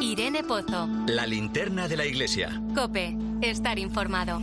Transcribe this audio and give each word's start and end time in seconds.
Irene 0.00 0.42
Pozo. 0.42 0.88
La 1.08 1.26
linterna 1.26 1.86
de 1.86 1.96
la 1.96 2.06
iglesia. 2.06 2.58
Cope, 2.74 3.14
estar 3.42 3.78
informado. 3.78 4.40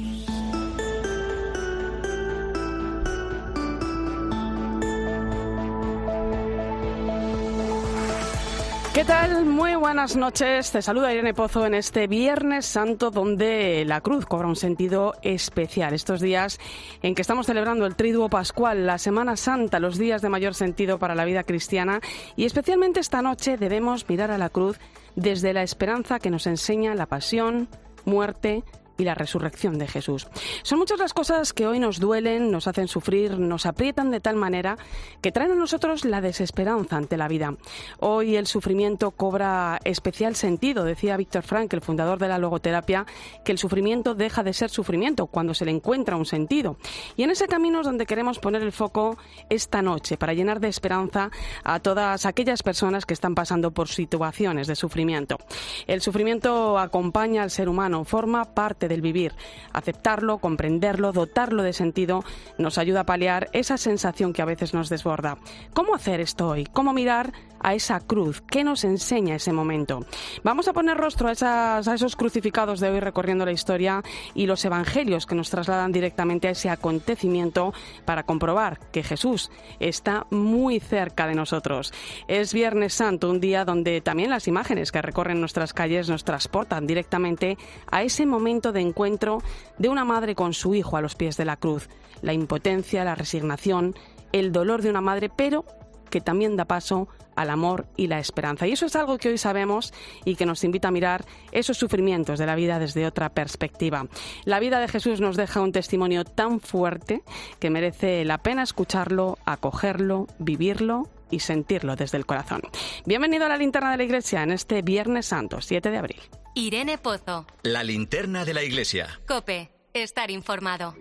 ¿Qué 8.94 9.04
tal? 9.04 9.46
Muy 9.46 9.76
buenas 9.76 10.16
noches. 10.16 10.72
Te 10.72 10.82
saluda 10.84 11.12
Irene 11.12 11.34
Pozo 11.34 11.66
en 11.66 11.74
este 11.74 12.06
Viernes 12.06 12.66
Santo 12.68 13.10
donde 13.10 13.84
la 13.86 14.02
cruz 14.02 14.26
cobra 14.26 14.48
un 14.48 14.56
sentido 14.56 15.16
especial. 15.24 15.94
Estos 15.94 16.22
días 16.22 16.60
en 17.02 17.16
que 17.16 17.22
estamos 17.22 17.48
celebrando 17.48 17.88
el 17.88 17.96
Triduo 17.96 18.30
Pascual, 18.30 18.86
la 18.86 19.00
Semana 19.00 19.38
Santa, 19.38 19.80
los 19.80 19.98
días 19.98 20.22
de 20.22 20.30
mayor 20.30 20.54
sentido 20.54 21.00
para 21.00 21.16
la 21.16 21.26
vida 21.26 21.44
cristiana 21.44 22.00
y 22.36 22.46
especialmente 22.46 23.00
esta 23.00 23.24
noche 23.24 23.58
debemos 23.58 24.08
mirar 24.08 24.30
a 24.32 24.38
la 24.38 24.50
cruz 24.50 24.80
desde 25.18 25.52
la 25.52 25.64
esperanza 25.64 26.20
que 26.20 26.30
nos 26.30 26.46
enseña 26.46 26.94
la 26.94 27.08
pasión, 27.08 27.68
muerte, 28.06 28.64
y 28.98 29.04
la 29.04 29.16
resurrección 29.16 29.78
de 29.78 29.88
Jesús. 29.88 30.28
Son 30.64 30.80
muchas 30.80 31.00
las 31.00 31.14
cosas 31.14 31.54
que 31.54 31.68
hoy 31.68 31.80
nos 31.80 32.00
duelen, 32.00 32.52
nos 32.52 32.68
hacen 32.68 32.88
sufrir, 32.88 33.38
nos 33.40 33.66
aprietan 33.66 34.12
de 34.12 34.20
tal 34.20 34.36
manera 34.36 34.78
que 35.22 35.32
traen 35.32 35.52
a 35.52 35.56
nosotros 35.56 36.06
la 36.06 36.22
desesperanza 36.22 36.98
ante 36.98 37.18
la 37.18 37.28
vida. 37.28 37.56
Hoy 38.00 38.36
el 38.36 38.48
sufrimiento 38.48 39.12
cobra 39.12 39.80
especial 39.84 40.36
sentido, 40.36 40.84
decía 40.84 41.18
Víctor 41.18 41.44
Frank, 41.44 41.74
el 41.74 41.82
fundador 41.82 42.20
de 42.20 42.28
la 42.28 42.38
logoterapia, 42.38 43.06
que 43.44 43.52
el 43.52 43.58
sufrimiento 43.58 44.16
deja 44.16 44.44
de 44.44 44.54
ser 44.54 44.70
sufrimiento 44.70 45.28
cuando 45.28 45.54
se 45.54 45.66
le 45.66 45.72
encuentra 45.72 46.16
un 46.16 46.26
sentido. 46.26 46.78
Y 47.16 47.24
en 47.24 47.32
ese 47.32 47.48
camino 47.48 47.82
es 47.82 47.86
donde 47.86 48.06
queremos 48.06 48.40
poner 48.40 48.62
el 48.62 48.72
foco 48.72 49.18
esta 49.50 49.82
noche 49.82 50.18
para 50.18 50.34
llenar 50.34 50.60
de 50.60 50.68
esperanza 50.68 51.32
a 51.64 51.80
todas 51.80 52.26
aquellas 52.26 52.64
personas 52.64 53.06
que 53.06 53.14
están 53.14 53.36
pasando 53.36 53.72
por 53.72 53.88
situaciones 53.88 54.68
de 54.68 54.76
sufrimiento. 54.76 55.38
El 55.86 56.02
sufrimiento 56.02 56.78
acompaña 56.80 57.44
al 57.44 57.52
ser 57.52 57.70
humano, 57.70 58.04
forma 58.04 58.46
parte 58.46 58.87
del 58.88 59.02
vivir. 59.02 59.34
Aceptarlo, 59.74 60.38
comprenderlo, 60.40 61.12
dotarlo 61.12 61.64
de 61.64 61.74
sentido 61.74 62.24
nos 62.58 62.78
ayuda 62.78 63.02
a 63.02 63.06
paliar 63.06 63.50
esa 63.54 63.78
sensación 63.78 64.34
que 64.34 64.42
a 64.42 64.46
veces 64.46 64.74
nos 64.74 64.90
desborda. 64.90 65.38
¿Cómo 65.74 65.96
hacer 65.96 66.20
esto 66.20 66.50
hoy? 66.50 66.66
¿Cómo 66.66 66.94
mirar 66.94 67.34
a 67.60 67.74
esa 67.74 68.00
cruz? 68.00 68.42
¿Qué 68.42 68.64
nos 68.64 68.84
enseña 68.84 69.36
ese 69.36 69.54
momento? 69.54 70.06
Vamos 70.44 70.68
a 70.68 70.74
poner 70.74 70.98
rostro 70.98 71.30
a, 71.30 71.78
a 71.78 71.94
esos 71.94 72.16
crucificados 72.16 72.80
de 72.80 72.90
hoy 72.90 73.00
recorriendo 73.00 73.46
la 73.46 73.52
historia 73.52 74.04
y 74.34 74.46
los 74.46 74.64
evangelios 74.66 75.26
que 75.26 75.36
nos 75.36 75.50
trasladan 75.50 75.92
directamente 75.92 76.48
a 76.48 76.52
ese 76.52 76.70
acontecimiento 76.70 77.74
para 78.06 78.24
comprobar 78.24 78.80
que 78.92 79.04
Jesús 79.04 79.52
está 79.80 80.28
muy 80.30 80.80
cerca 80.80 81.28
de 81.28 81.36
nosotros. 81.36 81.94
Es 82.28 82.54
Viernes 82.54 82.94
Santo, 82.94 83.30
un 83.30 83.40
día 83.40 83.66
donde 83.66 84.02
también 84.02 84.30
las 84.30 84.48
imágenes 84.48 84.92
que 84.92 85.02
recorren 85.02 85.40
nuestras 85.40 85.74
calles 85.74 86.10
nos 86.10 86.24
transportan 86.24 86.88
directamente 86.88 87.58
a 87.92 88.04
ese 88.04 88.26
momento 88.26 88.72
de 88.72 88.77
de 88.78 88.84
encuentro 88.84 89.42
de 89.78 89.90
una 89.90 90.06
madre 90.06 90.36
con 90.36 90.54
su 90.54 90.74
hijo 90.74 90.96
a 90.96 91.02
los 91.02 91.16
pies 91.16 91.36
de 91.36 91.46
la 91.46 91.58
cruz, 91.58 91.90
la 92.22 92.34
impotencia, 92.34 93.04
la 93.04 93.16
resignación, 93.16 93.96
el 94.32 94.52
dolor 94.52 94.82
de 94.82 94.90
una 94.90 95.02
madre, 95.02 95.30
pero 95.30 95.66
que 96.10 96.22
también 96.22 96.56
da 96.56 96.66
paso 96.66 97.10
al 97.36 97.50
amor 97.50 97.86
y 97.96 98.08
la 98.08 98.20
esperanza. 98.20 98.66
Y 98.66 98.72
eso 98.72 98.86
es 98.86 98.96
algo 98.96 99.18
que 99.18 99.30
hoy 99.30 99.38
sabemos 99.38 99.94
y 100.26 100.36
que 100.36 100.46
nos 100.46 100.64
invita 100.64 100.88
a 100.88 100.92
mirar 100.92 101.26
esos 101.52 101.78
sufrimientos 101.78 102.40
de 102.40 102.46
la 102.46 102.56
vida 102.56 102.80
desde 102.80 103.06
otra 103.06 103.30
perspectiva. 103.30 104.08
La 104.46 104.60
vida 104.60 104.80
de 104.80 104.88
Jesús 104.88 105.22
nos 105.22 105.38
deja 105.38 105.62
un 105.62 105.72
testimonio 105.72 106.24
tan 106.24 106.60
fuerte 106.60 107.24
que 107.60 107.70
merece 107.70 108.26
la 108.26 108.40
pena 108.40 108.64
escucharlo, 108.64 109.38
acogerlo, 109.46 110.28
vivirlo 110.40 111.10
y 111.32 111.40
sentirlo 111.40 111.96
desde 111.96 112.18
el 112.18 112.26
corazón. 112.26 112.62
Bienvenido 113.06 113.46
a 113.46 113.50
la 113.50 113.58
linterna 113.58 113.92
de 113.92 113.98
la 113.98 114.04
iglesia 114.04 114.44
en 114.44 114.52
este 114.52 114.82
Viernes 114.82 115.26
Santo, 115.26 115.62
7 115.62 115.92
de 115.92 115.98
abril. 115.98 116.22
Irene 116.56 116.98
Pozo. 116.98 117.46
La 117.64 117.84
linterna 117.84 118.46
de 118.46 118.54
la 118.54 118.64
iglesia. 118.64 119.20
Cope, 119.28 119.70
estar 119.94 120.32
informado. 120.32 120.96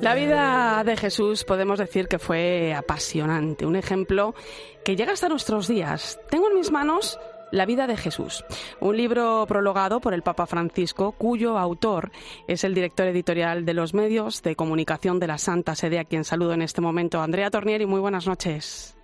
La 0.00 0.14
vida 0.14 0.82
de 0.82 0.96
Jesús 0.96 1.44
podemos 1.44 1.78
decir 1.78 2.08
que 2.08 2.18
fue 2.18 2.72
apasionante, 2.72 3.66
un 3.66 3.76
ejemplo 3.76 4.34
que 4.82 4.96
llega 4.96 5.12
hasta 5.12 5.28
nuestros 5.28 5.68
días. 5.68 6.18
Tengo 6.30 6.48
en 6.48 6.54
mis 6.54 6.70
manos 6.70 7.20
la 7.52 7.66
vida 7.66 7.86
de 7.86 7.98
Jesús, 7.98 8.42
un 8.80 8.96
libro 8.96 9.44
prologado 9.46 10.00
por 10.00 10.14
el 10.14 10.22
Papa 10.22 10.46
Francisco, 10.46 11.12
cuyo 11.12 11.58
autor 11.58 12.12
es 12.48 12.64
el 12.64 12.72
director 12.72 13.08
editorial 13.08 13.66
de 13.66 13.74
los 13.74 13.92
medios 13.92 14.42
de 14.42 14.56
comunicación 14.56 15.20
de 15.20 15.26
la 15.26 15.36
Santa 15.36 15.74
Sede, 15.74 15.98
a 15.98 16.04
quien 16.04 16.24
saludo 16.24 16.54
en 16.54 16.62
este 16.62 16.80
momento. 16.80 17.20
Andrea 17.20 17.50
Tornieri, 17.50 17.84
muy 17.84 18.00
buenas 18.00 18.26
noches. 18.26 18.96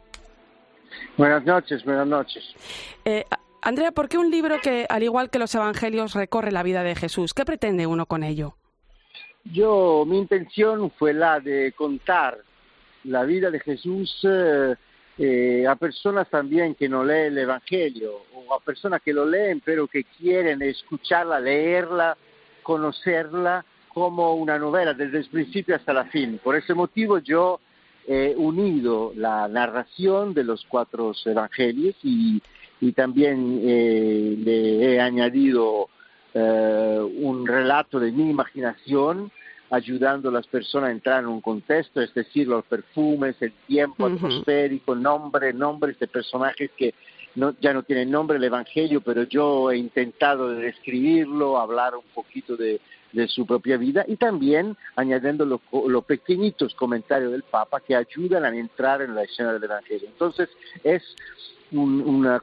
Buenas 1.18 1.44
noches, 1.44 1.84
buenas 1.84 2.06
noches. 2.06 2.42
Eh, 3.04 3.26
Andrea, 3.60 3.92
¿por 3.92 4.08
qué 4.08 4.16
un 4.16 4.30
libro 4.30 4.56
que, 4.62 4.86
al 4.88 5.02
igual 5.02 5.28
que 5.28 5.38
los 5.38 5.54
Evangelios, 5.54 6.14
recorre 6.14 6.52
la 6.52 6.62
vida 6.62 6.82
de 6.82 6.94
Jesús? 6.94 7.34
¿Qué 7.34 7.44
pretende 7.44 7.86
uno 7.86 8.06
con 8.06 8.22
ello? 8.22 8.56
Yo, 9.52 10.04
mi 10.06 10.18
intención 10.18 10.90
fue 10.98 11.12
la 11.12 11.40
de 11.40 11.72
contar 11.72 12.38
la 13.04 13.24
vida 13.24 13.50
de 13.50 13.60
Jesús 13.60 14.18
eh, 14.24 14.74
eh, 15.18 15.66
a 15.66 15.76
personas 15.76 16.28
también 16.28 16.74
que 16.74 16.88
no 16.88 17.04
leen 17.04 17.32
el 17.32 17.38
Evangelio 17.38 18.22
o 18.34 18.54
a 18.54 18.60
personas 18.60 19.00
que 19.02 19.12
lo 19.12 19.24
leen 19.24 19.62
pero 19.64 19.86
que 19.86 20.04
quieren 20.04 20.62
escucharla, 20.62 21.40
leerla, 21.40 22.16
conocerla 22.62 23.64
como 23.88 24.34
una 24.34 24.58
novela 24.58 24.92
desde 24.92 25.18
el 25.18 25.26
principio 25.26 25.76
hasta 25.76 25.92
la 25.92 26.06
fin. 26.06 26.38
Por 26.42 26.56
ese 26.56 26.74
motivo 26.74 27.18
yo 27.18 27.60
he 28.06 28.34
unido 28.36 29.12
la 29.16 29.48
narración 29.48 30.34
de 30.34 30.44
los 30.44 30.64
cuatro 30.68 31.12
evangelios 31.24 31.94
y, 32.02 32.42
y 32.80 32.92
también 32.92 33.60
eh, 33.62 34.36
le 34.38 34.94
he 34.94 35.00
añadido 35.00 35.88
eh, 36.38 37.00
un 37.22 37.46
relato 37.46 37.98
de 37.98 38.12
mi 38.12 38.28
imaginación 38.28 39.30
ayudando 39.70 40.28
a 40.28 40.32
las 40.32 40.46
personas 40.46 40.90
a 40.90 40.92
entrar 40.92 41.20
en 41.20 41.28
un 41.28 41.40
contexto, 41.40 42.02
es 42.02 42.12
decir, 42.12 42.46
los 42.46 42.62
perfumes, 42.66 43.36
el 43.40 43.52
tiempo 43.66 44.04
atmosférico, 44.04 44.94
nombre, 44.94 45.54
nombres 45.54 45.98
de 45.98 46.06
personajes 46.06 46.70
que 46.76 46.92
no, 47.36 47.54
ya 47.62 47.72
no 47.72 47.84
tienen 47.84 48.10
nombre 48.10 48.36
el 48.36 48.44
Evangelio, 48.44 49.00
pero 49.00 49.22
yo 49.22 49.70
he 49.70 49.78
intentado 49.78 50.50
describirlo, 50.50 51.58
hablar 51.58 51.96
un 51.96 52.04
poquito 52.14 52.54
de, 52.54 52.82
de 53.14 53.28
su 53.28 53.46
propia 53.46 53.78
vida 53.78 54.04
y 54.06 54.16
también 54.16 54.76
añadiendo 54.94 55.46
los 55.46 56.04
pequeñitos 56.04 56.74
comentarios 56.74 57.32
del 57.32 57.44
Papa 57.44 57.80
que 57.80 57.96
ayudan 57.96 58.44
a 58.44 58.54
entrar 58.54 59.00
en 59.00 59.14
la 59.14 59.22
escena 59.22 59.54
del 59.54 59.64
Evangelio. 59.64 60.06
Entonces 60.06 60.50
es 60.84 61.02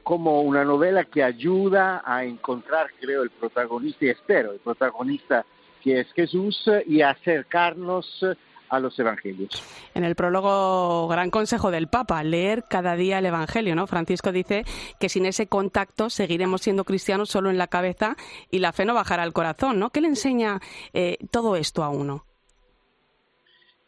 como 0.02 0.42
una 0.42 0.64
novela 0.64 1.04
que 1.04 1.22
ayuda 1.22 2.02
a 2.04 2.24
encontrar, 2.24 2.88
creo, 3.00 3.22
el 3.22 3.30
protagonista, 3.30 4.04
y 4.04 4.08
espero, 4.08 4.52
el 4.52 4.60
protagonista 4.60 5.44
que 5.82 6.00
es 6.00 6.12
Jesús, 6.12 6.64
y 6.86 7.02
acercarnos 7.02 8.24
a 8.70 8.80
los 8.80 8.98
evangelios. 8.98 9.50
En 9.94 10.04
el 10.04 10.14
prólogo, 10.14 11.06
gran 11.08 11.30
consejo 11.30 11.70
del 11.70 11.88
Papa, 11.88 12.22
leer 12.24 12.64
cada 12.68 12.96
día 12.96 13.18
el 13.18 13.26
Evangelio, 13.26 13.74
¿no? 13.74 13.86
Francisco 13.86 14.32
dice 14.32 14.64
que 14.98 15.08
sin 15.08 15.26
ese 15.26 15.46
contacto 15.46 16.10
seguiremos 16.10 16.62
siendo 16.62 16.84
cristianos 16.84 17.28
solo 17.30 17.50
en 17.50 17.58
la 17.58 17.68
cabeza 17.68 18.16
y 18.50 18.58
la 18.58 18.72
fe 18.72 18.84
no 18.84 18.94
bajará 18.94 19.22
al 19.22 19.32
corazón, 19.32 19.78
¿no? 19.78 19.90
¿Qué 19.90 20.00
le 20.00 20.08
enseña 20.08 20.60
eh, 20.92 21.18
todo 21.30 21.56
esto 21.56 21.84
a 21.84 21.88
uno? 21.88 22.24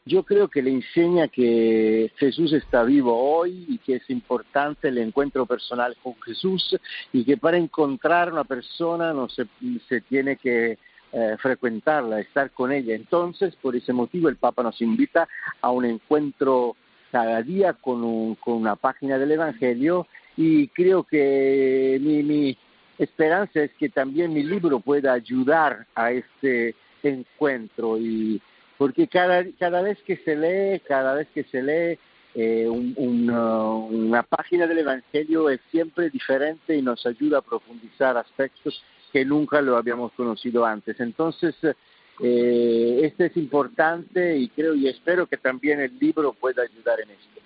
Yo 0.07 0.23
creo 0.23 0.47
que 0.47 0.63
le 0.63 0.71
enseña 0.71 1.27
que 1.27 2.13
Jesús 2.17 2.53
está 2.53 2.85
vivo 2.85 3.13
hoy 3.19 3.67
y 3.69 3.79
que 3.79 3.97
es 3.97 4.09
importante 4.09 4.89
el 4.89 4.99
encuentro 4.99 5.47
personal 5.47 5.97
con 6.01 6.15
Jesús 6.23 6.79
y 7.13 7.25
que 7.25 7.37
para 7.37 7.57
encontrar 7.57 8.33
una 8.33 8.45
persona 8.45 9.13
no 9.13 9.29
se, 9.29 9.47
se 9.89 10.01
tiene 10.03 10.37
que 10.37 10.79
eh, 11.13 11.37
frecuentarla, 11.41 12.21
estar 12.21 12.53
con 12.53 12.71
ella. 12.71 12.95
Entonces, 12.95 13.57
por 13.57 13.75
ese 13.75 13.93
motivo, 13.93 14.29
el 14.29 14.37
Papa 14.37 14.63
nos 14.63 14.81
invita 14.81 15.29
a 15.61 15.71
un 15.73 15.85
encuentro 15.85 16.77
cada 17.11 17.43
día 17.43 17.73
con, 17.73 18.05
un, 18.05 18.37
con 18.37 18.55
una 18.55 18.77
página 18.77 19.19
del 19.19 19.33
Evangelio 19.33 20.07
y 20.37 20.69
creo 20.69 21.03
que 21.03 21.99
mi, 22.01 22.23
mi 22.23 22.57
esperanza 22.97 23.61
es 23.61 23.73
que 23.73 23.89
también 23.89 24.33
mi 24.33 24.45
libro 24.45 24.79
pueda 24.79 25.13
ayudar 25.13 25.87
a 25.97 26.13
este 26.13 26.77
encuentro 27.03 27.99
y 27.99 28.41
porque 28.79 29.09
cada, 29.09 29.45
cada 29.59 29.83
vez 29.83 29.99
que 30.03 30.17
se 30.19 30.37
lee, 30.37 30.81
cada 30.81 31.15
vez 31.15 31.29
que 31.35 31.45
se 31.45 31.63
lee 31.63 31.99
eh, 32.35 32.69
una 32.69 34.23
página 34.25 34.67
del 34.67 34.79
Evangelio 34.79 35.49
es 35.49 35.61
siempre 35.71 36.11
diferente 36.11 36.77
y 36.77 36.83
nos 36.83 37.07
ayuda 37.07 37.39
a 37.39 37.43
profundizar 37.43 38.17
aspectos 38.17 38.83
que 39.13 39.25
nunca 39.25 39.63
lo 39.63 39.77
habíamos 39.77 40.13
conocido 40.13 40.67
antes. 40.67 41.01
Entonces, 41.01 41.55
eh, 42.21 43.01
este 43.03 43.27
es 43.27 43.37
importante 43.37 44.37
y 44.37 44.49
creo 44.49 44.75
y 44.75 44.89
espero 44.89 45.27
que 45.27 45.37
también 45.39 45.81
el 45.81 45.99
libro 45.99 46.33
pueda 46.35 46.63
ayudar 46.63 47.01
en 47.01 47.11
esto. 47.11 47.37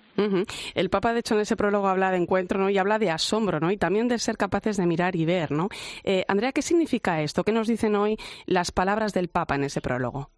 El 0.75 0.89
Papa, 0.89 1.13
de 1.13 1.21
hecho, 1.21 1.35
en 1.35 1.41
ese 1.41 1.55
prólogo 1.55 1.87
habla 1.87 2.11
de 2.11 2.17
encuentro 2.17 2.59
¿no? 2.59 2.69
y 2.69 2.77
habla 2.77 2.99
de 2.99 3.09
asombro 3.09 3.59
¿no? 3.59 3.71
y 3.71 3.77
también 3.77 4.07
de 4.07 4.19
ser 4.19 4.37
capaces 4.37 4.77
de 4.77 4.85
mirar 4.85 5.15
y 5.15 5.25
ver. 5.25 5.51
¿no? 5.51 5.69
Eh, 6.03 6.25
Andrea, 6.27 6.51
¿qué 6.51 6.61
significa 6.61 7.21
esto? 7.21 7.43
¿Qué 7.43 7.51
nos 7.51 7.67
dicen 7.67 7.95
hoy 7.95 8.17
las 8.45 8.71
palabras 8.71 9.13
del 9.13 9.29
Papa 9.29 9.55
en 9.55 9.63
ese 9.63 9.81
prólogo? 9.81 10.29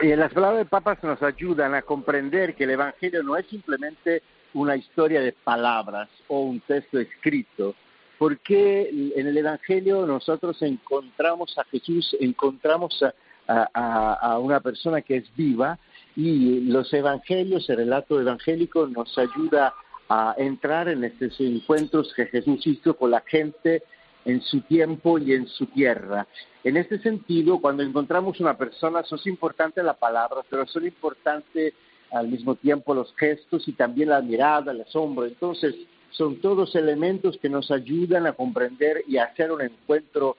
Eh, 0.00 0.16
las 0.16 0.32
palabras 0.32 0.58
del 0.58 0.66
Papa 0.66 0.98
nos 1.02 1.22
ayudan 1.22 1.74
a 1.74 1.82
comprender 1.82 2.54
que 2.54 2.64
el 2.64 2.70
Evangelio 2.70 3.22
no 3.22 3.36
es 3.36 3.46
simplemente 3.46 4.22
una 4.54 4.74
historia 4.76 5.20
de 5.20 5.32
palabras 5.32 6.08
o 6.28 6.40
un 6.40 6.60
texto 6.60 6.98
escrito, 6.98 7.74
porque 8.18 8.90
en 9.14 9.26
el 9.26 9.36
Evangelio 9.36 10.06
nosotros 10.06 10.60
encontramos 10.62 11.56
a 11.58 11.64
Jesús, 11.64 12.16
encontramos 12.20 13.04
a 13.46 14.38
una 14.38 14.60
persona 14.60 15.02
que 15.02 15.16
es 15.16 15.36
viva, 15.36 15.78
y 16.16 16.60
los 16.60 16.92
evangelios, 16.92 17.68
el 17.70 17.76
relato 17.76 18.20
evangélico 18.20 18.86
nos 18.86 19.16
ayuda 19.18 19.74
a 20.08 20.34
entrar 20.38 20.88
en 20.88 21.04
estos 21.04 21.38
encuentros 21.40 22.12
que 22.14 22.26
Jesús 22.26 22.66
hizo 22.66 22.96
con 22.96 23.12
la 23.12 23.20
gente 23.20 23.82
en 24.24 24.42
su 24.42 24.60
tiempo 24.62 25.18
y 25.18 25.32
en 25.32 25.46
su 25.46 25.66
tierra. 25.66 26.26
En 26.62 26.76
este 26.76 26.98
sentido, 26.98 27.60
cuando 27.60 27.82
encontramos 27.82 28.38
una 28.40 28.56
persona, 28.56 29.02
son 29.04 29.18
importantes 29.26 29.82
las 29.82 29.96
palabras, 29.96 30.44
pero 30.50 30.66
son 30.66 30.86
importantes 30.86 31.74
al 32.10 32.28
mismo 32.28 32.56
tiempo 32.56 32.94
los 32.94 33.14
gestos 33.16 33.66
y 33.68 33.72
también 33.72 34.10
la 34.10 34.20
mirada, 34.20 34.72
el 34.72 34.82
asombro. 34.82 35.26
Entonces, 35.26 35.74
son 36.10 36.36
todos 36.40 36.74
elementos 36.74 37.38
que 37.38 37.48
nos 37.48 37.70
ayudan 37.70 38.26
a 38.26 38.32
comprender 38.32 39.04
y 39.06 39.16
hacer 39.16 39.52
un 39.52 39.62
encuentro 39.62 40.36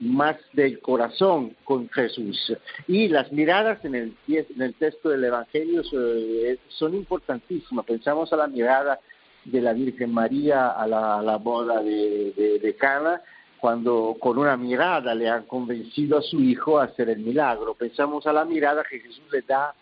más 0.00 0.36
del 0.54 0.80
corazón 0.80 1.54
con 1.64 1.88
Jesús. 1.90 2.56
Y 2.88 3.08
las 3.08 3.30
miradas 3.32 3.84
en 3.84 3.94
el, 3.94 4.16
en 4.28 4.72
texto 4.74 5.10
del 5.10 5.24
Evangelio 5.24 5.82
eh, 5.92 6.58
son 6.68 6.94
importantísimas. 6.94 7.84
Pensamos 7.84 8.32
a 8.32 8.36
la 8.36 8.46
mirada 8.46 8.98
de 9.44 9.60
la 9.60 9.72
Virgen 9.72 10.12
María 10.12 10.68
a 10.68 10.86
la, 10.86 11.36
boda 11.36 11.82
de, 11.82 12.76
Cana, 12.78 13.20
cuando 13.60 14.16
con 14.18 14.38
una 14.38 14.56
mirada 14.56 15.14
le 15.14 15.28
han 15.28 15.44
convencido 15.44 16.18
a 16.18 16.22
su 16.22 16.40
hijo 16.40 16.78
a 16.78 16.84
hacer 16.84 17.10
el 17.10 17.18
milagro. 17.18 17.74
Pensamos 17.74 18.26
a 18.26 18.32
la 18.32 18.44
mirada 18.44 18.82
que 18.88 19.00
Jesús 19.00 19.24
le 19.30 19.42
da 19.42 19.74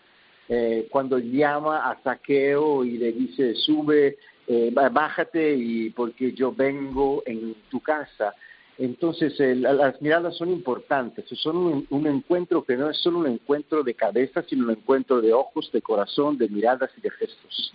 eh, 0.47 0.87
cuando 0.91 1.17
llama 1.19 1.89
a 1.89 2.01
Saqueo 2.03 2.83
y 2.83 2.97
le 2.97 3.11
dice, 3.11 3.55
sube, 3.55 4.17
eh, 4.47 4.71
bájate 4.73 5.55
y 5.55 5.91
porque 5.91 6.33
yo 6.33 6.51
vengo 6.51 7.23
en 7.25 7.55
tu 7.69 7.79
casa. 7.79 8.33
Entonces, 8.79 9.33
las 9.37 10.01
miradas 10.01 10.37
son 10.37 10.51
importantes, 10.51 11.25
son 11.37 11.85
un, 11.89 12.07
encuentro 12.07 12.63
que 12.63 12.77
no 12.77 12.89
es 12.89 12.97
solo 12.97 13.19
un 13.19 13.27
encuentro 13.27 13.83
de 13.83 13.93
cabeza, 13.93 14.41
sino 14.47 14.63
un 14.63 14.71
encuentro 14.71 15.19
de 15.19 15.33
ojos, 15.33 15.69
de 15.73 15.81
corazón, 15.81 16.37
de 16.37 16.47
miradas 16.47 16.89
y 16.97 17.01
de 17.01 17.09
gestos. 17.11 17.71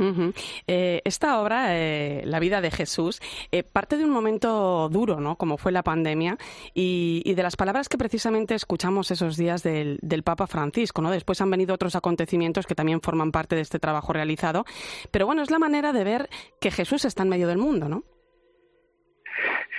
Eh, 0.67 1.03
esta 1.05 1.43
obra, 1.43 1.77
eh, 1.79 2.23
La 2.25 2.41
vida 2.41 2.63
de 2.63 2.71
Jesús, 2.71 3.21
eh, 3.53 3.63
parte 3.63 3.99
de 3.99 4.05
un 4.05 4.11
momento 4.11 4.89
duro, 4.89 5.21
¿no? 5.21 5.37
Como 5.37 5.59
fue 5.59 5.73
la 5.73 5.83
pandemia, 5.83 6.39
y, 6.73 7.35
de 7.35 7.43
las 7.43 7.57
palabras 7.57 7.91
que 7.91 7.99
precisamente 7.99 8.55
escuchamos 8.55 9.11
esos 9.11 9.37
días 9.37 9.63
del, 9.63 9.99
del, 10.01 10.23
Papa 10.23 10.47
Francisco, 10.47 11.03
¿no? 11.03 11.11
Después 11.11 11.39
han 11.43 11.51
venido 11.51 11.75
otros 11.75 11.97
acontecimientos 11.97 12.67
que 12.67 12.75
también 12.75 13.03
forman 13.03 13.31
parte 13.31 13.57
de 13.57 13.61
este 13.61 13.79
trabajo 13.79 14.15
realizado, 14.15 14.65
pero 15.11 15.27
bueno, 15.27 15.43
es 15.43 15.51
la 15.51 15.59
manera 15.59 15.93
de 15.93 16.03
ver 16.03 16.31
que 16.61 16.71
Jesús 16.71 17.05
está 17.05 17.25
en 17.25 17.29
medio 17.29 17.47
del 17.47 17.59
mundo, 17.59 17.91
¿no? 17.91 18.05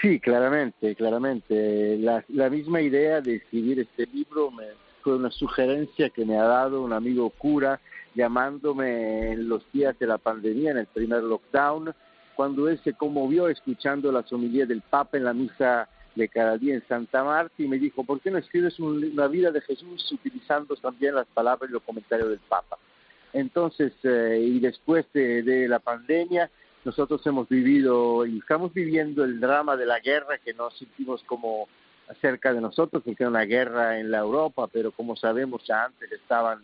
Sí, 0.02 0.20
claramente, 0.20 0.96
claramente. 0.96 1.98
La, 1.98 2.24
la, 2.30 2.50
misma 2.50 2.82
idea 2.82 3.22
de 3.22 3.36
escribir 3.36 3.80
este 3.80 4.06
libro 4.08 4.52
me, 4.52 4.66
fue 5.02 5.16
una 5.16 5.32
sugerencia 5.32 6.10
que 6.10 6.26
me 6.26 6.38
ha 6.38 6.44
dado 6.44 6.82
un 6.82 6.92
amigo 6.92 7.30
cura 7.30 7.80
llamándome 8.14 9.34
en 9.34 9.50
los 9.50 9.64
días 9.72 9.98
de 10.00 10.08
la 10.08 10.18
pandemia, 10.18 10.72
en 10.72 10.78
el 10.78 10.88
primer 10.88 11.24
lockdown, 11.24 11.94
cuando 12.36 12.68
él 12.70 12.80
se 12.84 12.94
conmovió 12.94 13.48
escuchando 13.48 14.12
la 14.12 14.26
homilías 14.32 14.68
del 14.68 14.82
Papa 14.82 15.18
en 15.18 15.26
la 15.26 15.34
misa 15.34 15.88
de 16.16 16.30
cada 16.30 16.58
día 16.58 16.76
en 16.76 16.88
Santa 16.88 17.24
Marta 17.24 17.54
y 17.58 17.68
me 17.68 17.78
dijo, 17.78 18.04
¿por 18.04 18.22
qué 18.22 18.32
no 18.32 18.38
escribes 18.38 18.80
una 18.80 19.28
vida 19.28 19.52
de 19.52 19.62
Jesús 19.62 20.12
utilizando 20.12 20.76
también 20.78 21.16
las 21.16 21.28
palabras 21.28 21.70
y 21.70 21.74
los 21.74 21.84
comentarios 21.84 22.30
del 22.30 22.40
Papa? 22.40 22.78
Entonces, 23.34 23.92
eh, 24.04 24.42
y 24.42 24.60
después 24.60 25.06
de 25.14 25.68
la 25.68 25.80
pandemia, 25.80 26.50
nosotros 26.86 27.26
hemos 27.26 27.50
vivido 27.50 28.26
y 28.26 28.38
estamos 28.38 28.74
viviendo 28.74 29.24
el 29.24 29.40
drama 29.40 29.76
de 29.76 29.88
la 29.88 30.00
guerra 30.00 30.38
que 30.38 30.54
no 30.54 30.70
sentimos 30.72 31.24
como 31.24 31.68
cerca 32.22 32.54
de 32.54 32.62
nosotros, 32.62 33.02
porque 33.04 33.24
era 33.24 33.30
una 33.30 33.46
guerra 33.46 34.00
en 34.00 34.12
la 34.12 34.20
Europa, 34.20 34.68
pero 34.72 34.92
como 34.92 35.16
sabemos 35.16 35.64
ya 35.66 35.86
antes 35.86 36.12
estaban 36.12 36.60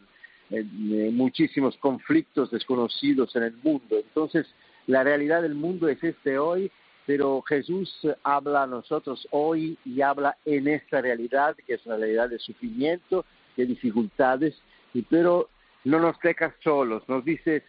eh, 0.52 0.64
muchísimos 1.12 1.76
conflictos 1.78 2.52
desconocidos 2.52 3.36
en 3.36 3.44
el 3.44 3.56
mundo. 3.64 3.98
Entonces, 3.98 4.46
la 4.86 5.04
realidad 5.04 5.42
del 5.42 5.56
mundo 5.56 5.88
es 5.88 6.04
este 6.04 6.38
hoy, 6.38 6.72
pero 7.08 7.42
Jesús 7.42 7.92
habla 8.22 8.64
a 8.64 8.68
nosotros 8.68 9.28
hoy 9.32 9.78
y 9.84 10.02
habla 10.02 10.38
en 10.46 10.68
esta 10.68 11.02
realidad, 11.02 11.56
que 11.66 11.74
es 11.74 11.86
una 11.88 11.98
realidad 11.98 12.30
de 12.30 12.38
sufrimiento, 12.38 13.26
de 13.58 13.66
dificultades, 13.66 14.56
pero 15.10 15.50
no 15.84 16.00
nos 16.00 16.20
deja 16.20 16.54
solos, 16.64 17.02
nos 17.08 17.26
dice 17.26 17.58
eh, 17.58 17.64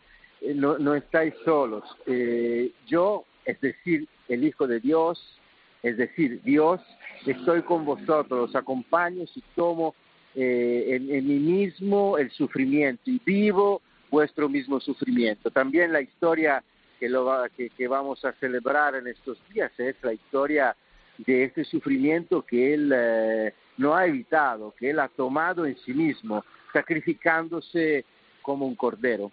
no, 0.54 0.78
no 0.78 0.94
estáis 0.94 1.34
solos. 1.44 1.84
Eh, 2.06 2.72
yo, 2.86 3.24
es 3.44 3.60
decir, 3.60 4.08
el 4.28 4.44
Hijo 4.44 4.66
de 4.66 4.80
Dios, 4.80 5.38
es 5.82 5.96
decir, 5.96 6.40
Dios, 6.42 6.80
estoy 7.26 7.62
con 7.62 7.84
vosotros, 7.84 8.50
os 8.50 8.56
acompaño 8.56 9.24
y 9.34 9.42
tomo 9.54 9.94
eh, 10.34 10.98
en, 11.10 11.26
mí 11.26 11.38
mismo 11.38 12.18
el 12.18 12.30
sufrimiento 12.30 13.02
y 13.06 13.20
vivo 13.24 13.82
vuestro 14.10 14.48
mismo 14.48 14.80
sufrimiento. 14.80 15.50
También 15.50 15.92
la 15.92 16.00
historia 16.00 16.62
que, 16.98 17.08
lo 17.08 17.28
que 17.76 17.88
vamos 17.88 18.24
a 18.24 18.32
celebrar 18.34 18.94
en 18.94 19.08
estos 19.08 19.38
días 19.52 19.72
es 19.78 19.96
la 20.02 20.12
historia 20.12 20.76
de 21.18 21.44
este 21.44 21.64
sufrimiento 21.64 22.42
que 22.42 22.74
Él 22.74 23.52
no 23.76 23.94
ha 23.94 24.06
evitado, 24.06 24.74
que 24.78 24.90
Él 24.90 24.98
ha 25.00 25.08
tomado 25.08 25.66
en 25.66 25.76
sí 25.78 25.92
mismo, 25.92 26.44
sacrificándose 26.72 28.04
como 28.42 28.66
un 28.66 28.74
cordero. 28.74 29.30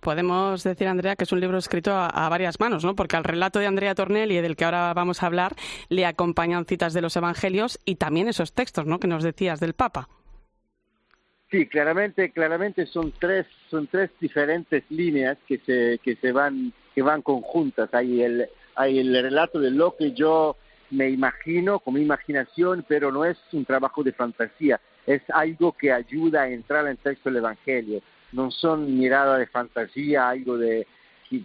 Podemos 0.00 0.64
decir, 0.64 0.88
Andrea, 0.88 1.16
que 1.16 1.24
es 1.24 1.32
un 1.32 1.40
libro 1.40 1.58
escrito 1.58 1.92
a, 1.92 2.28
varias 2.28 2.58
manos, 2.58 2.84
¿no? 2.84 2.94
Porque 2.96 3.16
al 3.16 3.24
relato 3.24 3.58
de 3.58 3.66
Andrea 3.66 3.94
Tornelli, 3.94 4.40
del 4.40 4.56
que 4.56 4.64
ahora 4.64 4.92
vamos 4.94 5.22
a 5.22 5.26
hablar, 5.26 5.54
le 5.88 6.06
acompañan 6.06 6.64
citas 6.64 6.94
de 6.94 7.02
los 7.02 7.16
evangelios 7.16 7.78
y 7.84 7.96
también 7.96 8.28
esos 8.28 8.52
textos, 8.52 8.86
¿no? 8.86 8.98
Que 8.98 9.08
nos 9.08 9.22
decías 9.22 9.60
del 9.60 9.74
Papa. 9.74 10.08
Sí, 11.50 11.66
claramente, 11.66 12.32
claramente 12.32 12.86
son 12.86 13.12
tres, 13.18 13.46
son 13.70 13.86
tres 13.86 14.10
diferentes 14.20 14.82
líneas 14.90 15.38
que 15.46 15.58
se, 15.58 16.00
que 16.02 16.16
se 16.16 16.32
van, 16.32 16.72
que 16.94 17.02
van 17.02 17.22
conjuntas. 17.22 17.92
Hay 17.94 18.22
el, 18.22 18.48
hay 18.74 18.98
el 18.98 19.22
relato 19.22 19.60
de 19.60 19.70
lo 19.70 19.96
que 19.96 20.12
yo 20.12 20.56
me 20.90 21.08
imagino 21.08 21.78
con 21.80 21.94
mi 21.94 22.02
imaginación, 22.02 22.84
pero 22.86 23.12
no 23.12 23.24
es 23.24 23.38
un 23.52 23.64
trabajo 23.64 24.02
de 24.02 24.12
fantasía, 24.12 24.80
es 25.06 25.22
algo 25.30 25.72
que 25.72 25.92
ayuda 25.92 26.42
a 26.42 26.50
entrar 26.50 26.86
en 26.86 26.96
texto 26.96 27.30
del 27.30 27.38
Evangelio. 27.38 28.02
No 28.32 28.50
son 28.50 28.98
miradas 28.98 29.38
de 29.38 29.46
fantasía, 29.46 30.28
algo 30.28 30.58
de, 30.58 30.86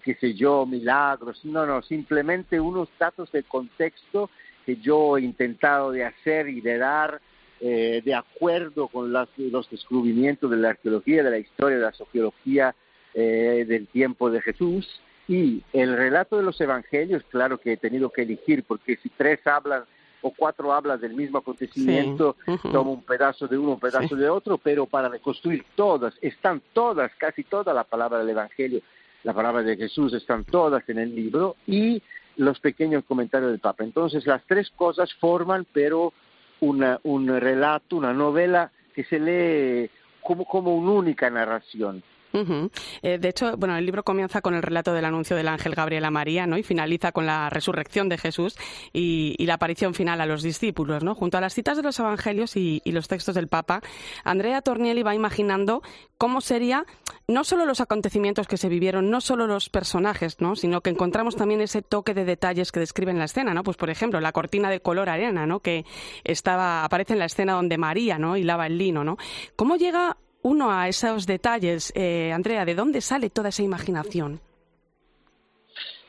qué 0.04 0.16
sé 0.16 0.34
yo, 0.34 0.66
milagros, 0.66 1.44
no, 1.46 1.66
no, 1.66 1.82
simplemente 1.82 2.60
unos 2.60 2.90
datos 3.00 3.32
de 3.32 3.44
contexto 3.44 4.30
que 4.66 4.78
yo 4.78 5.18
he 5.18 5.22
intentado 5.22 5.92
de 5.92 6.06
hacer 6.06 6.50
y 6.50 6.62
de 6.62 6.78
dar 6.78 7.22
eh, 7.60 8.02
de 8.04 8.16
acuerdo 8.16 8.88
con 8.88 9.14
los 9.14 9.70
descubrimientos 9.70 10.50
de 10.50 10.58
la 10.58 10.70
arqueología, 10.70 11.24
de 11.24 11.30
la 11.30 11.38
historia, 11.38 11.78
de 11.78 11.84
la 11.84 11.94
sociología 11.94 12.76
eh, 13.14 13.66
del 13.68 13.88
tiempo 13.88 14.32
de 14.32 14.42
Jesús. 14.42 15.02
Y 15.28 15.64
el 15.72 15.96
relato 15.96 16.38
de 16.38 16.44
los 16.44 16.60
evangelios, 16.60 17.24
claro 17.30 17.60
que 17.60 17.74
he 17.74 17.78
tenido 17.78 18.10
que 18.10 18.24
elegir, 18.24 18.64
porque 18.64 18.98
si 18.98 19.10
tres 19.10 19.46
hablan 19.46 19.84
o 20.22 20.32
cuatro 20.32 20.74
hablan 20.74 21.00
del 21.00 21.14
mismo 21.14 21.40
acontecimiento, 21.40 22.36
tomo 22.72 22.94
un 22.94 23.04
pedazo 23.04 23.48
de 23.48 23.58
uno, 23.58 23.72
un 23.74 23.80
pedazo 23.80 24.16
de 24.16 24.30
otro, 24.30 24.58
pero 24.58 24.86
para 24.86 25.10
reconstruir 25.10 25.66
todas, 25.76 26.14
están 26.22 26.62
todas, 26.74 27.12
casi 27.18 27.44
toda 27.44 27.74
la 27.74 27.84
palabra 27.84 28.20
del 28.20 28.30
Evangelio, 28.30 28.82
la 29.24 29.34
palabra 29.34 29.62
de 29.64 29.78
Jesús, 29.78 30.14
están 30.14 30.44
todas 30.44 30.88
en 30.90 31.00
el 31.00 31.16
libro 31.16 31.56
y 31.68 32.02
los 32.38 32.60
pequeños 32.60 33.04
comentarios 33.06 33.52
del 33.52 33.60
Papa. 33.60 33.84
Entonces 33.84 34.26
las 34.26 34.44
tres 34.46 34.70
cosas 34.72 35.14
forman, 35.16 35.66
pero 35.72 36.14
una, 36.60 37.00
un 37.04 37.28
relato, 37.28 37.98
una 37.98 38.14
novela 38.14 38.72
que 38.94 39.04
se 39.04 39.20
lee 39.20 39.90
como, 40.22 40.46
como 40.46 40.76
una 40.76 40.92
única 40.92 41.30
narración. 41.30 42.04
Eh, 42.34 43.18
de 43.20 43.30
hecho, 43.30 43.58
bueno, 43.58 43.76
el 43.78 43.86
libro 43.86 44.04
comienza 44.04 44.42
con 44.42 44.54
el 44.54 44.62
relato 44.62 44.94
del 44.94 45.06
anuncio 45.06 45.36
del 45.36 45.48
ángel 45.48 45.76
Gabriel 45.76 46.06
a 46.06 46.12
María, 46.12 46.48
¿no? 46.48 46.58
Y 46.58 46.64
finaliza 46.64 47.12
con 47.12 47.26
la 47.26 47.50
resurrección 47.50 48.10
de 48.10 48.18
Jesús 48.18 48.56
y, 48.94 49.36
la 49.46 49.56
aparición 49.56 49.94
final 49.94 50.22
a 50.22 50.26
los 50.26 50.44
discípulos, 50.44 51.04
¿no? 51.04 51.14
Junto 51.14 51.38
a 51.38 51.42
las 51.42 51.54
citas 51.54 51.76
de 51.76 51.84
los 51.84 52.00
evangelios 52.00 52.56
y, 52.56 52.82
los 52.86 53.08
textos 53.08 53.36
del 53.36 53.48
Papa, 53.48 53.82
Andrea 54.24 54.62
Tornielli 54.62 55.04
va 55.04 55.16
imaginando 55.16 55.82
cómo 56.18 56.42
sería 56.42 56.86
no 57.28 57.44
solo 57.44 57.66
los 57.66 57.80
acontecimientos 57.80 58.48
que 58.48 58.58
se 58.58 58.70
vivieron, 58.70 59.10
no 59.10 59.22
solo 59.22 59.48
los 59.48 59.70
personajes, 59.70 60.42
¿no? 60.42 60.56
Sino 60.56 60.82
que 60.82 60.90
encontramos 60.90 61.36
también 61.36 61.62
ese 61.62 61.82
toque 61.82 62.14
de 62.14 62.26
detalles 62.26 62.72
que 62.72 62.80
describen 62.80 63.18
la 63.18 63.26
escena, 63.26 63.54
¿no? 63.54 63.64
Pues 63.64 63.78
por 63.78 63.90
ejemplo, 63.90 64.20
la 64.20 64.32
cortina 64.32 64.70
de 64.70 64.82
color 64.82 65.10
arena, 65.10 65.46
¿no? 65.46 65.62
Que 65.62 65.86
estaba 66.24 66.84
aparece 66.84 67.14
en 67.14 67.20
la 67.20 67.26
escena 67.26 67.54
donde 67.54 67.78
María, 67.78 68.18
¿no? 68.18 68.38
Hilaba 68.38 68.68
el 68.68 68.78
lino, 68.78 69.04
¿no? 69.04 69.18
¿Cómo 69.56 69.78
llega 69.78 70.18
uno 70.44 70.72
a 70.72 70.88
esos 70.88 71.26
detalles. 71.26 71.92
Eh, 71.96 72.32
Andrea, 72.34 72.66
¿de 72.66 72.76
dónde 72.76 73.02
sale 73.02 73.30
toda 73.30 73.50
esa 73.50 73.64
imaginación? 73.64 74.40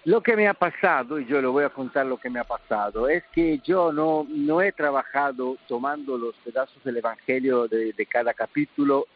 Lo 0.05 0.21
que 0.21 0.35
me 0.35 0.49
ha 0.49 0.55
pasado, 0.55 1.21
y 1.21 1.27
yo 1.27 1.41
le 1.41 1.47
voy 1.47 1.63
a 1.63 1.69
contar 1.69 2.07
lo 2.07 2.17
que 2.17 2.29
me 2.29 2.41
ha 2.41 2.45
pasado, 2.45 3.09
es 3.09 3.23
que 3.33 3.61
yo 3.63 3.93
no, 3.93 4.27
no 4.29 4.61
he 4.61 4.73
trabajado 4.73 5.57
tomando 5.69 6.19
los 6.19 6.35
pedazos 6.45 6.83
del 6.83 6.97
Evangelio 6.97 7.69
de, 7.69 7.95
cada 8.11 8.35
capítulo, 8.35 9.07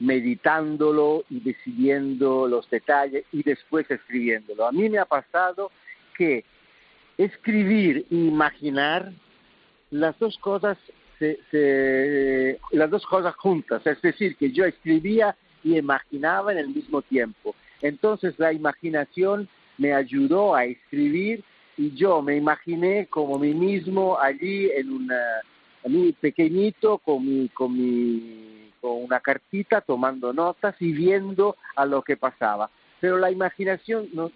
meditándolo 0.00 1.22
y 1.30 1.38
decidiendo 1.38 2.48
los 2.48 2.68
detalles 2.68 3.24
y 3.30 3.44
después 3.44 3.88
escribiéndolo. 3.88 4.66
A 4.66 4.72
mí 4.72 4.88
me 4.88 4.98
ha 4.98 5.04
pasado 5.04 5.70
que 6.18 6.44
escribir 7.16 8.04
e 8.10 8.14
imaginar 8.16 9.12
las 9.92 10.18
dos 10.18 10.36
cosas 10.38 10.76
se, 11.18 12.58
las 12.72 12.90
dos 12.90 13.06
cosas 13.06 13.34
juntas, 13.36 13.86
es 13.86 14.00
decir, 14.02 14.36
que 14.36 14.50
yo 14.50 14.64
escribía 14.64 15.36
y 15.62 15.76
imaginaba 15.76 16.52
en 16.52 16.58
el 16.58 16.68
mismo 16.68 17.02
tiempo. 17.02 17.54
Entonces 17.80 18.34
la 18.38 18.52
imaginación 18.52 19.48
me 19.78 19.92
ayudó 19.92 20.54
a 20.54 20.64
escribir 20.64 21.42
y 21.76 21.94
yo 21.94 22.22
me 22.22 22.36
imaginé 22.36 23.06
como 23.06 23.38
mí 23.38 23.54
mismo 23.54 24.18
allí 24.18 24.70
en 24.70 24.92
una, 24.92 25.20
mí 25.86 26.12
pequeñito 26.12 26.98
con 26.98 27.24
mi, 27.24 27.48
con 27.48 27.72
mi, 27.76 28.70
con 28.80 29.04
una 29.04 29.20
cartita 29.20 29.80
tomando 29.80 30.32
notas 30.32 30.74
y 30.80 30.92
viendo 30.92 31.56
a 31.76 31.84
lo 31.86 32.02
que 32.02 32.16
pasaba. 32.16 32.70
Pero 33.00 33.18
la 33.18 33.30
imaginación 33.30 34.08
no, 34.12 34.30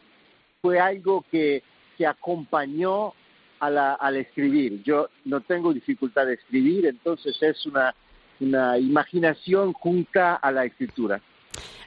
fue 0.61 0.81
algo 0.81 1.25
que, 1.31 1.63
que 1.97 2.07
acompañó 2.07 3.15
al 3.61 4.17
escribir. 4.17 4.83
Yo 4.83 5.09
no 5.25 5.41
tengo 5.41 5.73
dificultad 5.73 6.27
de 6.27 6.35
escribir, 6.35 6.87
entonces 6.87 7.37
es 7.41 7.67
una, 7.67 7.95
una 8.41 8.79
imaginación 8.79 9.73
junta 9.73 10.37
a 10.37 10.53
la 10.53 10.65
escritura. 10.65 11.21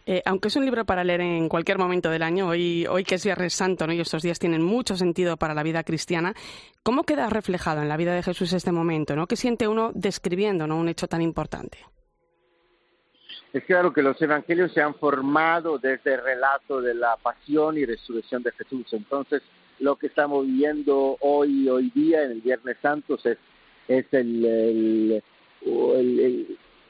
Eh, 0.05 0.21
aunque 0.25 0.47
es 0.47 0.55
un 0.55 0.65
libro 0.65 0.83
para 0.85 1.03
leer 1.03 1.21
en 1.21 1.47
cualquier 1.47 1.77
momento 1.77 2.09
del 2.09 2.23
año, 2.23 2.47
hoy, 2.47 2.87
hoy 2.87 3.03
que 3.03 3.15
es 3.15 3.23
Viernes 3.23 3.53
Santo 3.53 3.85
¿no? 3.85 3.93
y 3.93 3.99
estos 3.99 4.23
días 4.23 4.39
tienen 4.39 4.63
mucho 4.63 4.95
sentido 4.95 5.37
para 5.37 5.53
la 5.53 5.63
vida 5.63 5.83
cristiana, 5.83 6.33
¿cómo 6.83 7.03
queda 7.03 7.29
reflejado 7.29 7.81
en 7.81 7.89
la 7.89 7.97
vida 7.97 8.13
de 8.13 8.23
Jesús 8.23 8.51
este 8.53 8.71
momento? 8.71 9.15
¿no? 9.15 9.27
¿Qué 9.27 9.35
siente 9.35 9.67
uno 9.67 9.91
describiendo 9.93 10.65
¿no? 10.65 10.77
un 10.77 10.89
hecho 10.89 11.07
tan 11.07 11.21
importante? 11.21 11.77
Es 13.53 13.63
claro 13.65 13.91
que 13.91 14.01
los 14.01 14.19
evangelios 14.21 14.71
se 14.73 14.81
han 14.81 14.95
formado 14.95 15.77
desde 15.77 16.15
el 16.15 16.23
relato 16.23 16.81
de 16.81 16.93
la 16.95 17.17
pasión 17.17 17.77
y 17.77 17.85
resurrección 17.85 18.41
de 18.43 18.51
Jesús. 18.53 18.87
Entonces, 18.93 19.43
lo 19.81 19.97
que 19.97 20.07
estamos 20.07 20.45
viviendo 20.45 21.17
hoy, 21.19 21.67
hoy 21.67 21.91
día, 21.93 22.23
en 22.23 22.31
el 22.31 22.41
Viernes 22.41 22.77
Santo, 22.81 23.17
es, 23.23 23.37
es 23.87 24.05
el, 24.11 25.21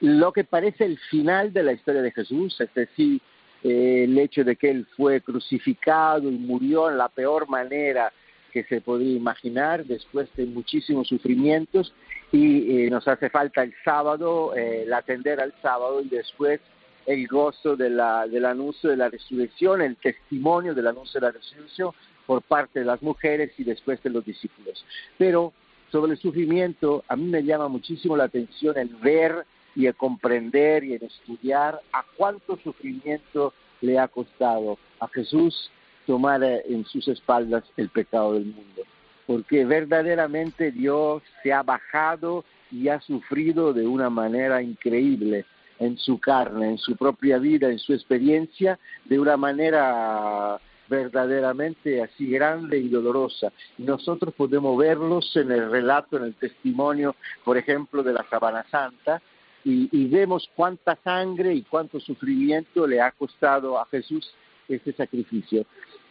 lo 0.02 0.34
que 0.34 0.44
parece 0.44 0.86
el 0.86 1.00
final 1.10 1.54
de 1.54 1.64
la 1.64 1.74
historia 1.74 2.02
de 2.02 2.12
Jesús, 2.12 2.60
es 2.60 2.74
decir, 2.74 3.22
eh, 3.64 4.04
el 4.04 4.18
hecho 4.18 4.44
de 4.44 4.56
que 4.56 4.70
Él 4.70 4.86
fue 4.98 5.22
crucificado 5.22 6.30
y 6.30 6.38
murió 6.38 6.90
en 6.90 6.98
la 6.98 7.10
peor 7.10 7.48
manera 7.48 8.12
que 8.52 8.64
se 8.66 8.82
podía 8.82 9.16
imaginar 9.16 9.86
después 9.86 10.28
de 10.36 10.46
muchísimos 10.46 11.08
sufrimientos 11.08 11.94
y 12.32 12.86
eh, 12.86 12.90
nos 12.90 13.08
hace 13.08 13.30
falta 13.30 13.64
el 13.64 13.74
sábado, 13.86 14.54
eh, 14.56 14.84
el 14.84 14.94
atender 14.94 15.40
al 15.40 15.54
sábado 15.62 16.02
y 16.02 16.10
después 16.10 16.60
el 17.06 17.28
gozo 17.28 17.76
de 17.76 17.90
la, 17.90 18.28
del 18.28 18.46
anuncio 18.46 18.90
de 18.90 18.98
la 18.98 19.10
resurrección, 19.10 19.82
el 19.82 19.96
testimonio 19.96 20.74
del 20.74 20.88
anuncio 20.88 21.20
de 21.20 21.28
la 21.28 21.32
resurrección, 21.32 21.92
por 22.32 22.44
parte 22.44 22.80
de 22.80 22.86
las 22.86 23.02
mujeres 23.02 23.52
y 23.58 23.66
después 23.66 24.02
de 24.04 24.10
los 24.10 24.24
discípulos. 24.24 24.86
Pero 25.18 25.52
sobre 25.92 26.14
el 26.14 26.18
sufrimiento, 26.18 27.04
a 27.10 27.18
mí 27.18 27.26
me 27.26 27.44
llama 27.44 27.68
muchísimo 27.68 28.16
la 28.16 28.24
atención 28.24 28.78
el 28.78 28.88
ver 28.88 29.46
y 29.76 29.88
el 29.88 29.96
comprender 29.96 30.86
y 30.86 30.94
el 30.94 31.04
estudiar 31.04 31.82
a 31.92 32.06
cuánto 32.16 32.58
sufrimiento 32.64 33.54
le 33.82 34.00
ha 34.00 34.08
costado 34.08 34.78
a 35.02 35.10
Jesús 35.10 35.70
tomar 36.08 36.42
en 36.42 36.86
sus 36.86 37.06
espaldas 37.10 37.66
el 37.76 37.90
pecado 37.90 38.36
del 38.36 38.46
mundo. 38.46 38.84
Porque 39.28 39.66
verdaderamente 39.66 40.72
Dios 40.72 41.22
se 41.44 41.52
ha 41.52 41.64
bajado 41.64 42.46
y 42.72 42.88
ha 42.88 43.02
sufrido 43.02 43.74
de 43.74 43.86
una 43.86 44.10
manera 44.10 44.62
increíble 44.62 45.44
en 45.80 45.98
su 45.98 46.18
carne, 46.18 46.70
en 46.70 46.78
su 46.78 46.96
propia 46.96 47.40
vida, 47.40 47.70
en 47.70 47.80
su 47.80 47.92
experiencia, 47.92 48.80
de 49.04 49.20
una 49.20 49.36
manera 49.36 50.62
verdaderamente 50.92 52.04
así 52.04 52.30
grande 52.30 52.78
y 52.78 52.90
dolorosa. 52.90 53.52
Y 53.78 53.84
nosotros 53.84 54.34
podemos 54.36 54.78
verlos 54.78 55.34
en 55.38 55.50
el 55.52 55.72
relato, 55.72 56.18
en 56.18 56.26
el 56.26 56.36
testimonio, 56.36 57.16
por 57.46 57.58
ejemplo, 57.58 58.04
de 58.04 58.12
la 58.12 58.26
Sabana 58.30 58.66
Santa, 58.70 59.22
y, 59.64 60.08
vemos 60.08 60.50
cuánta 60.56 60.98
sangre 61.04 61.54
y 61.54 61.62
cuánto 61.62 62.00
sufrimiento 62.00 62.88
le 62.88 63.00
ha 63.00 63.12
costado 63.12 63.80
a 63.80 63.86
Jesús 63.86 64.34
este 64.68 64.92
sacrificio. 64.92 65.66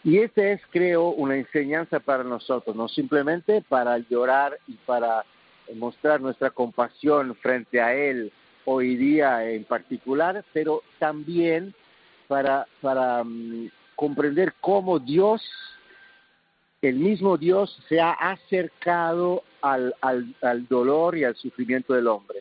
Y 0.05 0.19
esta 0.19 0.49
es, 0.53 0.63
creo, 0.71 1.09
una 1.09 1.37
enseñanza 1.37 1.99
para 1.99 2.23
nosotros, 2.25 2.75
no 2.75 2.89
simplemente 2.89 3.63
para 3.69 3.99
llorar 3.99 4.57
y 4.69 4.75
para 4.87 5.25
mostrar 5.75 6.21
nuestra 6.21 6.51
compasión 6.51 7.35
frente 7.35 7.81
a 7.81 7.93
Él 7.93 8.33
hoy 8.65 8.95
día 8.97 9.51
en 9.51 9.65
particular, 9.65 10.45
pero 10.53 10.83
también 11.01 11.75
para, 12.29 12.69
para 12.81 13.25
mm, 13.25 13.69
comprender 14.01 14.55
cómo 14.63 14.99
Dios, 14.99 15.43
el 16.81 16.95
mismo 16.95 17.37
Dios, 17.37 17.79
se 17.87 18.01
ha 18.01 18.13
acercado 18.13 19.43
al, 19.61 19.95
al, 20.01 20.67
dolor 20.69 21.19
y 21.19 21.25
al 21.25 21.37
sufrimiento 21.37 21.93
del 21.93 22.07
hombre. 22.07 22.39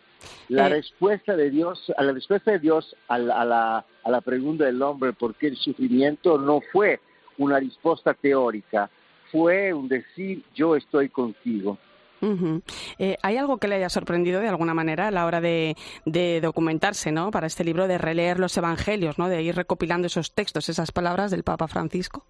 La 0.47 0.67
eh. 0.67 0.69
respuesta 0.69 1.35
de 1.35 1.49
Dios, 1.49 1.91
a 1.97 2.03
la 2.03 2.13
respuesta 2.13 2.51
de 2.51 2.59
Dios 2.59 2.95
a 3.09 3.17
la, 3.17 3.41
a, 3.41 3.43
la, 3.43 3.85
a 4.05 4.09
la 4.09 4.21
pregunta 4.21 4.63
del 4.63 4.81
hombre 4.81 5.11
por 5.11 5.35
qué 5.35 5.47
el 5.47 5.57
sufrimiento 5.57 6.37
no 6.37 6.61
fue 6.71 7.01
una 7.37 7.59
respuesta 7.59 8.13
teórica, 8.13 8.89
fue 9.29 9.73
un 9.73 9.89
decir 9.89 10.41
yo 10.55 10.77
estoy 10.77 11.09
contigo. 11.09 11.77
Eh, 12.21 13.17
¿Hay 13.21 13.37
algo 13.37 13.57
que 13.57 13.67
le 13.67 13.75
haya 13.75 13.89
sorprendido 13.89 14.41
de 14.41 14.47
alguna 14.47 14.73
manera 14.73 15.07
a 15.07 15.11
la 15.11 15.25
hora 15.25 15.41
de, 15.41 15.75
documentarse 16.41 17.11
¿no? 17.11 17.31
para 17.31 17.47
este 17.47 17.63
libro, 17.63 17.87
de 17.87 17.97
releer 17.97 18.39
los 18.39 18.55
evangelios, 18.57 19.17
¿no? 19.17 19.29
de 19.29 19.41
ir 19.41 19.55
recopilando 19.55 20.07
esos 20.07 20.33
textos, 20.33 20.69
esas 20.69 20.91
palabras 20.91 21.31
del 21.31 21.43
Papa 21.43 21.67
Francisco? 21.67 22.25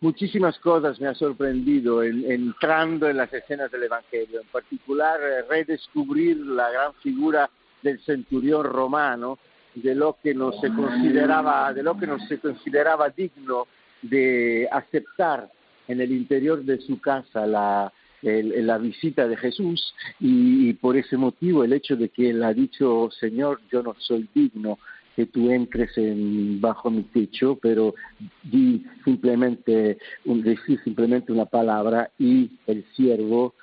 Muchísimas 0.00 0.58
cosas 0.58 1.00
me 1.00 1.06
ha 1.06 1.14
sorprendido 1.14 2.02
entrando 2.02 3.08
en 3.08 3.16
las 3.16 3.32
escenas 3.32 3.70
del 3.70 3.84
Evangelio, 3.84 4.40
en 4.40 4.48
particular 4.48 5.18
eh, 5.20 5.42
redescubrir 5.48 6.36
la 6.38 6.70
gran 6.70 6.94
figura 6.94 7.48
del 7.82 8.00
centurión 8.00 8.64
romano, 8.64 9.38
de 9.74 9.94
lo 9.94 10.18
que 10.22 10.34
no 10.34 10.52
se 10.52 10.68
consideraba, 10.68 11.72
de 11.72 11.82
lo 11.82 11.96
que 11.96 12.06
no 12.06 12.18
se 12.26 12.38
consideraba 12.38 13.08
digno 13.10 13.66
de 14.02 14.68
aceptar 14.70 15.50
en 15.88 16.00
el 16.00 16.12
interior 16.12 16.62
de 16.62 16.80
su 16.80 17.00
casa 17.00 17.46
la, 17.46 17.92
la 18.24 18.78
visita 18.78 19.28
de 19.28 19.36
Jesús 19.36 19.94
y, 20.18 20.72
por 20.74 20.96
ese 20.96 21.16
motivo 21.16 21.64
el 21.64 21.72
hecho 21.72 21.96
de 21.96 22.08
que 22.08 22.30
él 22.30 22.42
ha 22.42 22.52
dicho, 22.52 23.10
Señor, 23.20 23.60
yo 23.70 23.82
no 23.82 23.94
soy 23.98 24.28
digno 24.34 24.78
que 25.14 25.26
tú 25.26 25.50
entres 25.50 25.96
en, 25.96 26.60
bajo 26.60 26.90
mi 26.90 27.02
techo, 27.04 27.56
pero 27.60 27.94
di 28.42 28.84
simplemente, 29.04 29.98
un, 30.24 30.42
decir 30.42 30.80
simplemente 30.82 31.32
una 31.32 31.44
palabra 31.44 32.10
y 32.18 32.50
el 32.66 32.84
siervo 32.96 33.54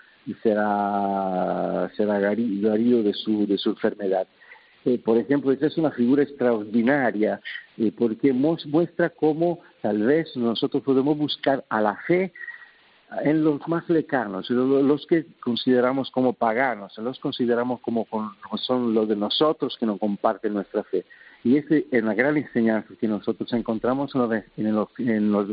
será, 0.44 1.92
será 1.98 2.20
guarido 2.36 3.04
de 3.04 3.14
su, 3.14 3.46
de 3.48 3.58
su 3.58 3.72
enfermedad. 3.72 4.28
Eh, 4.86 4.98
por 4.98 5.18
ejemplo, 5.18 5.52
esa 5.52 5.68
es 5.68 5.78
una 5.78 5.92
figura 5.92 6.24
extraordinaria 6.24 7.40
eh, 7.78 7.92
porque 7.96 8.34
muestra 8.34 9.10
cómo 9.10 9.60
tal 9.82 10.04
vez 10.04 10.36
nosotros 10.36 10.82
podemos 10.84 11.18
buscar 11.18 11.64
a 11.70 11.82
la 11.82 11.98
fe 12.08 12.32
en 13.24 13.44
los 13.44 13.68
más 13.68 13.88
lejanos, 13.90 14.50
los 14.50 15.06
que 15.06 15.26
consideramos 15.42 16.10
como 16.12 16.34
paganos, 16.34 16.98
los 16.98 17.20
consideramos 17.20 17.82
como 17.82 18.08
son 18.56 18.94
los 18.94 19.08
de 19.08 19.16
nosotros 19.16 19.76
que 19.80 19.86
no 19.86 19.98
comparten 19.98 20.54
nuestra 20.54 20.84
fe. 20.84 21.06
Y 21.44 21.58
esa 21.58 21.76
es 21.76 22.04
la 22.04 22.14
gran 22.14 22.38
enseñanza 22.38 22.94
que 23.00 23.08
nosotros 23.08 23.52
encontramos 23.54 24.14
en 24.16 24.76
los, 24.76 24.90
en 25.00 25.32
los 25.32 25.48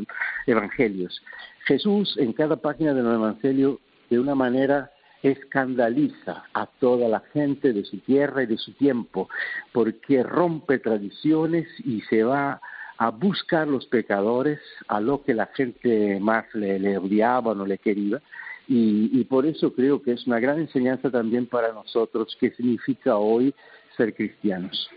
evangelios. 0.47 1.21
Jesús 1.67 2.17
en 2.19 2.33
cada 2.33 2.57
página 2.57 2.95
del 2.95 3.07
evangelio, 3.07 3.81
de 4.11 4.21
una 4.21 4.35
manera 4.35 4.91
escandaliza 5.23 6.45
a 6.55 6.67
toda 6.67 7.09
la 7.09 7.21
gente 7.33 7.73
de 7.73 7.85
su 7.85 7.99
tierra 7.99 8.45
y 8.45 8.47
de 8.47 8.59
su 8.59 8.73
tiempo, 8.75 9.29
porque 9.73 10.23
rompe 10.23 10.79
tradiciones 10.79 11.67
y 11.85 12.03
se 12.03 12.23
va 12.23 12.61
a 12.99 13.11
buscar 13.11 13.69
los 13.69 13.87
pecadores, 13.87 14.61
a 14.89 15.01
lo 15.01 15.23
que 15.23 15.33
la 15.33 15.47
gente 15.47 16.19
más 16.21 16.45
le, 16.55 16.79
le 16.79 16.99
odiaba 16.99 17.55
no 17.55 17.65
le 17.65 17.79
quería, 17.79 18.21
y, 18.67 19.09
y, 19.19 19.25
por 19.25 19.47
eso 19.47 19.73
creo 19.73 20.03
que 20.03 20.13
es 20.13 20.27
una 20.27 20.41
gran 20.41 20.59
enseñanza 20.59 21.11
también 21.11 21.47
para 21.47 21.73
nosotros 21.73 22.37
qué 22.39 22.51
significa 22.51 23.17
hoy 23.17 23.55
ser 23.99 24.15
cristianos. 24.15 24.89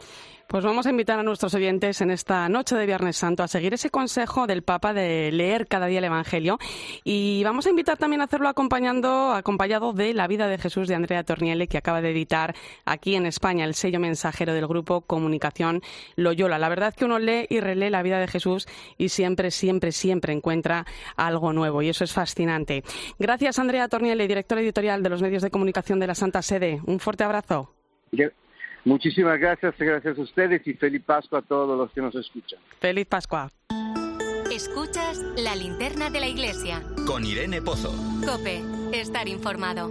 Pues 0.51 0.65
vamos 0.65 0.85
a 0.85 0.89
invitar 0.89 1.17
a 1.17 1.23
nuestros 1.23 1.53
oyentes 1.53 2.01
en 2.01 2.11
esta 2.11 2.49
noche 2.49 2.75
de 2.75 2.85
Viernes 2.85 3.15
Santo 3.15 3.41
a 3.41 3.47
seguir 3.47 3.73
ese 3.73 3.89
consejo 3.89 4.47
del 4.47 4.63
Papa 4.63 4.93
de 4.93 5.31
leer 5.31 5.65
cada 5.65 5.85
día 5.85 5.99
el 5.99 6.03
Evangelio 6.03 6.59
y 7.05 7.41
vamos 7.45 7.67
a 7.67 7.69
invitar 7.69 7.97
también 7.97 8.19
a 8.19 8.25
hacerlo 8.25 8.49
acompañando, 8.49 9.31
acompañado 9.31 9.93
de 9.93 10.13
La 10.13 10.27
vida 10.27 10.49
de 10.49 10.57
Jesús 10.57 10.89
de 10.89 10.95
Andrea 10.95 11.23
Torniele 11.23 11.69
que 11.69 11.77
acaba 11.77 12.01
de 12.01 12.11
editar 12.11 12.53
aquí 12.83 13.15
en 13.15 13.27
España 13.27 13.63
el 13.63 13.75
sello 13.75 14.01
mensajero 14.01 14.53
del 14.53 14.67
grupo 14.67 14.99
Comunicación 14.99 15.81
Loyola. 16.17 16.59
La 16.59 16.67
verdad 16.67 16.89
es 16.89 16.95
que 16.95 17.05
uno 17.05 17.17
lee 17.17 17.47
y 17.49 17.61
relee 17.61 17.89
la 17.89 18.03
vida 18.03 18.19
de 18.19 18.27
Jesús 18.27 18.67
y 18.97 19.07
siempre, 19.07 19.51
siempre, 19.51 19.93
siempre 19.93 20.33
encuentra 20.33 20.85
algo 21.15 21.53
nuevo 21.53 21.81
y 21.81 21.87
eso 21.87 22.03
es 22.03 22.11
fascinante. 22.11 22.83
Gracias 23.17 23.57
Andrea 23.57 23.87
Torniele, 23.87 24.27
directora 24.27 24.59
editorial 24.59 25.01
de 25.01 25.09
los 25.11 25.21
medios 25.21 25.43
de 25.43 25.49
comunicación 25.49 25.97
de 26.01 26.07
la 26.07 26.15
Santa 26.15 26.41
Sede. 26.41 26.81
Un 26.85 26.99
fuerte 26.99 27.23
abrazo. 27.23 27.73
Muchísimas 28.83 29.39
gracias, 29.39 29.75
gracias 29.77 30.17
a 30.17 30.21
ustedes 30.21 30.65
y 30.67 30.73
feliz 30.73 31.03
Pascua 31.05 31.39
a 31.39 31.41
todos 31.41 31.77
los 31.77 31.91
que 31.91 32.01
nos 32.01 32.15
escuchan. 32.15 32.59
Feliz 32.79 33.05
Pascua. 33.05 33.51
Escuchas 34.51 35.17
la 35.37 35.55
linterna 35.55 36.09
de 36.09 36.19
la 36.19 36.27
iglesia. 36.27 36.83
Con 37.07 37.25
Irene 37.25 37.61
Pozo. 37.61 37.93
Cope, 38.25 38.61
estar 38.91 39.27
informado. 39.27 39.89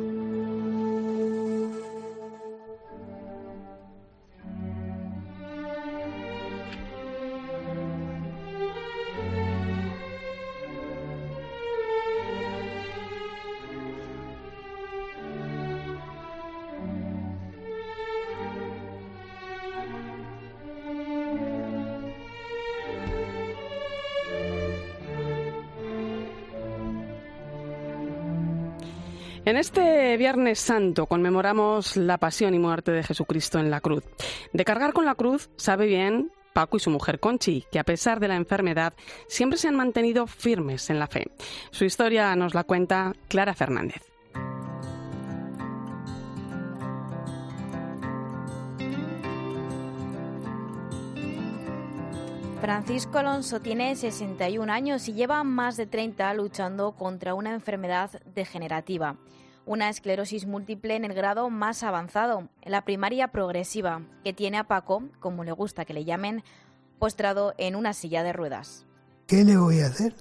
En 29.51 29.57
este 29.57 30.17
Viernes 30.17 30.61
Santo 30.61 31.07
conmemoramos 31.07 31.97
la 31.97 32.19
pasión 32.19 32.55
y 32.55 32.61
muerte 32.61 32.93
de 32.93 33.03
Jesucristo 33.03 33.59
en 33.59 33.69
la 33.69 33.81
cruz. 33.81 34.05
De 34.53 34.65
cargar 34.65 34.93
con 34.93 35.05
la 35.05 35.17
cruz 35.17 35.51
sabe 35.57 35.87
bien 35.87 36.31
Paco 36.53 36.77
y 36.77 36.81
su 36.81 36.89
mujer 36.89 37.19
Conchi, 37.19 37.65
que 37.73 37.81
a 37.81 37.85
pesar 37.85 38.21
de 38.21 38.29
la 38.29 38.37
enfermedad 38.37 38.93
siempre 39.27 39.59
se 39.59 39.67
han 39.67 39.75
mantenido 39.75 40.29
firmes 40.29 40.89
en 40.89 41.01
la 41.01 41.09
fe. 41.09 41.33
Su 41.73 41.85
historia 41.85 42.37
nos 42.37 42.55
la 42.55 42.63
cuenta 42.63 43.13
Clara 43.27 43.55
Fernández. 43.55 44.10
Francisco 52.61 53.17
Alonso 53.17 53.61
tiene 53.61 53.97
61 53.97 54.71
años 54.71 55.09
y 55.09 55.15
lleva 55.15 55.43
más 55.45 55.79
de 55.79 55.87
30 55.87 56.35
luchando 56.35 56.93
contra 56.93 57.33
una 57.33 57.55
enfermedad 57.55 58.11
degenerativa, 58.35 59.17
una 59.65 59.89
esclerosis 59.89 60.47
múltiple 60.47 60.95
en 60.95 61.07
el 61.07 61.15
grado 61.15 61.49
más 61.49 61.83
avanzado, 61.83 62.51
la 62.63 62.85
primaria 62.85 63.29
progresiva, 63.29 64.03
que 64.25 64.35
tiene 64.35 64.59
a 64.59 64.65
Paco, 64.65 65.05
como 65.21 65.43
le 65.43 65.53
gusta 65.53 65.87
que 65.87 65.95
le 65.95 66.05
llamen, 66.05 66.45
postrado 66.99 67.55
en 67.57 67.77
una 67.77 67.95
silla 67.95 68.23
de 68.23 68.35
ruedas. 68.35 68.85
¿Qué 69.27 69.43
le 69.43 69.57
voy 69.57 69.81
a 69.81 69.87
hacer? 69.87 70.15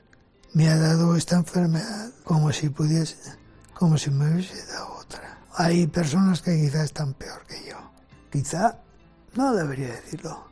Me 0.53 0.69
ha 0.69 0.77
dado 0.77 1.17
esta 1.17 1.35
enfermedad 1.35 2.11
como 2.23 2.53
si 2.53 2.69
pudiese, 2.69 3.37
como 3.73 3.97
si 3.97 4.11
me 4.11 4.31
hubiese 4.31 4.65
dado 4.71 4.93
otra. 4.93 5.39
Hay 5.55 5.87
personas 5.87 6.41
que 6.41 6.55
quizá 6.55 6.85
están 6.85 7.13
peor 7.15 7.45
que 7.47 7.69
yo. 7.69 7.77
Quizá, 8.31 8.79
no 9.35 9.53
debería 9.53 9.87
decirlo, 9.87 10.48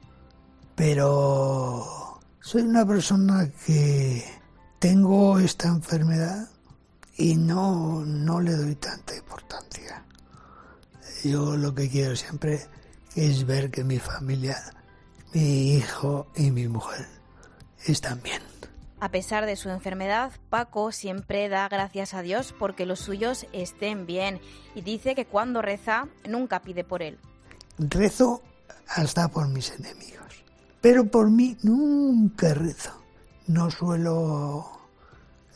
pero 0.78 2.20
soy 2.40 2.62
una 2.62 2.86
persona 2.86 3.50
que 3.66 4.24
tengo 4.78 5.40
esta 5.40 5.70
enfermedad 5.70 6.48
y 7.18 7.36
no, 7.36 8.06
no 8.06 8.40
le 8.40 8.52
doy 8.52 8.76
tanta 8.76 9.16
importancia. 9.16 10.06
Yo 11.24 11.58
lo 11.58 11.74
que 11.74 11.90
quiero 11.90 12.16
siempre 12.16 12.62
es 13.16 13.48
ver 13.48 13.72
que 13.72 13.84
mi 13.84 13.98
familia, 13.98 14.56
mi 15.34 15.74
hijo 15.74 16.28
y 16.36 16.52
mi 16.52 16.68
mujer 16.68 17.08
están 17.88 18.22
bien. 18.22 18.44
A 19.00 19.10
pesar 19.10 19.48
de 19.48 19.56
su 19.56 19.70
enfermedad, 19.70 20.32
Paco 20.52 20.92
siempre 20.92 21.50
da 21.50 21.68
gracias 21.70 22.14
a 22.14 22.22
Dios 22.22 22.54
porque 22.58 22.86
los 22.86 23.00
suyos 23.00 23.48
estén 23.52 24.06
bien 24.06 24.40
y 24.76 24.82
dice 24.82 25.16
que 25.16 25.26
cuando 25.26 25.64
reza 25.64 26.08
nunca 26.30 26.62
pide 26.62 26.84
por 26.84 27.02
él. 27.02 27.18
Rezo 27.80 28.44
hasta 28.88 29.28
por 29.28 29.48
mis 29.48 29.72
enemigos 29.72 30.27
pero 30.88 31.04
por 31.04 31.30
mí 31.30 31.58
nunca 31.64 32.54
rezo. 32.54 32.94
No 33.48 33.70
suelo 33.70 34.66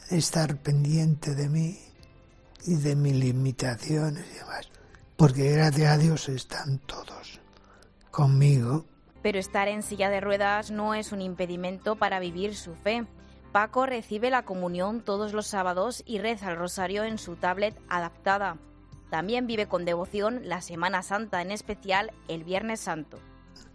estar 0.09 0.57
pendiente 0.57 1.35
de 1.35 1.47
mí 1.47 1.79
y 2.65 2.75
de 2.75 2.97
mis 2.97 3.15
limitaciones 3.15 4.25
y 4.29 4.39
demás, 4.39 4.69
porque 5.15 5.53
gracias 5.53 5.89
a 5.89 5.97
Dios 5.97 6.27
están 6.27 6.79
todos 6.79 7.39
conmigo. 8.11 8.83
Pero 9.21 9.39
estar 9.39 9.69
en 9.69 9.83
silla 9.83 10.09
de 10.09 10.19
ruedas 10.19 10.69
no 10.69 10.95
es 10.95 11.13
un 11.13 11.21
impedimento 11.21 11.95
para 11.95 12.19
vivir 12.19 12.53
su 12.53 12.75
fe. 12.75 13.05
Paco 13.53 13.85
recibe 13.85 14.31
la 14.31 14.43
comunión 14.43 14.99
todos 14.99 15.31
los 15.31 15.47
sábados 15.47 16.03
y 16.05 16.19
reza 16.19 16.51
el 16.51 16.57
rosario 16.57 17.05
en 17.05 17.17
su 17.17 17.37
tablet 17.37 17.79
adaptada. 17.87 18.57
También 19.09 19.47
vive 19.47 19.67
con 19.67 19.85
devoción 19.85 20.41
la 20.49 20.59
Semana 20.59 21.03
Santa, 21.03 21.41
en 21.41 21.51
especial 21.51 22.11
el 22.27 22.43
Viernes 22.43 22.81
Santo. 22.81 23.17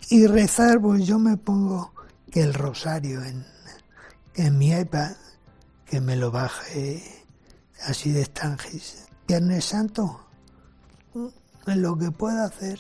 Y 0.09 0.27
rezar, 0.27 0.81
pues 0.81 1.07
yo 1.07 1.19
me 1.19 1.37
pongo 1.37 1.93
que 2.31 2.43
el 2.43 2.55
rosario 2.55 3.23
en, 3.23 3.45
en 4.35 4.59
mi 4.59 4.71
iPad, 4.71 5.13
que 5.85 6.01
me 6.01 6.17
lo 6.17 6.31
baje 6.31 7.03
así 7.87 8.13
de 8.13 8.23
estanges. 8.23 9.09
Viernes 9.27 9.65
Santo, 9.65 10.21
lo 11.65 11.99
que 11.99 12.11
puedo 12.11 12.43
hacer, 12.45 12.79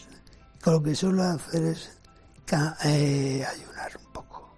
lo 0.64 0.82
que 0.82 0.94
suelo 0.94 1.22
hacer 1.24 1.64
es 1.64 1.98
eh, 2.84 3.44
ayunar 3.44 3.92
un 3.98 4.12
poco. 4.12 4.50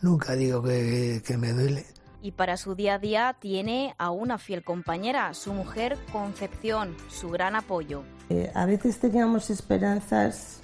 Nunca 0.00 0.34
digo 0.34 0.62
que, 0.62 1.22
que 1.24 1.36
me 1.36 1.52
duele. 1.52 1.86
Y 2.22 2.32
para 2.32 2.56
su 2.56 2.74
día 2.74 2.94
a 2.94 2.98
día 2.98 3.36
tiene 3.40 3.94
a 3.98 4.10
una 4.10 4.38
fiel 4.38 4.62
compañera, 4.62 5.32
su 5.34 5.54
mujer 5.54 5.96
Concepción, 6.12 6.94
su 7.08 7.30
gran 7.30 7.56
apoyo. 7.56 8.02
Eh, 8.28 8.50
a 8.54 8.66
veces 8.66 8.98
teníamos 8.98 9.48
esperanzas 9.50 10.59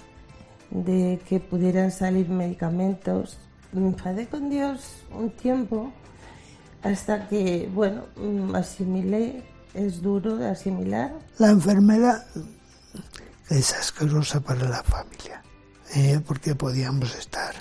de 0.71 1.19
que 1.27 1.39
pudieran 1.39 1.91
salir 1.91 2.29
medicamentos. 2.29 3.37
Me 3.71 3.87
enfadé 3.87 4.27
con 4.27 4.49
Dios 4.49 5.03
un 5.11 5.29
tiempo 5.31 5.91
hasta 6.83 7.27
que, 7.27 7.69
bueno, 7.73 8.03
asimilé, 8.53 9.43
es 9.73 10.01
duro 10.01 10.37
de 10.37 10.47
asimilar. 10.47 11.13
La 11.37 11.49
enfermedad 11.49 12.25
es 13.49 13.73
asquerosa 13.73 14.39
para 14.39 14.67
la 14.67 14.83
familia, 14.83 15.41
¿eh? 15.95 16.19
porque 16.25 16.55
podíamos 16.55 17.15
estar 17.15 17.55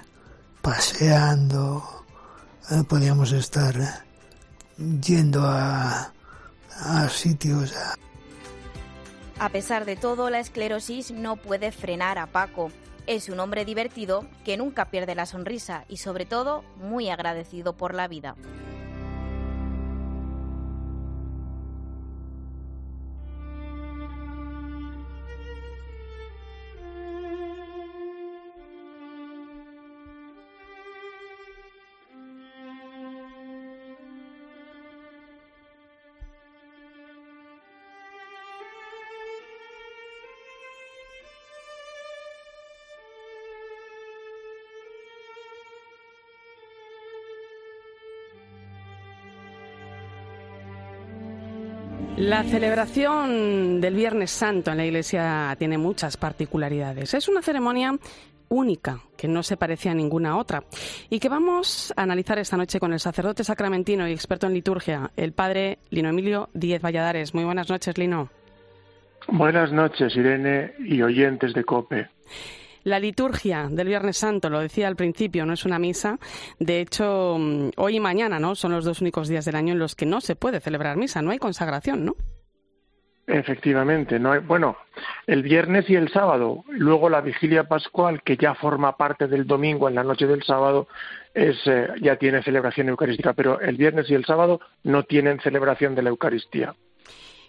paseando, 0.62 1.83
¿eh? 2.71 2.83
podíamos 2.88 3.33
estar 3.33 3.75
yendo 5.01 5.42
a, 5.45 6.12
a 6.71 7.09
sitios. 7.09 7.75
A... 7.77 9.45
a 9.45 9.49
pesar 9.49 9.85
de 9.85 9.97
todo, 9.97 10.31
la 10.31 10.40
esclerosis 10.40 11.11
no 11.11 11.37
puede 11.37 11.73
frenar 11.73 12.19
a 12.19 12.27
Paco. 12.27 12.71
Es 13.07 13.29
un 13.29 13.38
hombre 13.38 13.64
divertido 13.64 14.27
que 14.45 14.57
nunca 14.57 14.90
pierde 14.90 15.14
la 15.14 15.27
sonrisa 15.27 15.85
y 15.88 15.99
sobre 15.99 16.27
todo 16.27 16.64
muy 16.77 17.09
agradecido 17.09 17.77
por 17.77 17.95
la 17.95 18.09
vida. 18.09 18.35
La 52.27 52.43
celebración 52.43 53.81
del 53.81 53.95
Viernes 53.95 54.33
Santo 54.33 54.73
en 54.73 54.79
la 54.79 54.85
Iglesia 54.85 55.55
tiene 55.61 55.79
muchas 55.79 56.17
particularidades. 56.17 57.15
Es 57.15 57.29
una 57.29 57.41
ceremonia 57.41 57.97
única, 58.49 58.99
que 59.17 59.29
no 59.29 59.45
se 59.45 59.57
parece 59.57 59.91
a 59.91 59.95
ninguna 59.95 60.37
otra, 60.37 60.65
y 61.09 61.21
que 61.21 61.29
vamos 61.29 61.95
a 61.97 62.03
analizar 62.03 62.41
esta 62.41 62.57
noche 62.57 62.81
con 62.81 62.93
el 62.93 62.99
sacerdote 62.99 63.45
sacramentino 63.45 64.09
y 64.09 64.12
experto 64.12 64.49
en 64.49 64.55
liturgia, 64.55 65.12
el 65.17 65.35
padre 65.35 65.79
Lino 65.91 66.09
Emilio 66.09 66.49
Díez 66.53 66.83
Valladares. 66.83 67.33
Muy 67.33 67.45
buenas 67.45 67.71
noches, 67.71 67.97
Lino. 67.97 68.29
Buenas 69.29 69.71
noches, 69.71 70.17
Irene 70.17 70.73
y 70.81 71.03
oyentes 71.03 71.55
de 71.55 71.62
COPE. 71.62 72.09
La 72.87 73.01
liturgia 73.01 73.66
del 73.68 73.88
Viernes 73.88 74.16
Santo, 74.16 74.49
lo 74.49 74.61
decía 74.61 74.87
al 74.87 74.94
principio, 74.94 75.44
no 75.44 75.55
es 75.55 75.64
una 75.64 75.77
misa. 75.77 76.20
De 76.61 76.81
hecho, 76.81 77.35
mm, 77.37 77.70
hoy 77.79 77.96
y 77.96 78.01
mañana 78.01 78.38
no 78.38 78.55
son 78.55 78.70
los 78.70 78.85
dos 78.85 79.01
únicos 79.01 79.27
días 79.27 79.44
del 79.44 79.57
año 79.57 79.72
en 79.72 79.81
los 79.81 79.96
que 79.96 80.07
no 80.07 80.20
se 80.20 80.37
puede 80.37 80.61
celebrar 80.61 80.96
misa, 80.96 81.20
no 81.20 81.33
hay 81.33 81.38
consagración, 81.38 82.05
¿no? 82.05 82.14
Efectivamente, 83.27 84.20
no 84.20 84.31
hay, 84.31 84.38
bueno, 84.38 84.77
el 85.27 85.42
viernes 85.42 85.90
y 85.90 85.96
el 85.96 86.12
sábado, 86.12 86.62
luego 86.68 87.09
la 87.09 87.22
vigilia 87.22 87.64
pascual 87.64 88.22
que 88.22 88.37
ya 88.37 88.55
forma 88.55 88.96
parte 88.96 89.27
del 89.27 89.49
domingo 89.49 89.88
en 89.88 89.96
la 89.96 90.05
noche 90.05 90.29
del 90.29 90.44
sábado 90.44 90.87
es 91.35 91.57
eh, 91.66 91.88
ya 92.01 92.14
tiene 92.14 92.44
celebración 92.44 92.88
eucarística, 92.88 93.33
pero 93.33 93.61
el 93.61 93.77
viernes 93.77 94.09
y 94.11 94.14
el 94.14 94.25
sábado 94.25 94.61
no 94.85 95.03
tienen 95.03 95.40
celebración 95.40 95.96
de 95.96 96.03
la 96.03 96.11
Eucaristía. 96.11 96.72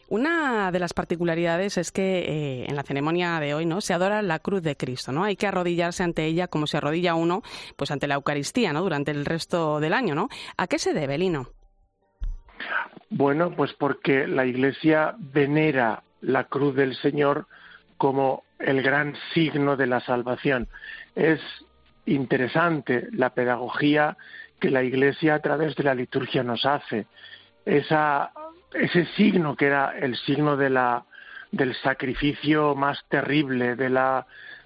Una 0.09 0.71
de 0.71 0.79
las 0.79 0.93
particularidades 0.93 1.77
es 1.77 1.91
que 1.91 2.19
eh, 2.19 2.65
en 2.67 2.75
la 2.77 2.83
ceremonia 2.83 3.39
de 3.41 3.53
hoy 3.53 3.65
no 3.65 3.81
se 3.81 3.93
adora 3.93 4.21
la 4.21 4.39
cruz 4.39 4.61
de 4.63 4.77
Cristo, 4.77 5.11
¿no? 5.11 5.25
Hay 5.25 5.35
que 5.35 5.47
arrodillarse 5.47 6.01
ante 6.01 6.25
ella 6.25 6.47
como 6.47 6.65
se 6.65 6.77
arrodilla 6.77 7.13
uno, 7.13 7.41
pues 7.75 7.91
ante 7.91 8.07
la 8.07 8.15
Eucaristía, 8.15 8.71
¿no? 8.71 8.81
Durante 8.81 9.11
el 9.11 9.25
resto 9.25 9.81
del 9.81 9.93
año, 9.93 10.15
¿no? 10.15 10.29
¿A 10.55 10.67
qué 10.67 10.79
se 10.79 10.93
debe, 10.93 11.17
Lino? 11.17 11.49
Bueno, 13.09 13.51
pues 13.51 13.73
porque 13.73 14.27
la 14.27 14.45
Iglesia 14.45 15.15
venera 15.17 16.03
la 16.21 16.45
cruz 16.45 16.75
del 16.75 16.95
Señor 16.95 17.47
como 17.97 18.43
el 18.59 18.81
gran 18.81 19.13
signo 19.33 19.75
de 19.75 19.87
la 19.87 19.99
salvación. 19.99 20.69
Es 21.15 21.41
interesante 22.05 23.07
la 23.11 23.31
pedagogía 23.31 24.15
que 24.59 24.71
la 24.71 24.83
Iglesia 24.83 25.35
a 25.35 25.41
través 25.41 25.75
de 25.75 25.83
la 25.83 25.95
liturgia 25.95 26.43
nos 26.43 26.65
hace. 26.65 27.07
Esa 27.65 28.31
ese 28.79 29.05
signo 29.15 29.55
que 29.55 29.67
era 29.67 29.97
el 29.97 30.15
signo 30.17 30.57
de 30.57 30.69
la, 30.69 31.03
del 31.51 31.75
sacrificio 31.75 32.75
más 32.75 33.03
terrible, 33.09 33.75
de 33.75 33.89
la, 33.89 34.25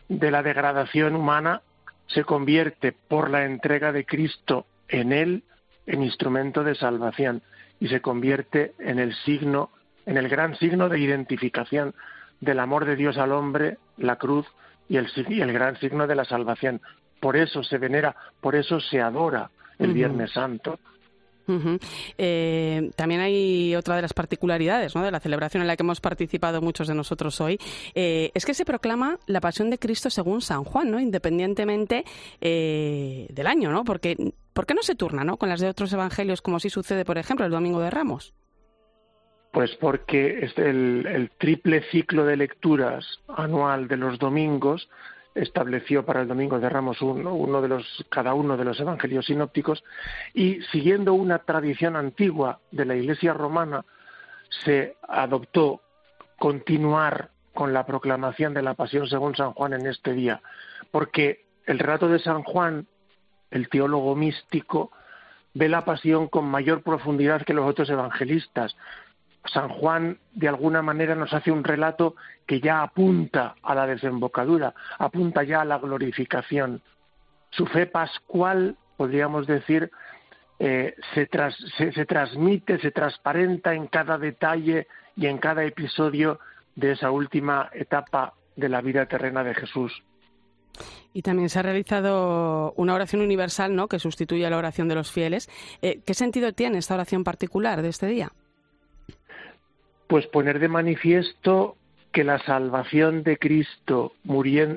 de 0.09 0.31
la 0.31 0.43
degradación 0.43 1.15
humana, 1.15 1.61
se 2.07 2.23
convierte 2.23 2.91
por 2.91 3.29
la 3.29 3.45
entrega 3.45 3.91
de 3.91 4.05
Cristo 4.05 4.65
en 4.87 5.13
él 5.13 5.43
en 5.85 6.03
instrumento 6.03 6.63
de 6.63 6.75
salvación 6.75 7.41
y 7.79 7.87
se 7.87 8.01
convierte 8.01 8.73
en 8.79 8.99
el 8.99 9.15
signo, 9.15 9.71
en 10.05 10.17
el 10.17 10.29
gran 10.29 10.55
signo 10.57 10.89
de 10.89 10.99
identificación 10.99 11.95
del 12.39 12.59
amor 12.59 12.85
de 12.85 12.95
Dios 12.95 13.17
al 13.17 13.31
hombre, 13.31 13.77
la 13.97 14.17
cruz 14.17 14.45
y 14.89 14.97
el, 14.97 15.07
y 15.29 15.41
el 15.41 15.53
gran 15.53 15.77
signo 15.77 16.07
de 16.07 16.15
la 16.15 16.25
salvación. 16.25 16.81
Por 17.19 17.37
eso 17.37 17.63
se 17.63 17.77
venera, 17.77 18.15
por 18.41 18.55
eso 18.55 18.79
se 18.79 18.99
adora 18.99 19.49
el 19.79 19.93
Viernes 19.93 20.31
Santo, 20.31 20.79
eh, 22.17 22.91
también 22.95 23.21
hay 23.21 23.75
otra 23.75 23.95
de 23.95 24.01
las 24.01 24.13
particularidades 24.13 24.93
de 24.93 25.11
la 25.11 25.19
celebración 25.19 25.61
en 25.61 25.67
la 25.67 25.75
que 25.75 25.83
hemos 25.83 26.01
participado 26.01 26.61
muchos 26.61 26.87
de 26.87 26.95
nosotros 26.95 27.39
hoy, 27.41 27.59
eh, 27.95 28.31
es 28.33 28.45
que 28.45 28.53
se 28.53 28.65
proclama 28.65 29.17
la 29.27 29.41
pasión 29.41 29.69
de 29.69 29.79
Cristo 29.79 30.09
según 30.09 30.41
San 30.41 30.63
Juan, 30.63 30.91
¿no? 30.91 30.99
independientemente 30.99 32.03
eh, 32.39 33.27
del 33.29 33.47
año, 33.47 33.71
¿no? 33.71 33.83
Porque, 33.83 34.33
¿Por 34.53 34.65
qué 34.65 34.73
no 34.73 34.83
se 34.83 34.95
turna 34.95 35.23
¿no? 35.23 35.37
con 35.37 35.49
las 35.49 35.59
de 35.59 35.69
otros 35.69 35.91
evangelios 35.93 36.41
como 36.41 36.59
si 36.59 36.69
sucede, 36.69 37.05
por 37.05 37.17
ejemplo, 37.17 37.45
el 37.45 37.51
Domingo 37.51 37.79
de 37.79 37.89
Ramos? 37.89 38.33
Pues 39.51 39.71
porque 39.79 40.49
el, 40.55 41.05
el 41.05 41.29
triple 41.37 41.83
ciclo 41.91 42.25
de 42.25 42.37
lecturas 42.37 43.05
anual 43.27 43.87
de 43.87 43.97
los 43.97 44.17
domingos 44.17 44.87
estableció 45.33 46.05
para 46.05 46.21
el 46.21 46.27
domingo 46.27 46.59
de 46.59 46.69
Ramos 46.69 47.01
uno, 47.01 47.61
de 47.61 47.67
los, 47.67 48.05
cada 48.09 48.33
uno 48.33 48.57
de 48.57 48.65
los 48.65 48.79
evangelios 48.79 49.25
sinópticos 49.25 49.83
y 50.33 50.61
siguiendo 50.71 51.13
una 51.13 51.39
tradición 51.39 51.95
antigua 51.95 52.59
de 52.71 52.85
la 52.85 52.95
Iglesia 52.95 53.33
romana 53.33 53.85
se 54.63 54.97
adoptó 55.07 55.81
continuar 56.37 57.29
con 57.53 57.73
la 57.73 57.85
proclamación 57.85 58.53
de 58.53 58.61
la 58.61 58.73
pasión 58.73 59.07
según 59.07 59.35
San 59.35 59.53
Juan 59.53 59.73
en 59.73 59.87
este 59.87 60.13
día, 60.13 60.41
porque 60.91 61.45
el 61.65 61.79
relato 61.79 62.07
de 62.07 62.19
San 62.19 62.43
Juan, 62.43 62.87
el 63.51 63.69
teólogo 63.69 64.15
místico, 64.15 64.91
ve 65.53 65.69
la 65.69 65.85
pasión 65.85 66.27
con 66.27 66.45
mayor 66.45 66.81
profundidad 66.81 67.43
que 67.43 67.53
los 67.53 67.69
otros 67.69 67.89
evangelistas, 67.89 68.75
San 69.45 69.69
Juan 69.69 70.19
de 70.33 70.47
alguna 70.47 70.81
manera 70.81 71.15
nos 71.15 71.33
hace 71.33 71.51
un 71.51 71.63
relato 71.63 72.15
que 72.45 72.59
ya 72.59 72.83
apunta 72.83 73.55
a 73.63 73.73
la 73.73 73.87
desembocadura, 73.87 74.73
apunta 74.99 75.43
ya 75.43 75.61
a 75.61 75.65
la 75.65 75.79
glorificación. 75.79 76.81
Su 77.49 77.65
fe 77.65 77.85
pascual, 77.85 78.77
podríamos 78.97 79.47
decir, 79.47 79.91
eh, 80.59 80.95
se, 81.15 81.27
se, 81.91 82.05
transmite, 82.05 82.79
se 82.79 82.91
transparenta 82.91 83.73
en 83.73 83.87
cada 83.87 84.17
detalle 84.17 84.87
y 85.15 85.25
en 85.25 85.39
cada 85.39 85.63
episodio 85.63 86.39
de 86.75 86.91
esa 86.91 87.09
última 87.11 87.69
etapa 87.73 88.33
de 88.55 88.69
la 88.69 88.81
vida 88.81 89.05
terrena 89.07 89.43
de 89.43 89.55
Jesús. 89.55 90.03
Y 91.13 91.23
también 91.23 91.49
se 91.49 91.59
ha 91.59 91.63
realizado 91.63 92.73
una 92.77 92.93
oración 92.93 93.21
universal, 93.21 93.75
¿no?, 93.75 93.87
que 93.87 93.99
sustituye 93.99 94.45
a 94.45 94.49
la 94.49 94.57
oración 94.57 94.87
de 94.87 94.95
los 94.95 95.11
fieles. 95.11 95.49
Eh, 95.81 96.01
¿Qué 96.05 96.13
sentido 96.13 96.53
tiene 96.53 96.77
esta 96.77 96.93
oración 96.93 97.23
particular 97.23 97.81
de 97.81 97.89
este 97.89 98.07
día? 98.07 98.31
Pues 100.11 100.27
poner 100.27 100.59
de 100.59 100.67
manifiesto 100.67 101.77
que 102.11 102.25
la 102.25 102.37
salvación 102.39 103.23
de 103.23 103.37
Cristo 103.37 104.11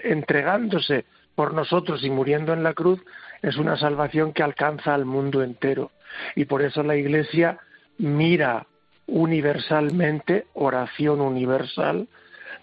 entregándose 0.05 1.07
por 1.35 1.55
nosotros 1.55 2.05
y 2.05 2.11
muriendo 2.11 2.53
en 2.53 2.62
la 2.62 2.73
cruz 2.73 3.01
es 3.42 3.57
una 3.57 3.77
salvación 3.77 4.33
que 4.33 4.44
alcanza 4.44 4.94
al 4.94 5.05
mundo 5.05 5.42
entero. 5.42 5.90
Y 6.37 6.44
por 6.44 6.62
eso 6.62 6.85
la 6.85 6.94
Iglesia 6.94 7.59
mira 7.99 8.68
universalmente, 9.09 10.47
oración 10.55 11.20
universal, 11.20 12.07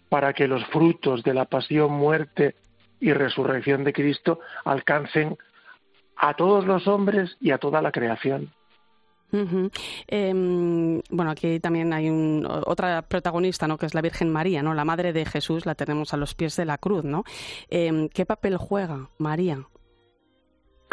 para 0.07 0.31
que 0.31 0.47
los 0.47 0.65
frutos 0.67 1.23
de 1.23 1.34
la 1.34 1.43
pasión, 1.43 1.91
muerte 1.91 2.55
y 3.01 3.12
resurrección 3.12 3.84
de 3.84 3.91
Cristo 3.91 4.39
alcancen 4.63 5.38
a 6.15 6.36
todos 6.36 6.65
los 6.65 6.88
hombres 6.88 7.36
y 7.41 7.51
a 7.51 7.57
toda 7.57 7.81
la 7.81 7.91
creación. 7.91 8.49
Em, 10.07 11.01
bueno, 11.09 11.31
aquí 11.31 11.59
también 11.59 11.93
hay 11.93 12.09
otra 12.65 13.01
protagonista, 13.03 13.67
¿no? 13.67 13.77
Que 13.77 13.85
es 13.85 13.93
la 13.93 14.01
Virgen 14.01 14.29
María, 14.29 14.61
¿no? 14.61 14.73
La 14.73 14.85
Madre 14.85 15.13
de 15.13 15.25
Jesús, 15.25 15.65
la 15.65 15.75
tenemos 15.75 16.13
a 16.13 16.17
los 16.17 16.35
pies 16.35 16.55
de 16.55 16.65
la 16.65 16.77
cruz, 16.77 17.03
¿no? 17.03 17.23
Em, 17.69 18.09
¿Qué 18.09 18.25
papel 18.25 18.57
juega 18.57 19.09
María 19.17 19.65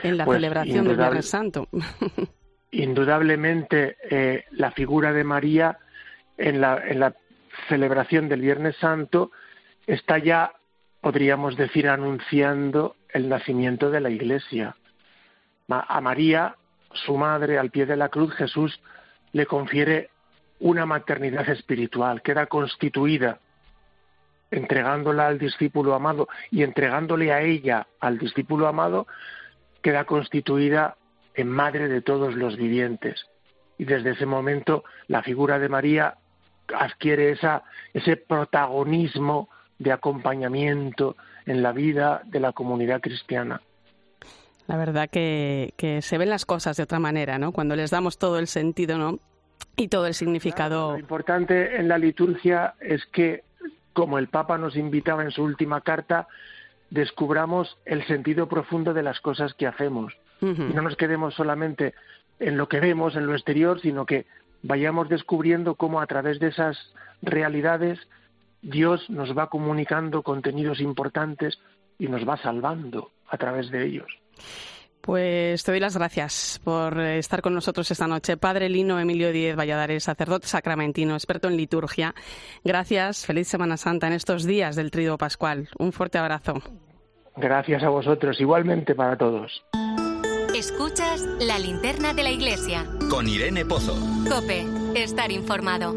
en 0.03 0.17
la 0.17 0.25
pues 0.25 0.37
celebración 0.37 0.87
del 0.87 0.97
Viernes 0.97 1.29
Santo? 1.29 1.69
indudablemente, 2.71 3.97
eh, 4.11 4.45
la 4.51 4.71
figura 4.73 5.13
de 5.13 5.25
María 5.25 5.79
en 6.37 6.61
la, 6.61 6.83
en 6.87 7.01
la 7.01 7.15
celebración 7.69 8.29
del 8.29 8.43
Viernes 8.43 8.77
Santo 8.77 9.31
está 9.87 10.19
ya, 10.19 10.53
podríamos 11.01 11.57
decir, 11.57 11.89
anunciando 11.89 12.97
el 13.11 13.29
nacimiento 13.29 13.91
de 13.91 14.01
la 14.01 14.11
Iglesia. 14.11 14.77
A 15.69 16.01
María 16.01 16.57
su 16.93 17.17
madre 17.17 17.59
al 17.59 17.71
pie 17.71 17.87
de 17.87 17.97
la 17.97 18.09
cruz, 18.09 18.35
Jesús 18.35 18.81
le 19.33 19.47
confiere 19.47 20.11
una 20.61 20.87
maternidad 20.87 21.49
espiritual, 21.49 22.23
queda 22.23 22.47
constituida 22.47 23.39
entregándola 24.51 25.27
al 25.27 25.39
discípulo 25.39 25.95
amado 25.95 26.29
y 26.51 26.63
entregándole 26.63 27.33
a 27.33 27.43
ella, 27.43 27.87
al 28.01 28.19
discípulo 28.19 28.67
amado, 28.67 29.07
queda 29.83 30.05
constituida 30.05 30.97
en 31.35 31.49
madre 31.49 31.89
de 31.89 32.01
todos 32.01 32.35
los 32.35 32.57
vivientes. 32.57 33.27
Y 33.77 33.85
desde 33.85 34.11
ese 34.11 34.27
momento 34.27 34.85
la 35.07 35.23
figura 35.23 35.59
de 35.59 35.69
María 35.69 36.17
adquiere 36.75 37.31
esa, 37.31 37.63
ese 37.93 38.17
protagonismo 38.17 39.49
de 39.79 39.93
acompañamiento 39.93 41.17
en 41.47 41.63
la 41.63 41.73
vida 41.73 42.23
de 42.25 42.41
la 42.41 42.53
comunidad 42.53 43.01
cristiana. 43.01 43.61
La 44.69 44.77
verdad 44.77 45.09
que, 45.09 45.73
se 46.03 46.19
ven 46.19 46.29
las 46.29 46.45
cosas 46.45 46.77
de 46.77 46.83
otra 46.83 46.99
manera, 46.99 47.39
¿no? 47.39 47.53
Cuando 47.53 47.75
les 47.75 47.91
damos 47.91 48.19
todo 48.19 48.39
el 48.39 48.47
sentido, 48.47 48.99
¿no? 48.99 49.19
Y 49.77 49.89
todo 49.89 50.07
el 50.07 50.15
significado. 50.15 50.93
lo 50.93 50.99
importante 50.99 51.77
en 51.77 51.89
la 51.89 51.97
liturgia 51.97 52.75
es 52.79 53.05
que, 53.07 53.45
como 53.95 54.19
el 54.19 54.29
Papa 54.29 54.59
nos 54.59 54.77
invitaba 54.77 55.25
en 55.25 55.31
su 55.31 55.43
última 55.43 55.81
carta, 55.81 56.29
descubramos 56.91 57.79
el 57.87 58.07
sentido 58.07 58.47
profundo 58.47 58.93
de 58.93 59.03
las 59.03 59.21
cosas 59.21 59.55
que 59.55 59.67
hacemos. 59.67 60.15
Y 60.41 60.47
no 60.47 60.83
nos 60.83 60.97
quedemos 60.97 61.35
solamente 61.35 61.95
en 62.39 62.57
lo 62.59 62.69
que 62.69 62.79
vemos, 62.79 63.17
en 63.17 63.27
lo 63.27 63.35
exterior, 63.35 63.81
sino 63.81 64.07
que 64.07 64.27
vayamos 64.63 65.09
descubriendo 65.09 65.75
cómo 65.77 66.01
a 66.01 66.07
través 66.07 66.39
de 66.39 66.49
esas 66.49 66.77
realidades 67.23 67.99
Dios 68.61 69.09
nos 69.09 69.37
va 69.37 69.49
comunicando 69.49 70.23
contenidos 70.23 70.81
importantes 70.81 71.59
y 71.99 72.07
nos 72.07 72.29
va 72.29 72.37
salvando 72.37 73.11
a 73.29 73.39
través 73.39 73.71
de 73.71 73.85
ellos. 73.85 74.07
Pues 75.01 75.65
te 75.65 75.73
doy 75.73 75.81
las 75.81 75.97
gracias 75.97 76.61
por 76.63 77.01
estar 77.01 77.41
con 77.41 77.55
nosotros 77.55 77.91
esta 77.91 78.07
noche. 78.07 78.37
Padre 78.37 78.69
Lino 78.69 79.01
Emilio 79.01 79.33
Díez 79.33 79.57
Valladares, 79.57 80.05
sacerdote 80.05 80.47
sacramentino, 80.47 81.15
experto 81.15 81.49
en 81.49 81.57
liturgia. 81.57 82.15
Gracias, 82.63 83.25
feliz 83.25 83.49
Semana 83.49 83.77
Santa 83.77 84.07
en 84.07 84.13
estos 84.13 84.45
días 84.45 84.77
del 84.77 84.91
Trido 84.91 85.17
Pascual. 85.17 85.71
Un 85.79 85.93
fuerte 85.93 86.19
abrazo. 86.19 86.61
Gracias 87.37 87.83
a 87.83 87.89
vosotros, 87.89 88.39
igualmente 88.41 88.95
para 88.95 89.17
todos. 89.17 89.65
Escuchas 90.55 91.23
la 91.41 91.59
linterna 91.59 92.13
de 92.13 92.23
la 92.25 92.31
iglesia. 92.31 92.85
Con 93.09 93.29
Irene 93.29 93.65
Pozo. 93.65 93.95
Cope, 94.29 94.67
estar 94.95 95.31
informado. 95.31 95.95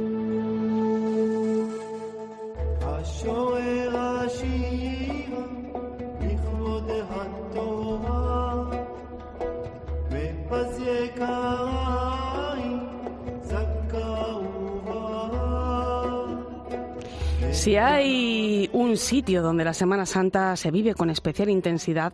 Si 17.61 17.75
hay 17.75 18.71
un 18.73 18.97
sitio 18.97 19.43
donde 19.43 19.63
la 19.63 19.75
Semana 19.75 20.07
Santa 20.07 20.55
se 20.55 20.71
vive 20.71 20.95
con 20.95 21.11
especial 21.11 21.47
intensidad, 21.47 22.11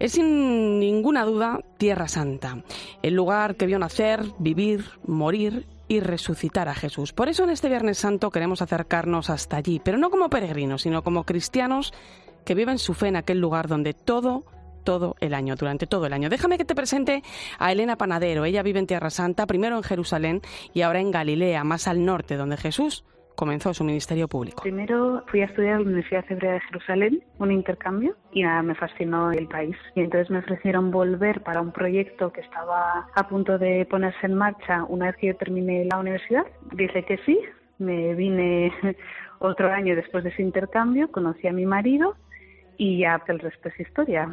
es 0.00 0.10
sin 0.10 0.80
ninguna 0.80 1.24
duda 1.24 1.60
Tierra 1.76 2.08
Santa, 2.08 2.64
el 3.00 3.14
lugar 3.14 3.54
que 3.54 3.66
vio 3.66 3.78
nacer, 3.78 4.24
vivir, 4.40 4.86
morir 5.06 5.66
y 5.86 6.00
resucitar 6.00 6.68
a 6.68 6.74
Jesús. 6.74 7.12
Por 7.12 7.28
eso 7.28 7.44
en 7.44 7.50
este 7.50 7.68
Viernes 7.68 7.98
Santo 7.98 8.32
queremos 8.32 8.60
acercarnos 8.60 9.30
hasta 9.30 9.58
allí, 9.58 9.80
pero 9.84 9.98
no 9.98 10.10
como 10.10 10.30
peregrinos, 10.30 10.82
sino 10.82 11.04
como 11.04 11.22
cristianos 11.22 11.94
que 12.44 12.56
viven 12.56 12.78
su 12.78 12.92
fe 12.92 13.06
en 13.06 13.16
aquel 13.18 13.38
lugar 13.38 13.68
donde 13.68 13.94
todo 13.94 14.42
todo 14.82 15.14
el 15.20 15.32
año, 15.32 15.54
durante 15.54 15.86
todo 15.86 16.06
el 16.06 16.12
año. 16.12 16.28
Déjame 16.28 16.58
que 16.58 16.64
te 16.64 16.74
presente 16.74 17.22
a 17.60 17.70
Elena 17.70 17.96
Panadero. 17.96 18.44
Ella 18.46 18.64
vive 18.64 18.80
en 18.80 18.88
Tierra 18.88 19.10
Santa, 19.10 19.46
primero 19.46 19.76
en 19.76 19.84
Jerusalén 19.84 20.42
y 20.74 20.80
ahora 20.80 21.00
en 21.00 21.12
Galilea, 21.12 21.62
más 21.62 21.86
al 21.86 22.04
norte, 22.04 22.36
donde 22.36 22.56
Jesús 22.56 23.04
comenzó 23.38 23.72
su 23.72 23.84
ministerio 23.84 24.26
público? 24.26 24.62
Primero 24.62 25.22
fui 25.28 25.42
a 25.42 25.44
estudiar 25.44 25.74
a 25.74 25.78
la 25.78 25.84
Universidad 25.84 26.24
Hebrea 26.28 26.54
de 26.54 26.60
Jerusalén, 26.60 27.22
un 27.38 27.52
intercambio, 27.52 28.16
y 28.32 28.42
me 28.42 28.74
fascinó 28.74 29.30
el 29.30 29.46
país. 29.46 29.76
Y 29.94 30.00
entonces 30.00 30.28
me 30.28 30.38
ofrecieron 30.38 30.90
volver 30.90 31.40
para 31.44 31.60
un 31.60 31.70
proyecto 31.70 32.32
que 32.32 32.40
estaba 32.40 33.06
a 33.14 33.28
punto 33.28 33.56
de 33.56 33.86
ponerse 33.88 34.26
en 34.26 34.34
marcha 34.34 34.82
una 34.88 35.06
vez 35.06 35.16
que 35.18 35.28
yo 35.28 35.36
terminé 35.36 35.84
la 35.84 35.98
universidad. 35.98 36.46
Dije 36.72 37.04
que 37.04 37.16
sí, 37.18 37.38
me 37.78 38.14
vine 38.14 38.72
otro 39.38 39.72
año 39.72 39.94
después 39.94 40.24
de 40.24 40.30
ese 40.30 40.42
intercambio, 40.42 41.12
conocí 41.12 41.46
a 41.46 41.52
mi 41.52 41.64
marido 41.64 42.16
y 42.78 43.00
ya 43.00 43.20
el 43.28 43.40
resto 43.40 43.68
es 43.68 43.80
historia. 43.80 44.30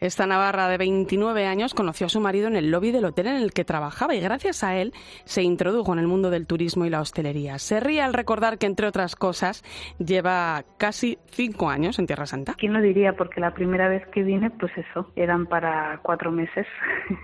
Esta 0.00 0.26
navarra 0.26 0.68
de 0.68 0.76
29 0.76 1.46
años 1.46 1.72
conoció 1.72 2.06
a 2.06 2.10
su 2.10 2.20
marido 2.20 2.48
en 2.48 2.56
el 2.56 2.70
lobby 2.70 2.90
del 2.90 3.06
hotel 3.06 3.28
en 3.28 3.36
el 3.36 3.52
que 3.52 3.64
trabajaba 3.64 4.14
y 4.14 4.20
gracias 4.20 4.62
a 4.62 4.76
él 4.76 4.92
se 5.24 5.42
introdujo 5.42 5.92
en 5.94 6.00
el 6.00 6.06
mundo 6.06 6.28
del 6.28 6.46
turismo 6.46 6.84
y 6.84 6.90
la 6.90 7.00
hostelería. 7.00 7.58
Se 7.58 7.80
ríe 7.80 8.02
al 8.02 8.12
recordar 8.12 8.58
que, 8.58 8.66
entre 8.66 8.88
otras 8.88 9.16
cosas, 9.16 9.62
lleva 9.98 10.64
casi 10.76 11.18
cinco 11.30 11.70
años 11.70 11.98
en 11.98 12.06
Tierra 12.06 12.26
Santa. 12.26 12.54
¿Quién 12.58 12.74
lo 12.74 12.80
diría? 12.82 13.14
Porque 13.14 13.40
la 13.40 13.54
primera 13.54 13.88
vez 13.88 14.06
que 14.08 14.22
vine, 14.22 14.50
pues 14.50 14.72
eso, 14.76 15.10
eran 15.16 15.46
para 15.46 16.00
cuatro 16.02 16.30
meses. 16.30 16.66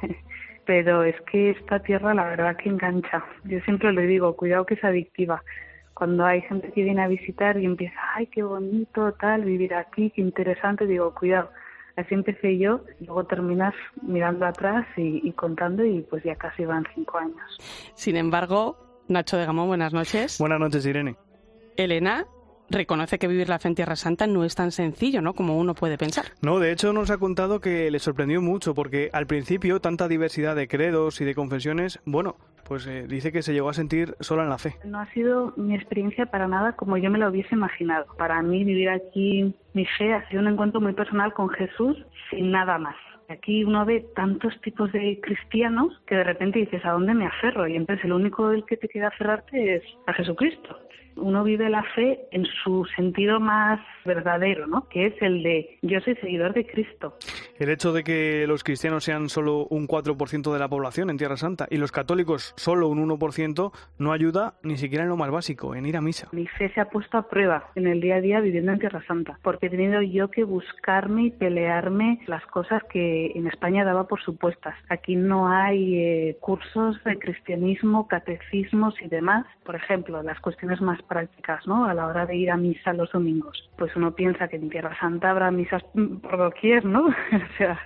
Pero 0.64 1.03
es 1.03 1.20
que 1.22 1.51
esta 1.51 1.81
tierra 1.81 2.14
la 2.14 2.25
verdad 2.25 2.57
que 2.57 2.68
engancha. 2.68 3.25
Yo 3.42 3.59
siempre 3.61 3.92
le 3.92 4.07
digo, 4.07 4.37
cuidado 4.37 4.64
que 4.64 4.75
es 4.75 4.85
adictiva 4.85 5.42
cuando 6.03 6.27
hay 6.27 6.41
gente 6.43 6.73
que 6.73 6.83
viene 6.83 7.01
a 7.01 7.07
visitar 7.07 7.57
y 7.59 7.65
empieza, 7.65 7.95
ay, 8.17 8.27
qué 8.27 8.43
bonito, 8.43 9.12
tal, 9.21 9.45
vivir 9.45 9.73
aquí, 9.73 10.11
qué 10.11 10.21
interesante, 10.21 10.85
digo, 10.85 11.15
cuidado. 11.15 11.49
Así 11.95 12.12
empecé 12.12 12.59
yo, 12.59 12.81
luego 12.99 13.23
terminas 13.23 13.73
mirando 14.03 14.45
atrás 14.45 14.85
y, 14.97 15.31
contando 15.35 15.85
y 15.85 16.01
pues 16.01 16.25
ya 16.25 16.35
casi 16.35 16.65
van 16.65 16.85
cinco 16.97 17.19
años. 17.19 17.57
Sin 17.95 18.17
embargo, 18.17 18.77
Nacho 19.07 19.37
de 19.37 19.47
Gamón, 19.47 19.69
buenas 19.69 19.93
noches. 19.93 20.38
Buenas 20.41 20.59
noches, 20.59 20.85
Irene. 20.87 21.15
Elena, 21.77 22.27
reconoce 22.73 23.19
que 23.19 23.29
vivir 23.29 23.49
la 23.49 23.59
fe 23.59 23.69
en 23.69 23.75
Tierra 23.75 23.97
Santa 23.97 24.27
no 24.27 24.45
es 24.45 24.55
tan 24.55 24.73
sencillo, 24.73 25.23
¿no? 25.23 25.35
Como 25.35 25.59
uno 25.59 25.75
puede 25.75 25.99
pensar. 25.99 26.27
No, 26.43 26.59
de 26.59 26.73
hecho 26.73 26.93
nos 26.93 27.11
ha 27.11 27.19
contado 27.19 27.61
que 27.61 27.91
le 27.91 27.99
sorprendió 27.99 28.41
mucho 28.41 28.75
porque 28.75 29.11
al 29.13 29.27
principio 29.27 29.81
tanta 29.81 30.09
diversidad 30.09 30.57
de 30.57 30.69
credos 30.69 31.21
y 31.21 31.25
de 31.25 31.35
confesiones, 31.35 32.01
bueno, 32.05 32.37
pues 32.67 32.87
eh, 32.87 33.07
dice 33.07 33.33
que 33.33 33.43
se 33.43 33.53
llegó 33.53 33.69
a 33.69 33.75
sentir 33.75 34.15
sola 34.21 34.45
en 34.45 34.49
la 34.49 34.59
fe. 34.59 34.75
No 34.85 34.99
ha 34.99 35.07
sido 35.13 35.53
mi 35.57 35.75
experiencia 35.75 36.27
para 36.27 36.49
nada 36.49 36.73
como 36.73 36.97
yo 36.97 37.11
me 37.11 37.19
lo 37.19 37.29
hubiese 37.29 37.55
imaginado. 37.55 38.07
Para 38.17 38.43
mí 38.43 38.65
vivir 38.65 38.89
aquí 38.89 39.55
mi 39.75 39.87
fe 39.99 40.13
ha 40.15 40.29
sido 40.29 40.41
un 40.41 40.49
encuentro 40.49 40.81
muy 40.81 40.93
personal 40.93 41.33
con 41.35 41.49
Jesús 41.51 41.97
sin 42.31 42.51
nada 42.51 42.79
más. 42.79 42.97
Aquí 43.29 43.65
uno 43.65 43.85
ve 43.85 44.05
tantos 44.15 44.53
tipos 44.61 44.93
de 44.93 45.19
cristianos 45.23 46.01
que 46.07 46.17
de 46.17 46.25
repente 46.25 46.59
dices, 46.59 46.85
¿a 46.85 46.91
dónde 46.91 47.15
me 47.15 47.27
aferro? 47.27 47.67
Y 47.67 47.77
entonces 47.77 48.05
el 48.05 48.13
único 48.13 48.49
del 48.49 48.65
que 48.67 48.77
te 48.77 48.89
queda 48.89 49.09
aferrarte 49.09 49.77
es 49.77 49.83
a 50.07 50.13
Jesucristo 50.13 50.79
uno 51.16 51.44
vive 51.44 51.68
la 51.68 51.83
fe 51.94 52.20
en 52.31 52.46
su 52.62 52.85
sentido 52.96 53.40
más 53.40 53.81
verdadero, 54.05 54.66
¿no? 54.66 54.88
Que 54.88 55.07
es 55.07 55.14
el 55.22 55.42
de 55.42 55.79
yo 55.83 56.01
soy 56.01 56.16
seguidor 56.16 56.55
de 56.55 56.66
Cristo. 56.66 57.16
El 57.59 57.68
hecho 57.70 57.92
de 57.92 58.03
que 58.03 58.46
los 58.46 58.64
cristianos 58.64 59.05
sean 59.05 59.29
solo 59.29 59.66
un 59.66 59.87
4% 59.87 60.53
de 60.53 60.59
la 60.59 60.68
población 60.68 61.11
en 61.11 61.16
Tierra 61.16 61.37
Santa 61.37 61.66
y 61.70 61.77
los 61.77 61.92
católicos 61.92 62.55
solo 62.57 62.88
un 62.88 63.07
1% 63.09 63.72
no 63.98 64.12
ayuda 64.12 64.55
ni 64.62 64.77
siquiera 64.77 65.05
en 65.05 65.11
lo 65.11 65.16
más 65.16 65.31
básico, 65.31 65.75
en 65.75 65.87
ir 65.87 65.96
a 65.96 66.01
misa. 66.01 66.29
Mi 66.33 66.46
fe 66.46 66.70
se 66.75 66.81
ha 66.81 66.87
puesto 66.87 67.18
a 67.18 67.29
prueba 67.29 67.70
en 67.75 67.87
el 67.87 68.01
día 68.01 68.16
a 68.16 68.20
día 68.20 68.40
viviendo 68.40 68.72
en 68.72 68.79
Tierra 68.79 69.05
Santa, 69.07 69.38
porque 69.42 69.66
he 69.66 69.70
tenido 69.70 70.03
yo 70.03 70.31
que 70.31 70.44
buscarme 70.44 71.25
y 71.25 71.31
pelearme 71.31 72.20
las 72.27 72.44
cosas 72.46 72.83
que 72.90 73.33
en 73.35 73.46
España 73.46 73.85
daba 73.85 74.09
por 74.09 74.22
supuestas. 74.22 74.75
Aquí 74.88 75.16
no 75.16 75.48
hay 75.48 75.96
eh, 75.96 76.37
cursos 76.40 77.03
de 77.05 77.18
cristianismo, 77.18 78.09
catecismos 78.09 78.94
y 79.01 79.09
demás. 79.09 79.46
Por 79.64 79.77
ejemplo, 79.77 80.22
las 80.22 80.40
cuestiones 80.40 80.81
más 80.81 81.02
prácticas, 81.03 81.67
¿no? 81.67 81.85
A 81.85 81.95
la 81.95 82.07
hora 82.07 82.27
de 82.27 82.37
ir 82.37 82.51
a 82.51 82.57
misa 82.57 82.93
los 82.93 83.11
domingos. 83.12 83.71
Pues 83.77 83.95
uno 83.97 84.15
piensa 84.15 84.49
que 84.49 84.57
en 84.57 84.71
Tierra 84.71 84.97
Santa 84.99 85.31
habrá 85.31 85.51
misas 85.51 85.83
por 86.23 86.38
doquier, 86.38 86.85
¿no? 86.85 87.07
o 87.07 87.57
sea, 87.59 87.79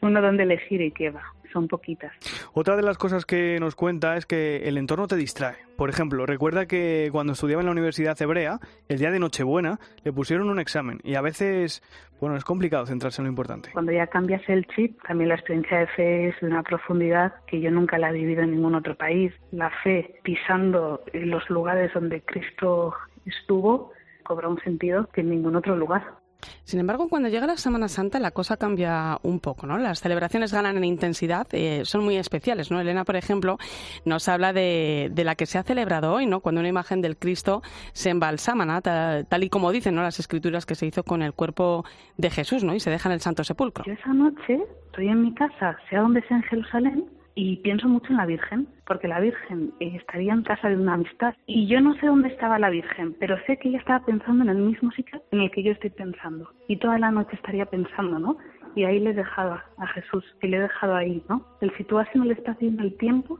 uno 0.00 0.20
donde 0.20 0.42
elegir 0.44 0.80
y 0.80 0.90
qué 0.90 1.10
va 1.10 1.22
son 1.52 1.68
poquitas. 1.68 2.12
Otra 2.52 2.76
de 2.76 2.82
las 2.82 2.98
cosas 2.98 3.24
que 3.24 3.58
nos 3.60 3.74
cuenta 3.74 4.16
es 4.16 4.26
que 4.26 4.68
el 4.68 4.78
entorno 4.78 5.06
te 5.06 5.16
distrae. 5.16 5.56
Por 5.76 5.90
ejemplo, 5.90 6.26
recuerda 6.26 6.66
que 6.66 7.08
cuando 7.12 7.32
estudiaba 7.32 7.62
en 7.62 7.66
la 7.66 7.72
Universidad 7.72 8.20
Hebrea, 8.20 8.58
el 8.88 8.98
día 8.98 9.10
de 9.10 9.18
Nochebuena, 9.18 9.78
le 10.04 10.12
pusieron 10.12 10.48
un 10.48 10.58
examen 10.60 11.00
y 11.02 11.14
a 11.14 11.20
veces, 11.20 11.82
bueno, 12.20 12.36
es 12.36 12.44
complicado 12.44 12.86
centrarse 12.86 13.20
en 13.20 13.26
lo 13.26 13.30
importante. 13.30 13.70
Cuando 13.72 13.92
ya 13.92 14.06
cambias 14.06 14.42
el 14.48 14.66
chip, 14.66 15.00
también 15.06 15.28
la 15.28 15.34
experiencia 15.34 15.78
de 15.78 15.86
fe 15.88 16.28
es 16.28 16.40
de 16.40 16.46
una 16.46 16.62
profundidad 16.62 17.34
que 17.46 17.60
yo 17.60 17.70
nunca 17.70 17.98
la 17.98 18.10
he 18.10 18.12
vivido 18.12 18.42
en 18.42 18.52
ningún 18.52 18.74
otro 18.74 18.96
país. 18.96 19.32
La 19.50 19.70
fe 19.82 20.20
pisando 20.22 21.02
en 21.12 21.30
los 21.30 21.48
lugares 21.50 21.92
donde 21.94 22.22
Cristo 22.22 22.94
estuvo 23.26 23.92
cobra 24.22 24.48
un 24.48 24.60
sentido 24.60 25.08
que 25.12 25.20
en 25.22 25.30
ningún 25.30 25.56
otro 25.56 25.76
lugar. 25.76 26.21
Sin 26.64 26.80
embargo, 26.80 27.08
cuando 27.08 27.28
llega 27.28 27.46
la 27.46 27.56
Semana 27.56 27.88
Santa 27.88 28.18
la 28.18 28.30
cosa 28.30 28.56
cambia 28.56 29.18
un 29.22 29.40
poco, 29.40 29.66
¿no? 29.66 29.78
Las 29.78 30.00
celebraciones 30.00 30.52
ganan 30.52 30.76
en 30.76 30.84
intensidad, 30.84 31.46
eh, 31.52 31.82
son 31.84 32.04
muy 32.04 32.16
especiales, 32.16 32.70
¿no? 32.70 32.80
Elena, 32.80 33.04
por 33.04 33.16
ejemplo, 33.16 33.58
nos 34.04 34.28
habla 34.28 34.52
de, 34.52 35.10
la 35.14 35.34
que 35.34 35.46
se 35.46 35.58
ha 35.58 35.62
celebrado 35.62 36.12
hoy, 36.12 36.26
¿no? 36.26 36.40
Cuando 36.40 36.60
una 36.60 36.68
imagen 36.68 37.00
del 37.00 37.16
Cristo 37.16 37.62
se 37.92 38.10
embalsama, 38.10 38.80
tal, 38.80 39.26
tal, 39.26 39.44
y 39.44 39.48
como 39.48 39.72
dicen, 39.72 39.94
¿no? 39.94 40.02
Las 40.02 40.18
escrituras 40.18 40.66
que 40.66 40.74
se 40.74 40.86
hizo 40.86 41.02
con 41.02 41.22
el 41.22 41.32
cuerpo 41.32 41.84
de 42.16 42.30
Jesús, 42.30 42.64
¿no? 42.64 42.74
Y 42.74 42.80
se 42.80 42.90
deja 42.90 43.08
en 43.08 43.14
el 43.14 43.20
Santo 43.20 43.44
Sepulcro. 43.44 43.84
Yo 43.84 43.92
esa 43.92 44.12
noche 44.12 44.60
estoy 44.86 45.08
en 45.08 45.22
mi 45.22 45.34
casa, 45.34 45.76
sea 45.88 46.00
donde 46.00 46.22
sea 46.22 46.36
en 46.36 46.42
Jerusalén, 46.44 47.04
y 47.34 47.56
pienso 47.56 47.88
mucho 47.88 48.08
en 48.10 48.18
la 48.18 48.26
Virgen, 48.26 48.68
porque 48.86 49.08
la 49.08 49.20
Virgen 49.20 49.72
eh, 49.80 49.92
estaría 49.96 50.32
en 50.32 50.42
casa 50.42 50.68
de 50.68 50.76
una 50.76 50.94
amistad 50.94 51.34
y 51.46 51.66
yo 51.66 51.80
no 51.80 51.94
sé 51.94 52.06
dónde 52.06 52.28
estaba 52.28 52.58
la 52.58 52.70
Virgen, 52.70 53.14
pero 53.18 53.36
sé 53.46 53.56
que 53.58 53.68
ella 53.68 53.78
estaba 53.78 54.04
pensando 54.04 54.44
en 54.44 54.50
el 54.50 54.58
mismo 54.58 54.90
sitio 54.92 55.22
en 55.30 55.40
el 55.40 55.50
que 55.50 55.62
yo 55.62 55.72
estoy 55.72 55.90
pensando 55.90 56.50
y 56.68 56.76
toda 56.76 56.98
la 56.98 57.10
noche 57.10 57.36
estaría 57.36 57.66
pensando, 57.66 58.18
¿no? 58.18 58.36
Y 58.74 58.84
ahí 58.84 59.00
le 59.00 59.10
he 59.10 59.14
dejado 59.14 59.60
a 59.76 59.86
Jesús 59.88 60.24
y 60.42 60.48
le 60.48 60.56
he 60.56 60.60
dejado 60.60 60.94
ahí, 60.94 61.22
¿no? 61.28 61.46
El 61.60 61.74
situarse 61.76 62.12
en 62.14 62.22
el 62.22 62.32
espacio 62.32 62.68
y 62.68 62.72
en 62.72 62.80
el 62.80 62.96
tiempo 62.96 63.38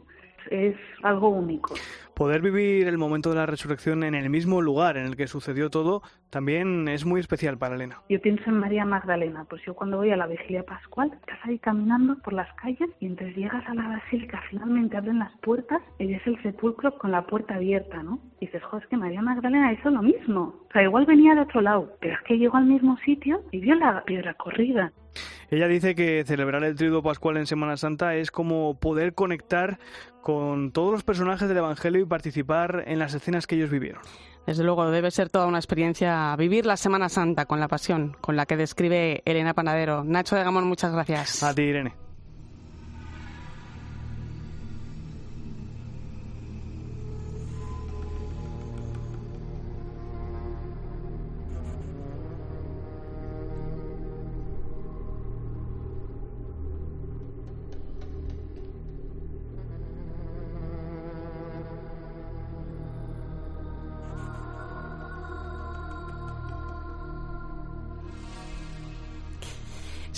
es 0.50 0.76
algo 1.02 1.28
único. 1.28 1.80
Poder 2.14 2.42
vivir 2.42 2.88
el 2.88 2.98
momento 2.98 3.30
de 3.30 3.36
la 3.36 3.46
resurrección 3.46 4.02
en 4.02 4.14
el 4.14 4.28
mismo 4.28 4.60
lugar 4.60 4.96
en 4.98 5.06
el 5.06 5.16
que 5.16 5.26
sucedió 5.26 5.70
todo 5.70 6.02
también 6.30 6.86
es 6.88 7.06
muy 7.06 7.20
especial 7.20 7.56
para 7.56 7.74
Elena. 7.74 8.02
Yo 8.08 8.20
pienso 8.20 8.44
en 8.46 8.58
María 8.58 8.84
Magdalena, 8.84 9.44
pues 9.48 9.62
yo 9.64 9.74
cuando 9.74 9.96
voy 9.96 10.10
a 10.10 10.16
la 10.16 10.26
vigilia 10.26 10.62
pascual, 10.62 11.10
estás 11.12 11.38
ahí 11.44 11.58
caminando 11.58 12.18
por 12.18 12.34
las 12.34 12.52
calles 12.54 12.90
y 13.00 13.06
entonces 13.06 13.36
llegas 13.36 13.66
a 13.66 13.74
la 13.74 13.88
basílica, 13.88 14.42
finalmente 14.50 14.96
abren 14.96 15.20
las 15.20 15.32
puertas 15.38 15.80
y 15.98 16.12
es 16.12 16.26
el 16.26 16.40
sepulcro 16.42 16.96
con 16.98 17.12
la 17.12 17.26
puerta 17.26 17.54
abierta, 17.54 18.02
¿no? 18.02 18.18
Y 18.40 18.46
dices, 18.46 18.62
joder, 18.62 18.84
es 18.84 18.90
que 18.90 18.96
María 18.96 19.22
Magdalena 19.22 19.72
hizo 19.72 19.90
lo 19.90 20.02
mismo. 20.02 20.54
O 20.68 20.72
sea, 20.72 20.82
igual 20.82 21.06
venía 21.06 21.34
de 21.34 21.42
otro 21.42 21.60
lado, 21.60 21.96
pero 22.00 22.14
es 22.14 22.20
que 22.22 22.38
llegó 22.38 22.56
al 22.58 22.66
mismo 22.66 22.96
sitio 22.98 23.42
y 23.52 23.60
vio 23.60 23.74
la 23.74 24.04
piedra 24.04 24.34
corrida. 24.34 24.92
Ella 25.50 25.68
dice 25.68 25.94
que 25.94 26.24
celebrar 26.26 26.64
el 26.64 26.76
Triduo 26.76 27.02
Pascual 27.02 27.36
en 27.36 27.46
Semana 27.46 27.76
Santa 27.76 28.14
es 28.14 28.30
como 28.30 28.78
poder 28.78 29.14
conectar 29.14 29.78
con 30.22 30.72
todos 30.72 30.92
los 30.92 31.02
personajes 31.02 31.48
del 31.48 31.58
Evangelio 31.58 32.00
y 32.00 32.06
participar 32.06 32.84
en 32.86 32.98
las 32.98 33.14
escenas 33.14 33.46
que 33.46 33.56
ellos 33.56 33.70
vivieron. 33.70 34.02
Desde 34.46 34.64
luego, 34.64 34.90
debe 34.90 35.10
ser 35.10 35.28
toda 35.28 35.46
una 35.46 35.58
experiencia 35.58 36.34
vivir 36.36 36.66
la 36.66 36.76
Semana 36.76 37.08
Santa 37.08 37.46
con 37.46 37.60
la 37.60 37.68
pasión 37.68 38.16
con 38.20 38.36
la 38.36 38.46
que 38.46 38.56
describe 38.56 39.22
Elena 39.24 39.54
Panadero. 39.54 40.04
Nacho 40.04 40.36
de 40.36 40.44
Gamón, 40.44 40.66
muchas 40.66 40.92
gracias. 40.92 41.42
A 41.42 41.54
ti, 41.54 41.62
Irene. 41.62 42.01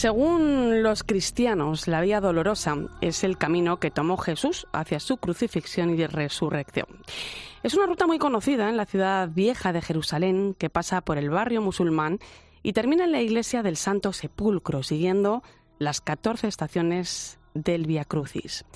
Según 0.04 0.82
los 0.82 1.02
cristianos, 1.02 1.88
la 1.88 2.02
vía 2.02 2.20
dolorosa 2.20 2.76
es 3.00 3.24
el 3.24 3.38
camino 3.38 3.80
que 3.80 3.90
tomó 3.90 4.18
Jesús 4.18 4.66
hacia 4.70 5.00
su 5.00 5.16
crucifixión 5.16 5.98
y 5.98 6.06
resurrección. 6.06 6.88
Es 7.62 7.72
una 7.72 7.86
ruta 7.86 8.06
muy 8.06 8.18
conocida 8.18 8.68
en 8.68 8.76
la 8.76 8.84
ciudad 8.84 9.30
vieja 9.30 9.72
de 9.72 9.80
Jerusalén 9.80 10.54
que 10.58 10.68
pasa 10.68 11.00
por 11.00 11.16
el 11.16 11.30
barrio 11.30 11.62
musulmán 11.62 12.18
y 12.62 12.74
termina 12.74 13.04
en 13.04 13.12
la 13.12 13.22
iglesia 13.22 13.62
del 13.62 13.78
Santo 13.78 14.12
Sepulcro, 14.12 14.82
siguiendo 14.82 15.42
las 15.78 16.02
14 16.02 16.48
estaciones 16.48 17.38
del 17.54 17.86
Via 17.86 18.04
Crucis. 18.04 18.66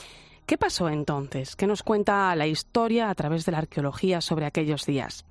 ¿Qué 0.46 0.56
pasó 0.56 0.88
entonces? 0.88 1.56
¿Qué 1.56 1.66
nos 1.66 1.82
cuenta 1.82 2.34
la 2.36 2.46
historia 2.46 3.10
a 3.10 3.14
través 3.14 3.44
de 3.44 3.52
la 3.52 3.58
arqueología 3.58 4.22
sobre 4.22 4.46
aquellos 4.46 4.86
días? 4.86 5.26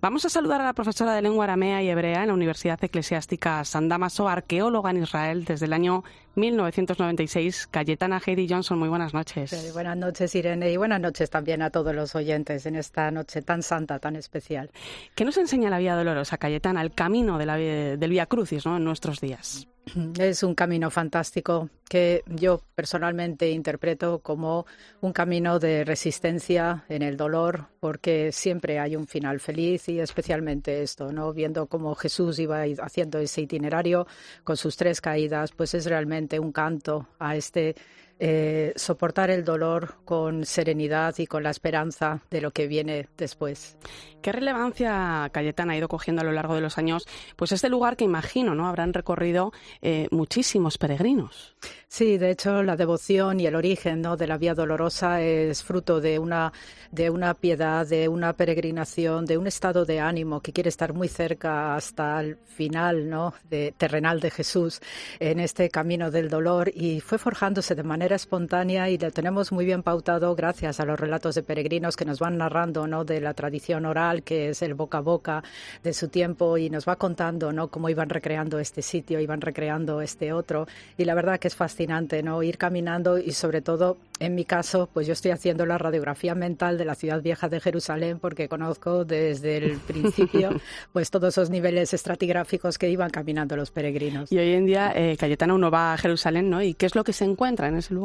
Vamos 0.00 0.24
a 0.24 0.28
saludar 0.28 0.60
a 0.60 0.64
la 0.64 0.74
profesora 0.74 1.12
de 1.12 1.22
lengua 1.22 1.42
aramea 1.42 1.82
y 1.82 1.88
hebrea 1.88 2.20
en 2.22 2.28
la 2.28 2.34
Universidad 2.34 2.78
Eclesiástica 2.80 3.64
San 3.64 3.88
Damaso, 3.88 4.28
arqueóloga 4.28 4.92
en 4.92 5.02
Israel 5.02 5.44
desde 5.44 5.66
el 5.66 5.72
año 5.72 6.04
1996, 6.36 7.66
Cayetana 7.66 8.20
Heidi 8.24 8.46
Johnson. 8.48 8.78
Muy 8.78 8.88
buenas 8.88 9.12
noches. 9.12 9.72
buenas 9.72 9.96
noches, 9.96 10.32
Irene, 10.36 10.70
y 10.70 10.76
buenas 10.76 11.00
noches 11.00 11.30
también 11.30 11.62
a 11.62 11.70
todos 11.70 11.92
los 11.96 12.14
oyentes 12.14 12.64
en 12.66 12.76
esta 12.76 13.10
noche 13.10 13.42
tan 13.42 13.64
santa, 13.64 13.98
tan 13.98 14.14
especial. 14.14 14.70
¿Qué 15.16 15.24
nos 15.24 15.36
enseña 15.36 15.68
la 15.68 15.78
Vía 15.78 15.96
Dolorosa, 15.96 16.38
Cayetana, 16.38 16.80
el 16.80 16.92
camino 16.92 17.36
de 17.36 17.46
la, 17.46 17.56
del 17.56 18.10
Vía 18.10 18.26
Crucis 18.26 18.66
¿no? 18.66 18.76
en 18.76 18.84
nuestros 18.84 19.20
días? 19.20 19.66
Es 20.18 20.42
un 20.42 20.54
camino 20.54 20.90
fantástico 20.90 21.70
que 21.88 22.22
yo 22.26 22.60
personalmente 22.74 23.50
interpreto 23.50 24.20
como 24.20 24.66
un 25.00 25.12
camino 25.12 25.58
de 25.58 25.84
resistencia 25.84 26.84
en 26.88 27.02
el 27.02 27.16
dolor, 27.16 27.66
porque 27.80 28.30
siempre 28.32 28.78
hay 28.78 28.96
un 28.96 29.06
final 29.06 29.40
feliz 29.40 29.87
y 29.88 30.00
especialmente 30.00 30.82
esto, 30.82 31.12
¿no? 31.12 31.32
Viendo 31.32 31.66
cómo 31.66 31.94
Jesús 31.94 32.38
iba 32.38 32.62
haciendo 32.82 33.18
ese 33.18 33.42
itinerario 33.42 34.06
con 34.44 34.56
sus 34.56 34.76
tres 34.76 35.00
caídas, 35.00 35.52
pues 35.52 35.74
es 35.74 35.86
realmente 35.86 36.38
un 36.38 36.52
canto 36.52 37.08
a 37.18 37.36
este 37.36 37.74
eh, 38.20 38.72
soportar 38.76 39.30
el 39.30 39.44
dolor 39.44 39.94
con 40.04 40.44
serenidad 40.44 41.14
y 41.18 41.26
con 41.26 41.42
la 41.42 41.50
esperanza 41.50 42.20
de 42.30 42.40
lo 42.40 42.50
que 42.50 42.66
viene 42.66 43.08
después. 43.16 43.76
¿Qué 44.22 44.32
relevancia, 44.32 45.30
Cayetana, 45.32 45.74
ha 45.74 45.76
ido 45.76 45.88
cogiendo 45.88 46.22
a 46.22 46.24
lo 46.24 46.32
largo 46.32 46.56
de 46.56 46.60
los 46.60 46.76
años? 46.76 47.06
Pues 47.36 47.52
este 47.52 47.68
lugar 47.68 47.96
que 47.96 48.04
imagino, 48.04 48.54
¿no? 48.54 48.66
Habrán 48.66 48.92
recorrido 48.92 49.52
eh, 49.80 50.08
muchísimos 50.10 50.76
peregrinos. 50.76 51.54
Sí, 51.86 52.18
de 52.18 52.30
hecho, 52.30 52.62
la 52.62 52.76
devoción 52.76 53.40
y 53.40 53.46
el 53.46 53.54
origen 53.54 54.02
¿no? 54.02 54.16
de 54.16 54.26
la 54.26 54.36
Vía 54.36 54.54
Dolorosa 54.54 55.22
es 55.22 55.62
fruto 55.62 56.00
de 56.00 56.18
una, 56.18 56.52
de 56.90 57.08
una 57.08 57.32
piedad, 57.34 57.86
de 57.86 58.08
una 58.08 58.34
peregrinación, 58.34 59.24
de 59.24 59.38
un 59.38 59.46
estado 59.46 59.84
de 59.86 60.00
ánimo 60.00 60.40
que 60.40 60.52
quiere 60.52 60.68
estar 60.68 60.92
muy 60.92 61.08
cerca 61.08 61.76
hasta 61.76 62.20
el 62.20 62.36
final 62.36 63.08
¿no? 63.08 63.32
de, 63.48 63.72
terrenal 63.76 64.20
de 64.20 64.30
Jesús 64.30 64.80
en 65.18 65.40
este 65.40 65.70
camino 65.70 66.10
del 66.10 66.28
dolor 66.28 66.70
y 66.74 67.00
fue 67.00 67.16
forjándose 67.16 67.74
de 67.74 67.82
manera 67.82 68.07
espontánea 68.16 68.88
y 68.88 68.98
lo 68.98 69.10
tenemos 69.10 69.52
muy 69.52 69.64
bien 69.64 69.82
pautado 69.82 70.34
gracias 70.34 70.80
a 70.80 70.84
los 70.84 70.98
relatos 70.98 71.34
de 71.34 71.42
peregrinos 71.42 71.96
que 71.96 72.04
nos 72.04 72.18
van 72.18 72.38
narrando 72.38 72.86
¿no? 72.86 73.04
de 73.04 73.20
la 73.20 73.34
tradición 73.34 73.86
oral, 73.86 74.22
que 74.22 74.50
es 74.50 74.62
el 74.62 74.74
boca 74.74 74.98
a 74.98 75.00
boca 75.00 75.42
de 75.82 75.92
su 75.92 76.08
tiempo 76.08 76.58
y 76.58 76.70
nos 76.70 76.88
va 76.88 76.96
contando 76.96 77.52
¿no? 77.52 77.68
cómo 77.68 77.88
iban 77.88 78.08
recreando 78.08 78.58
este 78.58 78.82
sitio, 78.82 79.20
iban 79.20 79.40
recreando 79.40 80.00
este 80.00 80.32
otro 80.32 80.66
y 80.96 81.04
la 81.04 81.14
verdad 81.14 81.38
que 81.38 81.48
es 81.48 81.56
fascinante 81.56 82.22
¿no? 82.22 82.42
Ir 82.42 82.58
caminando 82.58 83.18
y 83.18 83.32
sobre 83.32 83.60
todo, 83.60 83.96
en 84.20 84.34
mi 84.34 84.44
caso, 84.44 84.88
pues 84.92 85.06
yo 85.06 85.12
estoy 85.12 85.30
haciendo 85.30 85.66
la 85.66 85.78
radiografía 85.78 86.34
mental 86.34 86.78
de 86.78 86.84
la 86.84 86.94
ciudad 86.94 87.22
vieja 87.22 87.48
de 87.48 87.60
Jerusalén 87.60 88.18
porque 88.18 88.48
conozco 88.48 89.04
desde 89.04 89.58
el 89.58 89.78
principio 89.86 90.50
pues 90.92 91.10
todos 91.10 91.34
esos 91.34 91.50
niveles 91.50 91.94
estratigráficos 91.94 92.78
que 92.78 92.88
iban 92.88 93.10
caminando 93.10 93.56
los 93.56 93.70
peregrinos. 93.70 94.32
Y 94.32 94.38
hoy 94.38 94.52
en 94.52 94.66
día, 94.66 94.92
eh, 94.94 95.16
Cayetana, 95.18 95.54
uno 95.54 95.70
va 95.70 95.94
a 95.94 95.98
Jerusalén, 95.98 96.50
¿no? 96.50 96.62
¿Y 96.62 96.74
qué 96.74 96.86
es 96.86 96.94
lo 96.94 97.04
que 97.04 97.12
se 97.12 97.24
encuentra 97.24 97.68
en 97.68 97.76
ese 97.76 97.94
lugar? 97.94 97.97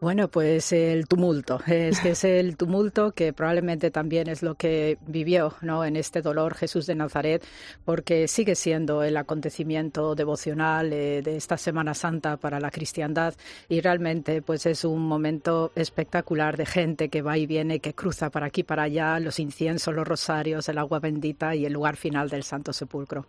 Bueno, 0.00 0.28
pues 0.28 0.72
el 0.72 1.06
tumulto. 1.06 1.60
Es 1.66 2.00
que 2.00 2.10
es 2.10 2.24
el 2.24 2.56
tumulto 2.56 3.12
que 3.12 3.32
probablemente 3.32 3.90
también 3.90 4.28
es 4.28 4.42
lo 4.42 4.54
que 4.54 4.98
vivió, 5.06 5.54
¿no? 5.60 5.84
En 5.84 5.96
este 5.96 6.22
dolor 6.22 6.54
Jesús 6.54 6.86
de 6.86 6.94
Nazaret, 6.94 7.44
porque 7.84 8.28
sigue 8.28 8.54
siendo 8.54 9.02
el 9.02 9.16
acontecimiento 9.16 10.14
devocional 10.14 10.92
eh, 10.92 11.22
de 11.22 11.36
esta 11.36 11.56
Semana 11.56 11.94
Santa 11.94 12.36
para 12.36 12.60
la 12.60 12.70
cristiandad 12.70 13.34
y 13.68 13.80
realmente 13.80 14.42
pues 14.42 14.66
es 14.66 14.84
un 14.84 15.06
momento 15.06 15.72
espectacular 15.74 16.56
de 16.56 16.66
gente 16.66 17.08
que 17.08 17.22
va 17.22 17.38
y 17.38 17.46
viene, 17.46 17.80
que 17.80 17.94
cruza 17.94 18.30
para 18.30 18.46
aquí 18.46 18.62
para 18.62 18.84
allá, 18.84 19.18
los 19.20 19.38
inciensos, 19.38 19.94
los 19.94 20.06
rosarios, 20.06 20.68
el 20.68 20.78
agua 20.78 21.00
bendita 21.00 21.54
y 21.54 21.66
el 21.66 21.72
lugar 21.72 21.96
final 21.96 22.28
del 22.28 22.42
Santo 22.42 22.72
Sepulcro. 22.72 23.26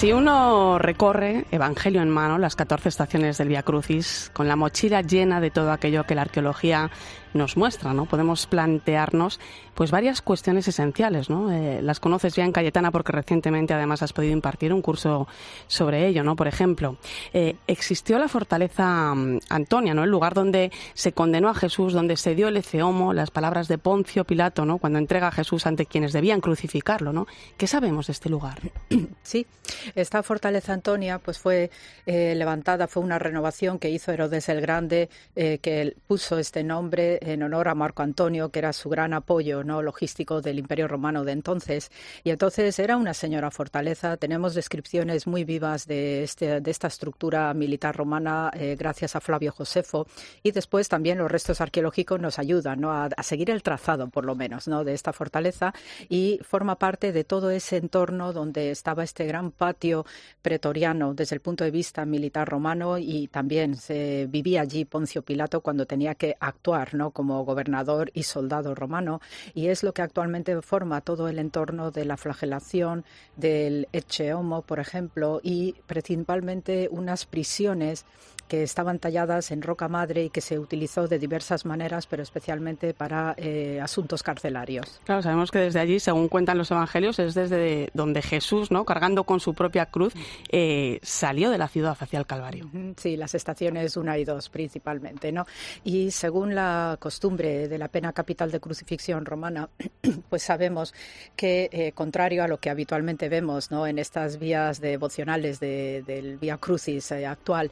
Si 0.00 0.14
uno 0.14 0.78
recorre, 0.78 1.44
Evangelio 1.50 2.00
en 2.00 2.08
mano, 2.08 2.38
las 2.38 2.56
14 2.56 2.88
estaciones 2.88 3.36
del 3.36 3.48
Via 3.48 3.62
Crucis, 3.62 4.30
con 4.32 4.48
la 4.48 4.56
mochila 4.56 5.02
llena 5.02 5.42
de 5.42 5.50
todo 5.50 5.72
aquello 5.72 6.04
que 6.04 6.14
la 6.14 6.22
arqueología 6.22 6.90
nos 7.34 7.56
muestra, 7.56 7.92
¿no? 7.92 8.06
Podemos 8.06 8.46
plantearnos 8.46 9.40
pues 9.74 9.90
varias 9.90 10.20
cuestiones 10.20 10.68
esenciales, 10.68 11.30
¿no? 11.30 11.50
Eh, 11.50 11.80
las 11.82 12.00
conoces 12.00 12.36
bien, 12.36 12.52
Cayetana, 12.52 12.90
porque 12.90 13.12
recientemente 13.12 13.72
además 13.72 14.02
has 14.02 14.12
podido 14.12 14.32
impartir 14.32 14.72
un 14.72 14.82
curso 14.82 15.26
sobre 15.68 16.06
ello, 16.06 16.22
¿no? 16.24 16.36
Por 16.36 16.48
ejemplo, 16.48 16.96
eh, 17.32 17.56
existió 17.66 18.18
la 18.18 18.28
fortaleza 18.28 19.14
mm, 19.14 19.38
Antonia, 19.48 19.94
¿no? 19.94 20.04
El 20.04 20.10
lugar 20.10 20.34
donde 20.34 20.70
se 20.94 21.12
condenó 21.12 21.48
a 21.48 21.54
Jesús, 21.54 21.92
donde 21.92 22.16
se 22.16 22.34
dio 22.34 22.48
el 22.48 22.56
eceomo, 22.56 23.14
las 23.14 23.30
palabras 23.30 23.68
de 23.68 23.78
Poncio 23.78 24.24
Pilato, 24.24 24.66
¿no? 24.66 24.78
Cuando 24.78 24.98
entrega 24.98 25.28
a 25.28 25.32
Jesús 25.32 25.66
ante 25.66 25.86
quienes 25.86 26.12
debían 26.12 26.40
crucificarlo, 26.40 27.12
¿no? 27.12 27.26
¿Qué 27.56 27.66
sabemos 27.66 28.08
de 28.08 28.12
este 28.12 28.28
lugar? 28.28 28.58
Sí, 29.22 29.46
esta 29.94 30.22
fortaleza 30.22 30.72
Antonia 30.72 31.18
pues 31.18 31.38
fue 31.38 31.70
eh, 32.06 32.34
levantada, 32.34 32.88
fue 32.88 33.02
una 33.02 33.18
renovación 33.18 33.78
que 33.78 33.88
hizo 33.88 34.10
Herodes 34.10 34.48
el 34.48 34.60
Grande, 34.60 35.08
que 35.34 35.94
puso 36.08 36.38
este 36.38 36.64
nombre 36.64 37.19
en 37.20 37.42
honor 37.42 37.68
a 37.68 37.74
Marco 37.74 38.02
Antonio, 38.02 38.50
que 38.50 38.58
era 38.58 38.72
su 38.72 38.88
gran 38.88 39.12
apoyo 39.12 39.62
no 39.64 39.82
logístico 39.82 40.40
del 40.40 40.58
Imperio 40.58 40.88
Romano 40.88 41.24
de 41.24 41.32
entonces. 41.32 41.90
Y 42.24 42.30
entonces 42.30 42.78
era 42.78 42.96
una 42.96 43.14
señora 43.14 43.50
fortaleza. 43.50 44.16
Tenemos 44.16 44.54
descripciones 44.54 45.26
muy 45.26 45.44
vivas 45.44 45.86
de, 45.86 46.22
este, 46.22 46.60
de 46.60 46.70
esta 46.70 46.88
estructura 46.88 47.52
militar 47.54 47.96
romana 47.96 48.50
eh, 48.54 48.76
gracias 48.78 49.16
a 49.16 49.20
Flavio 49.20 49.52
Josefo. 49.52 50.06
Y 50.42 50.52
después 50.52 50.88
también 50.88 51.18
los 51.18 51.30
restos 51.30 51.60
arqueológicos 51.60 52.20
nos 52.20 52.38
ayudan 52.38 52.80
¿no? 52.80 52.92
a, 52.92 53.08
seguir 53.22 53.50
el 53.50 53.62
trazado, 53.62 54.08
por 54.08 54.24
lo 54.24 54.34
menos, 54.34 54.66
¿no? 54.68 54.84
de 54.84 54.94
esta 54.94 55.12
fortaleza 55.12 55.72
y 56.08 56.40
forma 56.42 56.76
parte 56.76 57.12
de 57.12 57.24
todo 57.24 57.50
ese 57.50 57.76
entorno 57.76 58.32
donde 58.32 58.70
estaba 58.70 59.04
este 59.04 59.26
gran 59.26 59.50
patio 59.50 60.04
pretoriano 60.42 61.14
desde 61.14 61.36
el 61.36 61.40
punto 61.40 61.64
de 61.64 61.70
vista 61.70 62.04
militar 62.04 62.48
romano 62.48 62.98
y 62.98 63.28
también 63.28 63.76
se 63.76 64.26
vivía 64.28 64.62
allí 64.62 64.84
Poncio 64.84 65.22
Pilato 65.22 65.60
cuando 65.60 65.86
tenía 65.86 66.14
que 66.14 66.36
actuar 66.40 66.94
¿no? 66.94 67.09
Como 67.10 67.44
gobernador 67.44 68.10
y 68.14 68.24
soldado 68.24 68.74
romano, 68.74 69.20
y 69.54 69.68
es 69.68 69.82
lo 69.82 69.92
que 69.92 70.02
actualmente 70.02 70.60
forma 70.62 71.00
todo 71.00 71.28
el 71.28 71.38
entorno 71.38 71.90
de 71.90 72.04
la 72.04 72.16
flagelación, 72.16 73.04
del 73.36 73.88
Ecce 73.92 74.34
Homo, 74.34 74.62
por 74.62 74.80
ejemplo, 74.80 75.40
y 75.42 75.74
principalmente 75.86 76.88
unas 76.90 77.26
prisiones 77.26 78.04
que 78.50 78.64
estaban 78.64 78.98
talladas 78.98 79.52
en 79.52 79.62
roca 79.62 79.86
madre 79.86 80.24
y 80.24 80.30
que 80.30 80.40
se 80.40 80.58
utilizó 80.58 81.06
de 81.06 81.20
diversas 81.20 81.64
maneras, 81.64 82.08
pero 82.08 82.24
especialmente 82.24 82.94
para 82.94 83.32
eh, 83.36 83.78
asuntos 83.80 84.24
carcelarios. 84.24 85.00
Claro, 85.04 85.22
sabemos 85.22 85.52
que 85.52 85.60
desde 85.60 85.78
allí, 85.78 86.00
según 86.00 86.28
cuentan 86.28 86.58
los 86.58 86.68
evangelios, 86.72 87.20
es 87.20 87.34
desde 87.34 87.90
donde 87.94 88.22
Jesús, 88.22 88.72
¿no? 88.72 88.84
cargando 88.84 89.22
con 89.22 89.38
su 89.38 89.54
propia 89.54 89.86
cruz, 89.86 90.14
eh, 90.50 90.98
salió 91.00 91.50
de 91.50 91.58
la 91.58 91.68
ciudad 91.68 91.96
hacia 92.00 92.18
el 92.18 92.26
Calvario. 92.26 92.68
Sí, 92.96 93.16
las 93.16 93.36
estaciones 93.36 93.96
una 93.96 94.18
y 94.18 94.24
dos 94.24 94.48
principalmente, 94.48 95.30
¿no? 95.30 95.46
Y 95.84 96.10
según 96.10 96.56
la 96.56 96.96
costumbre 96.98 97.68
de 97.68 97.78
la 97.78 97.86
pena 97.86 98.12
capital 98.12 98.50
de 98.50 98.58
crucifixión 98.58 99.26
romana, 99.26 99.68
pues 100.28 100.42
sabemos 100.42 100.92
que, 101.36 101.70
eh, 101.70 101.92
contrario 101.92 102.42
a 102.42 102.48
lo 102.48 102.58
que 102.58 102.68
habitualmente 102.68 103.28
vemos, 103.28 103.70
¿no? 103.70 103.86
En 103.86 104.00
estas 104.00 104.40
vías 104.40 104.80
devocionales 104.80 105.60
del 105.60 106.38
Vía 106.38 106.56
Crucis 106.56 107.12
actual, 107.12 107.70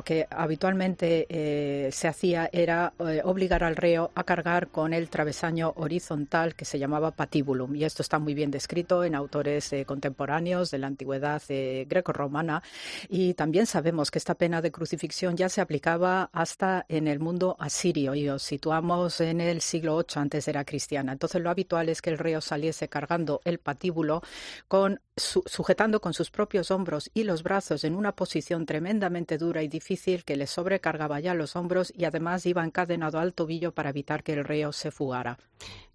lo 0.00 0.04
que 0.04 0.26
habitualmente 0.30 1.26
eh, 1.28 1.92
se 1.92 2.08
hacía 2.08 2.48
era 2.54 2.94
eh, 3.00 3.20
obligar 3.22 3.62
al 3.62 3.76
reo 3.76 4.10
a 4.14 4.24
cargar 4.24 4.68
con 4.68 4.94
el 4.94 5.10
travesaño 5.10 5.74
horizontal 5.76 6.54
que 6.54 6.64
se 6.64 6.78
llamaba 6.78 7.10
patibulum. 7.10 7.76
Y 7.76 7.84
esto 7.84 8.00
está 8.00 8.18
muy 8.18 8.32
bien 8.32 8.50
descrito 8.50 9.04
en 9.04 9.14
autores 9.14 9.70
eh, 9.74 9.84
contemporáneos 9.84 10.70
de 10.70 10.78
la 10.78 10.86
antigüedad 10.86 11.42
greco-romana. 11.86 12.62
Y 13.10 13.34
también 13.34 13.66
sabemos 13.66 14.10
que 14.10 14.18
esta 14.18 14.36
pena 14.36 14.62
de 14.62 14.72
crucifixión 14.72 15.36
ya 15.36 15.50
se 15.50 15.60
aplicaba 15.60 16.30
hasta 16.32 16.86
en 16.88 17.06
el 17.06 17.20
mundo 17.20 17.56
asirio 17.58 18.14
y 18.14 18.26
os 18.30 18.42
situamos 18.42 19.20
en 19.20 19.42
el 19.42 19.60
siglo 19.60 19.98
VIII 19.98 20.22
antes 20.22 20.48
era 20.48 20.64
cristiana. 20.64 21.12
Entonces 21.12 21.42
lo 21.42 21.50
habitual 21.50 21.90
es 21.90 22.00
que 22.00 22.08
el 22.08 22.16
reo 22.16 22.40
saliese 22.40 22.88
cargando 22.88 23.42
el 23.44 23.58
patíbulo 23.58 24.22
con 24.66 24.98
sujetando 25.20 26.00
con 26.00 26.14
sus 26.14 26.30
propios 26.30 26.70
hombros 26.70 27.10
y 27.14 27.24
los 27.24 27.42
brazos 27.42 27.84
en 27.84 27.94
una 27.94 28.16
posición 28.16 28.66
tremendamente 28.66 29.38
dura 29.38 29.62
y 29.62 29.68
difícil 29.68 30.24
que 30.24 30.36
le 30.36 30.46
sobrecargaba 30.46 31.20
ya 31.20 31.34
los 31.34 31.56
hombros 31.56 31.92
y 31.96 32.04
además 32.04 32.46
iba 32.46 32.64
encadenado 32.64 33.18
al 33.18 33.34
tobillo 33.34 33.72
para 33.72 33.90
evitar 33.90 34.22
que 34.22 34.32
el 34.32 34.44
reo 34.44 34.72
se 34.72 34.90
fugara. 34.90 35.38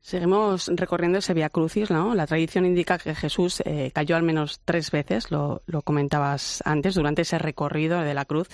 Seguimos 0.05 0.67
recorriendo 0.67 1.17
ese 1.17 1.33
Via 1.33 1.49
Crucis, 1.49 1.89
¿no? 1.89 2.13
La 2.13 2.27
tradición 2.27 2.63
indica 2.63 2.99
que 2.99 3.15
Jesús 3.15 3.63
eh, 3.65 3.89
cayó 3.91 4.15
al 4.15 4.21
menos 4.21 4.61
tres 4.63 4.91
veces, 4.91 5.31
lo, 5.31 5.63
lo, 5.65 5.81
comentabas 5.81 6.61
antes, 6.63 6.93
durante 6.93 7.23
ese 7.23 7.39
recorrido 7.39 7.99
de 8.01 8.13
la 8.13 8.25
cruz. 8.25 8.47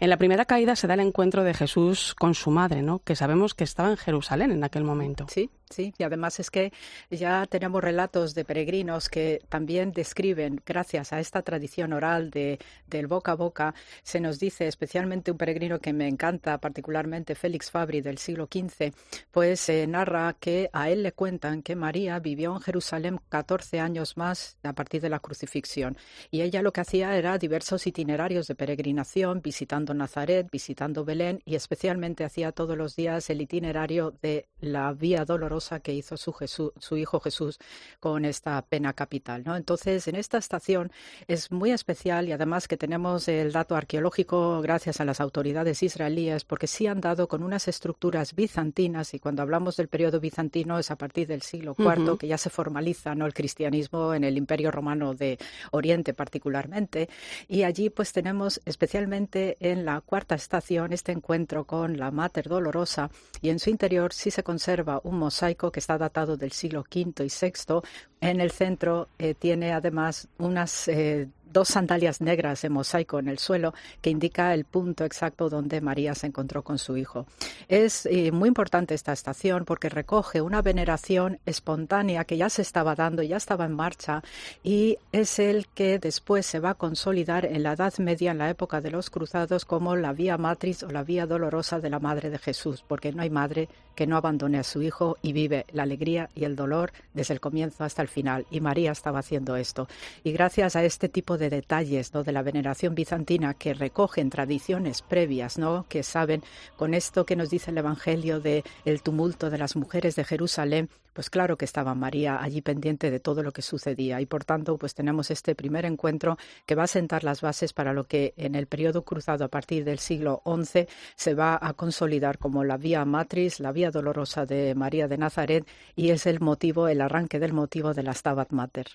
En 0.00 0.10
la 0.10 0.16
primera 0.16 0.46
caída 0.46 0.74
se 0.74 0.88
da 0.88 0.94
el 0.94 1.00
encuentro 1.00 1.44
de 1.44 1.54
Jesús 1.54 2.12
con 2.16 2.34
su 2.34 2.50
madre, 2.50 2.82
¿no? 2.82 2.98
Que 2.98 3.14
sabemos 3.14 3.54
que 3.54 3.62
estaba 3.62 3.90
en 3.90 3.98
Jerusalén 3.98 4.50
en 4.50 4.64
aquel 4.64 4.82
momento. 4.82 5.26
Sí, 5.28 5.48
sí, 5.70 5.94
y 5.96 6.02
además 6.02 6.40
es 6.40 6.50
que 6.50 6.72
ya 7.08 7.46
tenemos 7.46 7.84
relatos 7.84 8.34
de 8.34 8.44
peregrinos 8.44 9.08
que 9.08 9.44
también 9.48 9.92
describen, 9.92 10.60
gracias 10.66 11.12
a 11.12 11.20
esta 11.20 11.42
tradición 11.42 11.92
oral 11.92 12.30
de, 12.30 12.58
del 12.88 13.06
boca 13.06 13.30
a 13.30 13.36
boca, 13.36 13.76
se 14.02 14.18
nos 14.18 14.40
dice, 14.40 14.66
especialmente 14.66 15.30
un 15.30 15.38
peregrino 15.38 15.78
que 15.78 15.92
me 15.92 16.08
encanta, 16.08 16.58
particularmente 16.58 17.36
Félix 17.36 17.70
Fabri 17.70 18.00
del 18.00 18.18
siglo 18.18 18.48
XV, 18.52 18.92
pues 19.30 19.60
se 19.60 19.86
narra 19.86 20.34
que 20.40 20.68
a 20.72 20.90
él 20.90 20.95
le 21.02 21.12
cuentan 21.12 21.62
que 21.62 21.76
María 21.76 22.18
vivió 22.18 22.54
en 22.54 22.60
Jerusalén 22.60 23.20
14 23.28 23.80
años 23.80 24.16
más 24.16 24.58
a 24.62 24.72
partir 24.72 25.00
de 25.00 25.08
la 25.08 25.20
crucifixión 25.20 25.96
y 26.30 26.42
ella 26.42 26.62
lo 26.62 26.72
que 26.72 26.80
hacía 26.80 27.16
era 27.16 27.38
diversos 27.38 27.86
itinerarios 27.86 28.46
de 28.46 28.54
peregrinación, 28.54 29.40
visitando 29.42 29.94
Nazaret, 29.94 30.48
visitando 30.50 31.04
Belén 31.04 31.42
y 31.44 31.54
especialmente 31.54 32.24
hacía 32.24 32.52
todos 32.52 32.76
los 32.76 32.96
días 32.96 33.28
el 33.30 33.40
itinerario 33.40 34.14
de 34.22 34.48
la 34.60 34.92
vía 34.92 35.24
dolorosa 35.24 35.80
que 35.80 35.92
hizo 35.92 36.16
su, 36.16 36.96
hijo 36.96 37.20
Jesús 37.20 37.58
con 38.00 38.24
esta 38.24 38.60
pena 38.62 38.92
capital. 38.92 39.42
¿no? 39.44 39.56
Entonces, 39.56 40.08
en 40.08 40.16
esta 40.16 40.38
estación 40.38 40.90
es 41.26 41.50
muy 41.50 41.70
especial 41.70 42.28
y 42.28 42.32
además 42.32 42.68
que 42.68 42.76
tenemos 42.76 43.28
el 43.28 43.52
dato 43.52 43.76
arqueológico 43.76 44.60
gracias 44.60 45.00
a 45.00 45.04
las 45.04 45.20
autoridades 45.20 45.82
israelíes 45.82 46.44
porque 46.44 46.66
sí 46.66 46.86
han 46.86 47.00
dado 47.00 47.28
con 47.28 47.42
unas 47.42 47.68
estructuras 47.68 48.34
bizantinas 48.34 49.14
y 49.14 49.18
cuando 49.18 49.42
hablamos 49.42 49.76
del 49.76 49.88
periodo 49.88 50.20
bizantino 50.20 50.78
a 50.90 50.96
partir 50.96 51.26
del 51.26 51.42
siglo 51.42 51.74
IV, 51.78 52.18
que 52.18 52.28
ya 52.28 52.38
se 52.38 52.50
formaliza 52.50 53.14
¿no? 53.14 53.26
el 53.26 53.34
cristianismo 53.34 54.14
en 54.14 54.24
el 54.24 54.36
Imperio 54.36 54.70
Romano 54.70 55.14
de 55.14 55.38
Oriente 55.72 56.14
particularmente. 56.14 57.08
Y 57.48 57.62
allí 57.62 57.90
pues 57.90 58.12
tenemos 58.12 58.60
especialmente 58.64 59.56
en 59.60 59.84
la 59.84 60.00
cuarta 60.00 60.34
estación 60.34 60.92
este 60.92 61.12
encuentro 61.12 61.64
con 61.64 61.96
la 61.96 62.10
Mater 62.10 62.48
Dolorosa 62.48 63.10
y 63.40 63.50
en 63.50 63.58
su 63.58 63.70
interior 63.70 64.12
sí 64.12 64.30
se 64.30 64.42
conserva 64.42 65.00
un 65.04 65.18
mosaico 65.18 65.70
que 65.70 65.80
está 65.80 65.98
datado 65.98 66.36
del 66.36 66.52
siglo 66.52 66.80
V 66.80 67.24
y 67.24 67.28
VI. 67.28 67.82
En 68.20 68.40
el 68.40 68.50
centro 68.50 69.08
eh, 69.18 69.34
tiene 69.34 69.72
además 69.72 70.28
unas 70.38 70.88
eh, 70.88 71.28
dos 71.56 71.68
sandalias 71.68 72.20
negras 72.20 72.64
en 72.64 72.72
mosaico 72.72 73.18
en 73.18 73.28
el 73.28 73.38
suelo 73.38 73.72
que 74.02 74.10
indica 74.10 74.52
el 74.52 74.66
punto 74.66 75.06
exacto 75.06 75.48
donde 75.48 75.80
María 75.80 76.14
se 76.14 76.26
encontró 76.26 76.62
con 76.62 76.76
su 76.76 76.98
hijo. 76.98 77.24
Es 77.68 78.04
eh, 78.04 78.30
muy 78.30 78.48
importante 78.48 78.94
esta 78.94 79.14
estación 79.14 79.64
porque 79.64 79.88
recoge 79.88 80.42
una 80.42 80.60
veneración 80.60 81.38
espontánea 81.46 82.24
que 82.24 82.36
ya 82.36 82.50
se 82.50 82.60
estaba 82.60 82.94
dando, 82.94 83.22
ya 83.22 83.38
estaba 83.38 83.64
en 83.64 83.72
marcha 83.72 84.22
y 84.62 84.98
es 85.12 85.38
el 85.38 85.66
que 85.68 85.98
después 85.98 86.44
se 86.44 86.60
va 86.60 86.70
a 86.70 86.74
consolidar 86.74 87.46
en 87.46 87.62
la 87.62 87.72
Edad 87.72 87.96
Media, 88.00 88.32
en 88.32 88.38
la 88.38 88.50
época 88.50 88.82
de 88.82 88.90
los 88.90 89.08
cruzados, 89.08 89.64
como 89.64 89.96
la 89.96 90.12
vía 90.12 90.36
matriz 90.36 90.82
o 90.82 90.90
la 90.90 91.04
vía 91.04 91.24
dolorosa 91.24 91.80
de 91.80 91.88
la 91.88 92.00
Madre 92.00 92.28
de 92.28 92.38
Jesús, 92.38 92.84
porque 92.86 93.12
no 93.12 93.22
hay 93.22 93.30
madre 93.30 93.70
que 93.94 94.06
no 94.06 94.18
abandone 94.18 94.58
a 94.58 94.62
su 94.62 94.82
hijo 94.82 95.16
y 95.22 95.32
vive 95.32 95.64
la 95.72 95.84
alegría 95.84 96.28
y 96.34 96.44
el 96.44 96.54
dolor 96.54 96.92
desde 97.14 97.32
el 97.32 97.40
comienzo 97.40 97.82
hasta 97.82 98.02
el 98.02 98.05
final. 98.08 98.46
Y 98.50 98.60
María 98.60 98.92
estaba 98.92 99.20
haciendo 99.20 99.56
esto. 99.56 99.88
Y 100.24 100.32
gracias 100.32 100.76
a 100.76 100.84
este 100.84 101.08
tipo 101.08 101.38
de 101.38 101.50
detalles 101.50 102.14
¿no? 102.14 102.22
de 102.22 102.32
la 102.32 102.42
veneración 102.42 102.94
bizantina 102.94 103.54
que 103.54 103.74
recogen 103.74 104.30
tradiciones 104.30 105.02
previas, 105.02 105.58
¿no? 105.58 105.86
que 105.88 106.02
saben 106.02 106.42
con 106.76 106.94
esto 106.94 107.26
que 107.26 107.36
nos 107.36 107.50
dice 107.50 107.70
el 107.70 107.78
Evangelio 107.78 108.40
de 108.40 108.64
el 108.84 109.02
tumulto 109.02 109.50
de 109.50 109.58
las 109.58 109.76
mujeres 109.76 110.16
de 110.16 110.24
Jerusalén, 110.24 110.88
pues 111.16 111.30
claro 111.30 111.56
que 111.56 111.64
estaba 111.64 111.94
María 111.94 112.42
allí 112.42 112.60
pendiente 112.60 113.10
de 113.10 113.20
todo 113.20 113.42
lo 113.42 113.50
que 113.50 113.62
sucedía 113.62 114.20
y 114.20 114.26
por 114.26 114.44
tanto 114.44 114.76
pues 114.76 114.94
tenemos 114.94 115.30
este 115.30 115.54
primer 115.54 115.86
encuentro 115.86 116.36
que 116.66 116.74
va 116.74 116.82
a 116.82 116.88
sentar 116.88 117.24
las 117.24 117.40
bases 117.40 117.72
para 117.72 117.94
lo 117.94 118.04
que 118.04 118.34
en 118.36 118.54
el 118.54 118.66
periodo 118.66 119.02
cruzado 119.02 119.42
a 119.42 119.48
partir 119.48 119.84
del 119.84 119.98
siglo 119.98 120.42
XI 120.44 120.86
se 121.14 121.34
va 121.34 121.58
a 121.58 121.72
consolidar 121.72 122.36
como 122.36 122.64
la 122.64 122.76
vía 122.76 123.02
matriz, 123.06 123.60
la 123.60 123.72
vía 123.72 123.90
Dolorosa 123.90 124.44
de 124.44 124.74
María 124.74 125.08
de 125.08 125.16
Nazaret 125.16 125.66
y 125.94 126.10
es 126.10 126.26
el 126.26 126.40
motivo, 126.40 126.86
el 126.86 127.00
arranque 127.00 127.38
del 127.38 127.54
motivo 127.54 127.94
de 127.96 128.02
la 128.02 128.14
Stabat 128.14 128.52
Mater. 128.52 128.86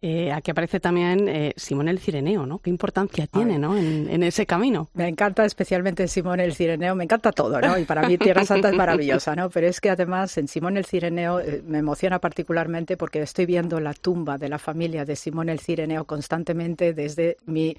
Eh, 0.00 0.30
aquí 0.30 0.52
aparece 0.52 0.78
también 0.78 1.28
eh, 1.28 1.52
Simón 1.56 1.88
el 1.88 1.98
Cireneo, 1.98 2.46
¿no? 2.46 2.60
¿Qué 2.60 2.70
importancia 2.70 3.26
tiene, 3.26 3.58
¿no? 3.58 3.76
En, 3.76 4.22
ese 4.22 4.46
camino. 4.46 4.88
Me 4.94 5.08
encanta 5.08 5.44
especialmente 5.44 6.06
Simón 6.06 6.38
el 6.38 6.54
Cireneo, 6.54 6.94
me 6.94 7.04
encanta 7.04 7.32
todo, 7.32 7.60
¿no? 7.60 7.78
Y 7.78 7.84
para 7.84 8.06
mí 8.06 8.16
Tierra 8.18 8.44
Santa 8.44 8.68
es 8.68 8.76
maravillosa, 8.76 9.34
¿no? 9.34 9.50
Pero 9.50 9.66
es 9.66 9.80
que 9.80 9.90
además 9.90 10.36
en 10.38 10.46
Simón 10.46 10.76
el 10.76 10.84
Cireneo 10.84 11.40
eh, 11.40 11.62
me 11.66 11.78
emociona 11.78 12.20
particularmente 12.20 12.96
porque 12.96 13.22
estoy 13.22 13.46
viendo 13.46 13.80
la 13.80 13.92
tumba 13.92 14.38
de 14.38 14.48
la 14.48 14.58
familia 14.58 15.04
de 15.04 15.16
Simón 15.16 15.48
el 15.48 15.58
Cireneo 15.58 16.04
constantemente 16.04 16.92
desde 16.92 17.36
mi, 17.46 17.76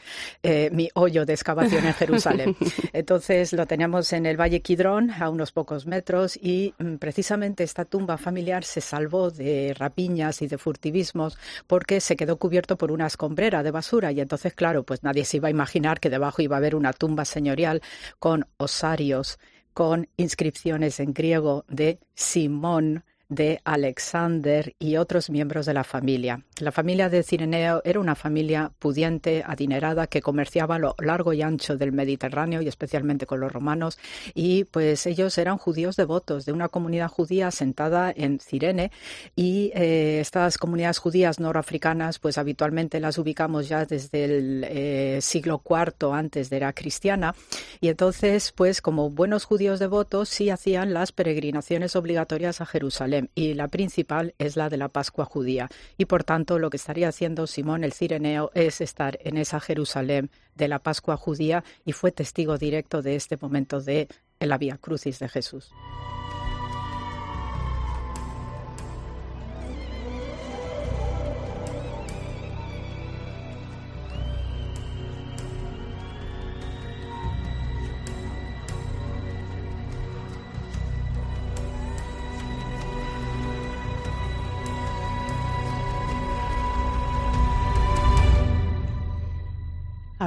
mi 0.72 0.90
hoyo 0.96 1.26
de 1.26 1.34
excavación 1.34 1.86
en 1.86 1.94
Jerusalén. 1.94 2.56
Entonces 2.94 3.54
lo 3.54 3.66
tenemos 3.66 4.12
en 4.12 4.26
el 4.26 4.40
Valle 4.40 4.62
Quidrón, 4.62 5.12
a 5.12 5.30
unos 5.30 5.52
pocos 5.52 5.86
metros, 5.86 6.38
y 6.42 6.74
mm, 6.80 6.96
precisamente 6.96 7.64
esta 7.64 7.86
tumba 7.86 8.18
familiar 8.18 8.64
se 8.64 8.82
salvó 8.82 9.32
de 9.32 9.74
rapiñas 9.78 10.42
y 10.42 10.48
de 10.48 10.58
furtivismos 10.58 11.38
porque 11.68 12.02
se 12.10 12.16
quedó 12.16 12.40
cubierto 12.40 12.76
por 12.76 12.92
una 12.92 13.06
escombrera 13.06 13.62
de 13.62 13.70
basura 13.70 14.12
y 14.12 14.20
entonces, 14.20 14.56
claro, 14.56 14.82
pues 14.82 15.04
nadie 15.04 15.26
se 15.26 15.38
iba 15.38 15.48
a 15.48 15.52
imaginar 15.52 16.00
que 16.00 16.10
debajo 16.10 16.42
iba 16.42 16.56
a 16.56 16.58
haber 16.58 16.74
una 16.74 16.92
tumba 16.92 17.24
señorial 17.24 17.84
con 18.18 18.48
osarios, 18.58 19.38
con 19.76 20.08
inscripciones 20.18 21.00
en 21.00 21.14
griego 21.14 21.66
de 21.68 22.00
Simón, 22.16 23.04
de 23.28 23.62
Alexander 23.64 24.74
y 24.80 24.98
otros 24.98 25.30
miembros 25.30 25.68
de 25.68 25.76
la 25.76 25.84
familia. 25.84 26.44
La 26.60 26.72
familia 26.72 27.10
de 27.10 27.24
Cireneo 27.24 27.82
era 27.84 28.00
una 28.00 28.16
familia 28.16 28.72
pudiente, 28.78 29.44
adinerada, 29.46 30.08
que 30.08 30.22
comerciaba 30.22 30.76
a 30.76 30.80
lo 30.80 30.96
largo 31.00 31.34
y 31.34 31.42
ancho 31.42 31.76
del 31.76 31.92
Mediterráneo 31.92 32.62
y 32.62 32.68
especialmente 32.68 33.26
con 33.26 33.40
los 33.40 33.52
romanos. 33.52 33.98
Y 34.36 34.66
pues 34.66 35.08
ellos 35.08 35.38
eran 35.38 35.58
judíos 35.58 35.96
devotos 35.96 36.46
de 36.46 36.52
una 36.52 36.70
comunidad 36.70 37.08
judía 37.08 37.48
asentada 37.48 38.14
en 38.16 38.40
Cirene. 38.40 38.92
Y 39.36 39.72
eh, 39.74 40.20
estas 40.20 40.58
comunidades 40.58 41.00
judías 41.00 41.40
norafricanas, 41.40 42.20
pues 42.20 42.38
habitualmente 42.38 43.00
las 43.00 43.18
ubicamos 43.18 43.68
ya 43.68 43.86
desde 43.86 44.26
el 44.26 44.66
eh, 44.68 45.20
siglo 45.22 45.64
IV 45.68 46.14
antes 46.14 46.50
de 46.50 46.60
era 46.60 46.74
cristiana. 46.74 47.36
Y 47.80 47.88
entonces, 47.88 48.52
pues 48.52 48.82
como 48.82 49.10
buenos 49.10 49.46
judíos 49.46 49.80
devotos, 49.80 50.30
sí 50.30 50.50
hacían 50.50 50.94
las 50.94 51.12
peregrinaciones 51.12 51.96
obligatorias 51.96 52.62
a 52.62 52.66
Jerusalén 52.66 53.30
y 53.34 53.54
la 53.54 53.70
principal 53.70 54.36
es 54.38 54.58
la 54.58 54.70
de 54.70 54.78
la 54.78 54.90
Pascua 54.90 55.26
judía. 55.26 55.70
Y 55.98 56.06
por 56.06 56.24
tanto, 56.24 56.49
lo 56.58 56.70
que 56.70 56.78
estaría 56.78 57.10
haciendo 57.10 57.46
Simón 57.46 57.84
el 57.84 57.94
Cireneo 57.94 58.50
es 58.56 58.82
estar 58.82 59.20
en 59.24 59.38
esa 59.38 59.60
Jerusalén 59.60 60.32
de 60.56 60.68
la 60.68 60.80
Pascua 60.80 61.18
judía 61.18 61.64
y 61.86 61.92
fue 61.92 62.12
testigo 62.12 62.58
directo 62.58 63.02
de 63.02 63.16
este 63.16 63.38
momento 63.38 63.82
de 63.82 64.08
la 64.40 64.58
Vía 64.58 64.78
Crucis 64.78 65.20
de 65.20 65.30
Jesús. 65.30 65.72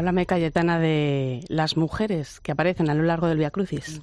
Háblame, 0.03 0.26
Cayetana, 0.26 0.80
de 0.80 1.44
las 1.46 1.76
mujeres 1.76 2.40
que 2.40 2.50
aparecen 2.50 2.90
a 2.90 2.94
lo 2.94 3.05
largo 3.05 3.28
del 3.28 3.38
Via 3.38 3.53
Crucis. 3.53 4.00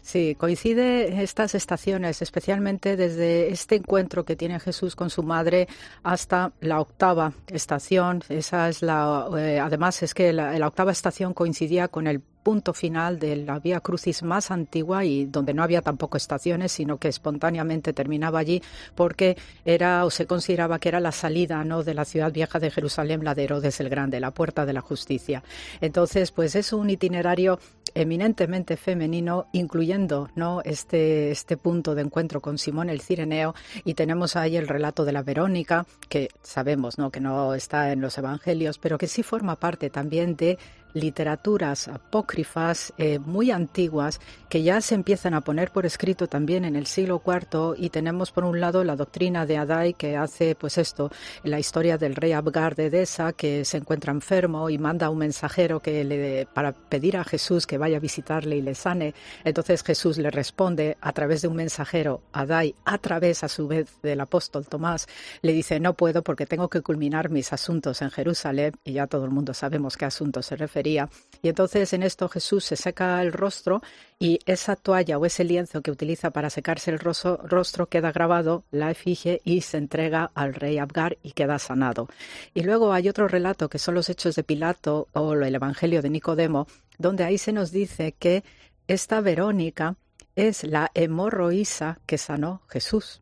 Sí, 0.00 0.36
coincide 0.38 1.24
estas 1.24 1.56
estaciones, 1.56 2.22
especialmente 2.22 2.96
desde 2.96 3.48
este 3.48 3.74
encuentro 3.74 4.24
que 4.24 4.36
tiene 4.36 4.60
Jesús 4.60 4.94
con 4.94 5.10
su 5.10 5.24
madre 5.24 5.66
hasta 6.04 6.52
la 6.60 6.80
octava 6.80 7.32
estación. 7.48 8.22
Esa 8.28 8.68
es 8.68 8.80
la, 8.82 9.26
eh, 9.36 9.58
además 9.58 10.04
es 10.04 10.14
que 10.14 10.32
la, 10.32 10.64
octava 10.68 10.92
estación 10.92 11.34
coincidía 11.34 11.88
con 11.88 12.06
el 12.06 12.22
punto 12.44 12.74
final 12.74 13.18
de 13.18 13.34
la 13.36 13.58
Vía 13.58 13.80
Crucis 13.80 14.22
más 14.22 14.52
antigua 14.52 15.04
y 15.04 15.24
donde 15.24 15.54
no 15.54 15.64
había 15.64 15.82
tampoco 15.82 16.16
estaciones, 16.16 16.70
sino 16.70 16.98
que 16.98 17.08
espontáneamente 17.08 17.92
terminaba 17.92 18.38
allí 18.38 18.62
porque 18.94 19.36
era 19.64 20.04
o 20.04 20.10
se 20.10 20.26
consideraba 20.26 20.78
que 20.78 20.90
era 20.90 21.00
la 21.00 21.10
salida 21.10 21.64
¿no? 21.64 21.82
de 21.82 21.94
la 21.94 22.04
ciudad 22.04 22.30
vieja 22.32 22.60
de 22.60 22.70
Jerusalén, 22.70 23.24
la 23.24 23.34
de 23.34 23.44
Herodes 23.44 23.80
el 23.80 23.88
Grande, 23.88 24.20
la 24.20 24.30
puerta 24.30 24.66
de 24.66 24.74
la 24.74 24.82
justicia. 24.82 25.42
Entonces, 25.80 26.30
pues 26.30 26.54
es 26.54 26.72
un 26.72 26.90
itinerario 26.90 27.58
eminentemente 27.94 28.76
femenino, 28.76 29.46
incluyendo 29.52 30.28
¿no? 30.34 30.60
este, 30.64 31.30
este 31.30 31.56
punto 31.56 31.94
de 31.94 32.02
encuentro 32.02 32.40
con 32.40 32.58
Simón 32.58 32.90
el 32.90 33.00
Cireneo, 33.00 33.54
y 33.84 33.94
tenemos 33.94 34.36
ahí 34.36 34.56
el 34.56 34.68
relato 34.68 35.04
de 35.04 35.12
la 35.12 35.22
Verónica, 35.22 35.86
que 36.08 36.28
sabemos 36.42 36.98
¿no? 36.98 37.10
que 37.10 37.20
no 37.20 37.54
está 37.54 37.92
en 37.92 38.00
los 38.00 38.18
evangelios, 38.18 38.78
pero 38.78 38.98
que 38.98 39.06
sí 39.06 39.22
forma 39.22 39.56
parte 39.56 39.90
también 39.90 40.36
de 40.36 40.58
literaturas 40.94 41.88
apócrifas 41.88 42.94
eh, 42.96 43.18
muy 43.18 43.50
antiguas 43.50 44.20
que 44.48 44.62
ya 44.62 44.80
se 44.80 44.94
empiezan 44.94 45.34
a 45.34 45.40
poner 45.40 45.72
por 45.72 45.84
escrito 45.84 46.28
también 46.28 46.64
en 46.64 46.76
el 46.76 46.86
siglo 46.86 47.20
IV 47.26 47.74
y 47.76 47.90
tenemos 47.90 48.30
por 48.30 48.44
un 48.44 48.60
lado 48.60 48.84
la 48.84 48.96
doctrina 48.96 49.44
de 49.44 49.58
Adai 49.58 49.94
que 49.94 50.16
hace 50.16 50.54
pues 50.54 50.78
esto, 50.78 51.10
la 51.42 51.58
historia 51.58 51.98
del 51.98 52.14
rey 52.14 52.32
Abgar 52.32 52.76
de 52.76 52.86
Edesa 52.86 53.32
que 53.32 53.64
se 53.64 53.78
encuentra 53.78 54.12
enfermo 54.12 54.70
y 54.70 54.78
manda 54.78 55.10
un 55.10 55.18
mensajero 55.18 55.80
que 55.80 56.04
le, 56.04 56.46
para 56.46 56.72
pedir 56.72 57.16
a 57.16 57.24
Jesús 57.24 57.66
que 57.66 57.78
vaya 57.78 57.96
a 57.96 58.00
visitarle 58.00 58.56
y 58.56 58.62
le 58.62 58.76
sane. 58.76 59.14
Entonces 59.42 59.82
Jesús 59.82 60.18
le 60.18 60.30
responde 60.30 60.96
a 61.00 61.12
través 61.12 61.42
de 61.42 61.48
un 61.48 61.56
mensajero, 61.56 62.22
Adai, 62.32 62.76
a 62.84 62.98
través 62.98 63.42
a 63.42 63.48
su 63.48 63.66
vez 63.66 64.00
del 64.02 64.20
apóstol 64.20 64.66
Tomás, 64.66 65.08
le 65.42 65.52
dice 65.52 65.80
no 65.80 65.94
puedo 65.94 66.22
porque 66.22 66.46
tengo 66.46 66.68
que 66.68 66.82
culminar 66.82 67.30
mis 67.30 67.52
asuntos 67.52 68.00
en 68.02 68.12
Jerusalén 68.12 68.74
y 68.84 68.92
ya 68.92 69.08
todo 69.08 69.24
el 69.24 69.32
mundo 69.32 69.52
sabemos 69.54 69.96
qué 69.96 70.04
asuntos 70.04 70.46
se 70.46 70.54
refiere 70.54 70.83
y 71.44 71.48
entonces 71.48 71.92
en 71.92 72.02
esto 72.02 72.28
Jesús 72.30 72.64
se 72.64 72.74
seca 72.74 73.20
el 73.20 73.30
rostro 73.30 73.82
y 74.18 74.38
esa 74.46 74.76
toalla 74.76 75.18
o 75.18 75.26
ese 75.26 75.44
lienzo 75.44 75.82
que 75.82 75.90
utiliza 75.90 76.30
para 76.30 76.48
secarse 76.48 76.90
el 76.90 76.98
rostro, 76.98 77.86
queda 77.86 78.12
grabado, 78.12 78.64
la 78.70 78.90
efigie 78.90 79.42
y 79.44 79.60
se 79.60 79.76
entrega 79.76 80.30
al 80.34 80.54
rey 80.54 80.78
Abgar 80.78 81.18
y 81.22 81.32
queda 81.32 81.58
sanado. 81.58 82.08
Y 82.54 82.62
luego 82.62 82.94
hay 82.94 83.10
otro 83.10 83.28
relato 83.28 83.68
que 83.68 83.78
son 83.78 83.94
los 83.94 84.08
hechos 84.08 84.36
de 84.36 84.42
Pilato 84.42 85.08
o 85.12 85.34
el 85.34 85.54
Evangelio 85.54 86.00
de 86.00 86.08
Nicodemo, 86.08 86.66
donde 86.96 87.24
ahí 87.24 87.36
se 87.36 87.52
nos 87.52 87.72
dice 87.72 88.12
que 88.18 88.42
esta 88.88 89.20
Verónica 89.20 89.96
es 90.36 90.64
la 90.64 90.90
hemorroísa 90.94 91.98
que 92.06 92.16
sanó 92.16 92.62
Jesús. 92.68 93.20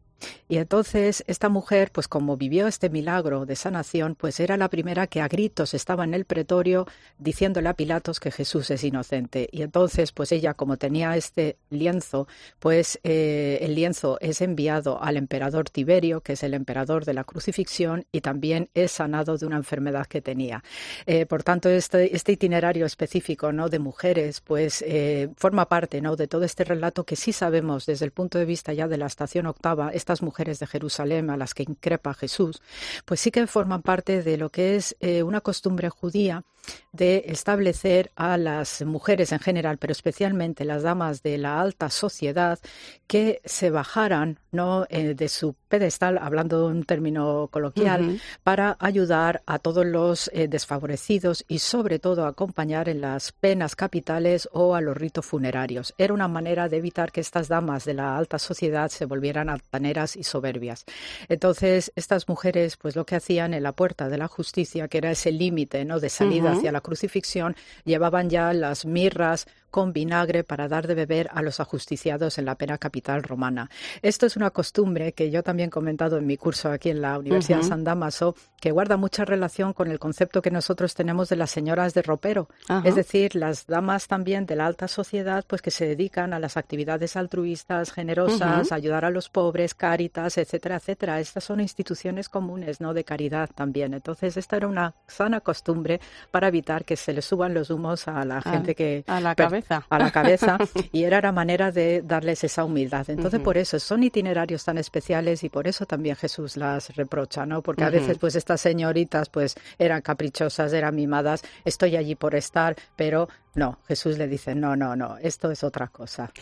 Y 0.48 0.58
entonces 0.58 1.24
esta 1.26 1.48
mujer, 1.48 1.90
pues 1.92 2.08
como 2.08 2.36
vivió 2.36 2.66
este 2.66 2.90
milagro 2.90 3.46
de 3.46 3.56
sanación, 3.56 4.14
pues 4.14 4.40
era 4.40 4.56
la 4.56 4.68
primera 4.68 5.06
que 5.06 5.20
a 5.20 5.28
gritos 5.28 5.74
estaba 5.74 6.04
en 6.04 6.14
el 6.14 6.24
pretorio 6.24 6.86
diciéndole 7.18 7.68
a 7.68 7.74
Pilatos 7.74 8.20
que 8.20 8.30
Jesús 8.30 8.70
es 8.70 8.84
inocente. 8.84 9.48
Y 9.52 9.62
entonces, 9.62 10.12
pues 10.12 10.32
ella, 10.32 10.54
como 10.54 10.76
tenía 10.76 11.16
este 11.16 11.56
lienzo, 11.70 12.28
pues 12.58 13.00
eh, 13.02 13.58
el 13.62 13.74
lienzo 13.74 14.18
es 14.20 14.40
enviado 14.40 15.02
al 15.02 15.16
emperador 15.16 15.70
Tiberio, 15.70 16.20
que 16.20 16.34
es 16.34 16.42
el 16.42 16.54
emperador 16.54 17.04
de 17.04 17.14
la 17.14 17.24
crucifixión, 17.24 18.06
y 18.12 18.20
también 18.20 18.68
es 18.74 18.92
sanado 18.92 19.38
de 19.38 19.46
una 19.46 19.56
enfermedad 19.56 20.06
que 20.06 20.20
tenía. 20.20 20.62
Eh, 21.06 21.26
por 21.26 21.42
tanto, 21.42 21.68
este, 21.68 22.14
este, 22.14 22.32
itinerario 22.32 22.86
específico 22.86 23.52
¿no? 23.52 23.68
de 23.68 23.78
mujeres, 23.78 24.40
pues 24.40 24.82
eh, 24.86 25.28
forma 25.36 25.68
parte 25.68 26.00
¿no? 26.00 26.16
de 26.16 26.28
todo 26.28 26.44
este 26.44 26.64
relato 26.64 27.04
que 27.04 27.16
sí 27.16 27.32
sabemos 27.32 27.86
desde 27.86 28.04
el 28.04 28.10
punto 28.12 28.38
de 28.38 28.44
vista 28.44 28.72
ya 28.72 28.88
de 28.88 28.98
la 28.98 29.06
estación 29.06 29.46
octava, 29.46 29.90
esta 29.90 30.11
mujeres 30.20 30.58
de 30.58 30.66
Jerusalén 30.66 31.30
a 31.30 31.38
las 31.38 31.54
que 31.54 31.62
increpa 31.62 32.12
Jesús, 32.12 32.60
pues 33.06 33.20
sí 33.20 33.30
que 33.30 33.46
forman 33.46 33.80
parte 33.80 34.22
de 34.22 34.36
lo 34.36 34.50
que 34.50 34.76
es 34.76 34.96
eh, 35.00 35.22
una 35.22 35.40
costumbre 35.40 35.88
judía 35.88 36.44
de 36.92 37.24
establecer 37.26 38.10
a 38.16 38.36
las 38.36 38.82
mujeres 38.82 39.32
en 39.32 39.40
general, 39.40 39.78
pero 39.78 39.92
especialmente 39.92 40.64
las 40.64 40.82
damas 40.82 41.22
de 41.22 41.38
la 41.38 41.60
alta 41.60 41.88
sociedad, 41.88 42.58
que 43.06 43.40
se 43.44 43.70
bajaran 43.70 44.38
¿no? 44.52 44.86
Eh, 44.90 45.14
de 45.14 45.28
su 45.28 45.54
pedestal, 45.68 46.18
hablando 46.18 46.58
de 46.58 46.66
un 46.66 46.84
término 46.84 47.48
coloquial, 47.50 48.20
para 48.42 48.76
ayudar 48.78 49.42
a 49.46 49.58
todos 49.58 49.86
los 49.86 50.30
eh, 50.34 50.48
desfavorecidos 50.48 51.44
y 51.48 51.60
sobre 51.60 51.98
todo 51.98 52.26
acompañar 52.26 52.90
en 52.90 53.00
las 53.00 53.32
penas 53.32 53.74
capitales 53.74 54.48
o 54.52 54.74
a 54.74 54.82
los 54.82 54.96
ritos 54.96 55.24
funerarios. 55.24 55.94
Era 55.96 56.12
una 56.12 56.28
manera 56.28 56.68
de 56.68 56.76
evitar 56.76 57.12
que 57.12 57.22
estas 57.22 57.48
damas 57.48 57.86
de 57.86 57.94
la 57.94 58.16
alta 58.16 58.38
sociedad 58.38 58.90
se 58.90 59.06
volvieran 59.06 59.48
altaneras 59.48 60.16
y 60.16 60.24
soberbias. 60.24 60.84
Entonces, 61.28 61.92
estas 61.96 62.28
mujeres, 62.28 62.76
pues 62.76 62.94
lo 62.94 63.06
que 63.06 63.16
hacían 63.16 63.54
en 63.54 63.62
la 63.62 63.72
puerta 63.72 64.10
de 64.10 64.18
la 64.18 64.28
justicia, 64.28 64.88
que 64.88 64.98
era 64.98 65.10
ese 65.10 65.32
límite 65.32 65.86
¿no? 65.86 65.98
de 65.98 66.10
salida 66.10 66.51
hacia 66.52 66.72
la 66.72 66.80
crucifixión, 66.80 67.56
llevaban 67.84 68.30
ya 68.30 68.52
las 68.52 68.84
mirras 68.84 69.46
con 69.72 69.92
vinagre 69.92 70.44
para 70.44 70.68
dar 70.68 70.86
de 70.86 70.94
beber 70.94 71.30
a 71.32 71.42
los 71.42 71.58
ajusticiados 71.58 72.38
en 72.38 72.44
la 72.44 72.54
pena 72.54 72.76
capital 72.78 73.22
romana. 73.22 73.70
Esto 74.02 74.26
es 74.26 74.36
una 74.36 74.50
costumbre 74.50 75.14
que 75.14 75.30
yo 75.30 75.42
también 75.42 75.68
he 75.68 75.70
comentado 75.70 76.18
en 76.18 76.26
mi 76.26 76.36
curso 76.36 76.70
aquí 76.70 76.90
en 76.90 77.00
la 77.00 77.18
Universidad 77.18 77.58
de 77.58 77.64
San 77.64 77.82
Damaso, 77.82 78.36
que 78.60 78.70
guarda 78.70 78.96
mucha 78.98 79.24
relación 79.24 79.72
con 79.72 79.90
el 79.90 79.98
concepto 79.98 80.42
que 80.42 80.50
nosotros 80.50 80.94
tenemos 80.94 81.30
de 81.30 81.36
las 81.36 81.50
señoras 81.50 81.94
de 81.94 82.02
ropero, 82.02 82.48
es 82.84 82.94
decir, 82.94 83.34
las 83.34 83.66
damas 83.66 84.08
también 84.08 84.44
de 84.44 84.56
la 84.56 84.66
alta 84.66 84.88
sociedad, 84.88 85.42
pues 85.46 85.62
que 85.62 85.70
se 85.70 85.86
dedican 85.86 86.34
a 86.34 86.38
las 86.38 86.58
actividades 86.58 87.16
altruistas, 87.16 87.92
generosas, 87.92 88.72
ayudar 88.72 89.06
a 89.06 89.10
los 89.10 89.30
pobres, 89.30 89.74
cáritas, 89.74 90.36
etcétera, 90.36 90.76
etcétera. 90.76 91.18
Estas 91.18 91.44
son 91.44 91.60
instituciones 91.60 92.28
comunes, 92.28 92.82
¿no? 92.82 92.92
De 92.92 93.04
caridad 93.04 93.48
también. 93.54 93.94
Entonces, 93.94 94.36
esta 94.36 94.58
era 94.58 94.68
una 94.68 94.94
sana 95.06 95.40
costumbre 95.40 95.98
para 96.30 96.48
evitar 96.48 96.84
que 96.84 96.96
se 96.96 97.14
le 97.14 97.22
suban 97.22 97.54
los 97.54 97.70
humos 97.70 98.06
a 98.06 98.22
la 98.26 98.42
gente 98.42 98.74
que 98.74 99.04
a 99.06 99.20
la 99.20 99.34
cabeza 99.34 99.61
a 99.68 99.98
la 99.98 100.10
cabeza 100.10 100.58
y 100.92 101.04
era 101.04 101.20
la 101.20 101.32
manera 101.32 101.70
de 101.70 102.02
darles 102.02 102.44
esa 102.44 102.64
humildad. 102.64 103.08
Entonces, 103.08 103.40
por 103.40 103.56
eso 103.58 103.78
son 103.78 104.02
itinerarios 104.02 104.64
tan 104.64 104.78
especiales 104.78 105.44
y 105.44 105.48
por 105.48 105.66
eso 105.66 105.86
también 105.86 106.16
Jesús 106.16 106.56
las 106.56 106.94
reprocha, 106.96 107.46
¿no? 107.46 107.62
Porque 107.62 107.84
a 107.84 107.90
veces 107.90 108.18
pues 108.18 108.34
estas 108.34 108.60
señoritas 108.60 109.28
pues 109.28 109.54
eran 109.78 110.02
caprichosas, 110.02 110.72
eran 110.72 110.94
mimadas, 110.94 111.42
estoy 111.64 111.96
allí 111.96 112.14
por 112.14 112.34
estar, 112.34 112.76
pero 112.96 113.28
no, 113.54 113.78
Jesús 113.86 114.16
le 114.16 114.28
dice, 114.28 114.54
no, 114.54 114.76
no, 114.76 114.96
no, 114.96 115.18
esto 115.18 115.50
es 115.50 115.62
otra 115.62 115.88
cosa. 115.88 116.32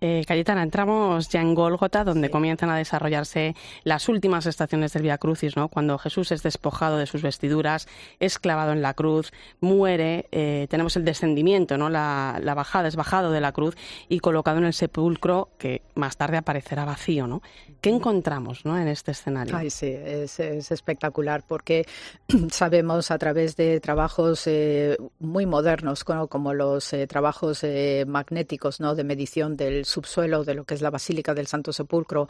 Eh, 0.00 0.24
Cayetana, 0.26 0.62
entramos 0.62 1.28
ya 1.28 1.40
en 1.40 1.52
Gólgota, 1.52 2.04
donde 2.04 2.30
comienzan 2.30 2.70
a 2.70 2.76
desarrollarse 2.76 3.56
las 3.82 4.08
últimas 4.08 4.46
estaciones 4.46 4.92
del 4.92 5.02
Via 5.02 5.18
Crucis, 5.18 5.56
¿no? 5.56 5.68
Cuando 5.68 5.98
Jesús 5.98 6.30
es 6.30 6.44
despojado 6.44 6.96
de 6.96 7.06
sus 7.06 7.22
vestiduras, 7.22 7.88
es 8.20 8.38
clavado 8.38 8.70
en 8.70 8.82
la 8.82 8.94
cruz, 8.94 9.32
muere, 9.60 10.28
eh, 10.30 10.68
tenemos 10.70 10.96
el 10.96 11.04
descendimiento, 11.04 11.76
¿no? 11.76 11.90
La, 11.90 12.40
bajada, 12.40 12.69
es 12.86 12.96
bajado 12.96 13.30
de 13.30 13.40
la 13.40 13.52
cruz 13.52 13.76
y 14.08 14.20
colocado 14.20 14.58
en 14.58 14.64
el 14.64 14.72
sepulcro 14.72 15.50
que 15.58 15.82
más 15.94 16.16
tarde 16.16 16.36
aparecerá 16.36 16.84
vacío, 16.84 17.26
¿no? 17.26 17.42
¿Qué 17.80 17.90
encontramos, 17.90 18.64
¿no? 18.64 18.78
En 18.78 18.88
este 18.88 19.10
escenario. 19.10 19.56
Ay, 19.56 19.70
sí, 19.70 19.88
es, 19.88 20.38
espectacular 20.40 21.42
porque 21.46 21.86
sabemos 22.50 23.10
a 23.10 23.18
través 23.18 23.56
de 23.56 23.80
trabajos 23.80 24.46
eh, 24.46 24.96
muy 25.18 25.46
modernos 25.46 26.04
como, 26.04 26.28
como 26.28 26.54
los 26.54 26.92
eh, 26.92 27.06
trabajos 27.06 27.64
eh, 27.64 28.04
magnéticos 28.06 28.80
¿no? 28.80 28.94
de 28.94 29.04
medición 29.04 29.56
del 29.56 29.84
subsuelo 29.84 30.44
de 30.44 30.54
lo 30.54 30.64
que 30.64 30.74
es 30.74 30.82
la 30.82 30.90
Basílica 30.90 31.34
del 31.34 31.46
Santo 31.46 31.72
Sepulcro, 31.72 32.28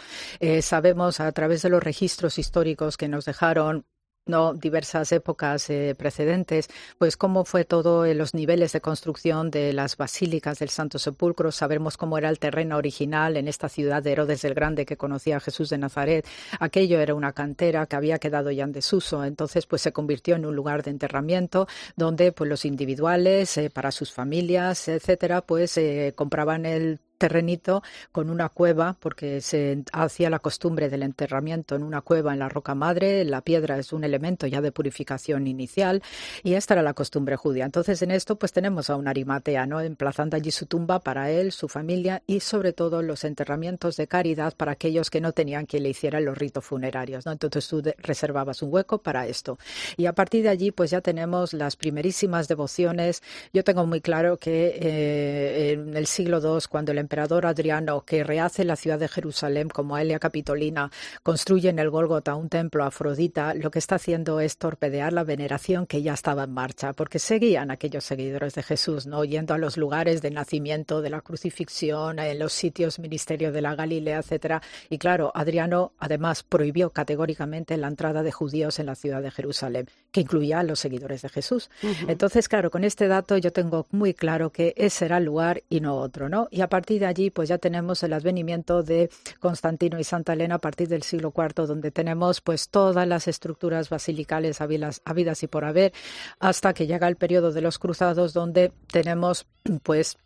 sabemos 0.62 1.20
a 1.20 1.30
través 1.32 1.62
de 1.62 1.68
los 1.68 1.82
registros 1.82 2.38
históricos 2.38 2.96
que 2.96 3.08
nos 3.08 3.24
dejaron 3.24 3.84
no 4.30 4.54
diversas 4.54 5.12
épocas 5.12 5.68
eh, 5.68 5.94
precedentes, 5.96 6.68
pues 6.98 7.16
cómo 7.16 7.44
fue 7.44 7.64
todo 7.64 8.06
en 8.06 8.18
los 8.18 8.34
niveles 8.34 8.72
de 8.72 8.80
construcción 8.80 9.50
de 9.50 9.72
las 9.72 9.96
basílicas 9.96 10.58
del 10.58 10.70
Santo 10.70 10.98
Sepulcro. 10.98 11.52
Sabemos 11.52 11.96
cómo 11.96 12.16
era 12.16 12.28
el 12.28 12.38
terreno 12.38 12.76
original 12.76 13.36
en 13.36 13.48
esta 13.48 13.68
ciudad 13.68 14.02
de 14.02 14.12
Herodes 14.12 14.44
el 14.44 14.54
Grande 14.54 14.86
que 14.86 14.96
conocía 14.96 15.36
a 15.36 15.40
Jesús 15.40 15.68
de 15.70 15.78
Nazaret. 15.78 16.26
Aquello 16.58 17.00
era 17.00 17.14
una 17.14 17.32
cantera 17.32 17.86
que 17.86 17.96
había 17.96 18.18
quedado 18.18 18.50
ya 18.50 18.64
en 18.64 18.72
desuso, 18.72 19.24
entonces 19.24 19.66
pues 19.66 19.82
se 19.82 19.92
convirtió 19.92 20.36
en 20.36 20.46
un 20.46 20.56
lugar 20.56 20.82
de 20.82 20.90
enterramiento 20.90 21.66
donde 21.96 22.32
pues 22.32 22.48
los 22.48 22.64
individuales 22.64 23.56
eh, 23.56 23.70
para 23.70 23.90
sus 23.90 24.12
familias, 24.12 24.88
etcétera, 24.88 25.42
pues 25.42 25.76
eh, 25.76 26.12
compraban 26.16 26.66
el 26.66 27.00
terrenito 27.20 27.82
con 28.10 28.30
una 28.30 28.48
cueva, 28.48 28.96
porque 28.98 29.40
se 29.42 29.84
hacía 29.92 30.30
la 30.30 30.38
costumbre 30.40 30.88
del 30.88 31.02
enterramiento 31.02 31.76
en 31.76 31.82
una 31.82 32.00
cueva 32.00 32.32
en 32.32 32.38
la 32.38 32.48
roca 32.48 32.74
madre, 32.74 33.24
la 33.24 33.42
piedra 33.42 33.78
es 33.78 33.92
un 33.92 34.04
elemento 34.04 34.46
ya 34.46 34.62
de 34.62 34.72
purificación 34.72 35.46
inicial, 35.46 36.02
y 36.42 36.54
esta 36.54 36.74
era 36.74 36.82
la 36.82 36.94
costumbre 36.94 37.36
judía. 37.36 37.66
Entonces 37.66 38.00
en 38.02 38.10
esto 38.10 38.36
pues 38.36 38.52
tenemos 38.52 38.88
a 38.88 38.96
un 38.96 39.06
arimatea, 39.06 39.66
¿no? 39.66 39.80
emplazando 39.80 40.36
allí 40.36 40.50
su 40.50 40.64
tumba 40.64 41.00
para 41.00 41.30
él, 41.30 41.52
su 41.52 41.68
familia 41.68 42.22
y 42.26 42.40
sobre 42.40 42.72
todo 42.72 43.02
los 43.02 43.22
enterramientos 43.24 43.96
de 43.96 44.06
caridad 44.06 44.54
para 44.56 44.72
aquellos 44.72 45.10
que 45.10 45.20
no 45.20 45.32
tenían 45.32 45.66
quien 45.66 45.82
le 45.82 45.90
hiciera 45.90 46.20
los 46.20 46.38
ritos 46.38 46.64
funerarios. 46.64 47.26
¿no? 47.26 47.32
Entonces 47.32 47.68
tú 47.68 47.82
reservabas 47.98 48.62
un 48.62 48.72
hueco 48.72 49.02
para 49.02 49.26
esto. 49.26 49.58
Y 49.98 50.06
a 50.06 50.14
partir 50.14 50.42
de 50.42 50.48
allí 50.48 50.70
pues 50.70 50.90
ya 50.90 51.02
tenemos 51.02 51.52
las 51.52 51.76
primerísimas 51.76 52.48
devociones. 52.48 53.22
Yo 53.52 53.62
tengo 53.62 53.84
muy 53.84 54.00
claro 54.00 54.38
que 54.38 54.78
eh, 54.80 55.72
en 55.72 55.94
el 55.94 56.06
siglo 56.06 56.40
II, 56.40 56.64
cuando 56.70 56.92
el 56.92 56.98
emperador 57.10 57.44
Adriano, 57.44 58.02
que 58.02 58.22
rehace 58.22 58.64
la 58.64 58.76
ciudad 58.76 59.00
de 59.00 59.08
Jerusalén 59.08 59.68
como 59.68 59.98
Elia 59.98 60.20
Capitolina, 60.20 60.92
construye 61.24 61.68
en 61.68 61.80
el 61.80 61.90
Gólgota 61.90 62.36
un 62.36 62.48
templo 62.48 62.84
a 62.84 62.86
Afrodita, 62.86 63.52
lo 63.54 63.72
que 63.72 63.80
está 63.80 63.96
haciendo 63.96 64.38
es 64.38 64.58
torpedear 64.58 65.12
la 65.12 65.24
veneración 65.24 65.86
que 65.86 66.02
ya 66.02 66.14
estaba 66.14 66.44
en 66.44 66.52
marcha, 66.52 66.92
porque 66.92 67.18
seguían 67.18 67.72
aquellos 67.72 68.04
seguidores 68.04 68.54
de 68.54 68.62
Jesús, 68.62 69.08
¿no? 69.08 69.24
Yendo 69.24 69.54
a 69.54 69.58
los 69.58 69.76
lugares 69.76 70.22
de 70.22 70.30
nacimiento, 70.30 71.02
de 71.02 71.10
la 71.10 71.20
crucifixión, 71.20 72.20
en 72.20 72.38
los 72.38 72.52
sitios 72.52 73.00
ministerio 73.00 73.50
de 73.50 73.60
la 73.60 73.74
Galilea, 73.74 74.18
etcétera. 74.18 74.62
Y 74.88 74.98
claro, 74.98 75.32
Adriano 75.34 75.90
además 75.98 76.44
prohibió 76.44 76.90
categóricamente 76.90 77.76
la 77.76 77.88
entrada 77.88 78.22
de 78.22 78.30
judíos 78.30 78.78
en 78.78 78.86
la 78.86 78.94
ciudad 78.94 79.20
de 79.20 79.32
Jerusalén, 79.32 79.88
que 80.12 80.20
incluía 80.20 80.60
a 80.60 80.62
los 80.62 80.78
seguidores 80.78 81.22
de 81.22 81.28
Jesús. 81.28 81.70
Entonces, 82.06 82.46
claro, 82.48 82.70
con 82.70 82.84
este 82.84 83.08
dato 83.08 83.36
yo 83.36 83.52
tengo 83.52 83.88
muy 83.90 84.14
claro 84.14 84.50
que 84.50 84.74
ese 84.76 85.06
era 85.06 85.16
el 85.16 85.24
lugar 85.24 85.64
y 85.68 85.80
no 85.80 85.96
otro, 85.96 86.28
¿no? 86.28 86.46
Y 86.52 86.60
a 86.60 86.68
partir 86.68 86.99
de 87.00 87.06
allí, 87.06 87.30
pues 87.30 87.48
ya 87.48 87.58
tenemos 87.58 88.02
el 88.04 88.12
advenimiento 88.12 88.82
de 88.84 89.10
Constantino 89.40 89.98
y 89.98 90.04
Santa 90.04 90.34
Elena 90.34 90.56
a 90.56 90.58
partir 90.58 90.88
del 90.88 91.02
siglo 91.02 91.32
IV, 91.36 91.66
donde 91.66 91.90
tenemos 91.90 92.40
pues 92.40 92.68
todas 92.68 93.08
las 93.08 93.26
estructuras 93.26 93.88
basilicales 93.88 94.60
habidas 94.60 95.42
y 95.42 95.46
por 95.48 95.64
haber, 95.64 95.92
hasta 96.38 96.72
que 96.72 96.86
llega 96.86 97.08
el 97.08 97.16
periodo 97.16 97.50
de 97.50 97.60
los 97.60 97.78
cruzados, 97.78 98.32
donde 98.32 98.72
tenemos 98.92 99.46
pues 99.82 100.18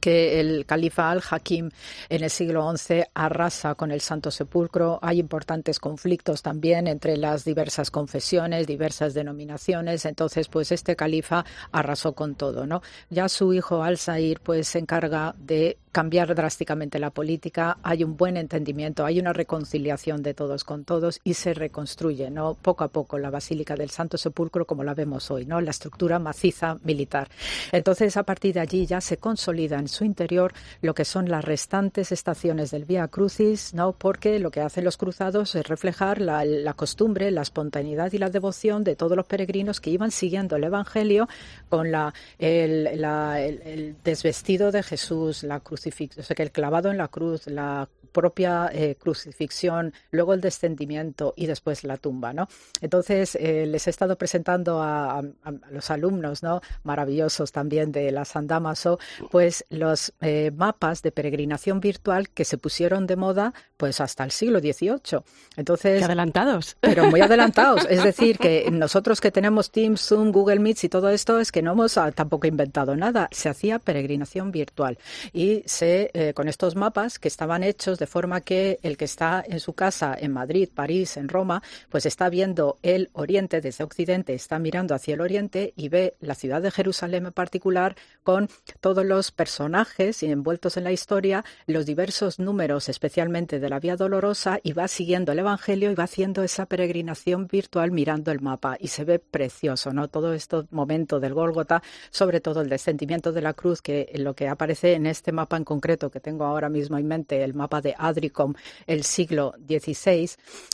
que 0.00 0.40
el 0.40 0.66
califa 0.66 1.10
al-Hakim 1.10 1.70
en 2.08 2.24
el 2.24 2.30
siglo 2.30 2.76
XI 2.76 3.04
arrasa 3.14 3.74
con 3.74 3.90
el 3.90 4.00
Santo 4.00 4.30
Sepulcro. 4.30 4.98
Hay 5.02 5.20
importantes 5.20 5.78
conflictos 5.78 6.42
también 6.42 6.86
entre 6.86 7.16
las 7.16 7.44
diversas 7.44 7.90
confesiones, 7.90 8.66
diversas 8.66 9.14
denominaciones. 9.14 10.04
Entonces, 10.04 10.48
pues 10.48 10.72
este 10.72 10.96
califa 10.96 11.44
arrasó 11.70 12.14
con 12.14 12.34
todo, 12.34 12.66
¿no? 12.66 12.82
Ya 13.10 13.28
su 13.28 13.52
hijo 13.52 13.82
al-Sair 13.82 14.40
pues 14.40 14.68
se 14.68 14.78
encarga 14.78 15.34
de 15.38 15.78
cambiar 15.92 16.34
drásticamente 16.34 16.98
la 16.98 17.10
política, 17.10 17.78
hay 17.82 18.04
un 18.04 18.16
buen 18.16 18.36
entendimiento, 18.36 19.04
hay 19.04 19.18
una 19.18 19.32
reconciliación 19.32 20.22
de 20.22 20.34
todos 20.34 20.64
con 20.64 20.84
todos 20.84 21.20
y 21.24 21.34
se 21.34 21.52
reconstruye, 21.52 22.30
¿no? 22.30 22.54
Poco 22.54 22.84
a 22.84 22.88
poco 22.88 23.18
la 23.18 23.30
Basílica 23.30 23.74
del 23.74 23.90
Santo 23.90 24.16
Sepulcro 24.16 24.66
como 24.66 24.84
la 24.84 24.94
vemos 24.94 25.30
hoy, 25.30 25.46
¿no? 25.46 25.60
La 25.60 25.70
estructura 25.70 26.18
maciza 26.18 26.76
militar. 26.84 27.28
Entonces, 27.72 28.16
a 28.16 28.22
partir 28.22 28.54
de 28.54 28.60
allí 28.60 28.86
ya 28.86 29.00
se 29.00 29.16
consolida 29.16 29.78
en 29.78 29.88
su 29.90 30.04
interior 30.04 30.52
lo 30.80 30.94
que 30.94 31.04
son 31.04 31.28
las 31.28 31.44
restantes 31.44 32.12
estaciones 32.12 32.70
del 32.70 32.84
Vía 32.84 33.08
Crucis, 33.08 33.74
¿no? 33.74 33.92
Porque 33.92 34.38
lo 34.38 34.50
que 34.50 34.60
hacen 34.60 34.84
los 34.84 34.96
cruzados 34.96 35.54
es 35.54 35.66
reflejar 35.66 36.20
la, 36.20 36.74
costumbre, 36.74 37.30
la 37.30 37.42
espontaneidad 37.42 38.12
y 38.12 38.18
la 38.18 38.30
devoción 38.30 38.84
de 38.84 38.96
todos 38.96 39.16
los 39.16 39.26
peregrinos 39.26 39.80
que 39.80 39.90
iban 39.90 40.10
siguiendo 40.10 40.56
el 40.56 40.64
Evangelio 40.64 41.28
con 41.68 41.90
la, 41.90 42.14
el, 42.38 42.86
el 42.86 43.96
desvestido 44.04 44.70
de 44.70 44.82
Jesús, 44.82 45.42
la 45.42 45.60
cruz 45.60 45.80
o 46.18 46.22
sea, 46.22 46.36
que 46.36 46.42
el 46.42 46.52
clavado 46.52 46.90
en 46.90 46.98
la 46.98 47.08
cruz, 47.08 47.46
la 47.46 47.88
propia 48.12 48.70
eh, 48.72 48.96
crucifixión, 48.96 49.92
luego 50.10 50.34
el 50.34 50.40
descendimiento 50.40 51.34
y 51.36 51.46
después 51.46 51.84
la 51.84 51.96
tumba, 51.96 52.32
¿no? 52.32 52.48
Entonces, 52.80 53.36
eh, 53.36 53.66
les 53.66 53.86
he 53.86 53.90
estado 53.90 54.16
presentando 54.16 54.82
a, 54.82 55.22
los 55.70 55.90
alumnos, 55.90 56.42
¿no? 56.42 56.60
Maravillosos 56.82 57.52
también 57.52 57.92
de 57.92 58.10
la 58.10 58.24
San 58.24 58.46
Damaso, 58.46 58.98
pues 59.30 59.64
los 59.70 60.12
eh, 60.20 60.50
mapas 60.54 61.02
de 61.02 61.12
peregrinación 61.12 61.80
virtual 61.80 62.28
que 62.30 62.44
se 62.44 62.58
pusieron 62.58 63.06
de 63.06 63.16
moda, 63.16 63.54
pues 63.76 64.00
hasta 64.00 64.24
el 64.24 64.30
siglo 64.30 64.60
XVIII. 64.60 65.20
Entonces... 65.56 66.02
adelantados. 66.02 66.76
Pero 66.80 67.06
muy 67.06 67.20
adelantados. 67.20 67.86
es 67.88 68.02
decir, 68.02 68.38
que 68.40 68.70
nosotros 68.70 69.20
que 69.20 69.30
tenemos 69.30 69.70
Teams, 69.70 70.00
Zoom, 70.00 70.32
Google 70.32 70.58
Meets 70.58 70.84
y 70.84 70.88
todo 70.88 71.08
esto, 71.08 71.38
es 71.40 71.52
que 71.52 71.62
no 71.62 71.72
hemos 71.72 71.96
ah, 71.98 72.12
tampoco 72.12 72.46
inventado 72.46 72.96
nada. 72.96 73.28
Se 73.32 73.48
hacía 73.48 73.78
peregrinación 73.78 74.50
virtual. 74.50 74.98
Y 75.32 75.64
eh, 75.80 76.32
con 76.34 76.48
estos 76.48 76.76
mapas 76.76 77.18
que 77.18 77.28
estaban 77.28 77.62
hechos 77.62 77.98
de 78.00 78.08
forma 78.08 78.40
que 78.40 78.80
el 78.82 78.96
que 78.96 79.04
está 79.04 79.44
en 79.46 79.60
su 79.60 79.74
casa 79.74 80.16
en 80.18 80.32
Madrid, 80.32 80.68
París, 80.74 81.16
en 81.16 81.28
Roma, 81.28 81.62
pues 81.88 82.06
está 82.06 82.28
viendo 82.28 82.78
el 82.82 83.10
oriente 83.12 83.60
desde 83.60 83.84
occidente, 83.84 84.34
está 84.34 84.58
mirando 84.58 84.96
hacia 84.96 85.14
el 85.14 85.20
oriente 85.20 85.72
y 85.76 85.88
ve 85.88 86.14
la 86.20 86.34
ciudad 86.34 86.60
de 86.60 86.72
Jerusalén 86.72 87.26
en 87.26 87.32
particular 87.32 87.94
con 88.24 88.48
todos 88.80 89.04
los 89.04 89.30
personajes 89.30 90.22
envueltos 90.30 90.76
en 90.76 90.84
la 90.84 90.92
historia, 90.92 91.44
los 91.66 91.86
diversos 91.86 92.38
números, 92.38 92.88
especialmente 92.88 93.60
de 93.60 93.68
la 93.68 93.80
Vía 93.80 93.96
Dolorosa, 93.96 94.60
y 94.62 94.72
va 94.72 94.88
siguiendo 94.88 95.32
el 95.32 95.38
Evangelio 95.38 95.90
y 95.90 95.94
va 95.94 96.04
haciendo 96.04 96.42
esa 96.42 96.66
peregrinación 96.66 97.46
virtual 97.46 97.90
mirando 97.90 98.30
el 98.30 98.40
mapa 98.40 98.76
y 98.80 98.88
se 98.88 99.04
ve 99.04 99.18
precioso, 99.18 99.92
¿no? 99.92 100.08
Todo 100.08 100.32
este 100.32 100.64
momento 100.70 101.20
del 101.20 101.34
Gólgota, 101.34 101.82
sobre 102.10 102.40
todo 102.40 102.60
el 102.60 102.68
descendimiento 102.68 103.32
de 103.32 103.42
la 103.42 103.54
cruz, 103.54 103.82
que 103.82 104.10
lo 104.14 104.34
que 104.34 104.48
aparece 104.48 104.94
en 104.94 105.06
este 105.06 105.32
mapa 105.32 105.56
en 105.56 105.64
concreto 105.64 106.10
que 106.10 106.20
tengo 106.20 106.44
ahora 106.44 106.68
mismo 106.68 106.98
en 106.98 107.06
mente, 107.06 107.42
el 107.42 107.54
mapa 107.54 107.80
de 107.80 107.89
Adricom, 107.96 108.54
el 108.86 109.04
siglo 109.04 109.54
XVI, 109.66 110.30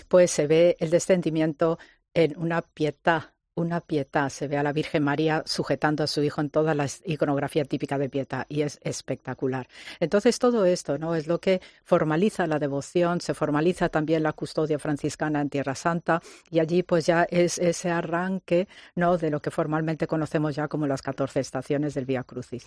pues 0.09 0.31
se 0.31 0.47
ve 0.47 0.77
el 0.81 0.91
descendimiento 0.91 1.79
en 2.15 2.37
una 2.39 2.63
pietad 2.63 3.36
una 3.57 3.81
pietà. 3.81 4.31
Se 4.31 4.47
ve 4.47 4.57
a 4.57 4.63
la 4.63 4.73
Virgen 4.73 5.03
María 5.03 5.43
sujetando 5.47 6.05
a 6.05 6.07
su 6.07 6.23
hijo 6.23 6.41
en 6.41 6.51
toda 6.51 6.75
la 6.75 6.87
iconografía 7.05 7.65
típica 7.65 7.99
de 7.99 8.09
pietà 8.09 8.47
y 8.49 8.63
es 8.63 8.79
espectacular. 8.85 9.67
Entonces 9.99 10.39
todo 10.39 10.65
esto 10.65 10.99
no 10.99 11.15
es 11.15 11.27
lo 11.27 11.41
que 11.41 11.61
formaliza 11.83 12.47
la 12.47 12.59
devoción, 12.59 13.21
se 13.21 13.35
formaliza 13.35 13.89
también 13.89 14.23
la 14.23 14.33
custodia 14.33 14.79
franciscana 14.79 15.41
en 15.41 15.51
Tierra 15.51 15.75
Santa 15.75 16.23
y 16.51 16.61
allí 16.61 16.83
pues 16.83 17.07
ya 17.07 17.25
es 17.25 17.59
ese 17.59 17.91
arranque 17.91 18.69
no 18.95 19.19
de 19.19 19.31
lo 19.31 19.41
que 19.41 19.51
formalmente 19.51 20.07
conocemos 20.07 20.55
ya 20.55 20.69
como 20.69 20.87
las 20.87 21.03
14 21.03 21.41
estaciones 21.41 21.95
del 21.95 22.05
Vía 22.05 22.23
Crucis. 22.23 22.65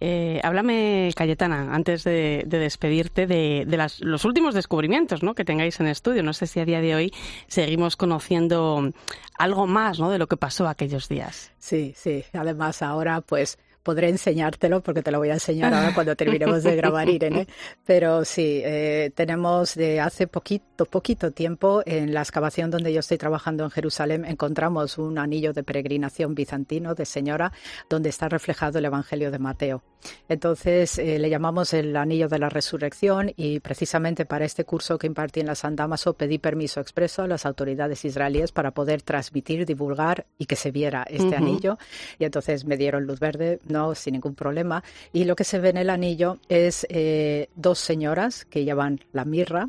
Eh, 0.00 0.40
háblame, 0.42 1.12
Cayetana, 1.14 1.74
antes 1.74 2.04
de, 2.04 2.44
despedirte 2.46 3.26
de, 3.26 3.66
los 4.00 4.24
últimos 4.24 4.54
descubrimientos 4.54 5.22
¿no? 5.22 5.34
que 5.34 5.44
tengáis 5.44 5.78
en 5.80 5.86
estudio. 5.86 6.22
No 6.22 6.32
sé 6.32 6.46
si 6.46 6.60
a 6.60 6.64
día 6.64 6.80
de 6.80 6.94
hoy 6.94 7.12
seguimos 7.46 7.96
conociendo 7.96 8.92
algo 9.40 9.66
más 9.66 9.98
¿no? 9.98 10.10
de 10.10 10.18
lo 10.18 10.26
que 10.26 10.36
pasó 10.36 10.68
aquellos 10.68 11.08
días. 11.08 11.52
Sí, 11.58 11.94
sí. 11.96 12.24
Además, 12.34 12.82
ahora 12.82 13.22
pues 13.22 13.58
podré 13.82 14.10
enseñártelo 14.10 14.82
porque 14.82 15.02
te 15.02 15.10
lo 15.10 15.18
voy 15.18 15.30
a 15.30 15.34
enseñar 15.34 15.72
ahora 15.72 15.94
cuando 15.94 16.14
terminemos 16.14 16.62
de 16.62 16.76
grabar, 16.76 17.08
Irene. 17.08 17.48
Pero 17.86 18.24
sí, 18.26 18.60
eh, 18.62 19.10
tenemos 19.14 19.74
de 19.74 19.98
hace 19.98 20.26
poquito, 20.26 20.84
poquito 20.84 21.30
tiempo 21.30 21.82
en 21.86 22.12
la 22.12 22.20
excavación 22.20 22.70
donde 22.70 22.92
yo 22.92 23.00
estoy 23.00 23.16
trabajando 23.16 23.64
en 23.64 23.70
Jerusalén, 23.70 24.26
encontramos 24.26 24.98
un 24.98 25.18
anillo 25.18 25.54
de 25.54 25.62
peregrinación 25.62 26.34
bizantino 26.34 26.94
de 26.94 27.06
señora 27.06 27.52
donde 27.88 28.10
está 28.10 28.28
reflejado 28.28 28.78
el 28.78 28.84
Evangelio 28.84 29.30
de 29.30 29.38
Mateo. 29.38 29.82
Entonces 30.28 30.98
eh, 30.98 31.18
le 31.18 31.30
llamamos 31.30 31.72
el 31.74 31.96
anillo 31.96 32.28
de 32.28 32.38
la 32.38 32.48
resurrección 32.48 33.32
y 33.36 33.60
precisamente 33.60 34.24
para 34.24 34.44
este 34.44 34.64
curso 34.64 34.98
que 34.98 35.06
impartí 35.06 35.40
en 35.40 35.46
la 35.46 35.54
San 35.54 35.76
Damaso 35.76 36.14
pedí 36.14 36.38
permiso 36.38 36.80
expreso 36.80 37.22
a 37.22 37.26
las 37.26 37.46
autoridades 37.46 38.04
israelíes 38.04 38.52
para 38.52 38.70
poder 38.70 39.02
transmitir, 39.02 39.66
divulgar 39.66 40.26
y 40.38 40.46
que 40.46 40.56
se 40.56 40.70
viera 40.70 41.04
este 41.08 41.36
anillo. 41.36 41.78
Y 42.18 42.24
entonces 42.24 42.64
me 42.64 42.76
dieron 42.76 43.06
luz 43.06 43.20
verde 43.20 43.60
no 43.66 43.94
sin 43.94 44.14
ningún 44.14 44.34
problema. 44.34 44.82
Y 45.12 45.24
lo 45.24 45.36
que 45.36 45.44
se 45.44 45.58
ve 45.58 45.70
en 45.70 45.76
el 45.76 45.90
anillo 45.90 46.38
es 46.48 46.86
eh, 46.90 47.48
dos 47.56 47.78
señoras 47.78 48.44
que 48.44 48.64
llevan 48.64 49.00
la 49.12 49.24
mirra 49.24 49.68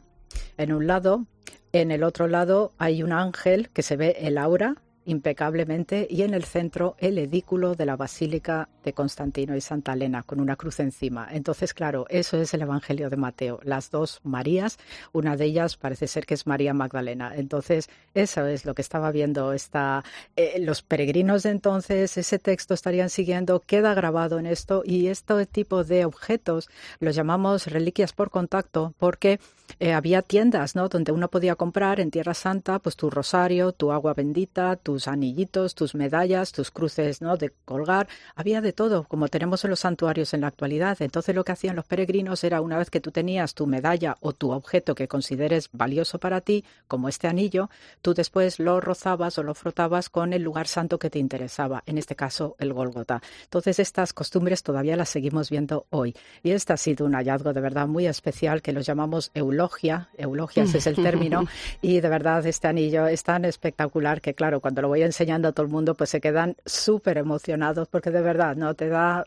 en 0.57 0.73
un 0.73 0.88
lado, 0.88 1.25
en 1.73 1.91
el 1.91 2.03
otro 2.03 2.27
lado 2.27 2.73
hay 2.77 3.03
un 3.03 3.11
ángel 3.11 3.69
que 3.69 3.82
se 3.82 3.95
ve 3.95 4.17
el 4.19 4.38
aura 4.38 4.75
impecablemente 5.06 6.08
y 6.10 6.22
en 6.22 6.34
el 6.34 6.43
centro 6.43 6.95
el 6.99 7.18
edículo 7.18 7.76
de 7.76 7.86
la 7.86 7.95
Basílica 7.95 8.70
de 8.84 8.93
Constantino 8.93 9.56
y 9.56 9.62
Santa 9.62 9.93
Elena 9.93 10.24
con 10.24 10.39
una 10.39 10.56
cruz 10.56 10.80
encima. 10.80 11.28
Entonces, 11.32 11.74
claro, 11.74 12.06
eso 12.10 12.38
es 12.38 12.54
el 12.54 12.62
Evangelio 12.62 13.10
de 13.10 13.18
Mateo, 13.18 13.60
las 13.64 13.91
dos 13.91 14.20
Marías, 14.24 14.78
una 15.12 15.36
de 15.38 15.45
ellas 15.45 15.78
parece 15.78 16.08
ser 16.08 16.26
que 16.26 16.34
es 16.34 16.47
María 16.47 16.74
Magdalena. 16.74 17.34
Entonces, 17.36 17.89
eso 18.14 18.45
es 18.45 18.66
lo 18.66 18.76
que 18.76 18.82
estaba 18.82 19.12
viendo 19.12 19.54
esta, 19.54 20.04
eh, 20.36 20.60
los 20.60 20.82
peregrinos 20.82 21.43
de 21.43 21.49
entonces, 21.49 22.18
ese 22.18 22.39
texto 22.39 22.74
estarían 22.74 23.10
siguiendo, 23.10 23.60
queda 23.60 23.93
grabado 23.93 24.39
en 24.39 24.45
esto 24.45 24.84
y 24.86 25.08
este 25.08 25.45
tipo 25.45 25.84
de 25.84 26.06
objetos 26.06 26.70
los 26.99 27.16
llamamos 27.16 27.68
reliquias 27.68 28.14
por 28.14 28.30
contacto 28.30 28.93
porque 28.97 29.39
eh, 29.80 29.93
había 29.93 30.22
tiendas, 30.22 30.76
¿no? 30.76 30.89
Donde 30.89 31.12
uno 31.12 31.30
podía 31.30 31.56
comprar 31.56 31.99
en 31.99 32.12
Tierra 32.12 32.34
Santa, 32.34 32.80
pues 32.80 32.95
tu 32.95 33.10
rosario, 33.10 33.72
tu 33.72 33.91
agua 33.91 34.14
bendita, 34.14 34.76
tus 35.02 35.08
anillitos, 35.08 35.74
tus 35.74 35.95
medallas, 35.95 36.52
tus 36.52 36.70
cruces, 36.70 37.24
¿no? 37.24 37.36
De 37.36 37.52
colgar. 37.66 38.08
Había 38.36 38.62
de 38.62 38.72
todo, 38.72 39.06
como 39.06 39.30
tenemos 39.30 39.64
en 39.64 39.72
los 39.72 39.80
santuarios 39.80 40.36
en 40.36 40.41
la 40.41 40.47
actualidad. 40.47 41.02
Entonces 41.02 41.34
lo 41.34 41.43
que 41.43 41.54
hacían 41.54 41.76
los 41.76 41.86
peregrinos 41.86 42.43
era 42.43 42.62
una 42.62 42.78
vez 42.78 42.91
que 42.91 43.02
tú 43.02 43.10
tenías 43.10 43.56
tu 43.56 43.66
medalla 43.66 44.18
o 44.22 44.34
tu 44.34 44.52
objeto 44.52 44.93
que 44.93 45.08
consideres 45.08 45.70
valioso 45.72 46.20
para 46.20 46.41
ti, 46.41 46.64
como 46.88 47.10
este 47.10 47.28
anillo, 47.28 47.72
tú 48.04 48.14
después 48.14 48.60
lo 48.60 48.80
rozabas 48.80 49.39
o 49.39 49.43
lo 49.43 49.56
frotabas 49.56 50.10
con 50.10 50.34
el 50.34 50.43
lugar 50.43 50.68
santo 50.68 50.99
que 50.99 51.10
te 51.10 51.18
interesaba, 51.18 51.82
en 51.88 51.97
este 51.97 52.16
caso 52.16 52.56
el 52.60 52.72
Golgota. 52.72 53.24
Entonces 53.45 53.80
estas 53.80 54.14
costumbres 54.14 54.62
todavía 54.62 54.95
las 54.95 55.10
seguimos 55.10 55.49
viendo 55.49 55.88
hoy. 55.89 56.16
Y 56.43 56.52
este 56.52 56.74
ha 56.74 56.78
sido 56.78 57.08
un 57.08 57.14
hallazgo 57.14 57.54
de 57.54 57.62
verdad 57.62 57.88
muy 57.88 58.06
especial 58.06 58.62
que 58.62 58.72
los 58.72 58.86
llamamos 58.86 59.32
eulogia, 59.34 60.10
eulogias 60.16 60.76
es 60.76 60.86
el 60.86 60.95
término, 60.95 61.47
y 61.82 62.02
de 62.02 62.10
verdad 62.10 62.45
este 62.45 62.68
anillo 62.68 63.08
es 63.08 63.24
tan 63.24 63.45
espectacular 63.45 64.22
que 64.22 64.36
claro, 64.36 64.60
cuando 64.60 64.80
lo 64.82 64.88
voy 64.89 65.03
enseñando 65.03 65.47
a 65.47 65.51
todo 65.51 65.65
el 65.65 65.71
mundo 65.71 65.95
pues 65.95 66.09
se 66.09 66.21
quedan 66.21 66.55
súper 66.65 67.17
emocionados 67.17 67.88
porque 67.88 68.11
de 68.11 68.21
verdad 68.21 68.55
no 68.55 68.73
te 68.73 68.89
da 68.89 69.25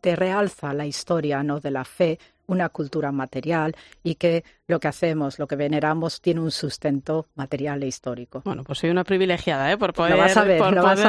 te 0.00 0.16
realza 0.16 0.72
la 0.72 0.86
historia 0.86 1.42
¿no? 1.42 1.60
de 1.60 1.70
la 1.70 1.84
fe 1.84 2.18
una 2.46 2.68
cultura 2.68 3.12
material 3.12 3.74
y 4.02 4.16
que 4.16 4.44
lo 4.72 4.80
que 4.80 4.88
hacemos, 4.88 5.38
lo 5.38 5.46
que 5.46 5.54
veneramos, 5.54 6.20
tiene 6.22 6.40
un 6.40 6.50
sustento 6.50 7.26
material 7.34 7.82
e 7.82 7.86
histórico. 7.86 8.40
Bueno, 8.44 8.64
pues 8.64 8.78
soy 8.78 8.88
una 8.88 9.04
privilegiada 9.04 9.70
¿eh? 9.70 9.76
por 9.76 9.92
poder, 9.92 10.16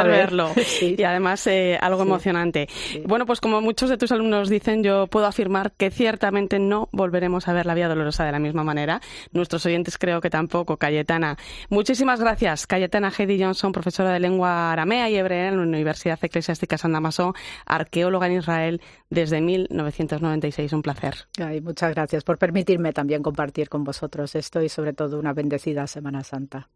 verlo. 0.06 0.52
Y 0.82 1.02
además 1.04 1.48
eh, 1.48 1.78
algo 1.82 2.02
emocionante. 2.02 2.68
Bueno, 3.06 3.26
pues 3.26 3.40
como 3.40 3.62
muchos 3.62 3.90
de 3.90 3.98
tus 3.98 4.12
alumnos 4.12 4.50
dicen, 4.50 4.84
yo 4.84 5.08
puedo 5.08 5.26
afirmar 5.26 5.72
que 5.72 5.92
ciertamente 5.92 6.60
no 6.60 6.90
volveremos 6.92 7.48
a 7.48 7.54
ver 7.54 7.66
la 7.66 7.74
Vía 7.74 7.88
Dolorosa 7.88 8.26
de 8.26 8.34
la 8.34 8.40
misma 8.40 8.66
manera. 8.66 9.02
Nuestros 9.32 9.66
oyentes 9.66 9.98
creo 9.98 10.20
que 10.20 10.30
tampoco, 10.30 10.76
Cayetana. 10.76 11.38
Muchísimas 11.70 12.20
gracias, 12.20 12.68
Cayetana 12.68 13.14
Heidi 13.18 13.42
Johnson, 13.42 13.72
profesora 13.72 14.12
de 14.12 14.20
lengua 14.20 14.74
aramea 14.74 15.10
y 15.10 15.16
hebrea 15.16 15.48
en 15.48 15.58
la 15.58 15.64
Universidad 15.64 16.20
Eclesiástica 16.22 16.78
San 16.78 16.92
Damaso, 16.92 17.34
arqueóloga 17.66 18.28
en 18.28 18.40
Israel 18.40 18.82
desde 19.10 19.40
1996. 19.40 20.74
Un 20.74 20.82
placer. 20.82 21.16
Ay, 21.40 21.62
muchas 21.62 21.94
gracias 21.94 22.26
por 22.26 22.38
permitirme 22.38 22.92
también 22.92 23.24
compartir 23.24 23.53
con 23.70 23.84
vosotros 23.84 24.36
esto 24.36 24.62
y 24.62 24.70
sobre 24.70 24.94
todo 24.94 25.20
una 25.20 25.34
bendecida 25.34 25.88
Semana 25.88 26.24
Santa. 26.24 26.70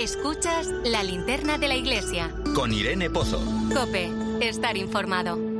Escuchas 0.00 0.68
la 0.84 1.02
linterna 1.02 1.58
de 1.58 1.68
la 1.68 1.74
iglesia. 1.74 2.30
Con 2.54 2.72
Irene 2.72 3.10
Pozo. 3.10 3.40
Cope, 3.74 4.10
estar 4.40 4.76
informado. 4.76 5.57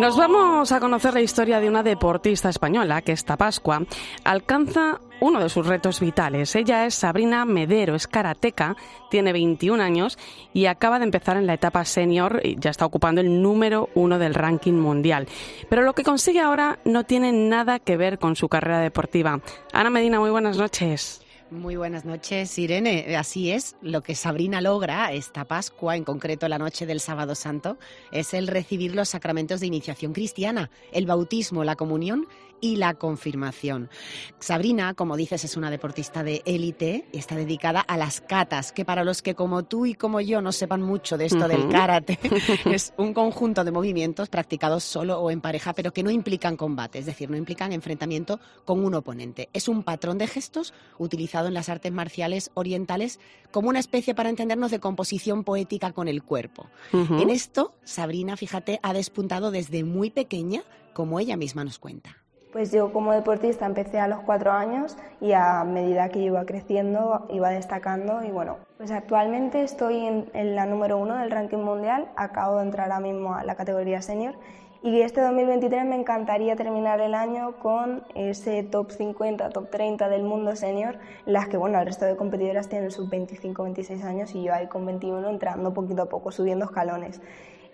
Nos 0.00 0.16
vamos 0.16 0.72
a 0.72 0.80
conocer 0.80 1.12
la 1.12 1.20
historia 1.20 1.60
de 1.60 1.68
una 1.68 1.82
deportista 1.82 2.48
española 2.48 3.02
que 3.02 3.12
esta 3.12 3.36
Pascua 3.36 3.82
alcanza 4.24 4.98
uno 5.20 5.40
de 5.40 5.50
sus 5.50 5.66
retos 5.66 6.00
vitales. 6.00 6.56
Ella 6.56 6.86
es 6.86 6.94
Sabrina 6.94 7.44
Medero, 7.44 7.94
es 7.94 8.06
karateca, 8.06 8.76
tiene 9.10 9.34
21 9.34 9.82
años 9.82 10.16
y 10.54 10.64
acaba 10.64 10.98
de 10.98 11.04
empezar 11.04 11.36
en 11.36 11.46
la 11.46 11.52
etapa 11.52 11.84
senior 11.84 12.40
y 12.42 12.58
ya 12.58 12.70
está 12.70 12.86
ocupando 12.86 13.20
el 13.20 13.42
número 13.42 13.90
uno 13.94 14.18
del 14.18 14.32
ranking 14.32 14.72
mundial. 14.72 15.28
Pero 15.68 15.82
lo 15.82 15.92
que 15.92 16.02
consigue 16.02 16.40
ahora 16.40 16.78
no 16.86 17.04
tiene 17.04 17.30
nada 17.32 17.78
que 17.78 17.98
ver 17.98 18.18
con 18.18 18.36
su 18.36 18.48
carrera 18.48 18.80
deportiva. 18.80 19.40
Ana 19.74 19.90
Medina, 19.90 20.18
muy 20.18 20.30
buenas 20.30 20.56
noches. 20.56 21.20
Muy 21.50 21.74
buenas 21.74 22.04
noches, 22.04 22.56
Irene. 22.60 23.16
Así 23.16 23.50
es, 23.50 23.74
lo 23.82 24.02
que 24.02 24.14
Sabrina 24.14 24.60
logra 24.60 25.12
esta 25.12 25.44
Pascua, 25.44 25.96
en 25.96 26.04
concreto 26.04 26.46
la 26.46 26.58
noche 26.58 26.86
del 26.86 27.00
Sábado 27.00 27.34
Santo, 27.34 27.76
es 28.12 28.34
el 28.34 28.46
recibir 28.46 28.94
los 28.94 29.08
sacramentos 29.08 29.58
de 29.58 29.66
iniciación 29.66 30.12
cristiana, 30.12 30.70
el 30.92 31.06
bautismo, 31.06 31.64
la 31.64 31.74
comunión 31.74 32.28
y 32.60 32.76
la 32.76 32.94
confirmación. 32.94 33.90
Sabrina, 34.38 34.94
como 34.94 35.16
dices, 35.16 35.44
es 35.44 35.56
una 35.56 35.70
deportista 35.70 36.22
de 36.22 36.42
élite 36.44 37.06
y 37.12 37.18
está 37.18 37.36
dedicada 37.36 37.80
a 37.80 37.96
las 37.96 38.20
catas, 38.20 38.72
que 38.72 38.84
para 38.84 39.04
los 39.04 39.22
que 39.22 39.34
como 39.34 39.64
tú 39.64 39.86
y 39.86 39.94
como 39.94 40.20
yo 40.20 40.40
no 40.40 40.52
sepan 40.52 40.82
mucho 40.82 41.18
de 41.18 41.26
esto 41.26 41.48
del 41.48 41.68
karate, 41.68 42.18
es 42.66 42.92
un 42.96 43.14
conjunto 43.14 43.64
de 43.64 43.70
movimientos 43.70 44.28
practicados 44.28 44.84
solo 44.84 45.20
o 45.20 45.30
en 45.30 45.40
pareja, 45.40 45.72
pero 45.72 45.92
que 45.92 46.02
no 46.02 46.10
implican 46.10 46.56
combate, 46.56 46.98
es 46.98 47.06
decir, 47.06 47.30
no 47.30 47.36
implican 47.36 47.72
enfrentamiento 47.72 48.40
con 48.64 48.84
un 48.84 48.94
oponente. 48.94 49.48
Es 49.52 49.68
un 49.68 49.82
patrón 49.82 50.18
de 50.18 50.26
gestos 50.26 50.72
utilizado 50.98 51.48
en 51.48 51.54
las 51.54 51.68
artes 51.68 51.92
marciales 51.92 52.50
orientales 52.54 53.20
como 53.50 53.68
una 53.68 53.78
especie, 53.78 54.14
para 54.14 54.30
entendernos, 54.30 54.70
de 54.70 54.80
composición 54.80 55.44
poética 55.44 55.92
con 55.92 56.08
el 56.08 56.22
cuerpo. 56.22 56.66
En 56.92 57.30
esto, 57.30 57.74
Sabrina, 57.84 58.36
fíjate, 58.36 58.78
ha 58.82 58.92
despuntado 58.92 59.50
desde 59.50 59.84
muy 59.84 60.10
pequeña, 60.10 60.62
como 60.92 61.20
ella 61.20 61.36
misma 61.36 61.64
nos 61.64 61.78
cuenta. 61.78 62.19
Pues 62.52 62.72
yo 62.72 62.92
como 62.92 63.12
deportista 63.12 63.64
empecé 63.64 64.00
a 64.00 64.08
los 64.08 64.20
cuatro 64.22 64.50
años 64.50 64.96
y 65.20 65.32
a 65.32 65.62
medida 65.62 66.08
que 66.08 66.18
iba 66.18 66.44
creciendo 66.44 67.26
iba 67.30 67.50
destacando 67.50 68.24
y 68.24 68.32
bueno, 68.32 68.56
pues 68.76 68.90
actualmente 68.90 69.62
estoy 69.62 70.24
en, 70.34 70.56
la 70.56 70.66
número 70.66 70.98
uno 70.98 71.16
del 71.16 71.30
ranking 71.30 71.58
mundial, 71.58 72.08
acabo 72.16 72.56
de 72.56 72.64
entrar 72.64 72.90
ahora 72.90 73.06
mismo 73.06 73.36
a 73.36 73.44
la 73.44 73.54
categoría 73.54 74.02
senior 74.02 74.34
y 74.82 75.00
este 75.02 75.20
2023 75.20 75.84
me 75.84 75.94
encantaría 75.94 76.56
terminar 76.56 77.00
el 77.00 77.14
año 77.14 77.52
con 77.60 78.02
ese 78.16 78.64
top 78.64 78.90
50, 78.90 79.50
top 79.50 79.70
30 79.70 80.08
del 80.08 80.24
mundo 80.24 80.56
senior, 80.56 80.98
las 81.26 81.46
que 81.46 81.56
bueno, 81.56 81.78
el 81.78 81.86
resto 81.86 82.04
de 82.04 82.16
competidoras 82.16 82.68
tienen 82.68 82.90
sus 82.90 83.08
25, 83.08 83.62
26 83.62 84.02
años 84.04 84.34
y 84.34 84.42
yo 84.42 84.54
ahí 84.54 84.66
con 84.66 84.84
21 84.86 85.28
entrando 85.28 85.72
poquito 85.72 86.02
a 86.02 86.06
poco, 86.06 86.32
subiendo 86.32 86.64
escalones 86.64 87.20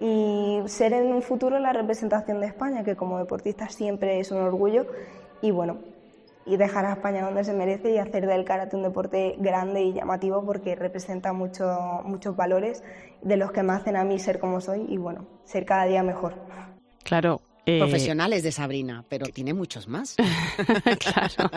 y 0.00 0.60
ser 0.66 0.92
en 0.92 1.12
un 1.12 1.22
futuro 1.22 1.58
la 1.58 1.72
representación 1.72 2.40
de 2.40 2.46
España, 2.46 2.84
que 2.84 2.96
como 2.96 3.18
deportista 3.18 3.68
siempre 3.68 4.20
es 4.20 4.30
un 4.30 4.38
orgullo 4.38 4.86
y 5.42 5.50
bueno, 5.50 5.78
y 6.44 6.56
dejar 6.56 6.86
a 6.86 6.92
España 6.92 7.24
donde 7.24 7.44
se 7.44 7.52
merece 7.52 7.90
y 7.90 7.98
hacer 7.98 8.26
del 8.26 8.44
karate 8.44 8.76
un 8.76 8.82
deporte 8.82 9.36
grande 9.38 9.82
y 9.82 9.92
llamativo 9.92 10.44
porque 10.44 10.74
representa 10.76 11.32
mucho, 11.32 12.02
muchos 12.04 12.36
valores 12.36 12.84
de 13.22 13.36
los 13.36 13.50
que 13.52 13.62
me 13.62 13.72
hacen 13.72 13.96
a 13.96 14.04
mí 14.04 14.18
ser 14.18 14.38
como 14.38 14.60
soy 14.60 14.86
y 14.88 14.96
bueno, 14.96 15.26
ser 15.44 15.64
cada 15.64 15.86
día 15.86 16.02
mejor. 16.02 16.34
Claro, 17.02 17.40
eh, 17.66 17.78
profesionales 17.78 18.42
de 18.44 18.52
Sabrina, 18.52 19.04
pero 19.08 19.26
tiene 19.26 19.52
muchos 19.52 19.88
más. 19.88 20.16
claro. 20.98 21.50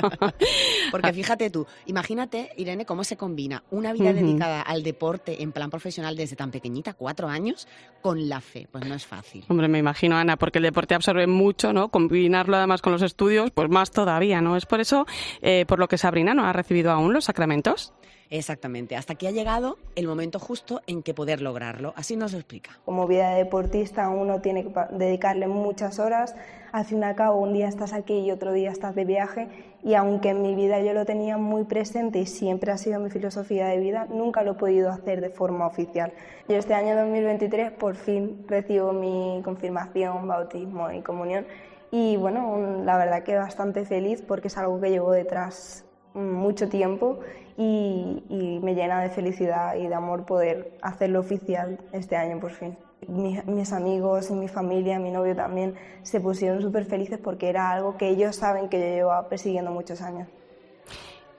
Porque 0.92 1.14
fíjate 1.14 1.50
tú, 1.50 1.68
imagínate, 1.86 2.50
Irene, 2.58 2.86
cómo 2.86 3.04
se 3.04 3.16
combina 3.16 3.64
una 3.70 3.94
vida 3.94 4.12
dedicada 4.12 4.62
al 4.62 4.84
deporte 4.84 5.44
en 5.44 5.52
plan 5.52 5.70
profesional 5.70 6.16
desde 6.16 6.36
tan 6.36 6.52
pequeñita, 6.52 6.94
cuatro 6.94 7.28
años, 7.28 7.68
con 8.02 8.28
la 8.28 8.42
fe. 8.42 8.68
Pues 8.72 8.86
no 8.86 8.96
es 8.96 9.06
fácil. 9.06 9.46
Hombre, 9.48 9.68
me 9.68 9.78
imagino, 9.78 10.18
Ana, 10.18 10.36
porque 10.36 10.58
el 10.58 10.64
deporte 10.64 10.96
absorbe 10.96 11.28
mucho, 11.28 11.74
¿no? 11.74 11.90
Combinarlo 11.90 12.58
además 12.58 12.82
con 12.82 12.92
los 12.92 13.02
estudios, 13.02 13.52
pues 13.52 13.70
más 13.70 13.92
todavía, 13.92 14.42
¿no? 14.42 14.58
Es 14.58 14.66
por 14.66 14.80
eso, 14.80 15.06
eh, 15.42 15.66
por 15.68 15.80
lo 15.80 15.88
que 15.88 15.98
Sabrina 15.98 16.34
no 16.34 16.46
ha 16.46 16.54
recibido 16.54 16.92
aún 16.92 17.14
los 17.14 17.26
sacramentos. 17.26 17.94
Exactamente, 18.32 18.96
hasta 18.96 19.14
aquí 19.14 19.26
ha 19.26 19.32
llegado 19.32 19.78
el 19.96 20.08
momento 20.08 20.38
justo 20.40 20.82
en 20.86 21.02
que 21.02 21.16
poder 21.16 21.42
lograrlo. 21.42 21.94
Así 21.96 22.16
nos 22.16 22.32
lo 22.32 22.38
explica. 22.38 22.80
Como 22.86 23.08
vida 23.08 23.32
de 23.32 23.38
deportista 23.38 24.08
uno 24.10 24.40
tiene 24.40 24.64
que 24.64 24.72
dedicarle 24.92 25.48
muchas 25.48 25.98
horas. 25.98 26.36
Al 26.72 26.86
fin 26.86 27.00
y 27.00 27.04
al 27.04 27.16
cabo, 27.16 27.40
un 27.40 27.54
día 27.54 27.68
estás 27.68 27.92
aquí 27.92 28.20
y 28.20 28.30
otro 28.30 28.54
día 28.54 28.70
estás 28.70 28.94
de 28.94 29.04
viaje. 29.04 29.48
Y 29.84 29.96
aunque 29.96 30.30
en 30.30 30.44
mi 30.44 30.54
vida 30.54 30.80
yo 30.82 30.94
lo 30.94 31.06
tenía 31.06 31.38
muy 31.38 31.64
presente 31.64 32.20
y 32.20 32.28
siempre 32.28 32.72
ha 32.72 32.78
sido 32.78 33.00
mi 33.00 33.10
filosofía 33.10 33.66
de 33.66 33.80
vida, 33.80 34.06
nunca 34.12 34.44
lo 34.44 34.52
he 34.52 34.56
podido 34.56 34.92
hacer 34.92 35.22
de 35.22 35.32
forma 35.32 35.66
oficial. 35.66 36.14
Yo 36.48 36.58
este 36.58 36.76
año 36.76 36.96
2023 36.96 37.72
por 37.72 37.96
fin 37.96 38.46
recibo 38.48 38.94
mi 38.94 39.42
confirmación, 39.44 40.28
bautismo 40.28 40.92
y 40.92 41.02
comunión. 41.02 41.48
Y 41.90 42.18
bueno, 42.18 42.84
la 42.84 42.98
verdad 42.98 43.24
que 43.24 43.36
bastante 43.36 43.86
feliz 43.86 44.22
porque 44.22 44.50
es 44.50 44.58
algo 44.58 44.80
que 44.80 44.92
llevo 44.92 45.12
detrás 45.12 45.86
mucho 46.14 46.70
tiempo 46.70 47.20
y, 47.60 48.60
me 48.64 48.74
llena 48.74 49.02
de 49.02 49.10
felicidad 49.10 49.76
y 49.76 49.88
de 49.88 49.94
amor 49.94 50.26
poder 50.26 50.72
hacerlo 50.82 51.20
oficial 51.20 51.78
este 51.92 52.16
año 52.16 52.40
por 52.40 52.52
fin. 52.52 52.78
Mis, 53.08 53.74
amigos 53.74 54.30
y 54.30 54.34
mi 54.34 54.48
familia, 54.48 55.00
mi 55.00 55.12
novio 55.12 55.36
también, 55.36 55.76
se 56.04 56.22
pusieron 56.22 56.62
súper 56.62 56.86
felices 56.86 57.20
porque 57.22 57.50
era 57.50 57.72
algo 57.72 57.98
que 57.98 58.10
ellos 58.10 58.36
saben 58.36 58.70
que 58.70 58.80
yo 58.80 58.86
llevo 58.86 59.12
persiguiendo 59.30 59.72
muchos 59.72 60.02
años. 60.02 60.28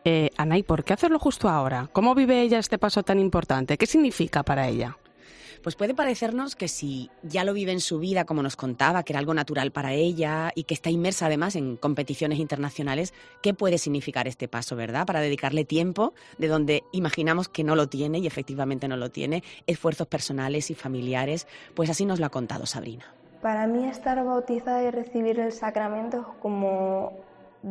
Eh, 0.05 0.31
Ana, 0.37 0.57
por 0.67 0.85
qué 0.85 0.93
hacerlo 0.93 1.19
justo 1.19 1.49
ahora? 1.49 1.89
¿Cómo 1.93 2.15
vive 2.15 2.43
ella 2.43 2.59
este 2.59 2.79
paso 2.79 3.03
tan 3.03 3.19
importante? 3.19 3.79
¿Qué 3.79 3.87
significa 3.87 4.43
para 4.43 4.69
ella? 4.69 4.97
Pues 5.63 5.77
puede 5.77 5.95
parecernos 5.95 6.57
que 6.57 6.69
si 6.69 7.11
ya 7.23 7.45
lo 7.45 7.53
vive 7.53 7.73
en 7.73 7.81
su 7.81 7.99
vida, 7.99 8.25
como 8.25 8.43
nos 8.43 8.57
contaba, 8.57 9.03
que 9.03 9.13
era 9.13 9.21
algo 9.21 9.35
natural 9.35 9.71
para 9.73 9.93
ella 9.93 10.53
y 10.55 10.65
que 10.65 10.75
está 10.75 10.91
inmersa 10.91 11.27
además 11.27 11.57
en 11.57 11.77
competiciones 11.77 12.39
internacionales, 12.39 13.13
¿qué 13.43 13.55
puede 13.55 13.79
significar 13.79 14.27
este 14.27 14.49
paso, 14.49 14.77
verdad? 14.77 15.07
Para 15.07 15.21
dedicarle 15.21 15.65
tiempo 15.65 16.15
de 16.39 16.49
donde 16.49 16.85
imaginamos 16.93 17.49
que 17.49 17.65
no 17.65 17.77
lo 17.77 17.89
tiene 17.89 18.19
y 18.19 18.27
efectivamente 18.27 18.89
no 18.89 18.97
lo 18.97 19.11
tiene, 19.11 19.43
esfuerzos 19.67 20.07
personales 20.07 20.71
y 20.71 20.75
familiares, 20.75 21.47
pues 21.75 21.91
así 21.91 22.07
nos 22.07 22.21
lo 22.21 22.27
ha 22.27 22.31
contado 22.31 22.67
Sabrina. 22.67 23.05
Para 23.43 23.67
mí 23.67 23.85
estar 23.85 24.23
bautizada 24.25 24.83
y 24.83 24.91
recibir 24.91 25.41
el 25.41 25.53
sacramento 25.53 26.19
es 26.19 26.27
como 26.43 27.13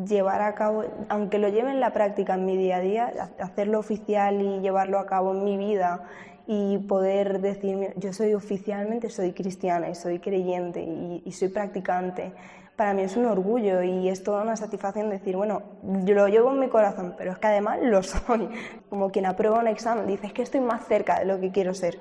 llevar 0.07 0.41
a 0.41 0.53
cabo, 0.53 0.83
aunque 1.09 1.39
lo 1.39 1.49
lleve 1.49 1.71
en 1.71 1.79
la 1.79 1.93
práctica 1.93 2.35
en 2.35 2.45
mi 2.45 2.57
día 2.57 2.77
a 2.77 2.79
día, 2.79 3.31
hacerlo 3.39 3.79
oficial 3.79 4.41
y 4.41 4.59
llevarlo 4.61 4.99
a 4.99 5.05
cabo 5.05 5.33
en 5.33 5.43
mi 5.43 5.57
vida 5.57 6.07
y 6.51 6.79
poder 6.79 7.41
decir, 7.41 7.93
yo 7.95 8.11
soy 8.11 8.33
oficialmente, 8.33 9.11
soy 9.11 9.33
cristiana 9.33 9.87
y 9.87 9.93
soy 9.93 10.17
creyente 10.17 10.81
y, 10.81 11.31
soy 11.31 11.49
practicante, 11.49 12.31
para 12.75 12.91
mí 12.95 13.03
es 13.03 13.15
un 13.15 13.27
orgullo 13.27 13.83
y 13.83 14.09
es 14.09 14.23
toda 14.23 14.41
una 14.41 14.55
satisfacción 14.55 15.11
decir, 15.11 15.35
bueno, 15.35 15.61
yo 15.83 16.15
lo 16.15 16.27
llevo 16.27 16.49
en 16.49 16.59
mi 16.59 16.67
corazón, 16.67 17.13
pero 17.15 17.33
es 17.33 17.37
que 17.37 17.45
además 17.45 17.77
lo 17.83 18.01
soy. 18.01 18.49
Como 18.89 19.11
quien 19.11 19.27
aprueba 19.27 19.59
un 19.59 19.67
examen, 19.67 20.07
dice, 20.07 20.25
es 20.25 20.33
que 20.33 20.41
estoy 20.41 20.61
más 20.61 20.87
cerca 20.87 21.19
de 21.19 21.25
lo 21.25 21.39
que 21.39 21.51
quiero 21.51 21.75
ser. 21.75 21.99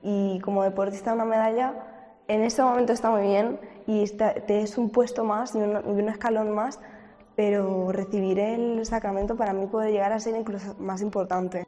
y 0.00 0.38
como 0.44 0.62
deportista 0.62 1.12
una 1.12 1.24
medalla 1.24 1.74
en 2.28 2.42
ese 2.42 2.62
momento 2.62 2.92
está 2.92 3.10
muy 3.10 3.22
bien 3.22 3.58
y 3.88 4.06
te 4.06 4.60
es 4.60 4.78
un 4.78 4.90
puesto 4.90 5.24
más 5.24 5.56
y 5.56 5.58
un, 5.58 6.08
escalón 6.08 6.54
más, 6.54 6.78
pero 7.34 7.90
recibir 7.90 8.38
el 8.38 8.86
sacramento 8.86 9.34
para 9.34 9.52
mí 9.52 9.66
puede 9.66 9.90
llegar 9.90 10.12
a 10.12 10.20
ser 10.20 10.36
incluso 10.36 10.76
más 10.78 11.00
importante. 11.02 11.66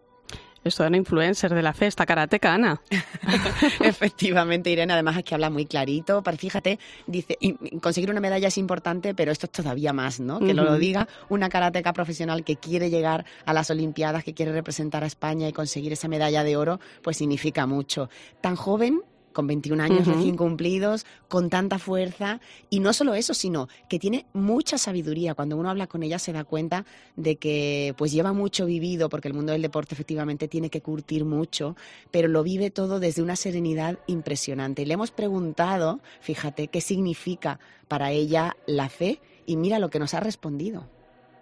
Esto 0.63 0.83
de 0.83 0.89
una 0.89 0.99
influencer 0.99 1.55
de 1.55 1.63
la 1.63 1.73
fe, 1.73 1.87
esta 1.87 2.05
karateca, 2.05 2.53
Ana. 2.53 2.83
Efectivamente, 3.81 4.71
Irene, 4.71 4.93
además 4.93 5.17
es 5.17 5.25
que 5.25 5.35
habla 5.35 5.49
muy 5.49 5.65
clarito. 5.65 6.23
Fíjate, 6.37 6.79
dice, 7.07 7.39
conseguir 7.81 8.11
una 8.11 8.21
medalla 8.21 8.49
es 8.49 8.59
importante, 8.59 9.15
pero 9.15 9.33
esto 9.33 9.47
es 9.47 9.53
todavía 9.53 9.93
más, 9.93 10.21
¿no? 10.21 10.39
Que 10.39 10.55
lo 10.55 10.77
diga 10.77 11.09
una 11.29 11.49
karateca 11.49 11.93
profesional 11.93 12.45
que 12.45 12.57
quiere 12.57 12.91
llegar 12.91 13.25
a 13.47 13.53
las 13.53 13.71
Olimpiadas, 13.71 14.23
que 14.23 14.35
quiere 14.35 14.53
representar 14.53 15.03
a 15.03 15.07
España 15.07 15.49
y 15.49 15.53
conseguir 15.53 15.93
esa 15.93 16.09
medalla 16.09 16.45
de 16.45 16.57
oro, 16.57 16.81
pues 17.03 17.17
significa 17.17 17.67
mucho. 17.67 18.11
Tan 18.41 18.57
joven 18.57 19.03
con 19.33 19.47
21 19.47 19.83
años 19.83 20.07
recién 20.07 20.37
cumplidos, 20.37 21.07
con 21.29 21.51
tanta 21.51 21.79
fuerza. 21.79 22.41
Y 22.69 22.81
no 22.81 22.93
solo 22.93 23.15
eso, 23.15 23.35
sino 23.35 23.69
que 23.89 23.99
tiene 23.99 24.27
mucha 24.33 24.79
sabiduría. 24.79 25.35
Cuando 25.35 25.57
uno 25.57 25.71
habla 25.71 25.87
con 25.87 26.03
ella 26.03 26.19
se 26.19 26.33
da 26.33 26.45
cuenta 26.45 26.85
de 27.17 27.37
que 27.37 27.95
pues 27.97 28.13
lleva 28.13 28.33
mucho 28.33 28.67
vivido, 28.67 29.09
porque 29.09 29.29
el 29.29 29.35
mundo 29.35 29.53
del 29.53 29.63
deporte 29.63 29.95
efectivamente 29.95 30.49
tiene 30.49 30.71
que 30.71 30.81
curtir 30.81 31.25
mucho, 31.25 31.77
pero 32.11 32.29
lo 32.29 32.43
vive 32.43 32.71
todo 32.71 33.01
desde 33.01 33.23
una 33.23 33.37
serenidad 33.37 33.99
impresionante. 34.07 34.83
Y 34.83 34.87
le 34.87 34.95
hemos 34.95 35.11
preguntado, 35.11 36.01
fíjate, 36.21 36.69
qué 36.69 36.81
significa 36.81 37.59
para 37.89 38.11
ella 38.11 38.57
la 38.67 38.89
fe 38.89 39.21
y 39.47 39.57
mira 39.57 39.79
lo 39.79 39.91
que 39.91 39.99
nos 39.99 40.15
ha 40.15 40.21
respondido. 40.21 40.87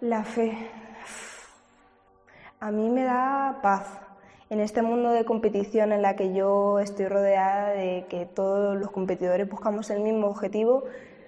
La 0.01 0.23
fe. 0.23 0.69
A 2.61 2.71
mí 2.71 2.89
me 2.89 3.03
da 3.03 3.59
paz, 3.61 3.85
en 4.49 4.59
este 4.61 4.81
mundo 4.81 5.11
de 5.11 5.25
competición 5.25 5.91
en 5.91 6.01
la 6.01 6.15
que 6.15 6.33
yo 6.33 6.79
estoy 6.79 7.07
rodeada 7.07 7.69
de 7.69 8.05
que 8.09 8.25
todos 8.25 8.75
los 8.75 8.89
competidores 8.89 9.47
buscamos 9.47 9.91
el 9.91 10.01
mismo 10.01 10.27
objetivo, 10.27 10.85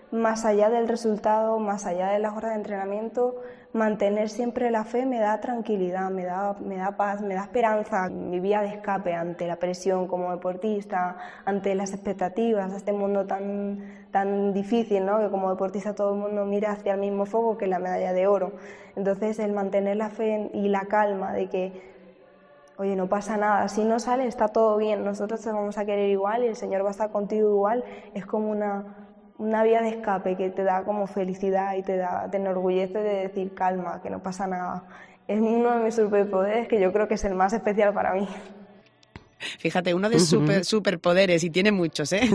más 0.09 0.43
allá 0.43 0.69
del 0.69 0.87
resultado, 0.87 1.59
más 1.59 1.85
allá 1.85 2.09
de 2.09 2.19
las 2.19 2.35
horas 2.35 2.51
de 2.51 2.57
entrenamiento, 2.57 3.35
mantener 3.73 4.27
siempre 4.27 4.71
la 4.71 4.83
fe 4.83 5.05
me 5.05 5.19
da 5.19 5.39
tranquilidad, 5.39 6.09
me 6.09 6.25
da, 6.25 6.55
me 6.59 6.77
da 6.77 6.97
paz, 6.97 7.21
me 7.21 7.35
da 7.35 7.43
esperanza, 7.43 8.09
mi 8.09 8.39
vía 8.39 8.61
de 8.61 8.69
escape 8.69 9.13
ante 9.13 9.47
la 9.47 9.57
presión 9.57 10.07
como 10.07 10.31
deportista, 10.31 11.15
ante 11.45 11.75
las 11.75 11.93
expectativas, 11.93 12.73
este 12.73 12.91
mundo 12.91 13.27
tan, 13.27 14.07
tan 14.11 14.51
difícil, 14.51 15.05
¿no? 15.05 15.19
que 15.19 15.29
como 15.29 15.51
deportista 15.51 15.93
todo 15.93 16.15
el 16.15 16.19
mundo 16.19 16.43
mira 16.43 16.71
hacia 16.71 16.95
el 16.95 16.99
mismo 16.99 17.25
foco 17.25 17.57
que 17.57 17.67
la 17.67 17.79
medalla 17.79 18.13
de 18.13 18.27
oro. 18.27 18.53
Entonces 18.95 19.37
el 19.39 19.53
mantener 19.53 19.95
la 19.95 20.09
fe 20.09 20.49
y 20.53 20.67
la 20.67 20.87
calma 20.87 21.31
de 21.31 21.47
que 21.47 21.90
oye, 22.81 22.95
no 22.95 23.07
pasa 23.07 23.37
nada, 23.37 23.67
si 23.67 23.83
no 23.83 23.99
sale 23.99 24.25
está 24.25 24.47
todo 24.47 24.77
bien, 24.77 25.03
nosotros 25.03 25.39
te 25.39 25.51
vamos 25.51 25.77
a 25.77 25.85
querer 25.85 26.09
igual 26.09 26.43
y 26.43 26.47
el 26.47 26.55
Señor 26.55 26.83
va 26.83 26.87
a 26.87 26.91
estar 26.91 27.11
contigo 27.11 27.47
igual, 27.47 27.83
es 28.15 28.25
como 28.25 28.49
una, 28.49 28.85
una 29.37 29.63
vía 29.63 29.81
de 29.81 29.89
escape 29.89 30.35
que 30.35 30.49
te 30.49 30.63
da 30.63 30.83
como 30.83 31.05
felicidad 31.05 31.75
y 31.75 31.83
te, 31.83 31.97
da, 31.97 32.27
te 32.31 32.37
enorgullece 32.37 32.97
de 32.97 33.27
decir 33.27 33.53
calma, 33.53 34.01
que 34.01 34.09
no 34.09 34.23
pasa 34.23 34.47
nada. 34.47 34.83
Es 35.27 35.39
uno 35.39 35.77
de 35.77 35.85
mis 35.85 35.95
superpoderes 35.95 36.67
que 36.67 36.81
yo 36.81 36.91
creo 36.91 37.07
que 37.07 37.13
es 37.13 37.23
el 37.23 37.35
más 37.35 37.53
especial 37.53 37.93
para 37.93 38.13
mí. 38.13 38.27
Fíjate, 39.59 39.93
uno 39.93 40.09
de 40.09 40.19
sus 40.19 40.67
superpoderes, 40.67 41.43
y 41.43 41.51
tiene 41.51 41.71
muchos, 41.71 42.11
¿eh? 42.13 42.21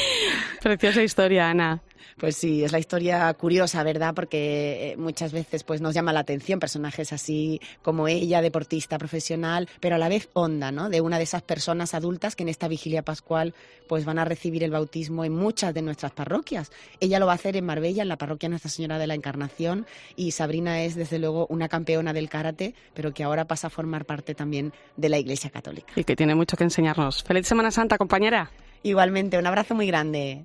Preciosa 0.62 1.02
historia, 1.02 1.48
Ana. 1.48 1.80
Pues 2.20 2.36
sí, 2.36 2.62
es 2.62 2.70
la 2.70 2.78
historia 2.78 3.32
curiosa, 3.32 3.82
¿verdad? 3.82 4.12
Porque 4.14 4.90
eh, 4.90 4.96
muchas 4.98 5.32
veces 5.32 5.64
pues 5.64 5.80
nos 5.80 5.94
llama 5.94 6.12
la 6.12 6.20
atención 6.20 6.60
personajes 6.60 7.14
así 7.14 7.62
como 7.80 8.08
ella, 8.08 8.42
deportista 8.42 8.98
profesional, 8.98 9.70
pero 9.80 9.94
a 9.94 9.98
la 9.98 10.10
vez 10.10 10.28
honda, 10.34 10.70
¿no? 10.70 10.90
De 10.90 11.00
una 11.00 11.16
de 11.16 11.24
esas 11.24 11.40
personas 11.40 11.94
adultas 11.94 12.36
que 12.36 12.42
en 12.42 12.50
esta 12.50 12.68
vigilia 12.68 13.00
pascual 13.00 13.54
pues 13.88 14.04
van 14.04 14.18
a 14.18 14.26
recibir 14.26 14.62
el 14.62 14.70
bautismo 14.70 15.24
en 15.24 15.34
muchas 15.34 15.72
de 15.72 15.80
nuestras 15.80 16.12
parroquias. 16.12 16.70
Ella 17.00 17.18
lo 17.18 17.24
va 17.24 17.32
a 17.32 17.36
hacer 17.36 17.56
en 17.56 17.64
Marbella, 17.64 18.02
en 18.02 18.10
la 18.10 18.18
parroquia 18.18 18.50
Nuestra 18.50 18.70
Señora 18.70 18.98
de 18.98 19.06
la 19.06 19.14
Encarnación, 19.14 19.86
y 20.14 20.32
Sabrina 20.32 20.82
es 20.82 20.96
desde 20.96 21.18
luego 21.18 21.46
una 21.48 21.70
campeona 21.70 22.12
del 22.12 22.28
karate, 22.28 22.74
pero 22.92 23.14
que 23.14 23.24
ahora 23.24 23.46
pasa 23.46 23.68
a 23.68 23.70
formar 23.70 24.04
parte 24.04 24.34
también 24.34 24.74
de 24.94 25.08
la 25.08 25.16
Iglesia 25.16 25.48
Católica. 25.48 25.94
Y 25.96 26.04
que 26.04 26.16
tiene 26.16 26.34
mucho 26.34 26.58
que 26.58 26.64
enseñarnos. 26.64 27.22
Feliz 27.22 27.46
Semana 27.46 27.70
Santa, 27.70 27.96
compañera. 27.96 28.50
Igualmente, 28.82 29.38
un 29.38 29.46
abrazo 29.46 29.74
muy 29.74 29.86
grande. 29.86 30.44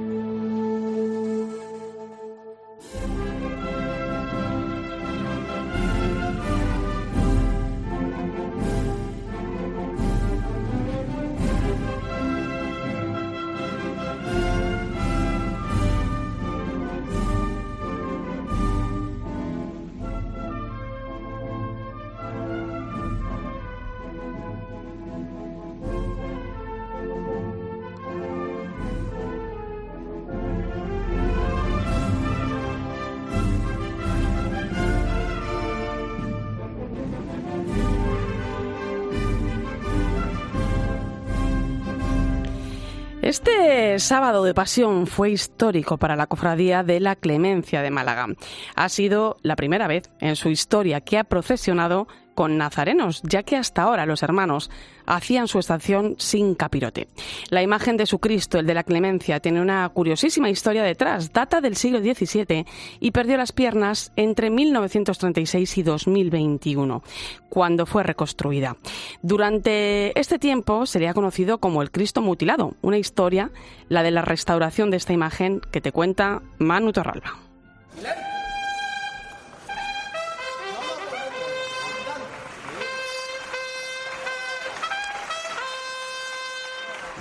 Este 43.31 43.97
sábado 43.99 44.43
de 44.43 44.53
pasión 44.53 45.07
fue 45.07 45.31
histórico 45.31 45.97
para 45.97 46.17
la 46.17 46.27
cofradía 46.27 46.83
de 46.83 46.99
la 46.99 47.15
Clemencia 47.15 47.81
de 47.81 47.89
Málaga. 47.89 48.27
Ha 48.75 48.89
sido 48.89 49.37
la 49.41 49.55
primera 49.55 49.87
vez 49.87 50.11
en 50.19 50.35
su 50.35 50.49
historia 50.49 50.99
que 50.99 51.17
ha 51.17 51.23
procesionado 51.23 52.09
con 52.41 52.57
nazarenos, 52.57 53.21
ya 53.21 53.43
que 53.43 53.55
hasta 53.55 53.83
ahora 53.83 54.07
los 54.07 54.23
hermanos 54.23 54.71
hacían 55.05 55.47
su 55.47 55.59
estación 55.59 56.15
sin 56.17 56.55
capirote. 56.55 57.07
La 57.51 57.61
imagen 57.61 57.97
de 57.97 58.07
su 58.07 58.17
Cristo, 58.17 58.57
el 58.57 58.65
de 58.65 58.73
la 58.73 58.83
Clemencia, 58.83 59.39
tiene 59.39 59.61
una 59.61 59.87
curiosísima 59.89 60.49
historia 60.49 60.81
detrás. 60.81 61.33
Data 61.33 61.61
del 61.61 61.75
siglo 61.75 61.99
XVII 61.99 62.65
y 62.99 63.11
perdió 63.11 63.37
las 63.37 63.51
piernas 63.51 64.11
entre 64.15 64.49
1936 64.49 65.77
y 65.77 65.83
2021, 65.83 67.03
cuando 67.47 67.85
fue 67.85 68.01
reconstruida. 68.01 68.75
Durante 69.21 70.19
este 70.19 70.39
tiempo 70.39 70.87
sería 70.87 71.13
conocido 71.13 71.59
como 71.59 71.83
el 71.83 71.91
Cristo 71.91 72.23
mutilado, 72.23 72.73
una 72.81 72.97
historia, 72.97 73.51
la 73.87 74.01
de 74.01 74.09
la 74.09 74.23
restauración 74.23 74.89
de 74.89 74.97
esta 74.97 75.13
imagen 75.13 75.61
que 75.71 75.79
te 75.79 75.91
cuenta 75.91 76.41
Manu 76.57 76.91
Torralba. 76.91 77.37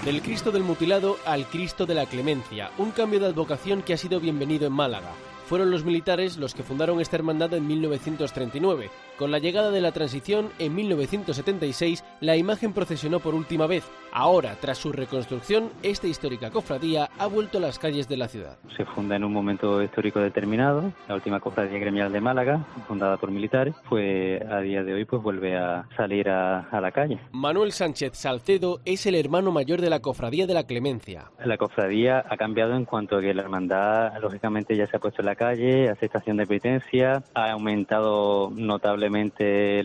Del 0.05 0.23
Cristo 0.23 0.51
del 0.51 0.63
Mutilado 0.63 1.19
al 1.27 1.45
Cristo 1.45 1.85
de 1.85 1.95
la 1.95 2.07
Clemencia, 2.07 2.71
un 2.79 2.91
cambio 2.91 3.21
de 3.21 3.27
advocación 3.27 3.83
que 3.83 3.93
ha 3.93 3.99
sido 3.99 4.19
bienvenido 4.19 4.67
en 4.67 4.73
Málaga. 4.73 5.11
Fueron 5.47 5.71
los 5.71 5.85
militares 5.85 6.39
los 6.39 6.55
que 6.55 6.63
fundaron 6.63 7.03
esta 7.03 7.17
hermandad 7.17 7.53
en 7.53 7.67
1939. 7.67 8.91
Con 9.21 9.31
la 9.31 9.39
llegada 9.39 9.71
de 9.71 9.83
la 9.83 9.93
transición, 9.93 10.49
en 10.59 10.75
1976, 10.75 12.03
la 12.23 12.39
imagen 12.39 12.73
procesionó 12.73 13.21
por 13.21 13.35
última 13.35 13.67
vez. 13.67 13.85
Ahora, 14.13 14.57
tras 14.59 14.79
su 14.79 14.93
reconstrucción, 14.93 15.69
esta 15.83 16.07
histórica 16.07 16.51
cofradía 16.51 17.11
ha 17.19 17.27
vuelto 17.27 17.59
a 17.59 17.61
las 17.61 17.79
calles 17.79 18.09
de 18.09 18.17
la 18.17 18.29
ciudad. 18.29 18.57
Se 18.75 18.87
funda 18.87 19.17
en 19.17 19.25
un 19.25 19.33
momento 19.35 19.83
histórico 19.83 20.21
determinado, 20.21 20.91
la 21.07 21.17
última 21.17 21.39
cofradía 21.39 21.79
gremial 21.79 22.11
de 22.11 22.21
Málaga, 22.23 22.65
fundada 22.89 23.19
por 23.19 23.31
militares, 23.31 23.75
pues 23.91 24.41
a 24.51 24.61
día 24.61 24.83
de 24.83 24.95
hoy 24.95 25.05
pues 25.05 25.23
vuelve 25.23 25.55
a 25.55 25.87
salir 25.99 26.31
a, 26.31 26.61
a 26.71 26.81
la 26.81 26.91
calle. 26.91 27.21
Manuel 27.31 27.73
Sánchez 27.73 28.13
Salcedo 28.15 28.81
es 28.87 29.05
el 29.05 29.17
hermano 29.17 29.53
mayor 29.53 29.83
de 29.83 29.91
la 29.91 30.01
cofradía 30.01 30.47
de 30.47 30.55
la 30.55 30.65
Clemencia. 30.65 31.31
La 31.45 31.59
cofradía 31.59 32.25
ha 32.27 32.39
cambiado 32.39 32.75
en 32.75 32.87
cuanto 32.87 33.19
a 33.19 33.21
que 33.21 33.35
la 33.35 33.43
hermandad, 33.43 34.19
lógicamente, 34.23 34.75
ya 34.75 34.87
se 34.87 34.97
ha 34.97 35.01
puesto 35.01 35.21
en 35.21 35.27
la 35.27 35.37
calle, 35.37 35.91
aceptación 35.91 36.39
de 36.39 36.47
penitencia, 36.47 37.23
ha 37.35 37.51
aumentado 37.51 38.51
notablemente 38.57 39.10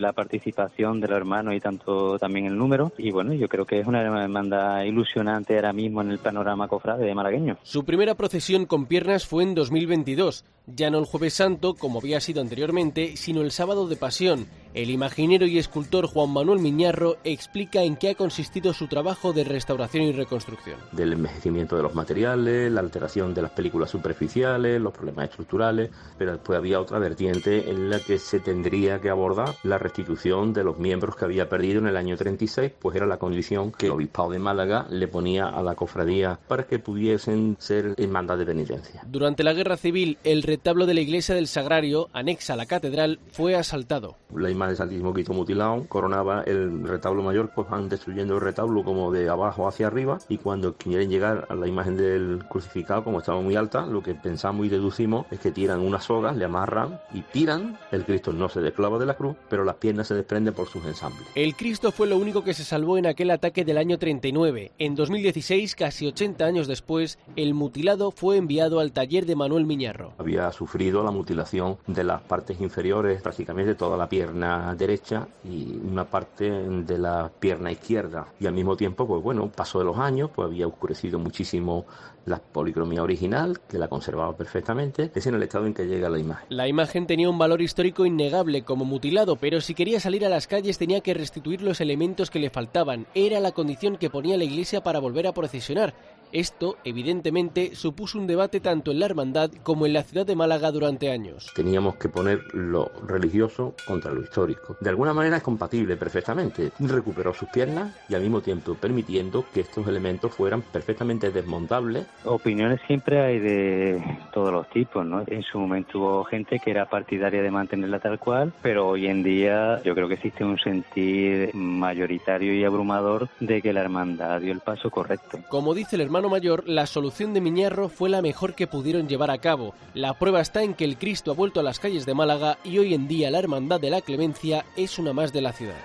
la 0.00 0.12
participación 0.12 1.00
de 1.00 1.08
los 1.08 1.16
hermanos 1.16 1.54
y 1.54 1.60
tanto 1.60 2.18
también 2.18 2.46
el 2.46 2.56
número. 2.56 2.92
Y 2.98 3.10
bueno, 3.10 3.32
yo 3.32 3.48
creo 3.48 3.64
que 3.64 3.80
es 3.80 3.86
una 3.86 4.02
hermandad 4.02 4.82
ilusionante 4.82 5.56
ahora 5.56 5.72
mismo 5.72 6.00
en 6.02 6.10
el 6.10 6.18
panorama 6.18 6.68
cofrade 6.68 7.04
de 7.04 7.14
malagueño. 7.14 7.58
Su 7.62 7.84
primera 7.84 8.14
procesión 8.14 8.66
con 8.66 8.86
piernas 8.86 9.26
fue 9.26 9.42
en 9.42 9.54
2022. 9.54 10.44
Ya 10.66 10.90
no 10.90 10.98
el 10.98 11.04
jueves 11.04 11.34
santo, 11.34 11.74
como 11.74 12.00
había 12.00 12.20
sido 12.20 12.40
anteriormente, 12.40 13.16
sino 13.16 13.40
el 13.42 13.52
sábado 13.52 13.86
de 13.86 13.94
pasión. 13.94 14.48
El 14.74 14.90
imaginero 14.90 15.46
y 15.46 15.58
escultor 15.58 16.06
Juan 16.06 16.30
Manuel 16.30 16.58
Miñarro 16.58 17.16
explica 17.24 17.82
en 17.82 17.96
qué 17.96 18.10
ha 18.10 18.14
consistido 18.14 18.74
su 18.74 18.88
trabajo 18.88 19.32
de 19.32 19.42
restauración 19.42 20.04
y 20.04 20.12
reconstrucción. 20.12 20.76
Del 20.92 21.14
envejecimiento 21.14 21.78
de 21.78 21.82
los 21.82 21.94
materiales, 21.94 22.70
la 22.70 22.80
alteración 22.80 23.32
de 23.32 23.40
las 23.40 23.52
películas 23.52 23.88
superficiales, 23.88 24.78
los 24.78 24.92
problemas 24.92 25.30
estructurales, 25.30 25.90
pero 26.18 26.32
después 26.32 26.58
había 26.58 26.78
otra 26.78 26.98
vertiente 26.98 27.70
en 27.70 27.88
la 27.88 28.00
que 28.00 28.18
se 28.18 28.38
tendría 28.38 29.00
que 29.00 29.08
abordar 29.08 29.54
la 29.62 29.78
restitución 29.78 30.52
de 30.52 30.64
los 30.64 30.78
miembros 30.78 31.16
que 31.16 31.24
había 31.24 31.48
perdido 31.48 31.78
en 31.78 31.86
el 31.86 31.96
año 31.96 32.16
36, 32.16 32.72
pues 32.78 32.96
era 32.96 33.06
la 33.06 33.16
condición 33.16 33.72
que 33.72 33.86
el 33.86 33.92
obispado 33.92 34.30
de 34.30 34.40
Málaga 34.40 34.86
le 34.90 35.08
ponía 35.08 35.48
a 35.48 35.62
la 35.62 35.74
cofradía 35.74 36.38
para 36.48 36.66
que 36.66 36.80
pudiesen 36.80 37.56
ser 37.58 37.94
hermandad 37.96 38.36
de 38.36 38.44
penitencia. 38.44 39.04
Durante 39.06 39.42
la 39.42 39.54
guerra 39.54 39.78
civil, 39.78 40.18
el 40.22 40.42
retablo 40.56 40.86
de 40.86 40.94
la 40.94 41.02
iglesia 41.02 41.34
del 41.34 41.48
Sagrario, 41.48 42.08
anexa 42.14 42.54
a 42.54 42.56
la 42.56 42.64
catedral, 42.64 43.18
fue 43.30 43.54
asaltado. 43.54 44.16
La 44.34 44.50
imagen 44.50 44.70
del 44.70 44.78
Santísimo 44.78 45.12
Cristo 45.12 45.34
mutilado 45.34 45.84
coronaba 45.86 46.42
el 46.44 46.82
retablo 46.88 47.22
mayor, 47.22 47.50
pues 47.54 47.68
van 47.68 47.90
destruyendo 47.90 48.36
el 48.36 48.40
retablo 48.40 48.82
como 48.82 49.12
de 49.12 49.28
abajo 49.28 49.68
hacia 49.68 49.86
arriba 49.86 50.18
y 50.30 50.38
cuando 50.38 50.74
quieren 50.74 51.10
llegar 51.10 51.46
a 51.50 51.54
la 51.54 51.66
imagen 51.66 51.98
del 51.98 52.42
crucificado, 52.48 53.04
como 53.04 53.18
estaba 53.18 53.38
muy 53.42 53.54
alta, 53.54 53.84
lo 53.84 54.02
que 54.02 54.14
pensamos 54.14 54.64
y 54.64 54.70
deducimos 54.70 55.26
es 55.30 55.40
que 55.40 55.52
tiran 55.52 55.80
unas 55.80 56.04
sogas, 56.04 56.34
le 56.34 56.46
amarran 56.46 57.00
y 57.12 57.20
tiran, 57.20 57.78
el 57.92 58.06
Cristo 58.06 58.32
no 58.32 58.48
se 58.48 58.62
desclava 58.62 58.98
de 58.98 59.04
la 59.04 59.14
cruz, 59.14 59.36
pero 59.50 59.62
las 59.62 59.76
piernas 59.76 60.08
se 60.08 60.14
desprenden 60.14 60.54
por 60.54 60.68
sus 60.68 60.86
ensambles. 60.86 61.28
El 61.34 61.54
Cristo 61.54 61.92
fue 61.92 62.06
lo 62.06 62.16
único 62.16 62.42
que 62.42 62.54
se 62.54 62.64
salvó 62.64 62.96
en 62.96 63.04
aquel 63.04 63.30
ataque 63.30 63.66
del 63.66 63.76
año 63.76 63.98
39. 63.98 64.72
En 64.78 64.94
2016, 64.94 65.74
casi 65.74 66.06
80 66.06 66.46
años 66.46 66.66
después, 66.66 67.18
el 67.36 67.52
mutilado 67.52 68.10
fue 68.10 68.38
enviado 68.38 68.80
al 68.80 68.92
taller 68.92 69.26
de 69.26 69.36
Manuel 69.36 69.66
Miñarro. 69.66 70.14
Había 70.16 70.45
sufrido 70.52 71.02
la 71.02 71.10
mutilación 71.10 71.78
de 71.86 72.04
las 72.04 72.22
partes 72.22 72.60
inferiores, 72.60 73.22
prácticamente 73.22 73.74
toda 73.74 73.96
la 73.96 74.08
pierna 74.08 74.74
derecha 74.74 75.26
y 75.44 75.76
una 75.76 76.04
parte 76.04 76.50
de 76.50 76.98
la 76.98 77.30
pierna 77.38 77.72
izquierda. 77.72 78.26
Y 78.40 78.46
al 78.46 78.54
mismo 78.54 78.76
tiempo, 78.76 79.06
pues 79.06 79.22
bueno, 79.22 79.48
paso 79.48 79.78
de 79.78 79.84
los 79.84 79.98
años, 79.98 80.30
pues 80.34 80.46
había 80.46 80.66
oscurecido 80.66 81.18
muchísimo 81.18 81.86
la 82.26 82.38
policromía 82.38 83.02
original, 83.02 83.60
que 83.68 83.78
la 83.78 83.88
conservaba 83.88 84.36
perfectamente, 84.36 85.10
es 85.14 85.26
en 85.26 85.36
el 85.36 85.42
estado 85.44 85.66
en 85.66 85.74
que 85.74 85.86
llega 85.86 86.10
la 86.10 86.18
imagen. 86.18 86.46
La 86.48 86.66
imagen 86.68 87.06
tenía 87.06 87.30
un 87.30 87.38
valor 87.38 87.62
histórico 87.62 88.04
innegable 88.04 88.62
como 88.62 88.84
mutilado, 88.84 89.36
pero 89.36 89.60
si 89.60 89.74
quería 89.74 90.00
salir 90.00 90.26
a 90.26 90.28
las 90.28 90.48
calles 90.48 90.76
tenía 90.76 91.00
que 91.00 91.14
restituir 91.14 91.62
los 91.62 91.80
elementos 91.80 92.30
que 92.30 92.40
le 92.40 92.50
faltaban. 92.50 93.06
Era 93.14 93.38
la 93.40 93.52
condición 93.52 93.96
que 93.96 94.10
ponía 94.10 94.36
la 94.36 94.44
iglesia 94.44 94.82
para 94.82 94.98
volver 94.98 95.28
a 95.28 95.32
procesionar. 95.32 95.94
Esto, 96.32 96.76
evidentemente, 96.84 97.74
supuso 97.74 98.18
un 98.18 98.26
debate 98.26 98.60
tanto 98.60 98.90
en 98.90 99.00
la 99.00 99.06
hermandad 99.06 99.50
como 99.62 99.86
en 99.86 99.92
la 99.92 100.02
ciudad 100.02 100.26
de 100.26 100.36
Málaga 100.36 100.70
durante 100.70 101.10
años. 101.10 101.52
Teníamos 101.54 101.96
que 101.96 102.08
poner 102.08 102.42
lo 102.54 102.90
religioso 103.06 103.74
contra 103.86 104.12
lo 104.12 104.22
histórico. 104.22 104.76
De 104.80 104.90
alguna 104.90 105.14
manera 105.14 105.38
es 105.38 105.42
compatible 105.42 105.96
perfectamente. 105.96 106.72
Recuperó 106.78 107.32
sus 107.32 107.48
piernas 107.48 107.94
y 108.08 108.14
al 108.14 108.22
mismo 108.22 108.40
tiempo 108.40 108.74
permitiendo 108.74 109.44
que 109.52 109.60
estos 109.60 109.86
elementos 109.86 110.34
fueran 110.34 110.62
perfectamente 110.62 111.30
desmontables. 111.30 112.06
Opiniones 112.24 112.80
siempre 112.86 113.20
hay 113.20 113.38
de 113.38 114.18
todos 114.32 114.52
los 114.52 114.68
tipos, 114.70 115.06
¿no? 115.06 115.22
En 115.26 115.42
su 115.42 115.58
momento 115.58 115.98
hubo 115.98 116.24
gente 116.24 116.58
que 116.58 116.70
era 116.70 116.88
partidaria 116.88 117.42
de 117.42 117.50
mantenerla 117.50 117.98
tal 117.98 118.18
cual, 118.18 118.52
pero 118.62 118.88
hoy 118.88 119.06
en 119.06 119.22
día 119.22 119.80
yo 119.82 119.94
creo 119.94 120.08
que 120.08 120.14
existe 120.14 120.44
un 120.44 120.58
sentir 120.58 121.54
mayoritario 121.54 122.54
y 122.54 122.64
abrumador 122.64 123.28
de 123.40 123.62
que 123.62 123.72
la 123.72 123.80
hermandad 123.80 124.40
dio 124.40 124.52
el 124.52 124.60
paso 124.60 124.90
correcto. 124.90 125.38
Como 125.48 125.74
dice 125.74 125.96
el 125.96 126.02
hermano 126.02 126.15
mayor, 126.24 126.68
la 126.68 126.86
solución 126.86 127.34
de 127.34 127.40
Miñarro 127.40 127.88
fue 127.88 128.08
la 128.08 128.22
mejor 128.22 128.54
que 128.54 128.66
pudieron 128.66 129.08
llevar 129.08 129.30
a 129.30 129.38
cabo. 129.38 129.74
La 129.94 130.18
prueba 130.18 130.40
está 130.40 130.62
en 130.62 130.74
que 130.74 130.84
el 130.84 130.98
Cristo 130.98 131.30
ha 131.30 131.34
vuelto 131.34 131.60
a 131.60 131.62
las 131.62 131.78
calles 131.78 132.06
de 132.06 132.14
Málaga 132.14 132.58
y 132.64 132.78
hoy 132.78 132.94
en 132.94 133.06
día 133.06 133.30
la 133.30 133.38
Hermandad 133.38 133.80
de 133.80 133.90
la 133.90 134.00
Clemencia 134.00 134.64
es 134.76 134.98
una 134.98 135.12
más 135.12 135.32
de 135.32 135.40
la 135.42 135.52
ciudad. 135.52 135.76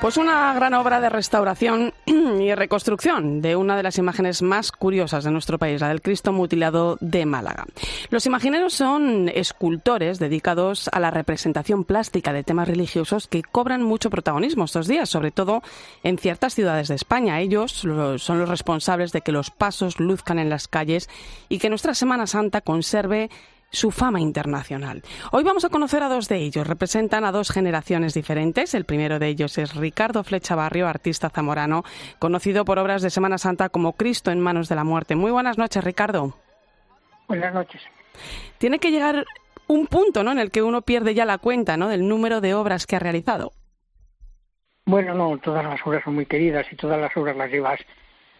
Pues 0.00 0.16
una 0.16 0.54
gran 0.54 0.74
obra 0.74 1.00
de 1.00 1.08
restauración 1.08 1.92
y 2.06 2.54
reconstrucción 2.54 3.42
de 3.42 3.56
una 3.56 3.76
de 3.76 3.82
las 3.82 3.98
imágenes 3.98 4.42
más 4.42 4.70
curiosas 4.70 5.24
de 5.24 5.32
nuestro 5.32 5.58
país, 5.58 5.80
la 5.80 5.88
del 5.88 6.02
Cristo 6.02 6.32
mutilado 6.32 6.98
de 7.00 7.26
Málaga. 7.26 7.66
Los 8.08 8.24
imagineros 8.24 8.74
son 8.74 9.28
escultores 9.28 10.20
dedicados 10.20 10.88
a 10.92 11.00
la 11.00 11.10
representación 11.10 11.82
plástica 11.82 12.32
de 12.32 12.44
temas 12.44 12.68
religiosos 12.68 13.26
que 13.26 13.42
cobran 13.42 13.82
mucho 13.82 14.08
protagonismo 14.08 14.66
estos 14.66 14.86
días, 14.86 15.08
sobre 15.08 15.32
todo 15.32 15.62
en 16.04 16.16
ciertas 16.16 16.54
ciudades 16.54 16.86
de 16.86 16.94
España. 16.94 17.40
Ellos 17.40 17.72
son 17.72 18.38
los 18.38 18.48
responsables 18.48 19.10
de 19.10 19.22
que 19.22 19.32
los 19.32 19.50
pasos 19.50 19.98
luzcan 19.98 20.38
en 20.38 20.48
las 20.48 20.68
calles 20.68 21.10
y 21.48 21.58
que 21.58 21.70
nuestra 21.70 21.94
Semana 21.94 22.28
Santa 22.28 22.60
conserve 22.60 23.30
su 23.70 23.90
fama 23.90 24.20
internacional. 24.20 25.02
Hoy 25.32 25.44
vamos 25.44 25.64
a 25.64 25.68
conocer 25.68 26.02
a 26.02 26.08
dos 26.08 26.28
de 26.28 26.36
ellos. 26.36 26.66
Representan 26.66 27.24
a 27.24 27.32
dos 27.32 27.50
generaciones 27.50 28.14
diferentes. 28.14 28.74
El 28.74 28.84
primero 28.84 29.18
de 29.18 29.28
ellos 29.28 29.58
es 29.58 29.74
Ricardo 29.74 30.24
Flecha 30.24 30.54
Barrio, 30.54 30.88
artista 30.88 31.30
zamorano, 31.30 31.84
conocido 32.18 32.64
por 32.64 32.78
obras 32.78 33.02
de 33.02 33.10
Semana 33.10 33.38
Santa 33.38 33.68
como 33.68 33.94
Cristo 33.94 34.30
en 34.30 34.40
manos 34.40 34.68
de 34.68 34.74
la 34.74 34.84
muerte. 34.84 35.16
Muy 35.16 35.30
buenas 35.30 35.58
noches, 35.58 35.84
Ricardo. 35.84 36.34
Buenas 37.28 37.52
noches. 37.52 37.82
Tiene 38.58 38.78
que 38.78 38.90
llegar 38.90 39.24
un 39.66 39.86
punto 39.86 40.24
¿no? 40.24 40.32
en 40.32 40.38
el 40.38 40.50
que 40.50 40.62
uno 40.62 40.82
pierde 40.82 41.14
ya 41.14 41.24
la 41.24 41.38
cuenta 41.38 41.76
¿no? 41.76 41.88
del 41.88 42.08
número 42.08 42.40
de 42.40 42.54
obras 42.54 42.86
que 42.86 42.96
ha 42.96 43.00
realizado. 43.00 43.52
Bueno, 44.86 45.14
no, 45.14 45.36
todas 45.38 45.64
las 45.64 45.86
obras 45.86 46.02
son 46.02 46.14
muy 46.14 46.24
queridas 46.24 46.66
y 46.72 46.76
todas 46.76 46.98
las 46.98 47.14
obras 47.14 47.36
las 47.36 47.50
llevas 47.50 47.78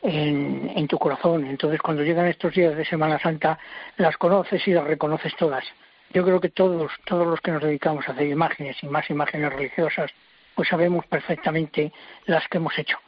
en, 0.02 0.70
en, 0.74 0.88
tu 0.88 0.98
corazón. 0.98 1.46
Entonces, 1.46 1.80
cuando 1.80 2.02
llegan 2.02 2.26
estos 2.26 2.54
días 2.54 2.76
de 2.76 2.84
Semana 2.84 3.18
Santa, 3.18 3.58
las 3.96 4.16
conoces 4.16 4.66
y 4.66 4.72
las 4.72 4.84
reconoces 4.84 5.34
todas. 5.36 5.64
Yo 6.12 6.24
creo 6.24 6.40
que 6.40 6.48
todos, 6.48 6.90
todos 7.04 7.26
los 7.26 7.40
que 7.40 7.50
nos 7.50 7.62
dedicamos 7.62 8.08
a 8.08 8.12
hacer 8.12 8.28
imágenes 8.28 8.76
y 8.82 8.86
más 8.86 9.08
imágenes 9.10 9.52
religiosas, 9.52 10.10
pues 10.54 10.68
sabemos 10.68 11.06
perfectamente 11.06 11.92
las 12.26 12.48
que 12.48 12.58
hemos 12.58 12.78
hecho. 12.78 12.98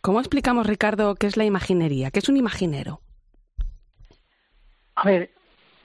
¿Cómo 0.00 0.20
explicamos, 0.20 0.66
Ricardo, 0.66 1.14
qué 1.14 1.26
es 1.26 1.36
la 1.36 1.44
imaginería? 1.44 2.10
¿Qué 2.10 2.18
es 2.18 2.28
un 2.28 2.36
imaginero? 2.36 3.00
A 4.94 5.06
ver, 5.06 5.30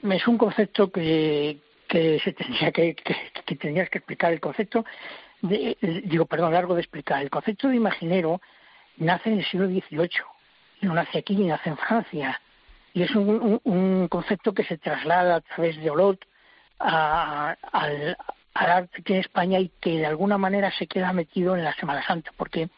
es 0.03 0.27
un 0.27 0.37
concepto 0.37 0.91
que, 0.91 1.59
que 1.87 2.19
se 2.23 2.33
tendría 2.33 2.71
que, 2.71 2.95
que, 2.95 3.15
que 3.45 3.55
tendrías 3.55 3.89
que 3.89 3.99
explicar 3.99 4.33
el 4.33 4.39
concepto. 4.39 4.85
De, 5.41 5.77
digo, 6.05 6.25
perdón, 6.25 6.53
largo 6.53 6.73
de 6.73 6.81
explicar. 6.81 7.21
El 7.21 7.29
concepto 7.29 7.67
de 7.67 7.75
imaginero 7.75 8.41
nace 8.97 9.29
en 9.31 9.39
el 9.39 9.45
siglo 9.45 9.67
XVIII, 9.67 10.09
no 10.81 10.93
nace 10.93 11.19
aquí, 11.19 11.35
nace 11.35 11.69
en 11.69 11.77
Francia. 11.77 12.39
Y 12.93 13.03
es 13.03 13.11
un, 13.15 13.29
un, 13.29 13.61
un 13.63 14.07
concepto 14.07 14.53
que 14.53 14.63
se 14.63 14.77
traslada 14.77 15.35
a 15.35 15.41
través 15.41 15.77
de 15.77 15.89
Olot 15.89 16.19
a, 16.79 17.55
al, 17.71 18.17
al 18.53 18.71
arte 18.71 19.03
que 19.03 19.13
en 19.13 19.19
España 19.19 19.59
y 19.59 19.69
que 19.79 19.99
de 19.99 20.05
alguna 20.05 20.37
manera 20.37 20.71
se 20.71 20.87
queda 20.87 21.13
metido 21.13 21.55
en 21.55 21.63
la 21.63 21.73
Semana 21.75 22.05
Santa, 22.05 22.31
porque 22.35 22.69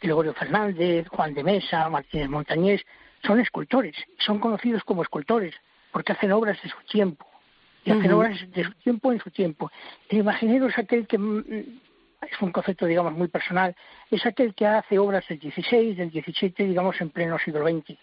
Gregorio 0.00 0.34
Fernández, 0.34 1.08
Juan 1.08 1.34
de 1.34 1.42
Mesa, 1.42 1.88
Martínez 1.88 2.28
Montañés, 2.28 2.82
son 3.24 3.40
escultores, 3.40 3.96
son 4.18 4.38
conocidos 4.38 4.84
como 4.84 5.02
escultores, 5.02 5.54
porque 5.90 6.12
hacen 6.12 6.32
obras 6.32 6.62
de 6.62 6.68
su 6.68 6.76
tiempo, 6.90 7.26
y 7.84 7.90
hacen 7.90 8.12
uh 8.12 8.14
-huh. 8.14 8.18
obras 8.18 8.52
de 8.52 8.64
su 8.64 8.72
tiempo 8.72 9.12
en 9.12 9.20
su 9.20 9.30
tiempo. 9.30 9.70
El 10.08 10.18
imaginero 10.18 10.66
es 10.68 10.78
aquel 10.78 11.06
que 11.06 11.18
es 12.30 12.40
un 12.42 12.52
concepto, 12.52 12.86
digamos, 12.86 13.12
muy 13.12 13.28
personal, 13.28 13.74
es 14.10 14.24
aquel 14.26 14.54
que 14.54 14.66
hace 14.66 14.98
obras 14.98 15.26
del 15.28 15.38
16, 15.38 15.96
del 15.96 16.10
17, 16.10 16.64
digamos, 16.64 17.00
en 17.00 17.10
pleno 17.10 17.38
siglo 17.38 17.66
XX. 17.66 17.98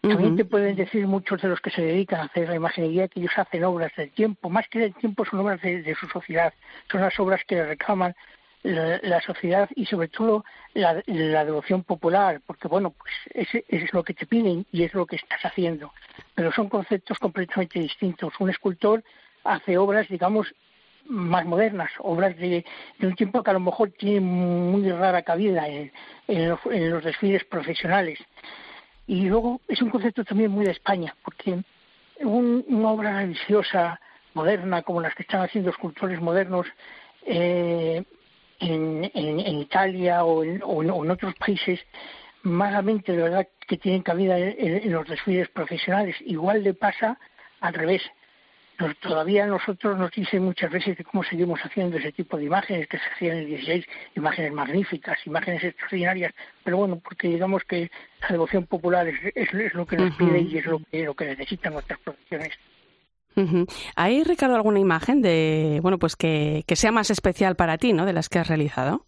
También 0.00 0.32
uh 0.32 0.34
-huh. 0.34 0.36
te 0.36 0.44
pueden 0.44 0.76
decir 0.76 1.06
muchos 1.06 1.40
de 1.42 1.48
los 1.48 1.60
que 1.60 1.70
se 1.70 1.82
dedican 1.82 2.20
a 2.20 2.24
hacer 2.24 2.48
la 2.48 2.54
imaginería 2.54 3.08
que 3.08 3.20
ellos 3.20 3.32
hacen 3.36 3.64
obras 3.64 3.92
del 3.96 4.10
tiempo, 4.10 4.48
más 4.50 4.68
que 4.68 4.78
del 4.78 4.94
tiempo 4.94 5.24
son 5.24 5.40
obras 5.40 5.60
de, 5.62 5.82
de 5.82 5.94
su 5.94 6.06
sociedad, 6.06 6.52
son 6.90 7.00
las 7.00 7.18
obras 7.18 7.42
que 7.44 7.64
reclaman 7.64 8.14
la, 8.62 8.98
la 9.02 9.20
sociedad 9.20 9.68
y 9.74 9.86
sobre 9.86 10.08
todo 10.08 10.44
la, 10.74 11.02
la, 11.06 11.44
devoción 11.44 11.84
popular, 11.84 12.40
porque 12.46 12.68
bueno, 12.68 12.90
pues 12.90 13.12
ese, 13.32 13.64
es 13.68 13.92
lo 13.92 14.02
que 14.02 14.14
te 14.14 14.26
piden 14.26 14.66
y 14.72 14.82
es 14.82 14.94
lo 14.94 15.06
que 15.06 15.16
estás 15.16 15.40
haciendo, 15.44 15.92
pero 16.34 16.52
son 16.52 16.68
conceptos 16.68 17.18
completamente 17.18 17.78
distintos. 17.78 18.32
Un 18.38 18.50
escultor 18.50 19.02
hace 19.44 19.78
obras, 19.78 20.08
digamos, 20.08 20.52
más 21.08 21.44
modernas, 21.44 21.90
obras 21.98 22.36
de, 22.36 22.64
un 23.00 23.14
tiempo 23.14 23.42
que 23.42 23.50
a 23.50 23.54
lo 23.54 23.60
mejor 23.60 23.90
tiene 23.90 24.20
muy 24.20 24.90
rara 24.90 25.22
cabida 25.22 25.68
en, 25.68 25.90
los, 26.26 26.60
en, 26.66 26.90
los, 26.90 27.04
desfiles 27.04 27.44
profesionales. 27.44 28.18
Y 29.06 29.22
luego 29.26 29.60
es 29.68 29.80
un 29.82 29.90
concepto 29.90 30.24
también 30.24 30.50
muy 30.50 30.64
de 30.64 30.72
España, 30.72 31.14
porque 31.24 31.62
un, 32.20 32.64
una 32.68 32.90
obra 32.90 33.20
religiosa 33.20 34.00
moderna 34.34 34.82
como 34.82 35.00
las 35.00 35.14
que 35.14 35.22
están 35.22 35.42
haciendo 35.42 35.70
escultores 35.70 36.20
modernos 36.20 36.66
eh, 37.24 38.02
en, 38.60 39.10
en, 39.14 39.58
Italia 39.58 40.24
o 40.24 40.44
en, 40.44 40.60
o 40.64 40.82
en, 40.82 41.10
otros 41.10 41.34
países, 41.34 41.80
malamente 42.42 43.12
de 43.12 43.22
verdad 43.22 43.48
que 43.66 43.76
tienen 43.76 44.02
cabida 44.02 44.38
en 44.38 44.92
los 44.92 45.06
desfiles 45.08 45.48
profesionales. 45.48 46.16
Igual 46.20 46.62
le 46.62 46.74
pasa 46.74 47.18
al 47.60 47.74
revés 47.74 48.02
todavía 49.00 49.46
nosotros 49.46 49.98
nos 49.98 50.10
dicen 50.10 50.44
muchas 50.44 50.70
veces 50.70 50.96
de 50.96 51.04
cómo 51.04 51.22
seguimos 51.24 51.60
haciendo 51.60 51.96
ese 51.96 52.12
tipo 52.12 52.36
de 52.36 52.44
imágenes 52.44 52.88
que 52.88 52.98
se 52.98 53.04
hacían 53.14 53.36
en 53.36 53.42
el 53.44 53.46
16, 53.46 53.86
imágenes 54.16 54.52
magníficas, 54.52 55.18
imágenes 55.26 55.64
extraordinarias, 55.64 56.34
pero 56.64 56.78
bueno, 56.78 57.00
porque 57.02 57.28
digamos 57.28 57.62
que 57.64 57.90
la 58.22 58.28
devoción 58.28 58.66
popular 58.66 59.06
es, 59.08 59.74
lo 59.74 59.86
que 59.86 59.96
nos 59.96 60.16
pide 60.16 60.40
y 60.40 60.58
es 60.58 60.66
lo 60.66 60.80
que, 60.90 61.04
lo 61.04 61.14
que 61.14 61.26
necesitan 61.26 61.72
nuestras 61.72 61.98
producciones. 62.00 62.52
¿Hay, 63.96 64.24
Ricardo, 64.24 64.56
alguna 64.56 64.80
imagen 64.80 65.20
de, 65.20 65.80
bueno, 65.82 65.98
pues 65.98 66.16
que, 66.16 66.64
que 66.66 66.74
sea 66.74 66.90
más 66.90 67.10
especial 67.10 67.54
para 67.54 67.76
ti, 67.76 67.92
¿no? 67.92 68.06
De 68.06 68.14
las 68.14 68.30
que 68.30 68.38
has 68.38 68.48
realizado. 68.48 69.04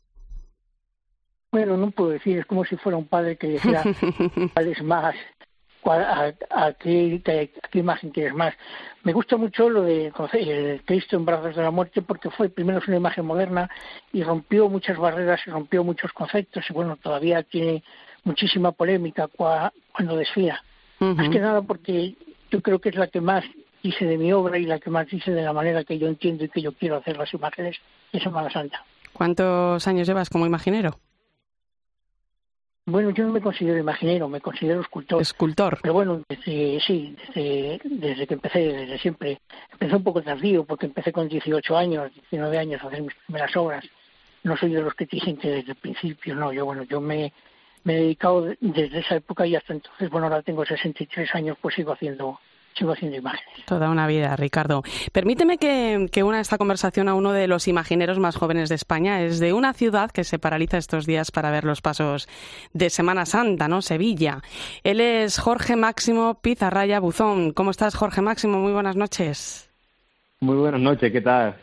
Bueno, 1.51 1.79
no 1.79 1.91
puedo 1.91 2.11
decir, 2.11 2.39
es 2.39 2.47
como 2.47 2.65
si 2.65 2.77
fuera 2.77 2.99
un 2.99 3.07
padre 3.07 3.37
que 3.37 3.49
decía 3.49 3.83
cuál 4.55 4.69
es 4.69 4.83
más, 4.83 5.15
a, 5.85 6.33
a, 6.51 6.73
qué, 6.73 7.21
imagen 7.75 8.11
quieres 8.11 8.35
más. 8.35 8.55
Me 9.05 9.13
gusta 9.13 9.37
mucho 9.37 9.71
lo 9.71 9.83
de 9.83 10.13
el 10.33 10.83
Cristo 10.85 11.17
en 11.17 11.25
brazos 11.25 11.57
de 11.57 11.63
la 11.63 11.71
muerte 11.71 12.03
porque 12.03 12.31
fue 12.31 12.49
primero 12.49 12.79
es 12.79 12.89
una 12.89 12.97
imagen 12.97 13.25
moderna 13.25 13.71
y 14.13 14.23
rompió 14.23 14.69
muchas 14.69 14.99
barreras 14.99 15.41
y 15.47 15.51
rompió 15.51 15.85
muchos 15.85 16.13
conceptos 16.13 16.65
y 16.69 16.73
bueno, 16.73 16.97
todavía 16.97 17.43
tiene 17.43 17.83
muchísima 18.25 18.73
polémica 18.73 19.29
cuando 19.29 20.17
desfía. 20.17 20.63
Más 20.99 21.29
que 21.29 21.39
nada 21.39 21.63
porque 21.63 22.17
yo 22.51 22.61
creo 22.61 22.81
que 22.81 22.89
es 22.89 22.97
la 22.97 23.07
que 23.07 23.21
más 23.21 23.45
dice 23.83 24.05
de 24.05 24.19
mi 24.19 24.33
obra 24.33 24.59
y 24.59 24.65
la 24.65 24.79
que 24.79 24.91
más 24.91 25.07
dice 25.07 25.31
de 25.31 25.43
la 25.43 25.53
manera 25.53 25.85
que 25.85 25.99
yo 25.99 26.09
entiendo 26.09 26.45
y 26.45 26.49
que 26.49 26.61
yo 26.61 26.73
quiero 26.73 26.97
hacer 26.97 27.17
las 27.17 27.33
imágenes 27.33 27.77
de 28.13 28.21
Semana 28.21 28.51
Santa. 28.51 28.85
¿Cuántos 29.13 29.87
años 29.87 30.07
llevas 30.07 30.29
como 30.29 30.47
imaginero? 30.47 30.99
Bueno, 32.91 33.11
yo 33.11 33.27
no 33.27 33.35
me 33.35 33.43
considero 33.43 33.77
imaginero, 33.77 34.29
me 34.29 34.41
considero 34.41 34.81
escultor. 34.81 35.21
Escultor. 35.21 35.79
Pero 35.83 35.93
bueno, 35.93 36.23
desde, 36.27 36.81
sí, 36.81 37.15
desde, 37.27 37.79
desde 37.85 38.27
que 38.27 38.33
empecé, 38.33 38.61
desde 38.61 38.99
siempre. 38.99 39.43
Empecé 39.73 39.95
un 39.95 40.03
poco 40.03 40.23
tardío, 40.23 40.65
porque 40.65 40.87
empecé 40.87 41.13
con 41.13 41.29
18 41.29 41.77
años, 41.77 42.11
19 42.15 42.57
años 42.57 42.83
a 42.83 42.87
hacer 42.87 43.03
mis 43.03 43.15
primeras 43.27 43.55
obras. 43.59 43.85
No 44.43 44.57
soy 44.57 44.73
de 44.73 44.81
los 44.81 44.95
que 44.95 45.05
dicen 45.05 45.37
que 45.37 45.51
desde 45.51 45.73
el 45.73 45.77
principio, 45.77 46.35
no. 46.35 46.51
Yo, 46.51 46.65
bueno, 46.65 46.85
yo 46.85 46.99
me, 46.99 47.31
me 47.85 47.95
he 47.95 48.01
dedicado 48.01 48.55
desde 48.59 49.01
esa 49.01 49.17
época 49.17 49.47
y 49.47 49.55
hasta 49.55 49.75
entonces, 49.75 50.09
bueno, 50.09 50.29
ahora 50.29 50.41
tengo 50.41 50.65
63 50.65 51.35
años, 51.35 51.59
pues 51.61 51.75
sigo 51.75 51.93
haciendo 51.93 52.41
sigo 52.79 52.93
haciendo 52.93 53.17
imágenes. 53.17 53.65
Toda 53.67 53.91
una 53.91 54.07
vida, 54.07 54.35
Ricardo. 54.37 54.83
Permíteme 55.13 55.59
que, 55.59 56.07
que 56.11 56.23
una 56.23 56.41
esta 56.41 56.59
conversación 56.59 57.09
a 57.09 57.15
uno 57.15 57.33
de 57.33 57.49
los 57.49 57.69
imagineros 57.69 58.19
más 58.19 58.37
jóvenes 58.37 58.69
de 58.69 58.77
España. 58.77 59.23
Es 59.23 59.41
de 59.41 59.53
una 59.53 59.73
ciudad 59.73 60.11
que 60.11 60.25
se 60.25 60.39
paraliza 60.39 60.79
estos 60.79 61.07
días 61.07 61.31
para 61.31 61.51
ver 61.51 61.65
los 61.65 61.81
pasos 61.81 62.29
de 62.73 62.91
Semana 62.91 63.27
Santa, 63.27 63.69
¿no? 63.69 63.83
Sevilla. 63.83 64.43
Él 64.85 65.01
es 65.01 65.39
Jorge 65.39 65.77
Máximo 65.77 66.41
Pizarraya 66.41 67.01
Buzón. 67.01 67.53
¿Cómo 67.53 67.71
estás, 67.71 67.95
Jorge 67.95 68.23
Máximo? 68.23 68.59
Muy 68.59 68.73
buenas 68.73 68.97
noches. 68.97 69.71
Muy 70.41 70.57
buenas 70.57 70.81
noches, 70.81 71.11
¿qué 71.11 71.21
tal? 71.21 71.57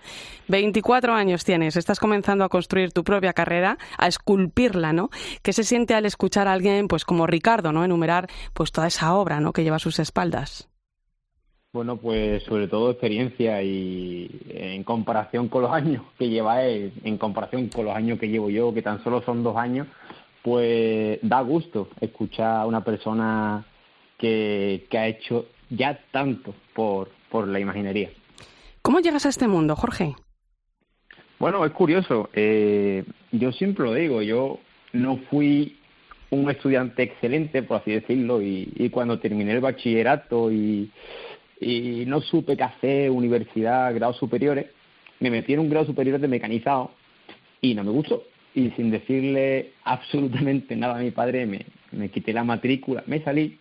24 0.47 1.13
años 1.13 1.43
tienes, 1.43 1.75
estás 1.75 1.99
comenzando 1.99 2.43
a 2.43 2.49
construir 2.49 2.91
tu 2.91 3.03
propia 3.03 3.33
carrera, 3.33 3.77
a 3.97 4.07
esculpirla, 4.07 4.93
¿no? 4.93 5.09
¿Qué 5.41 5.53
se 5.53 5.63
siente 5.63 5.95
al 5.95 6.05
escuchar 6.05 6.47
a 6.47 6.53
alguien, 6.53 6.87
pues 6.87 7.05
como 7.05 7.25
Ricardo, 7.25 7.71
¿no? 7.71 7.83
Enumerar, 7.83 8.27
pues 8.53 8.71
toda 8.71 8.87
esa 8.87 9.15
obra, 9.15 9.39
¿no? 9.39 9.53
Que 9.53 9.63
lleva 9.63 9.77
a 9.77 9.79
sus 9.79 9.97
espaldas. 9.97 10.69
Bueno, 11.75 11.97
pues 11.97 12.41
sobre 12.43 12.69
todo 12.69 12.91
experiencia 12.91 13.61
y 13.61 14.29
en 14.47 14.85
comparación 14.85 15.49
con 15.49 15.63
los 15.63 15.71
años 15.73 16.03
que 16.17 16.29
lleva 16.29 16.63
él, 16.63 16.93
en 17.03 17.17
comparación 17.17 17.67
con 17.67 17.83
los 17.83 17.93
años 17.93 18.17
que 18.17 18.29
llevo 18.29 18.49
yo, 18.49 18.73
que 18.73 18.81
tan 18.81 19.03
solo 19.03 19.21
son 19.23 19.43
dos 19.43 19.57
años, 19.57 19.85
pues 20.41 21.19
da 21.21 21.41
gusto 21.41 21.89
escuchar 21.99 22.61
a 22.61 22.65
una 22.65 22.81
persona 22.81 23.65
que, 24.17 24.87
que 24.89 24.97
ha 24.97 25.07
hecho 25.07 25.47
ya 25.69 25.99
tanto 26.11 26.55
por, 26.73 27.09
por 27.29 27.45
la 27.45 27.59
imaginería. 27.59 28.09
¿Cómo 28.81 29.01
llegas 29.01 29.25
a 29.25 29.29
este 29.29 29.49
mundo, 29.49 29.75
Jorge? 29.75 30.15
Bueno, 31.39 31.65
es 31.65 31.73
curioso. 31.73 32.29
Eh, 32.31 33.03
yo 33.33 33.51
siempre 33.51 33.83
lo 33.83 33.93
digo, 33.93 34.21
yo 34.21 34.59
no 34.93 35.17
fui 35.29 35.77
un 36.29 36.49
estudiante 36.49 37.03
excelente, 37.03 37.63
por 37.63 37.81
así 37.81 37.91
decirlo, 37.91 38.41
y, 38.41 38.71
y 38.77 38.89
cuando 38.89 39.19
terminé 39.19 39.51
el 39.51 39.59
bachillerato 39.59 40.53
y 40.53 40.89
y 41.59 42.05
no 42.05 42.21
supe 42.21 42.57
qué 42.57 42.63
hacer, 42.63 43.11
universidad, 43.11 43.93
grados 43.93 44.17
superiores. 44.17 44.67
Me 45.19 45.29
metí 45.29 45.53
en 45.53 45.59
un 45.59 45.69
grado 45.69 45.85
superior 45.85 46.19
de 46.19 46.27
mecanizado 46.27 46.91
y 47.61 47.73
no 47.73 47.83
me 47.83 47.91
gustó. 47.91 48.23
Y 48.53 48.71
sin 48.71 48.91
decirle 48.91 49.73
absolutamente 49.83 50.75
nada 50.75 50.97
a 50.97 51.01
mi 51.01 51.11
padre, 51.11 51.45
me, 51.45 51.65
me 51.91 52.09
quité 52.09 52.33
la 52.33 52.43
matrícula, 52.43 53.03
me 53.07 53.21
salí. 53.23 53.57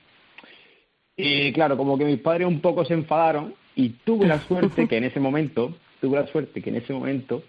Y 1.16 1.52
claro, 1.52 1.76
como 1.76 1.96
que 1.96 2.04
mis 2.04 2.18
padres 2.18 2.46
un 2.46 2.60
poco 2.60 2.84
se 2.84 2.94
enfadaron 2.94 3.54
y 3.76 3.90
tuve 4.04 4.26
la 4.26 4.40
suerte 4.40 4.88
que 4.88 4.96
en 4.96 5.04
ese 5.04 5.20
momento, 5.20 5.76
tuve 6.00 6.18
la 6.18 6.26
suerte 6.26 6.60
que 6.60 6.70
en 6.70 6.76
ese 6.76 6.92
momento 6.92 7.42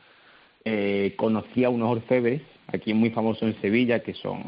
eh, 0.63 1.13
conocí 1.15 1.63
a 1.63 1.69
unos 1.69 1.91
orfebres, 1.91 2.41
aquí 2.67 2.93
muy 2.93 3.09
famosos 3.11 3.43
en 3.43 3.61
Sevilla, 3.61 3.99
que 3.99 4.13
son 4.13 4.43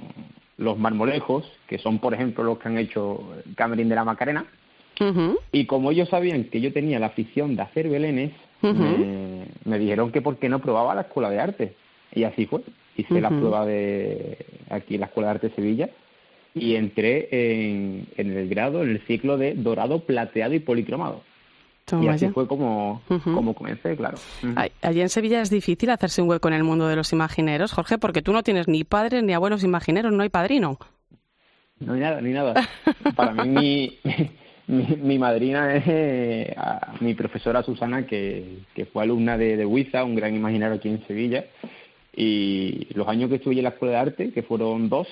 los 0.58 0.78
marmolejos, 0.78 1.52
que 1.68 1.78
son, 1.78 2.00
por 2.00 2.14
ejemplo, 2.14 2.44
los 2.44 2.58
que 2.60 2.68
han 2.68 2.78
hecho 2.78 3.36
Camerín 3.56 3.90
de 3.90 3.96
la 3.96 4.04
Macarena. 4.04 4.46
Y 5.52 5.66
como 5.66 5.92
ellos 5.92 6.10
sabían 6.10 6.46
que 6.46 6.62
yo 6.62 6.74
tenía 6.74 7.00
la 7.00 7.08
afición 7.08 7.56
de 7.56 7.62
hacer 7.62 7.90
belenes, 7.90 8.32
me, 8.62 9.80
dijeron 9.80 10.12
que 10.12 10.22
por 10.22 10.38
qué 10.38 10.50
no 10.50 10.60
probaba 10.60 10.96
la 10.96 11.02
escuela 11.02 11.30
de 11.30 11.40
arte. 11.40 11.74
Y 12.14 12.24
así 12.24 12.46
fue. 12.46 12.62
Hice 12.96 13.22
la 13.22 13.30
prueba 13.30 13.66
de 13.66 14.38
aquí 14.70 14.96
en 14.96 15.02
la 15.02 15.06
escuela 15.08 15.28
de 15.28 15.36
arte 15.36 15.50
de 15.50 15.56
Sevilla 15.56 15.90
y 16.60 16.76
entré 16.76 17.28
en, 17.32 18.08
el 18.18 18.50
grado, 18.50 18.84
en 18.84 18.90
el 18.90 19.02
ciclo 19.02 19.38
de 19.38 19.54
dorado, 19.54 20.00
plateado 20.00 20.54
y 20.54 20.60
policromado. 20.60 21.22
y 22.02 22.08
así 22.08 22.28
fue 22.30 22.48
como, 22.48 23.02
como 23.24 23.54
comencé, 23.54 23.96
claro. 23.96 24.18
Allí 24.82 25.02
en 25.02 25.10
Sevilla 25.10 25.42
es 25.42 25.50
difícil 25.50 25.90
hacerse 25.90 26.22
un 26.22 26.30
hueco 26.30 26.48
en 26.48 26.56
el 26.56 26.64
mundo 26.64 26.88
de 26.88 26.96
los 26.96 27.14
imagineros, 27.14 27.72
Jorge, 27.72 27.98
porque 27.98 28.22
tú 28.22 28.34
no 28.34 28.44
tienes 28.44 28.68
ni 28.68 28.84
padres 28.84 29.24
ni 29.24 29.34
abuelos 29.34 29.64
imagineros, 29.64 30.12
no 30.12 30.24
hay 30.24 30.30
padrino. 30.30 30.80
No 31.80 31.94
hay 31.94 32.00
nada, 32.00 32.22
ni 32.22 32.32
nada. 32.32 32.56
Para 33.16 33.34
mí, 33.44 33.50
mi, 33.50 34.00
mi, 34.68 35.18
madrina 35.18 35.76
es 35.76 35.84
eh, 35.88 36.56
mi 37.00 37.14
profesora 37.14 37.64
Susana, 37.64 38.06
que, 38.06 38.60
que 38.74 38.86
fue 38.86 39.04
alumna 39.04 39.38
de, 39.38 39.58
de 39.58 39.66
Huiza, 39.66 40.04
un 40.04 40.16
gran 40.16 40.36
imaginario 40.36 40.76
aquí 40.76 40.90
en 40.90 41.06
Sevilla. 41.08 41.46
Y 42.16 42.88
los 42.94 43.08
años 43.08 43.30
que 43.30 43.36
estuve 43.36 43.56
en 43.56 43.64
la 43.64 43.70
escuela 43.70 43.94
de 43.94 44.00
arte, 44.00 44.32
que 44.32 44.44
fueron 44.44 44.90
dos, 44.90 45.08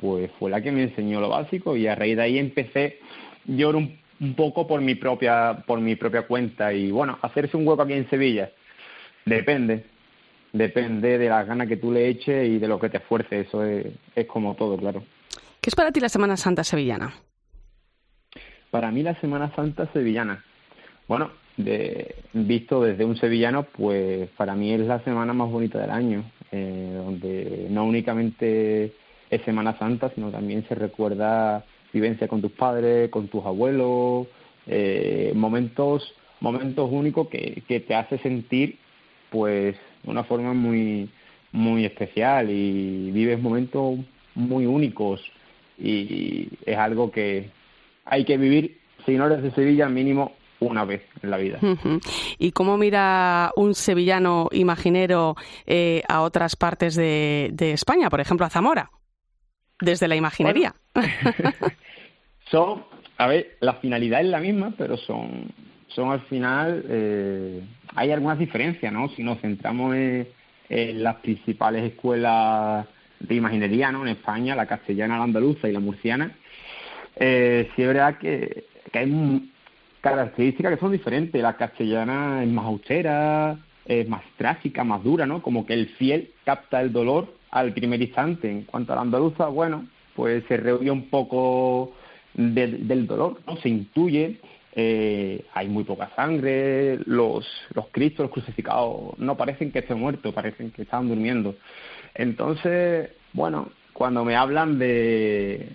pues 0.00 0.30
fue 0.38 0.50
la 0.50 0.62
que 0.62 0.72
me 0.72 0.84
enseñó 0.84 1.20
lo 1.20 1.28
básico. 1.28 1.76
Y 1.76 1.86
a 1.86 1.94
raíz 1.94 2.16
de 2.16 2.22
ahí 2.22 2.38
empecé 2.38 2.98
yo 3.44 3.70
un, 3.70 3.98
un 4.20 4.34
poco 4.34 4.66
por 4.66 4.80
mi 4.80 4.94
propia 4.94 5.64
por 5.66 5.80
mi 5.80 5.96
propia 5.96 6.22
cuenta. 6.22 6.72
Y 6.72 6.90
bueno 6.90 7.18
hacerse 7.22 7.56
un 7.56 7.66
hueco 7.66 7.82
aquí 7.82 7.94
en 7.94 8.08
Sevilla 8.08 8.50
depende. 9.24 9.84
Depende 10.52 11.18
de 11.18 11.28
las 11.28 11.46
ganas 11.46 11.68
que 11.68 11.76
tú 11.76 11.92
le 11.92 12.08
eches 12.08 12.48
y 12.48 12.58
de 12.58 12.68
lo 12.68 12.80
que 12.80 12.88
te 12.88 12.96
esfuerces. 12.98 13.46
Eso 13.46 13.64
es, 13.64 13.86
es 14.14 14.26
como 14.26 14.54
todo 14.54 14.76
claro. 14.76 15.02
¿qué 15.60 15.70
es 15.70 15.74
para 15.74 15.92
ti 15.92 16.00
la 16.00 16.08
Semana 16.08 16.36
Santa 16.36 16.64
sevillana? 16.64 17.12
Para 18.70 18.90
mí 18.90 19.02
la 19.02 19.14
Semana 19.20 19.50
Santa 19.54 19.90
sevillana, 19.92 20.44
bueno, 21.06 21.30
de, 21.56 22.16
visto 22.32 22.82
desde 22.82 23.04
un 23.04 23.16
sevillano, 23.16 23.64
pues 23.64 24.28
para 24.36 24.54
mí 24.54 24.72
es 24.72 24.80
la 24.80 25.02
semana 25.04 25.32
más 25.32 25.50
bonita 25.50 25.78
del 25.78 25.90
año, 25.90 26.24
eh, 26.52 26.92
donde 26.96 27.66
no 27.70 27.84
únicamente 27.84 28.92
es 29.30 29.42
Semana 29.42 29.78
Santa, 29.78 30.10
sino 30.14 30.30
también 30.30 30.66
se 30.68 30.74
recuerda 30.74 31.64
vivencia 31.92 32.28
con 32.28 32.42
tus 32.42 32.52
padres, 32.52 33.10
con 33.10 33.28
tus 33.28 33.44
abuelos, 33.44 34.26
eh, 34.66 35.32
momentos 35.34 36.14
momentos 36.40 36.88
únicos 36.92 37.28
que, 37.28 37.64
que 37.66 37.80
te 37.80 37.96
hace 37.96 38.18
sentir 38.18 38.78
pues 39.30 39.76
de 40.04 40.10
una 40.10 40.22
forma 40.22 40.52
muy 40.52 41.10
muy 41.50 41.84
especial 41.84 42.50
y 42.50 43.10
vives 43.10 43.40
momentos 43.40 43.98
muy 44.34 44.66
únicos 44.66 45.20
y 45.78 46.48
es 46.66 46.76
algo 46.76 47.10
que, 47.10 47.50
hay 48.08 48.24
que 48.24 48.36
vivir, 48.36 48.80
si 49.06 49.16
no 49.16 49.26
eres 49.26 49.42
de 49.42 49.50
Sevilla, 49.52 49.88
mínimo 49.88 50.32
una 50.60 50.84
vez 50.84 51.02
en 51.22 51.30
la 51.30 51.36
vida. 51.36 51.60
¿Y 52.38 52.52
cómo 52.52 52.76
mira 52.76 53.52
un 53.56 53.74
sevillano 53.74 54.48
imaginero 54.52 55.36
eh, 55.66 56.02
a 56.08 56.22
otras 56.22 56.56
partes 56.56 56.96
de, 56.96 57.52
España, 57.58 58.10
por 58.10 58.20
ejemplo 58.20 58.46
a 58.46 58.50
Zamora, 58.50 58.90
desde 59.80 60.08
la 60.08 60.16
imaginería? 60.16 60.74
son, 62.50 62.84
a 63.18 63.26
ver, 63.28 63.56
la 63.60 63.74
finalidad 63.74 64.20
es 64.20 64.26
la 64.26 64.40
misma, 64.40 64.74
pero 64.76 64.96
son, 64.96 65.52
son 65.88 66.10
al 66.10 66.22
final, 66.22 66.84
eh, 66.88 67.62
hay 67.94 68.10
algunas 68.10 68.38
diferencias, 68.38 68.92
¿no? 68.92 69.08
Si 69.10 69.22
nos 69.22 69.40
centramos 69.40 69.94
en, 69.94 70.28
en, 70.68 71.02
las 71.02 71.16
principales 71.16 71.84
escuelas 71.84 72.86
de 73.20 73.34
imaginería, 73.34 73.92
¿no? 73.92 74.02
En 74.02 74.08
España, 74.08 74.56
la 74.56 74.66
castellana, 74.66 75.18
la 75.18 75.24
andaluza 75.24 75.68
y 75.68 75.72
la 75.72 75.80
murciana, 75.80 76.32
eh, 77.18 77.68
sí 77.74 77.82
es 77.82 77.88
verdad 77.88 78.18
que, 78.18 78.64
hay 78.92 79.52
características 80.00 80.74
que 80.74 80.80
son 80.80 80.92
diferentes. 80.92 81.40
La 81.40 81.56
castellana 81.56 82.42
es 82.42 82.48
más 82.48 82.66
austera, 82.66 83.58
es 83.84 84.08
más 84.08 84.22
trágica, 84.36 84.84
más 84.84 85.02
dura, 85.02 85.26
¿no? 85.26 85.42
Como 85.42 85.66
que 85.66 85.74
el 85.74 85.88
fiel 85.90 86.30
capta 86.44 86.80
el 86.80 86.92
dolor 86.92 87.34
al 87.50 87.72
primer 87.72 88.00
instante. 88.00 88.50
En 88.50 88.62
cuanto 88.62 88.92
a 88.92 88.96
la 88.96 89.02
andaluza, 89.02 89.46
bueno, 89.48 89.86
pues 90.14 90.44
se 90.48 90.56
rehuye 90.56 90.90
un 90.90 91.08
poco 91.10 91.92
del 92.34 93.06
dolor, 93.06 93.40
¿no? 93.46 93.56
Se 93.56 93.68
intuye 93.68 94.40
eh, 94.80 95.44
hay 95.54 95.68
muy 95.68 95.82
poca 95.82 96.08
sangre, 96.14 96.98
los, 97.06 97.44
los 97.74 97.88
cristos, 97.88 98.26
los 98.26 98.32
crucificados, 98.32 99.18
no 99.18 99.36
parecen 99.36 99.72
que 99.72 99.80
estén 99.80 99.98
muertos, 99.98 100.32
parecen 100.32 100.70
que 100.70 100.82
están 100.82 101.08
durmiendo. 101.08 101.56
Entonces, 102.14 103.10
bueno, 103.32 103.70
cuando 103.92 104.24
me 104.24 104.36
hablan 104.36 104.78
de 104.78 105.68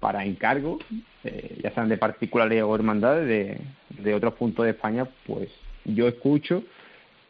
para 0.00 0.24
encargo, 0.24 0.78
eh, 1.24 1.58
ya 1.62 1.70
sean 1.72 1.88
de 1.88 1.96
particulares 1.96 2.62
o 2.62 2.74
hermandades 2.74 3.26
de, 3.26 3.60
de 4.02 4.14
otros 4.14 4.34
puntos 4.34 4.64
de 4.64 4.72
España, 4.72 5.06
pues 5.26 5.48
yo 5.84 6.06
escucho 6.08 6.62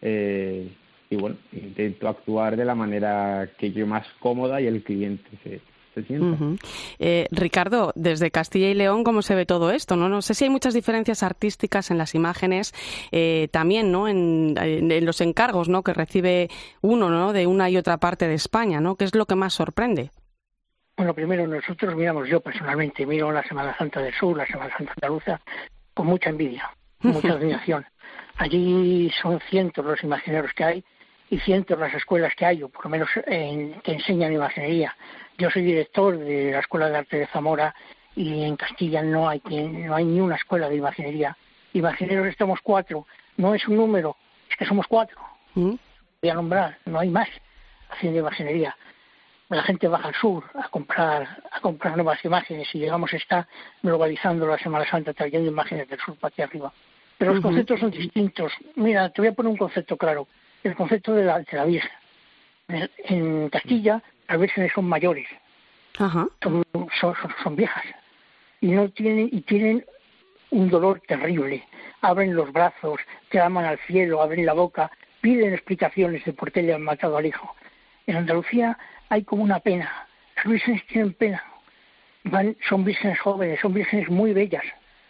eh, 0.02 0.70
y 1.10 1.16
bueno, 1.16 1.36
intento 1.52 2.08
actuar 2.08 2.56
de 2.56 2.64
la 2.64 2.74
manera 2.74 3.50
que 3.58 3.72
yo 3.72 3.86
más 3.86 4.06
cómoda 4.20 4.60
y 4.60 4.66
el 4.66 4.82
cliente 4.82 5.30
se, 5.42 5.60
eh, 6.98 7.26
Ricardo, 7.30 7.92
desde 7.94 8.30
Castilla 8.30 8.68
y 8.68 8.74
León, 8.74 9.04
¿cómo 9.04 9.22
se 9.22 9.34
ve 9.34 9.46
todo 9.46 9.70
esto? 9.70 9.96
No, 9.96 10.08
no 10.08 10.22
sé 10.22 10.34
si 10.34 10.44
hay 10.44 10.50
muchas 10.50 10.74
diferencias 10.74 11.22
artísticas 11.22 11.90
en 11.90 11.98
las 11.98 12.14
imágenes, 12.14 12.74
eh, 13.12 13.48
también, 13.50 13.92
¿no? 13.92 14.08
En, 14.08 14.54
los 15.04 15.20
encargos, 15.20 15.68
¿no? 15.68 15.82
Que 15.82 15.94
recibe 15.94 16.48
uno, 16.80 17.10
¿no? 17.10 17.32
De 17.32 17.46
una 17.46 17.70
y 17.70 17.76
otra 17.76 17.98
parte 17.98 18.28
de 18.28 18.34
España, 18.34 18.80
¿no? 18.80 18.96
¿Qué 18.96 19.04
es 19.04 19.14
lo 19.14 19.26
que 19.26 19.34
más 19.34 19.54
sorprende? 19.54 20.10
Bueno, 20.98 21.14
primero 21.14 21.46
nosotros 21.46 21.94
miramos, 21.94 22.28
yo 22.28 22.40
personalmente 22.40 23.06
miro 23.06 23.30
la 23.30 23.44
Semana 23.44 23.72
Santa 23.78 24.02
del 24.02 24.12
Sur, 24.14 24.36
la 24.36 24.44
Semana 24.46 24.76
Santa 24.76 24.94
andaluza, 24.96 25.40
con 25.94 26.08
mucha 26.08 26.28
envidia, 26.28 26.72
con 27.00 27.12
mucha 27.12 27.34
admiración. 27.34 27.86
Allí 28.36 29.08
son 29.22 29.38
cientos 29.48 29.84
los 29.84 30.02
imagineros 30.02 30.52
que 30.54 30.64
hay 30.64 30.84
y 31.30 31.38
cientos 31.38 31.78
las 31.78 31.94
escuelas 31.94 32.34
que 32.34 32.46
hay, 32.46 32.64
o 32.64 32.68
por 32.68 32.86
lo 32.86 32.90
menos 32.90 33.08
que 33.14 33.92
enseñan 33.92 34.32
imaginería. 34.32 34.96
Yo 35.38 35.50
soy 35.50 35.62
director 35.62 36.18
de 36.18 36.50
la 36.50 36.58
Escuela 36.58 36.88
de 36.88 36.96
Arte 36.96 37.16
de 37.16 37.26
Zamora 37.28 37.72
y 38.16 38.42
en 38.42 38.56
Castilla 38.56 39.00
no 39.00 39.28
hay, 39.28 39.40
no 39.48 39.94
hay 39.94 40.04
ni 40.04 40.20
una 40.20 40.34
escuela 40.34 40.68
de 40.68 40.74
imaginería. 40.74 41.36
Imagineros 41.74 42.26
estamos 42.26 42.58
cuatro. 42.60 43.06
No 43.36 43.54
es 43.54 43.68
un 43.68 43.76
número, 43.76 44.16
es 44.50 44.56
que 44.56 44.66
somos 44.66 44.88
cuatro. 44.88 45.16
¿Mm? 45.54 45.74
Voy 46.22 46.30
a 46.30 46.34
nombrar, 46.34 46.78
no 46.86 46.98
hay 46.98 47.08
más 47.08 47.28
haciendo 47.88 48.18
imaginería. 48.18 48.76
La 49.48 49.62
gente 49.62 49.88
baja 49.88 50.08
al 50.08 50.14
sur 50.14 50.44
a 50.54 50.68
comprar, 50.68 51.42
a 51.50 51.60
comprar 51.60 51.96
nuevas 51.96 52.22
imágenes 52.24 52.68
y 52.74 52.78
llegamos 52.78 53.12
está 53.14 53.48
globalizando 53.82 54.46
la 54.46 54.58
Semana 54.58 54.88
Santa 54.90 55.14
trayendo 55.14 55.50
imágenes 55.50 55.88
del 55.88 55.98
sur 56.00 56.16
para 56.16 56.32
aquí 56.32 56.42
arriba. 56.42 56.72
Pero 57.16 57.34
los 57.34 57.42
conceptos 57.42 57.80
son 57.80 57.90
distintos. 57.90 58.52
Mira, 58.76 59.08
te 59.10 59.22
voy 59.22 59.28
a 59.28 59.32
poner 59.32 59.50
un 59.50 59.56
concepto 59.56 59.96
claro. 59.96 60.28
El 60.62 60.76
concepto 60.76 61.14
de 61.14 61.24
la, 61.24 61.38
de 61.40 61.46
la 61.52 61.64
Virgen. 61.64 61.90
En 62.68 63.48
Castilla 63.48 64.02
las 64.28 64.38
vírgenes 64.38 64.72
son 64.74 64.84
mayores, 64.84 65.26
Son, 65.96 66.64
son, 67.42 67.56
viejas 67.56 67.84
y 68.60 68.68
no 68.68 68.90
tienen 68.90 69.30
y 69.32 69.40
tienen 69.40 69.84
un 70.50 70.68
dolor 70.68 71.00
terrible. 71.08 71.66
Abren 72.02 72.34
los 72.34 72.52
brazos, 72.52 73.00
claman 73.30 73.64
al 73.64 73.78
cielo, 73.86 74.20
abren 74.20 74.44
la 74.44 74.52
boca, 74.52 74.90
piden 75.22 75.54
explicaciones 75.54 76.24
de 76.26 76.34
por 76.34 76.52
qué 76.52 76.62
le 76.62 76.74
han 76.74 76.82
matado 76.82 77.16
al 77.16 77.24
hijo. 77.24 77.54
En 78.06 78.16
Andalucía 78.16 78.78
hay 79.08 79.24
como 79.24 79.42
una 79.42 79.60
pena. 79.60 80.06
Las 80.36 80.46
vírgenes 80.46 80.86
tienen 80.86 81.12
pena. 81.14 81.42
Van, 82.24 82.56
son 82.68 82.84
vírgenes 82.84 83.18
jóvenes, 83.20 83.60
son 83.60 83.74
vírgenes 83.74 84.08
muy 84.08 84.32
bellas. 84.32 84.64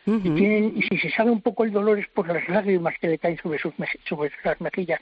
y, 0.06 0.30
tienen, 0.30 0.72
y 0.76 0.82
si 0.82 0.98
se 0.98 1.10
sabe 1.10 1.30
un 1.30 1.42
poco 1.42 1.64
el 1.64 1.72
dolor 1.72 1.98
es 1.98 2.08
por 2.08 2.28
las 2.28 2.48
lágrimas 2.48 2.94
que 3.00 3.08
le 3.08 3.18
caen 3.18 3.36
sobre 3.38 3.58
sus, 3.58 3.74
sobre 4.08 4.30
sus 4.30 4.60
mejillas. 4.60 5.00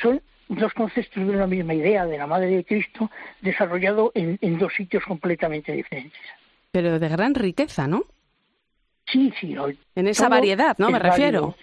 Son 0.00 0.20
dos 0.48 0.72
conceptos 0.74 1.26
de 1.26 1.30
una 1.30 1.46
misma 1.46 1.74
idea 1.74 2.04
de 2.06 2.18
la 2.18 2.26
Madre 2.26 2.56
de 2.56 2.64
Cristo 2.64 3.10
desarrollado 3.40 4.12
en, 4.14 4.58
dos 4.58 4.72
sitios 4.74 5.04
completamente 5.04 5.72
diferentes. 5.72 6.20
Pero 6.70 6.98
de 6.98 7.08
gran 7.08 7.34
riqueza, 7.34 7.86
¿no? 7.86 8.04
Sí, 9.06 9.32
sí. 9.40 9.54
En 9.94 10.08
esa 10.08 10.28
variedad, 10.28 10.76
¿no? 10.78 10.90
Me 10.90 10.98
refiero. 10.98 11.54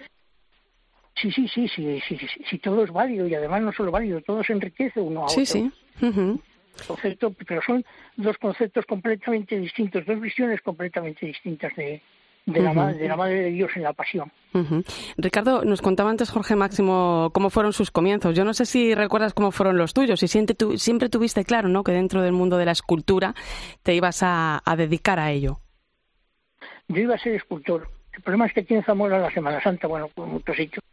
Sí, 1.15 1.31
sí, 1.31 1.47
sí, 1.49 1.68
sí, 1.68 2.01
sí, 2.07 2.18
sí, 2.49 2.60
todo 2.60 2.84
es 2.84 2.91
válido 2.91 3.27
y 3.27 3.35
además 3.35 3.61
no 3.61 3.73
solo 3.73 3.91
válido, 3.91 4.22
todo 4.22 4.41
se 4.43 4.53
enriquece 4.53 5.01
uno 5.01 5.22
a 5.22 5.23
otro. 5.23 5.35
Sí, 5.35 5.45
sí. 5.45 5.72
Concepto, 6.87 7.33
pero 7.47 7.61
son 7.61 7.83
dos 8.15 8.37
conceptos 8.37 8.85
completamente 8.85 9.57
distintos, 9.59 10.05
dos 10.05 10.19
visiones 10.19 10.61
completamente 10.61 11.25
distintas 11.25 11.75
de, 11.75 12.01
de, 12.53 12.61
la, 12.61 12.73
madre, 12.73 12.97
de 12.97 13.07
la 13.07 13.15
Madre 13.15 13.41
de 13.41 13.51
Dios 13.51 13.71
en 13.75 13.83
la 13.83 13.93
Pasión. 13.93 14.31
Ricardo, 15.17 15.63
nos 15.63 15.81
contaba 15.81 16.09
antes 16.09 16.29
Jorge 16.29 16.55
Máximo 16.55 17.29
cómo 17.33 17.49
fueron 17.49 17.73
sus 17.73 17.91
comienzos. 17.91 18.35
Yo 18.35 18.43
no 18.43 18.53
sé 18.53 18.65
si 18.65 18.95
recuerdas 18.95 19.33
cómo 19.33 19.51
fueron 19.51 19.77
los 19.77 19.93
tuyos 19.93 20.21
y 20.23 20.27
siempre, 20.27 20.55
siempre 20.77 21.09
tuviste 21.09 21.43
claro 21.43 21.69
¿no? 21.69 21.83
que 21.83 21.91
dentro 21.91 22.21
del 22.21 22.33
mundo 22.33 22.57
de 22.57 22.65
la 22.65 22.71
escultura 22.71 23.33
te 23.83 23.93
ibas 23.93 24.21
a, 24.23 24.61
dedicar 24.77 25.19
a 25.19 25.31
ello. 25.31 25.59
Yo 26.87 27.01
iba 27.01 27.15
a 27.15 27.19
ser 27.19 27.35
escultor. 27.35 27.89
El 28.13 28.21
problema 28.23 28.47
es 28.47 28.53
que 28.53 28.61
aquí 28.61 28.73
en 28.73 28.83
Zamora 28.83 29.19
la 29.19 29.31
Semana 29.31 29.61
Santa, 29.61 29.87
bueno, 29.87 30.09
como 30.15 30.27
muchos 30.27 30.55
sitios, 30.55 30.83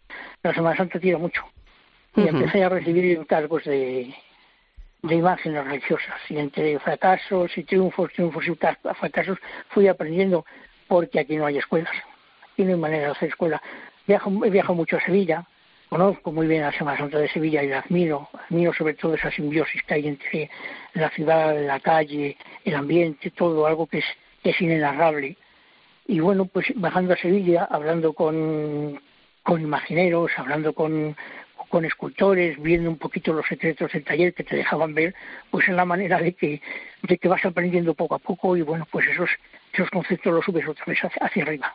la 0.42 0.54
Semana 0.54 0.76
Santa 0.76 1.00
tira 1.00 1.18
mucho. 1.18 1.42
Y 2.14 2.26
empecé 2.26 2.64
a 2.64 2.68
recibir 2.68 3.18
encargos 3.18 3.64
de, 3.64 4.14
de 5.06 5.14
imágenes 5.14 5.64
religiosas. 5.64 6.20
Y 6.28 6.38
entre 6.38 6.78
fracasos 6.78 7.56
y 7.56 7.64
triunfos, 7.64 8.12
triunfos 8.12 8.46
y 8.46 8.54
fracasos, 8.54 9.38
fui 9.68 9.88
aprendiendo 9.88 10.44
porque 10.88 11.20
aquí 11.20 11.36
no 11.36 11.46
hay 11.46 11.58
escuelas, 11.58 11.92
aquí 12.52 12.64
no 12.64 12.70
hay 12.70 12.80
manera 12.80 13.06
de 13.06 13.12
hacer 13.12 13.28
escuela. 13.28 13.62
Viajo, 14.06 14.44
he 14.44 14.50
viajado 14.50 14.74
mucho 14.74 14.96
a 14.96 15.00
Sevilla, 15.00 15.44
conozco 15.88 16.32
muy 16.32 16.46
bien 16.46 16.62
la 16.62 16.72
Semana 16.72 16.98
Santa 16.98 17.18
de 17.18 17.28
Sevilla 17.28 17.62
y 17.62 17.68
la 17.68 17.80
admiro, 17.80 18.28
admiro 18.48 18.72
sobre 18.72 18.94
todo 18.94 19.14
esa 19.14 19.30
simbiosis 19.30 19.82
que 19.82 19.94
hay 19.94 20.08
entre 20.08 20.50
la 20.94 21.10
ciudad, 21.10 21.56
la 21.60 21.80
calle, 21.80 22.36
el 22.64 22.74
ambiente, 22.74 23.30
todo, 23.30 23.66
algo 23.66 23.86
que 23.86 23.98
es, 23.98 24.06
es 24.44 24.60
inenarrable. 24.60 25.36
Y 26.06 26.20
bueno, 26.20 26.44
pues 26.44 26.66
bajando 26.76 27.14
a 27.14 27.16
Sevilla, 27.16 27.66
hablando 27.68 28.12
con, 28.12 29.00
con 29.42 29.60
imagineros, 29.60 30.30
hablando 30.36 30.72
con, 30.72 31.16
con 31.68 31.84
escultores, 31.84 32.60
viendo 32.60 32.90
un 32.90 32.98
poquito 32.98 33.32
los 33.32 33.46
secretos 33.46 33.92
del 33.92 34.04
taller 34.04 34.34
que 34.34 34.44
te 34.44 34.56
dejaban 34.56 34.94
ver, 34.94 35.14
pues 35.50 35.68
en 35.68 35.76
la 35.76 35.84
manera 35.84 36.18
de 36.18 36.32
que, 36.32 36.60
de 37.02 37.18
que 37.18 37.28
vas 37.28 37.44
aprendiendo 37.44 37.94
poco 37.94 38.14
a 38.14 38.18
poco 38.18 38.56
y 38.56 38.62
bueno, 38.62 38.86
pues 38.90 39.06
esos, 39.08 39.30
esos 39.72 39.90
conceptos 39.90 40.32
los 40.32 40.44
subes 40.44 40.66
otra 40.66 40.84
vez 40.86 40.98
hacia, 41.20 41.42
arriba. 41.42 41.74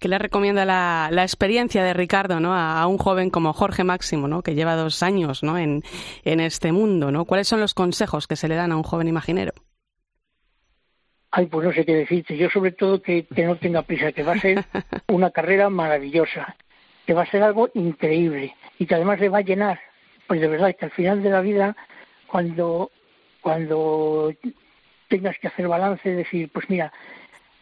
¿Qué 0.00 0.08
le 0.08 0.18
recomienda 0.18 0.64
la, 0.64 1.08
la, 1.10 1.22
experiencia 1.22 1.82
de 1.82 1.94
Ricardo 1.94 2.40
¿no? 2.40 2.54
A, 2.54 2.86
un 2.86 2.98
joven 2.98 3.30
como 3.30 3.52
Jorge 3.52 3.84
Máximo, 3.84 4.28
¿no? 4.28 4.42
que 4.42 4.54
lleva 4.54 4.76
dos 4.76 5.02
años 5.02 5.42
¿no? 5.42 5.58
en, 5.58 5.82
en 6.24 6.40
este 6.40 6.72
mundo? 6.72 7.10
¿no? 7.10 7.24
¿Cuáles 7.24 7.48
son 7.48 7.60
los 7.60 7.74
consejos 7.74 8.26
que 8.26 8.36
se 8.36 8.48
le 8.48 8.56
dan 8.56 8.72
a 8.72 8.76
un 8.76 8.82
joven 8.82 9.08
imaginero? 9.08 9.52
Ay, 11.30 11.46
pues 11.46 11.66
no 11.66 11.72
sé 11.72 11.84
qué 11.84 11.94
decirte. 11.94 12.36
Yo 12.36 12.48
sobre 12.48 12.72
todo 12.72 13.02
que, 13.02 13.26
que 13.26 13.44
no 13.44 13.56
tenga 13.56 13.82
prisa, 13.82 14.12
que 14.12 14.22
va 14.22 14.32
a 14.32 14.40
ser 14.40 14.64
una 15.08 15.30
carrera 15.30 15.68
maravillosa, 15.68 16.56
que 17.08 17.14
va 17.14 17.22
a 17.22 17.30
ser 17.30 17.42
algo 17.42 17.70
increíble 17.72 18.54
y 18.78 18.84
que 18.84 18.94
además 18.94 19.18
le 19.18 19.30
va 19.30 19.38
a 19.38 19.40
llenar. 19.40 19.80
Pues 20.26 20.42
de 20.42 20.46
verdad 20.46 20.76
que 20.78 20.84
al 20.84 20.90
final 20.90 21.22
de 21.22 21.30
la 21.30 21.40
vida, 21.40 21.74
cuando, 22.26 22.90
cuando 23.40 24.30
tengas 25.08 25.38
que 25.38 25.48
hacer 25.48 25.66
balance 25.68 26.06
y 26.06 26.12
decir, 26.12 26.50
pues 26.52 26.68
mira, 26.68 26.92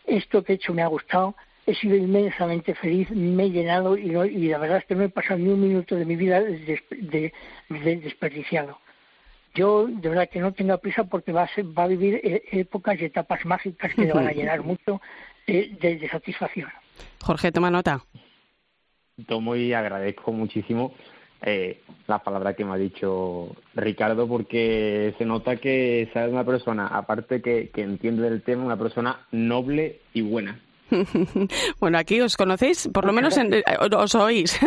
esto 0.05 0.43
que 0.43 0.55
he 0.55 0.57
hecho 0.57 0.75
me 0.75 0.83
ha 0.83 0.89
gustado, 0.89 1.37
he 1.65 1.77
sido 1.77 1.95
inmensamente 1.95 2.75
feliz, 2.75 3.09
me 3.13 3.45
he 3.45 3.51
llenado 3.51 3.97
y, 3.97 4.11
y 4.11 4.49
la 4.49 4.59
verdad 4.59 4.79
es 4.79 4.85
que 4.87 4.97
no 4.97 5.05
he 5.05 5.11
pasado 5.11 5.39
ni 5.39 5.49
un 5.49 5.61
minuto 5.61 5.95
de 5.95 6.05
mi 6.05 6.17
vida 6.17 6.41
de, 6.41 7.33
desperdiciado. 8.03 8.81
Yo 9.55 9.87
de 9.87 10.09
verdad 10.09 10.29
que 10.29 10.41
no 10.41 10.53
tenga 10.55 10.79
prisa 10.79 11.05
porque 11.05 11.31
va 11.31 11.45
a, 11.45 11.63
va 11.63 11.85
a 11.85 11.87
vivir 11.87 12.17
e, 12.17 12.43
épocas 12.51 13.01
y 13.01 13.05
etapas 13.05 13.45
mágicas 13.45 13.95
que 13.95 14.07
le 14.07 14.13
van 14.13 14.27
a 14.27 14.33
llenar 14.33 14.65
mucho 14.65 15.01
de, 15.47 16.09
satisfacción. 16.11 16.69
Jorge, 17.23 17.53
toma 17.53 17.71
nota. 17.71 18.03
Tomo 19.25 19.57
y 19.57 19.73
agradezco 19.73 20.31
muchísimo 20.33 20.93
eh, 21.43 21.81
la 22.07 22.19
palabra 22.19 22.55
que 22.55 22.65
me 22.65 22.73
ha 22.73 22.77
dicho 22.77 23.55
Ricardo, 23.75 24.29
porque 24.29 25.15
se 25.17 25.25
nota 25.25 25.57
que 25.57 26.03
es 26.03 26.11
una 26.15 26.45
persona, 26.45 26.89
aparte 26.89 27.41
que, 27.41 27.71
que 27.71 27.83
entiende 27.83 28.29
del 28.29 28.43
tema, 28.43 28.65
una 28.65 28.77
persona 28.77 29.27
noble 29.33 30.01
y 30.13 30.23
buena. 30.23 30.61
bueno, 31.81 31.99
aquí 31.99 32.21
os 32.21 32.37
conocéis, 32.37 32.89
por 32.93 33.05
lo 33.05 33.13
menos 33.13 33.37
eh, 33.39 33.63
os 33.97 34.15
oís. 34.15 34.59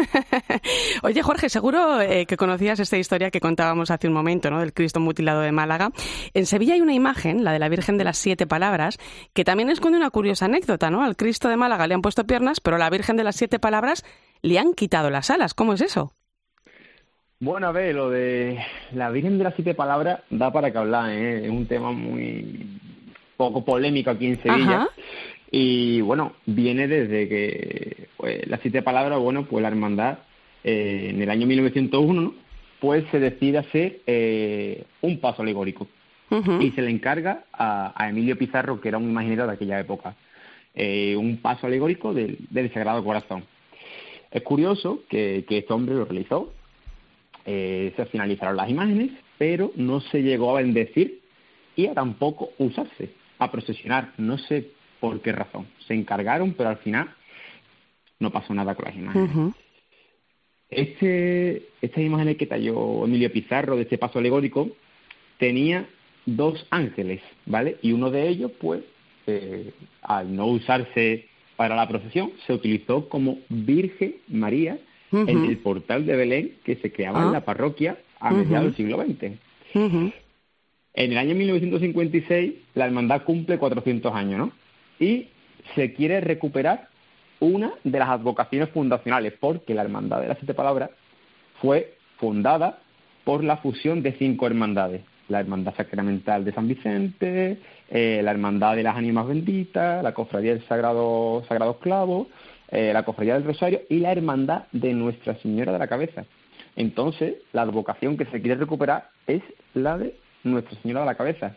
Oye, 1.04 1.22
Jorge, 1.22 1.50
seguro 1.50 2.02
eh, 2.02 2.26
que 2.26 2.38
conocías 2.38 2.80
esta 2.80 2.98
historia 2.98 3.32
que 3.32 3.40
contábamos 3.40 3.90
hace 3.92 4.08
un 4.08 4.14
momento, 4.14 4.50
¿no? 4.50 4.60
Del 4.60 4.74
Cristo 4.74 5.00
mutilado 5.00 5.42
de 5.42 5.52
Málaga. 5.52 5.92
En 6.34 6.46
Sevilla 6.46 6.74
hay 6.74 6.82
una 6.82 6.94
imagen, 6.94 7.44
la 7.44 7.54
de 7.54 7.60
la 7.60 7.70
Virgen 7.70 7.98
de 7.98 8.04
las 8.04 8.18
Siete 8.18 8.48
Palabras, 8.48 8.98
que 9.34 9.46
también 9.46 9.70
esconde 9.70 9.98
una 9.98 10.10
curiosa 10.10 10.46
anécdota, 10.46 10.90
¿no? 10.90 11.04
Al 11.04 11.16
Cristo 11.16 11.48
de 11.50 11.56
Málaga 11.56 11.88
le 11.88 11.94
han 11.94 12.02
puesto 12.02 12.26
piernas, 12.26 12.60
pero 12.60 12.78
la 12.78 12.90
Virgen 12.90 13.16
de 13.16 13.24
las 13.24 13.36
Siete 13.36 13.60
Palabras 13.60 14.04
le 14.42 14.60
han 14.60 14.74
quitado 14.74 15.10
las 15.10 15.30
alas. 15.30 15.54
¿Cómo 15.54 15.74
es 15.74 15.82
eso? 15.82 16.14
Bueno, 17.40 17.68
a 17.68 17.72
ver, 17.72 17.96
lo 17.96 18.10
de 18.10 18.60
la 18.94 19.10
Virgen 19.12 19.38
de 19.38 19.46
las 19.46 19.56
Siete 19.56 19.74
Palabras 19.74 20.22
da 20.30 20.52
para 20.52 20.72
que 20.72 20.78
hablar, 20.78 21.10
¿eh? 21.12 21.46
es 21.46 21.50
un 21.50 21.68
tema 21.68 21.92
muy 21.92 22.80
poco 23.38 23.64
polémico 23.64 24.10
aquí 24.10 24.28
en 24.28 24.42
Sevilla. 24.42 24.90
Y 25.52 26.02
bueno, 26.02 26.34
viene 26.46 26.88
desde 26.88 27.28
que 27.28 28.10
pues, 28.18 28.48
las 28.48 28.60
siete 28.62 28.82
palabras, 28.82 29.20
bueno, 29.20 29.46
pues 29.46 29.62
la 29.64 29.70
hermandad 29.70 30.20
eh, 30.64 31.08
en 31.10 31.22
el 31.22 31.30
año 31.30 31.48
1901, 31.48 32.34
pues 32.80 33.06
se 33.12 33.20
decide 33.20 33.58
hacer 33.58 34.00
eh, 34.06 34.84
un 35.02 35.20
paso 35.20 35.42
alegórico. 35.42 35.88
Y 36.60 36.70
se 36.72 36.84
le 36.84 36.92
encarga 36.92 37.46
a, 37.52 37.92
a, 37.96 38.10
Emilio 38.10 38.38
Pizarro, 38.38 38.80
que 38.80 38.90
era 38.90 39.00
un 39.00 39.10
imaginero 39.10 39.48
de 39.48 39.54
aquella 39.54 39.80
época. 39.80 40.14
eh, 40.76 41.16
un 41.18 41.38
paso 41.38 41.66
alegórico 41.66 42.14
del, 42.14 42.38
Sagrado 42.72 43.04
Corazón. 43.04 43.44
Es 44.32 44.44
curioso 44.44 45.04
que, 45.10 45.46
este 45.48 45.74
hombre 45.74 45.96
lo 45.96 46.06
realizó, 46.06 46.54
eh, 47.46 47.94
se 47.96 48.06
finalizaron 48.06 48.58
las 48.58 48.70
imágenes, 48.70 49.12
pero 49.38 49.72
no 49.76 50.02
se 50.02 50.22
llegó 50.22 50.52
a 50.56 50.62
bendecir 50.62 51.22
y 51.76 51.88
a 51.88 51.94
tampoco 51.94 52.52
usarse, 52.58 53.12
a 53.40 53.52
procesionar. 53.52 54.14
No 54.18 54.38
sé 54.38 54.72
por 55.00 55.22
qué 55.22 55.32
razón. 55.32 55.68
Se 55.88 55.94
encargaron, 55.94 56.54
pero 56.54 56.70
al 56.70 56.78
final 56.78 57.10
no 58.20 58.32
pasó 58.32 58.54
nada 58.54 58.76
con 58.76 58.86
las 58.86 58.96
imágenes. 58.96 59.54
Este, 60.70 61.70
estas 61.82 62.04
imágenes 62.04 62.38
que 62.38 62.46
talló 62.46 63.06
Emilio 63.06 63.32
Pizarro 63.32 63.76
de 63.76 63.84
este 63.84 63.98
paso 63.98 64.20
alegórico 64.20 64.70
tenía 65.40 65.88
dos 66.26 66.68
ángeles, 66.70 67.22
¿vale? 67.48 67.78
Y 67.82 67.94
uno 67.94 68.12
de 68.12 68.28
ellos, 68.28 68.52
pues, 68.60 68.84
eh, 69.26 69.72
al 70.02 70.36
no 70.36 70.46
usarse 70.48 71.29
para 71.60 71.76
la 71.76 71.90
procesión, 71.90 72.32
se 72.48 72.54
utilizó 72.54 73.10
como 73.10 73.40
Virgen 73.50 74.16
María 74.30 74.80
en 75.12 75.44
el 75.44 75.58
portal 75.58 76.06
de 76.06 76.16
Belén 76.16 76.54
que 76.64 76.78
se 76.78 76.90
creaba 76.90 77.22
en 77.22 77.28
ah. 77.28 77.32
la 77.34 77.44
parroquia 77.44 77.98
a 78.22 78.32
mediados 78.32 78.68
del 78.68 78.76
siglo 78.78 78.98
XX. 79.04 79.34
En 79.74 80.14
el 80.94 81.18
año 81.18 81.36
1956 81.36 82.54
la 82.76 82.86
hermandad 82.86 83.24
cumple 83.24 83.58
400 83.58 84.16
años, 84.16 84.40
¿no? 84.40 84.52
Y 85.06 85.28
se 85.76 85.94
quiere 85.94 86.22
recuperar 86.22 86.88
una 87.42 87.74
de 87.84 88.00
las 88.00 88.08
advocaciones 88.08 88.70
fundacionales, 88.70 89.34
porque 89.38 89.74
la 89.74 89.82
Hermandad 89.82 90.22
de 90.22 90.30
las 90.30 90.38
Siete 90.38 90.54
Palabras 90.54 90.92
fue 91.62 91.94
fundada 92.20 92.80
por 93.26 93.44
la 93.44 93.58
fusión 93.58 94.02
de 94.02 94.14
cinco 94.14 94.48
hermandades. 94.48 95.02
La 95.30 95.40
Hermandad 95.40 95.76
Sacramental 95.76 96.44
de 96.44 96.52
San 96.52 96.68
Vicente, 96.68 97.60
eh, 97.90 98.22
la 98.24 98.32
Hermandad 98.32 98.76
de 98.76 98.84
las 98.84 98.98
Ánimas 98.98 99.28
Benditas, 99.28 100.04
la 100.04 100.14
Cofradía 100.14 100.54
del 100.54 100.68
Sagrado, 100.68 101.44
Sagrado 101.48 101.72
Esclavo, 101.72 102.28
eh, 102.70 102.92
la 102.94 103.04
Cofradía 103.04 103.36
del 103.36 103.46
Rosario 103.46 103.82
y 103.90 104.00
la 104.00 104.12
Hermandad 104.12 104.64
de 104.72 104.94
Nuestra 104.94 105.36
Señora 105.36 105.72
de 105.72 105.80
la 105.80 105.88
Cabeza. 105.88 106.26
Entonces, 106.76 107.36
la 107.54 107.64
advocación 107.64 108.18
que 108.18 108.26
se 108.26 108.42
quiere 108.42 108.60
recuperar 108.60 109.10
es 109.28 109.42
la 109.74 109.98
de 109.98 110.16
Nuestra 110.44 110.80
Señora 110.82 111.02
de 111.02 111.06
la 111.06 111.16
Cabeza. 111.16 111.56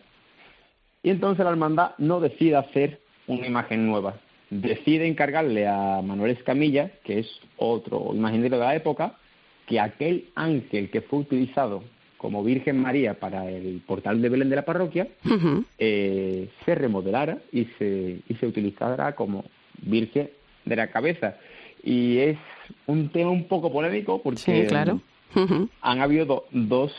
Y 1.03 1.11
entonces 1.11 1.45
la 1.45 1.51
hermandad 1.51 1.93
no 1.99 2.21
decide 2.21 2.57
hacer 2.57 3.01
una 3.27 3.47
imagen 3.47 3.87
nueva, 3.87 4.15
decide 4.51 5.09
encargarle 5.09 5.67
a 5.67 6.01
Manuel 6.01 6.33
Escamilla, 6.33 6.93
que 7.05 7.21
es 7.21 7.41
otro 7.57 8.13
imaginero 8.15 8.59
de 8.59 8.65
la 8.65 8.77
época, 8.77 9.17
que 9.67 9.81
aquel 9.81 10.29
ángel 10.35 10.91
que 10.91 11.01
fue 11.01 11.21
utilizado 11.21 11.83
como 12.23 12.45
Virgen 12.45 12.81
María 12.81 13.15
para 13.15 13.51
el 13.51 13.83
portal 13.85 14.23
de 14.23 14.29
Belén 14.29 14.49
de 14.49 14.55
la 14.55 14.65
parroquia 14.65 15.09
eh, 15.77 16.49
se 16.65 16.75
remodelara 16.77 17.39
y 17.51 17.65
se, 17.77 18.21
y 18.29 18.35
se 18.37 18.47
utilizara 18.47 19.17
como 19.17 19.45
Virgen 19.83 20.31
de 20.65 20.77
la 20.77 20.87
cabeza. 20.87 21.35
Y 21.83 22.19
es 22.19 22.39
un 22.87 23.09
tema 23.09 23.31
un 23.31 23.49
poco 23.49 23.73
polémico 23.73 24.23
porque 24.23 24.67
claro. 24.69 25.01
han 25.81 26.01
habido 26.01 26.45
dos, 26.53 26.93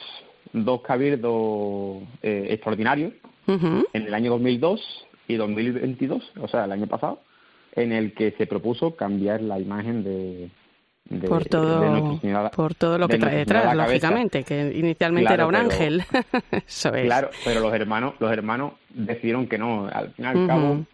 dos 0.52 0.82
cabildos 0.82 2.04
eh, 2.22 2.48
extraordinarios 2.50 3.14
en 3.48 3.86
el 3.94 4.14
año 4.14 4.32
2002 4.32 5.08
y 5.30 5.36
2022, 5.36 6.34
o 6.42 6.48
sea, 6.50 6.66
el 6.66 6.74
año 6.74 6.88
pasado, 6.88 7.22
en 7.76 7.94
el 7.94 8.14
que 8.14 8.32
se 8.32 8.46
propuso 8.46 8.98
cambiar 8.98 9.42
la 9.42 9.58
imagen 9.58 10.04
de, 10.04 10.50
por 11.28 11.46
todo, 11.46 12.20
por 12.56 12.76
todo 12.76 12.98
lo 12.98 13.08
que 13.08 13.18
trae 13.18 13.38
detrás, 13.38 13.76
lógicamente, 13.76 14.44
que 14.44 14.74
inicialmente 14.76 15.34
era 15.34 15.46
un 15.46 15.56
ángel. 15.56 16.04
Claro, 17.04 17.30
pero 17.44 17.60
los 17.60 17.74
hermanos, 17.74 18.14
los 18.20 18.32
hermanos 18.32 18.74
decidieron 18.90 19.48
que 19.48 19.58
no. 19.58 19.88
Al 19.92 20.12
fin 20.14 20.26
y 20.26 20.28
al 20.28 20.48
cabo 20.48 20.86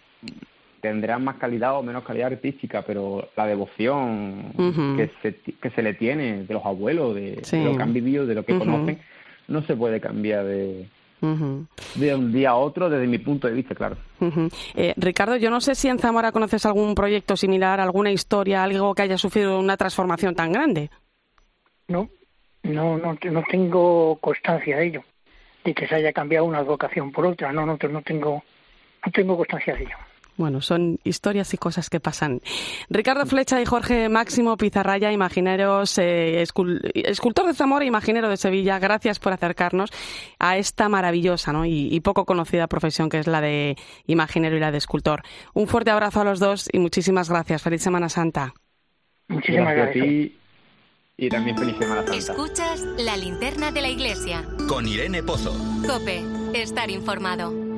tendrán 0.81 1.23
más 1.23 1.37
calidad 1.37 1.77
o 1.77 1.83
menos 1.83 2.03
calidad 2.03 2.31
artística, 2.31 2.83
pero 2.83 3.29
la 3.35 3.45
devoción 3.45 4.53
que, 4.97 5.11
se, 5.21 5.35
que 5.35 5.69
se 5.69 5.81
le 5.81 5.93
tiene 5.93 6.43
de 6.43 6.53
los 6.53 6.65
abuelos, 6.65 7.15
de, 7.15 7.41
lo 7.63 7.75
que 7.75 7.83
han 7.83 7.93
vivido, 7.93 8.25
de 8.25 8.35
lo 8.35 8.43
que 8.43 8.57
conocen, 8.57 8.99
no 9.47 9.61
se 9.63 9.75
puede 9.75 9.99
cambiar 9.99 10.45
de, 10.45 10.87
de 11.21 12.15
un 12.15 12.31
día 12.31 12.51
a 12.51 12.55
otro 12.55 12.89
desde 12.89 13.07
mi 13.07 13.17
punto 13.17 13.47
de 13.47 13.53
vista, 13.53 13.75
claro. 13.75 13.97
Eh, 14.75 14.93
Ricardo, 14.97 15.35
yo 15.35 15.49
no 15.49 15.61
sé 15.61 15.75
si 15.75 15.87
en 15.87 15.99
Zamora 15.99 16.31
conoces 16.31 16.65
algún 16.65 16.95
proyecto 16.95 17.35
similar, 17.35 17.79
alguna 17.79 18.11
historia, 18.11 18.63
algo 18.63 18.95
que 18.95 19.03
haya 19.03 19.17
sufrido 19.17 19.59
una 19.59 19.77
transformación 19.77 20.35
tan 20.35 20.51
grande. 20.51 20.89
No, 21.87 22.09
no, 22.63 22.97
no, 22.97 23.17
no 23.21 23.43
tengo 23.49 24.17
constancia 24.21 24.77
de 24.77 24.87
ello, 24.87 25.03
de 25.63 25.73
que 25.73 25.87
se 25.87 25.95
haya 25.95 26.13
cambiado 26.13 26.45
una 26.45 26.61
vocación 26.61 27.11
por 27.11 27.25
otra. 27.25 27.51
No, 27.51 27.65
no, 27.65 27.77
no 27.81 28.01
tengo, 28.01 28.43
no 29.05 29.11
tengo 29.11 29.37
constancia 29.37 29.75
de 29.75 29.83
ello. 29.83 29.95
Bueno, 30.39 30.61
son 30.61 30.99
historias 31.03 31.53
y 31.53 31.57
cosas 31.57 31.89
que 31.89 31.99
pasan. 31.99 32.39
Ricardo 32.89 33.25
Flecha 33.25 33.61
y 33.61 33.65
Jorge 33.65 34.07
Máximo 34.07 34.55
Pizarraya, 34.55 35.11
imagineros, 35.11 35.97
eh, 35.97 36.41
escultor 36.41 37.45
de 37.45 37.53
Zamora, 37.53 37.83
imaginero 37.83 38.29
de 38.29 38.37
Sevilla, 38.37 38.79
gracias 38.79 39.19
por 39.19 39.33
acercarnos 39.33 39.89
a 40.39 40.55
esta 40.55 40.87
maravillosa 40.87 41.51
y, 41.65 41.99
poco 41.99 42.23
conocida 42.23 42.67
profesión 42.67 43.09
que 43.09 43.19
es 43.19 43.27
la 43.27 43.41
de 43.41 43.75
imaginero 44.07 44.55
y 44.55 44.61
la 44.61 44.71
de 44.71 44.77
escultor. 44.77 45.23
Un 45.53 45.67
fuerte 45.67 45.91
abrazo 45.91 46.21
a 46.21 46.23
los 46.23 46.39
dos 46.39 46.69
y 46.71 46.79
muchísimas 46.79 47.29
gracias. 47.29 47.61
Feliz 47.61 47.81
Semana 47.81 48.07
Santa. 48.07 48.53
Muchísimas 49.27 49.75
gracias. 49.75 50.05
a 50.05 50.07
ti 50.07 50.37
y 51.17 51.27
también 51.27 51.57
feliz 51.57 51.75
Semana 51.77 52.03
Santa. 52.03 52.15
Escuchas 52.15 52.79
la 52.97 53.17
linterna 53.17 53.73
de 53.73 53.81
la 53.81 53.89
iglesia. 53.89 54.47
Con 54.69 54.87
Irene 54.87 55.21
Pozo. 55.21 55.53
Cope, 55.85 56.23
estar 56.53 56.89
informado. 56.89 57.68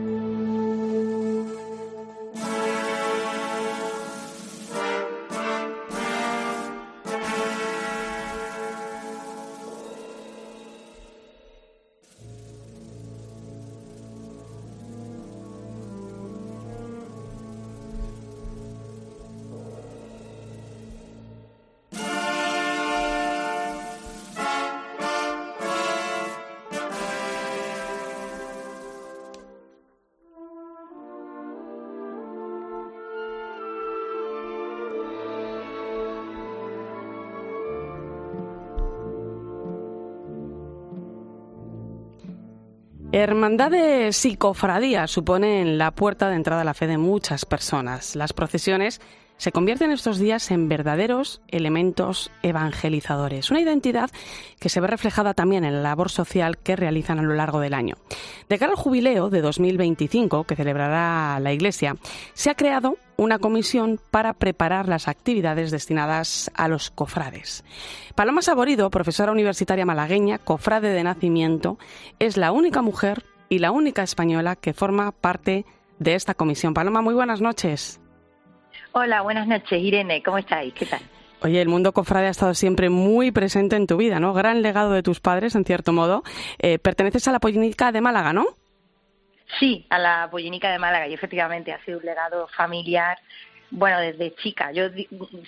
Hermandades 43.21 44.25
y 44.25 44.35
cofradías 44.35 45.11
suponen 45.11 45.77
la 45.77 45.91
puerta 45.91 46.27
de 46.27 46.35
entrada 46.35 46.63
a 46.63 46.65
la 46.65 46.73
fe 46.73 46.87
de 46.87 46.97
muchas 46.97 47.45
personas. 47.45 48.15
Las 48.15 48.33
procesiones 48.33 48.99
se 49.41 49.51
convierten 49.51 49.89
estos 49.89 50.19
días 50.19 50.51
en 50.51 50.69
verdaderos 50.69 51.41
elementos 51.47 52.29
evangelizadores, 52.43 53.49
una 53.49 53.59
identidad 53.59 54.11
que 54.59 54.69
se 54.69 54.79
ve 54.79 54.85
reflejada 54.85 55.33
también 55.33 55.65
en 55.65 55.73
la 55.73 55.81
labor 55.81 56.11
social 56.11 56.59
que 56.59 56.75
realizan 56.75 57.17
a 57.17 57.23
lo 57.23 57.33
largo 57.33 57.59
del 57.59 57.73
año. 57.73 57.95
De 58.49 58.59
cara 58.59 58.73
al 58.73 58.77
jubileo 58.77 59.31
de 59.31 59.41
2025 59.41 60.43
que 60.43 60.55
celebrará 60.55 61.39
la 61.39 61.53
Iglesia, 61.53 61.95
se 62.35 62.51
ha 62.51 62.55
creado 62.55 62.97
una 63.17 63.39
comisión 63.39 63.99
para 64.11 64.33
preparar 64.33 64.87
las 64.87 65.07
actividades 65.07 65.71
destinadas 65.71 66.51
a 66.53 66.67
los 66.67 66.91
cofrades. 66.91 67.63
Paloma 68.13 68.43
Saborido, 68.43 68.91
profesora 68.91 69.31
universitaria 69.31 69.87
malagueña, 69.87 70.37
cofrade 70.37 70.93
de 70.93 71.03
nacimiento, 71.03 71.79
es 72.19 72.37
la 72.37 72.51
única 72.51 72.83
mujer 72.83 73.25
y 73.49 73.57
la 73.57 73.71
única 73.71 74.03
española 74.03 74.55
que 74.55 74.75
forma 74.75 75.11
parte 75.11 75.65
de 75.97 76.13
esta 76.13 76.35
comisión. 76.35 76.75
Paloma, 76.75 77.01
muy 77.01 77.15
buenas 77.15 77.41
noches. 77.41 78.00
Hola, 78.93 79.21
buenas 79.21 79.47
noches, 79.47 79.81
Irene, 79.81 80.21
¿cómo 80.21 80.37
estáis? 80.37 80.73
¿Qué 80.73 80.85
tal? 80.85 80.99
Oye, 81.41 81.61
el 81.61 81.69
mundo 81.69 81.93
cofrade 81.93 82.27
ha 82.27 82.31
estado 82.31 82.53
siempre 82.53 82.89
muy 82.89 83.31
presente 83.31 83.77
en 83.77 83.87
tu 83.87 83.95
vida, 83.95 84.19
¿no? 84.19 84.33
Gran 84.33 84.61
legado 84.61 84.91
de 84.91 85.01
tus 85.01 85.21
padres, 85.21 85.55
en 85.55 85.63
cierto 85.63 85.93
modo. 85.93 86.23
Eh, 86.59 86.77
perteneces 86.77 87.27
a 87.27 87.31
la 87.31 87.39
Polínica 87.39 87.91
de 87.91 88.01
Málaga, 88.01 88.33
¿no? 88.33 88.45
Sí, 89.59 89.87
a 89.89 89.97
la 89.97 90.27
Pollinica 90.29 90.71
de 90.71 90.77
Málaga 90.77 91.07
y 91.07 91.13
efectivamente 91.13 91.71
ha 91.71 91.83
sido 91.83 91.99
un 91.99 92.05
legado 92.05 92.47
familiar 92.55 93.17
bueno, 93.71 93.99
desde 93.99 94.35
chica. 94.35 94.71
Yo 94.71 94.83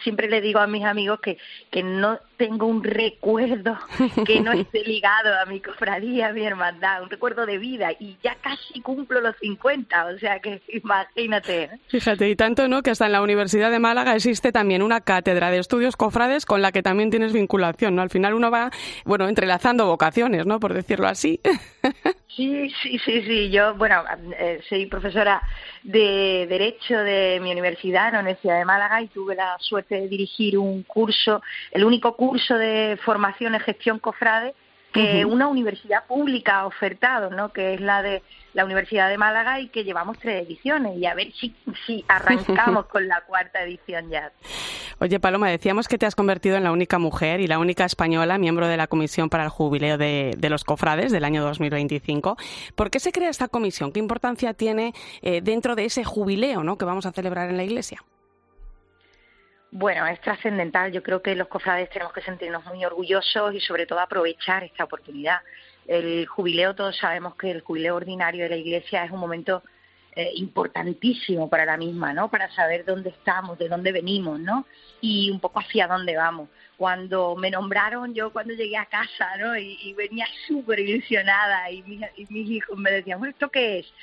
siempre 0.02 0.30
le 0.30 0.42
digo 0.42 0.60
a 0.60 0.68
mis 0.68 0.84
amigos 0.84 1.20
que, 1.20 1.38
que 1.70 1.84
no 1.84 2.20
tengo 2.38 2.66
un 2.66 2.84
recuerdo 2.84 3.78
que 4.26 4.40
no 4.40 4.54
esté 4.54 4.84
ligado 4.84 5.38
a 5.40 5.46
mi 5.46 5.60
cofradía, 5.60 6.30
a 6.30 6.34
mi 6.34 6.44
hermandad, 6.44 7.04
un 7.04 7.10
recuerdo 7.10 7.46
de 7.46 7.58
vida 7.58 7.92
y 8.00 8.18
ya 8.24 8.36
casi 8.36 8.82
cumplo 8.82 9.22
los 9.22 9.36
50, 9.38 10.06
o 10.06 10.20
sea 10.20 10.40
que 10.40 10.62
imagínate. 10.70 11.70
Fíjate, 11.88 12.30
y 12.30 12.36
tanto, 12.36 12.68
¿no? 12.68 12.82
Que 12.82 12.92
hasta 12.92 13.06
en 13.06 13.12
la 13.12 13.22
Universidad 13.22 13.72
de 13.72 13.80
Málaga 13.80 14.16
existe 14.16 14.52
también 14.52 14.82
una 14.82 15.02
cátedra 15.02 15.52
de 15.52 15.60
estudios 15.60 15.96
cofrades 15.96 16.46
con 16.46 16.62
la 16.62 16.72
que 16.72 16.82
también 16.82 17.10
tienes 17.10 17.34
vinculación, 17.34 17.96
¿no? 17.96 18.02
Al 18.02 18.10
final 18.10 18.34
uno 18.34 18.50
va, 18.50 18.72
bueno, 19.06 19.28
entrelazando 19.28 19.86
vocaciones, 19.86 20.46
¿no? 20.46 20.60
Por 20.60 20.74
decirlo 20.74 21.08
así. 21.08 21.40
Sí, 22.36 22.70
sí, 22.82 22.98
sí, 23.00 23.22
sí. 23.22 23.50
Yo, 23.52 23.76
bueno, 23.76 24.04
eh, 24.40 24.60
soy 24.68 24.88
profesora 24.88 25.42
de 25.84 26.48
Derecho 26.50 26.98
de 26.98 27.40
mi 27.42 27.52
universidad, 27.52 28.12
la 28.12 28.22
Universidad 28.22 28.58
de 28.58 28.66
Málaga, 28.66 29.02
y 29.02 29.08
tuve 29.08 29.36
la 29.36 29.56
suerte 29.60 29.96
de 29.96 30.08
dirigir 30.08 30.58
un 30.58 30.82
curso, 30.84 31.44
el 31.72 31.84
único 31.84 32.16
curso 32.16 32.58
de 32.58 32.98
formación 33.04 33.54
en 33.54 33.62
gestión 33.62 34.00
cofrade 34.00 34.54
que 34.94 35.26
una 35.26 35.48
universidad 35.48 36.06
pública 36.06 36.60
ha 36.60 36.68
ofertado, 36.68 37.32
¿no? 37.32 37.52
Que 37.52 37.74
es 37.74 37.82
la 37.82 38.04
de 38.04 38.22
la 38.54 38.66
Universidad 38.66 39.10
de 39.10 39.18
Málaga 39.18 39.60
y 39.60 39.70
que 39.70 39.84
llevamos 39.84 40.18
tres 40.20 40.46
ediciones 40.46 40.98
y 40.98 41.06
a 41.06 41.14
ver 41.14 41.32
si, 41.34 41.56
si 41.86 42.06
arrancamos 42.08 42.86
con 42.92 43.08
la 43.08 43.22
cuarta 43.22 43.64
edición 43.64 44.10
ya. 44.10 44.32
Oye, 45.00 45.20
Paloma, 45.20 45.50
decíamos 45.50 45.88
que 45.88 45.98
te 45.98 46.06
has 46.06 46.16
convertido 46.16 46.56
en 46.56 46.64
la 46.64 46.72
única 46.72 47.00
mujer 47.00 47.40
y 47.40 47.48
la 47.48 47.60
única 47.60 47.86
española 47.86 48.38
miembro 48.38 48.68
de 48.68 48.78
la 48.78 48.88
Comisión 48.88 49.30
para 49.30 49.44
el 49.44 49.50
Jubileo 49.50 49.98
de, 49.98 50.36
los 50.50 50.64
Cofrades 50.64 51.12
del 51.12 51.24
año 51.24 51.44
2025. 51.44 52.38
¿Por 52.76 52.90
qué 52.92 53.00
se 53.00 53.12
crea 53.12 53.30
esta 53.30 53.48
comisión? 53.48 53.92
¿Qué 53.92 54.00
importancia 54.00 54.54
tiene 54.54 54.94
eh, 55.22 55.42
dentro 55.42 55.76
de 55.76 55.86
ese 55.86 56.04
jubileo 56.04 56.64
¿no? 56.64 56.78
que 56.78 56.86
vamos 56.86 57.06
a 57.06 57.12
celebrar 57.12 57.50
en 57.50 57.58
la 57.58 57.64
Iglesia? 57.64 58.04
Bueno, 59.72 60.06
es 60.06 60.22
trascendental. 60.22 60.92
Yo 60.92 61.02
creo 61.02 61.24
que 61.24 61.34
los 61.34 61.48
cofrades 61.48 61.90
tenemos 61.90 62.14
que 62.14 62.22
sentirnos 62.22 62.64
muy 62.66 62.86
orgullosos 62.86 63.56
y 63.56 63.60
sobre 63.60 63.88
todo 63.88 64.00
aprovechar 64.00 64.64
esta 64.64 64.84
oportunidad. 64.84 65.40
El 65.88 66.26
jubileo, 66.28 66.76
todos 66.76 66.98
sabemos 66.98 67.36
que 67.36 67.52
el 67.52 67.62
jubileo 67.62 67.96
ordinario 67.96 68.44
de 68.44 68.50
la 68.50 68.56
Iglesia 68.56 69.04
es 69.04 69.12
un 69.12 69.20
momento 69.20 69.64
eh, 70.16 70.32
importantísimo 70.36 71.50
para 71.50 71.66
la 71.66 71.76
misma, 71.76 72.14
¿no? 72.14 72.30
Para 72.30 72.50
saber 72.52 72.86
dónde 72.86 73.10
estamos, 73.10 73.58
de 73.58 73.68
dónde 73.68 73.92
venimos, 73.92 74.40
¿no? 74.40 74.66
Y 75.02 75.32
un 75.32 75.40
poco 75.40 75.60
hacia 75.60 75.88
dónde 75.88 76.16
vamos. 76.16 76.50
Cuando 76.78 77.36
me 77.36 77.50
nombraron, 77.50 78.14
yo 78.14 78.32
cuando 78.32 78.54
llegué 78.54 78.78
a 78.78 78.86
casa, 78.86 79.36
¿no? 79.38 79.58
Y, 79.58 79.94
venía 79.94 80.28
súper 80.48 80.80
ilusionada 80.80 81.72
y 81.72 81.82
mis, 81.84 82.02
y 82.16 82.28
mis 82.30 82.50
hijos 82.50 82.78
me 82.78 82.92
decían, 82.92 83.20
bueno, 83.20 83.32
¿esto 83.32 83.50
qué 83.50 83.80
es? 83.80 83.94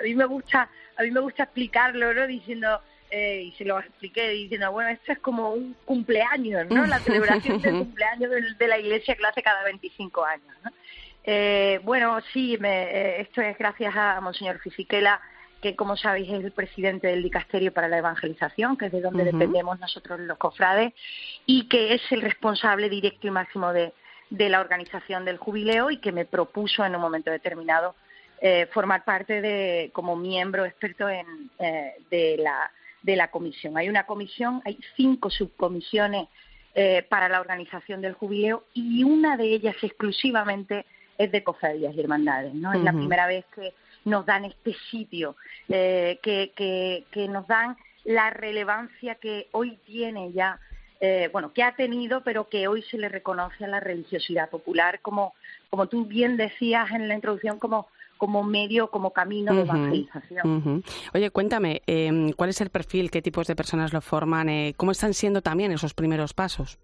A 0.00 0.02
mí 0.02 0.14
me 0.14 0.24
gusta, 0.24 0.68
a 0.96 1.02
mí 1.02 1.10
me 1.10 1.20
gusta 1.20 1.44
explicarlo, 1.44 2.12
¿no? 2.12 2.26
Diciendo, 2.26 2.80
eh, 3.14 3.42
y 3.42 3.52
se 3.52 3.66
lo 3.66 3.78
expliqué 3.78 4.30
diciendo, 4.30 4.72
bueno, 4.72 4.88
esto 4.88 5.12
es 5.12 5.18
como 5.18 5.52
un 5.52 5.76
cumpleaños, 5.84 6.66
¿no? 6.70 6.86
La 6.86 6.98
celebración 6.98 7.60
del 7.62 7.78
cumpleaños 7.78 8.30
de, 8.58 8.66
la 8.66 8.78
iglesia 8.78 9.14
que 9.14 9.20
lo 9.20 9.28
hace 9.28 9.42
cada 9.42 9.62
25 9.64 10.24
años, 10.24 10.56
¿no? 10.64 10.70
Eh, 11.24 11.80
bueno, 11.84 12.18
sí, 12.32 12.56
me, 12.58 12.84
eh, 12.84 13.20
esto 13.20 13.40
es 13.40 13.56
gracias 13.58 13.94
a 13.96 14.20
Monseñor 14.20 14.58
Fisiquela, 14.60 15.20
que 15.60 15.76
como 15.76 15.96
sabéis 15.96 16.30
es 16.30 16.44
el 16.44 16.52
presidente 16.52 17.06
del 17.06 17.22
Dicasterio 17.22 17.72
para 17.72 17.88
la 17.88 17.98
Evangelización, 17.98 18.76
que 18.76 18.86
es 18.86 18.92
de 18.92 19.00
donde 19.00 19.24
dependemos 19.24 19.78
nosotros 19.78 20.18
los 20.20 20.36
cofrades, 20.38 20.92
y 21.46 21.68
que 21.68 21.94
es 21.94 22.02
el 22.10 22.22
responsable 22.22 22.88
directo 22.88 23.28
y 23.28 23.30
máximo 23.30 23.72
de, 23.72 23.92
de 24.30 24.48
la 24.48 24.60
organización 24.60 25.24
del 25.24 25.38
jubileo 25.38 25.90
y 25.90 25.98
que 25.98 26.10
me 26.10 26.24
propuso 26.24 26.84
en 26.84 26.96
un 26.96 27.00
momento 27.00 27.30
determinado 27.30 27.94
formar 28.72 29.04
parte 29.04 29.40
de, 29.40 29.90
como 29.92 30.16
miembro 30.16 30.64
experto 30.64 31.08
en, 31.08 31.48
de 32.10 32.36
la 32.38 32.72
de 33.02 33.16
la 33.16 33.28
comisión. 33.28 33.76
Hay 33.76 33.88
una 33.88 34.06
comisión, 34.06 34.62
hay 34.64 34.78
cinco 34.96 35.30
subcomisiones 35.30 36.28
eh, 36.74 37.04
para 37.08 37.28
la 37.28 37.40
organización 37.40 38.00
del 38.00 38.14
jubileo 38.14 38.64
y 38.72 39.04
una 39.04 39.36
de 39.36 39.52
ellas 39.52 39.76
exclusivamente 39.82 40.86
es 41.18 41.30
de 41.32 41.42
cofradías 41.42 41.94
y 41.94 42.00
hermandades. 42.00 42.54
¿no? 42.54 42.72
Es 42.72 42.82
la 42.82 42.92
primera 42.92 43.26
vez 43.26 43.44
que 43.54 43.72
nos 44.04 44.26
dan 44.26 44.44
este 44.44 44.74
sitio, 44.90 45.36
eh, 45.68 46.18
que, 46.22 46.52
que, 47.10 47.28
nos 47.28 47.46
dan 47.46 47.76
la 48.04 48.30
relevancia 48.30 49.14
que 49.16 49.48
hoy 49.52 49.78
tiene 49.86 50.32
ya, 50.32 50.58
eh, 51.00 51.28
bueno, 51.32 51.52
que 51.52 51.62
ha 51.62 51.74
tenido, 51.76 52.22
pero 52.22 52.48
que 52.48 52.66
hoy 52.66 52.82
se 52.82 52.98
le 52.98 53.08
reconoce 53.08 53.64
a 53.64 53.68
la 53.68 53.80
religiosidad 53.80 54.50
popular, 54.50 55.00
como, 55.00 55.34
como 55.70 55.86
tú 55.86 56.04
bien 56.04 56.36
decías 56.36 56.90
en 56.90 57.08
la 57.08 57.14
introducción, 57.14 57.58
como 57.58 57.86
como 58.22 58.44
medio, 58.44 58.88
como 58.88 59.12
camino 59.12 59.52
de 59.52 59.62
evangelización. 59.62 60.84
Oye, 61.12 61.30
cuéntame, 61.32 61.82
em, 61.88 62.30
¿cuál 62.30 62.50
es 62.50 62.60
el 62.60 62.70
perfil? 62.70 63.10
¿Qué 63.10 63.20
tipos 63.20 63.48
de 63.48 63.56
personas 63.56 63.92
lo 63.92 64.00
forman? 64.00 64.48
Eh, 64.48 64.74
¿Cómo 64.76 64.92
están 64.92 65.12
siendo 65.12 65.42
también 65.42 65.72
esos 65.72 65.92
primeros 65.92 66.32
pasos? 66.32 66.78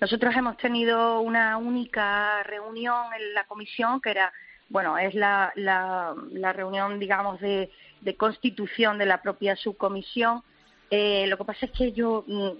Nosotros 0.00 0.34
hemos 0.36 0.56
tenido 0.56 1.20
una 1.20 1.56
única 1.56 2.42
reunión 2.44 3.06
en 3.18 3.34
la 3.34 3.44
comisión 3.44 4.00
que 4.00 4.10
era, 4.10 4.32
bueno, 4.68 4.98
es 4.98 5.14
la, 5.14 5.52
la, 5.56 6.14
la 6.32 6.52
reunión, 6.52 6.98
digamos, 6.98 7.40
de, 7.40 7.70
de 8.00 8.16
constitución 8.16 8.98
de 8.98 9.06
la 9.06 9.20
propia 9.22 9.56
subcomisión 9.56 10.42
eh, 10.90 11.26
lo 11.26 11.36
que 11.36 11.44
pasa 11.44 11.66
es 11.66 11.72
que 11.72 11.92
yo 11.92 12.24
mm, 12.26 12.50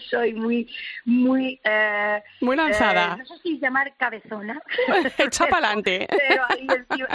soy 0.10 0.34
muy, 0.34 0.68
muy... 1.04 1.60
Eh, 1.62 2.22
muy 2.40 2.56
lanzada. 2.56 3.14
Eh, 3.14 3.18
no 3.18 3.26
sé 3.26 3.38
si 3.42 3.58
llamar 3.60 3.94
cabezona. 3.96 4.60
Echa 5.18 5.46
para 5.50 5.68
adelante. 5.68 6.08
Pero 6.10 6.42
ahí 6.48 6.66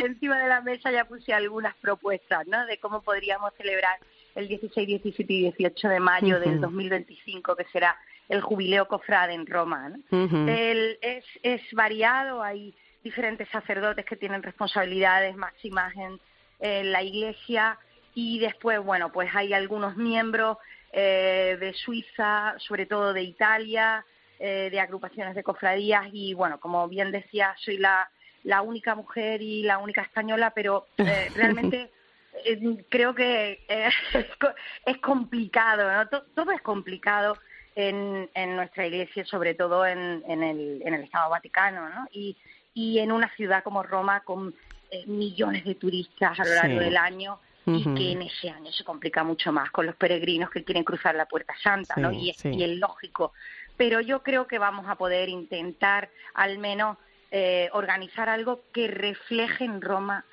encima, 0.04 0.40
de 0.40 0.48
la 0.48 0.62
mesa 0.62 0.92
ya 0.92 1.06
puse 1.06 1.34
algunas 1.34 1.76
propuestas, 1.76 2.48
¿no? 2.48 2.66
De 2.66 2.78
cómo 2.78 3.02
podríamos 3.02 3.54
celebrar 3.58 3.98
el 4.36 4.48
16, 4.48 4.88
17 4.88 5.34
y 5.34 5.42
18 5.52 5.90
de 5.90 6.00
mayo 6.00 6.40
del 6.40 6.60
2025, 6.60 7.56
que 7.56 7.66
será 7.66 7.96
el 8.30 8.42
jubileo 8.42 8.88
cofrade 8.88 9.34
en 9.34 9.46
Roma. 9.46 9.90
¿no? 9.90 9.98
es, 10.50 11.26
es 11.44 11.62
variado, 11.74 12.42
hay 12.42 12.74
diferentes 13.04 13.50
sacerdotes 13.50 14.06
que 14.06 14.16
tienen 14.16 14.42
responsabilidades 14.42 15.36
máximas 15.36 15.94
en, 15.96 16.20
en 16.60 16.92
la 16.92 17.04
Iglesia 17.04 17.78
y 18.16 18.40
después, 18.40 18.80
bueno, 18.80 19.12
pues 19.12 19.30
hay 19.36 19.54
algunos 19.54 19.98
miembros 19.98 20.58
eh, 20.92 21.58
de 21.60 21.74
Suiza, 21.74 22.56
sobre 22.60 22.86
todo 22.86 23.14
de 23.14 23.24
Italia, 23.24 24.06
eh, 24.40 24.70
de 24.72 24.80
agrupaciones 24.80 25.36
de 25.36 25.44
cofradías 25.44 26.06
y, 26.14 26.34
bueno, 26.34 26.60
como 26.60 26.88
bien 26.88 27.12
decía, 27.12 27.56
soy 27.58 27.78
la, 27.78 28.10
la 28.44 28.62
única 28.62 28.94
mujer 28.96 29.42
y 29.42 29.64
la 29.64 29.80
única 29.80 30.02
española, 30.02 30.52
pero 30.54 30.88
eh, 30.98 31.30
realmente 31.36 31.90
creo 32.90 33.16
que 33.16 33.66
es, 33.68 34.98
complicado, 35.00 35.92
¿no? 35.92 36.08
todo 36.08 36.52
es 36.52 36.62
complicado 36.62 37.38
en, 37.76 38.30
en 38.34 38.56
nuestra 38.56 38.88
iglesia, 38.88 39.26
sobre 39.26 39.56
todo 39.56 39.86
en, 39.86 40.24
en, 40.28 40.44
el, 40.44 40.82
en 40.86 40.94
el 40.94 41.04
Estado 41.04 41.30
Vaticano, 41.30 41.90
¿no? 41.90 42.08
Y, 42.12 42.38
y 42.74 43.00
en 43.00 43.12
una 43.12 43.30
ciudad 43.36 43.64
como 43.64 43.84
Roma 43.84 44.22
con 44.22 44.54
millones 45.08 45.66
de 45.66 45.76
turistas 45.76 46.40
a 46.40 46.46
lo 46.46 46.54
largo 46.54 46.80
del 46.80 46.98
año 46.98 47.40
y 47.66 47.84
que 47.96 48.12
en 48.12 48.24
ese 48.24 48.50
año 48.50 48.72
se 48.72 48.84
complica 48.84 49.24
mucho 49.24 49.52
más 49.52 49.72
con 49.72 49.86
los 49.86 49.96
peregrinos 49.96 50.50
que 50.50 50.64
quieren 50.64 50.84
cruzar 50.84 51.16
la 51.16 51.26
Puerta 51.26 51.54
Santa, 51.62 51.96
¿no? 51.96 52.12
Y 52.12 52.30
es, 52.30 52.44
y 52.44 52.76
lógico. 52.76 53.34
Pero 53.78 54.02
yo 54.02 54.22
creo 54.22 54.48
que 54.48 54.60
vamos 54.60 54.86
a 54.88 54.96
poder 54.96 55.30
intentar 55.30 56.10
al 56.34 56.58
menos 56.58 56.98
eh, 57.32 57.70
organizar 57.72 58.28
algo 58.28 58.64
que 58.74 58.88
refleje 58.88 59.64
en 59.64 59.82
Roma 59.82 60.26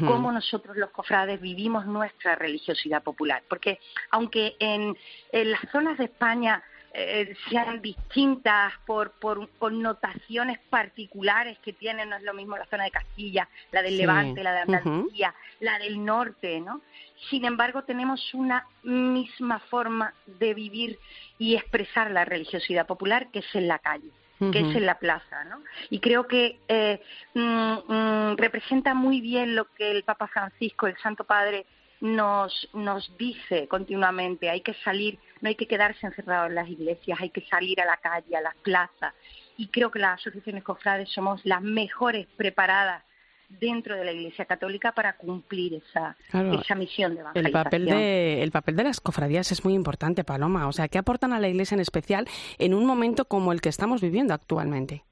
cómo 0.00 0.32
nosotros 0.32 0.76
los 0.76 0.90
cofrades 0.90 1.40
vivimos 1.40 1.86
nuestra 1.86 2.34
religiosidad 2.34 3.02
popular. 3.02 3.42
Porque 3.48 3.80
aunque 4.10 4.56
en, 4.58 4.96
en 5.32 5.50
las 5.50 5.60
zonas 5.72 5.98
de 5.98 6.04
España 6.04 6.62
eh, 6.98 7.34
sean 7.50 7.82
distintas 7.82 8.72
por, 8.86 9.10
por 9.12 9.50
connotaciones 9.58 10.58
particulares 10.70 11.58
que 11.58 11.74
tienen, 11.74 12.08
no 12.08 12.16
es 12.16 12.22
lo 12.22 12.32
mismo 12.32 12.56
la 12.56 12.64
zona 12.66 12.84
de 12.84 12.90
Castilla, 12.90 13.46
la 13.70 13.82
del 13.82 13.98
Levante, 13.98 14.42
la 14.42 14.54
de 14.54 14.60
Andalucía, 14.60 15.34
la 15.60 15.78
del 15.78 16.02
norte, 16.02 16.58
¿no? 16.58 16.80
Sin 17.28 17.44
embargo, 17.44 17.84
tenemos 17.84 18.32
una 18.32 18.66
misma 18.82 19.58
forma 19.58 20.14
de 20.26 20.54
vivir 20.54 20.98
y 21.38 21.56
expresar 21.56 22.10
la 22.10 22.24
religiosidad 22.24 22.86
popular 22.86 23.30
que 23.30 23.40
es 23.40 23.54
en 23.54 23.68
la 23.68 23.78
calle 23.78 24.10
que 24.38 24.58
es 24.58 24.76
en 24.76 24.86
la 24.86 24.98
plaza, 24.98 25.44
¿no? 25.44 25.62
Y 25.88 26.00
creo 26.00 26.26
que 26.26 26.58
eh, 26.68 27.00
mm, 27.34 27.92
mm, 27.92 28.36
representa 28.36 28.94
muy 28.94 29.20
bien 29.20 29.54
lo 29.54 29.72
que 29.72 29.90
el 29.90 30.02
Papa 30.04 30.26
Francisco, 30.26 30.86
el 30.86 30.96
Santo 30.98 31.24
Padre, 31.24 31.66
nos, 32.00 32.68
nos 32.74 33.16
dice 33.16 33.68
continuamente, 33.68 34.50
hay 34.50 34.60
que 34.60 34.74
salir, 34.84 35.18
no 35.40 35.48
hay 35.48 35.54
que 35.54 35.66
quedarse 35.66 36.06
encerrados 36.06 36.50
en 36.50 36.54
las 36.54 36.68
iglesias, 36.68 37.18
hay 37.20 37.30
que 37.30 37.46
salir 37.46 37.80
a 37.80 37.86
la 37.86 37.96
calle, 37.96 38.36
a 38.36 38.42
las 38.42 38.54
plazas. 38.56 39.14
Y 39.56 39.68
creo 39.68 39.90
que 39.90 39.98
las 39.98 40.20
asociaciones 40.20 40.62
cofrades 40.62 41.08
somos 41.10 41.40
las 41.44 41.62
mejores 41.62 42.26
preparadas 42.36 43.02
dentro 43.48 43.96
de 43.96 44.04
la 44.04 44.12
Iglesia 44.12 44.44
Católica 44.44 44.92
para 44.92 45.16
cumplir 45.16 45.74
esa, 45.74 46.16
esa 46.28 46.74
misión 46.74 47.14
de 47.14 47.20
evangelización. 47.20 47.46
El 47.46 47.52
papel 47.64 47.84
de, 47.86 48.42
el 48.42 48.50
papel 48.50 48.76
de 48.76 48.84
las 48.84 49.00
cofradías 49.00 49.52
es 49.52 49.64
muy 49.64 49.74
importante, 49.74 50.24
Paloma. 50.24 50.68
O 50.68 50.72
sea, 50.72 50.88
¿qué 50.88 50.98
aportan 50.98 51.32
a 51.32 51.40
la 51.40 51.48
Iglesia 51.48 51.74
en 51.74 51.80
especial 51.80 52.26
en 52.58 52.74
un 52.74 52.86
momento 52.86 53.26
como 53.26 53.52
el 53.52 53.60
que 53.60 53.68
estamos 53.68 54.00
viviendo 54.00 54.34
actualmente? 54.34 55.04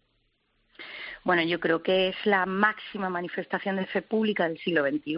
Bueno, 1.24 1.42
yo 1.42 1.58
creo 1.58 1.82
que 1.82 2.08
es 2.08 2.16
la 2.26 2.44
máxima 2.44 3.08
manifestación 3.08 3.76
de 3.76 3.86
fe 3.86 4.02
pública 4.02 4.46
del 4.46 4.58
siglo 4.58 4.86
XXI, 4.86 5.16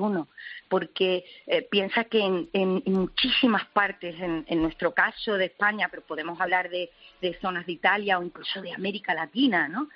porque 0.68 1.24
eh, 1.48 1.62
piensa 1.68 2.05
que 2.05 2.20
en, 2.20 2.82
muchísimas 2.86 3.66
partes, 3.66 4.14
en, 4.20 4.62
nuestro 4.62 4.94
caso 4.94 5.34
de 5.34 5.47
España, 5.47 5.88
pero 5.90 6.02
podemos 6.02 6.40
hablar 6.40 6.70
de, 6.70 6.90
zonas 7.40 7.66
de 7.66 7.72
Italia 7.72 8.20
o 8.20 8.22
incluso 8.22 8.62
de 8.62 8.72
América 8.72 9.14
Latina, 9.14 9.66
¿no? 9.66 9.88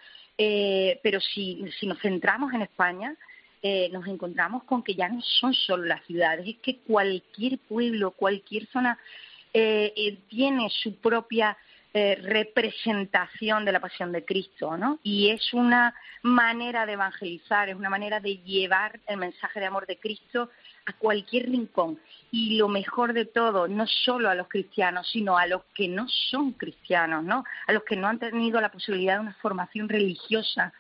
Eh, 0.43 0.99
pero 1.03 1.21
si, 1.21 1.63
nos 1.83 1.99
centramos 2.01 2.55
en 2.55 2.63
España, 2.63 3.15
eh, 3.63 3.91
nos 3.93 4.07
encontramos 4.07 4.65
con 4.65 4.83
que 4.83 4.95
ya 4.95 5.07
no 5.07 5.21
son 5.21 5.53
solo 5.53 5.85
las 5.85 6.03
ciudades, 6.07 6.49
es 6.49 6.57
que 6.63 6.79
cualquier 6.79 7.59
pueblo, 7.59 8.13
cualquier 8.13 8.67
zona 8.69 8.99
tiene 9.53 10.71
su 10.71 10.95
propia 10.97 11.59
eh, 11.93 12.17
representación 12.23 13.65
de 13.65 13.73
la 13.73 13.81
pasión 13.81 14.13
de 14.13 14.25
Cristo, 14.25 14.77
¿no? 14.77 15.01
Y 15.03 15.31
es 15.31 15.53
una 15.53 15.93
manera 16.23 16.87
de 16.87 16.93
evangelizar, 16.93 17.69
es 17.69 17.75
una 17.75 17.91
manera 17.91 18.21
de 18.21 18.37
llevar 18.37 19.01
el 19.09 19.17
mensaje 19.17 19.59
de 19.59 19.67
amor 19.67 19.89
de 19.89 19.99
Cristo 19.99 20.51
a 20.91 20.93
cualquier 20.95 21.47
rincón. 21.51 21.99
Y 22.31 22.57
lo 22.59 22.69
mejor 22.69 23.13
de 23.13 23.25
todo, 23.25 23.67
no 23.67 23.87
solo 23.87 24.29
a 24.29 24.35
los 24.35 24.49
cristianos, 24.49 25.09
sino 25.11 25.37
a 25.37 25.47
los 25.47 25.63
que 25.75 25.89
no 25.89 26.07
son 26.09 26.53
cristianos, 26.53 27.25
¿no? 27.25 27.45
A 27.67 27.73
los 27.73 27.83
que 27.85 27.97
no 27.97 28.07
han 28.07 28.19
tenido 28.19 28.61
la 28.61 28.71
posibilidad 28.71 29.15
de 29.15 29.21
una 29.21 29.35
formación 29.35 29.89
religiosa. 29.89 30.73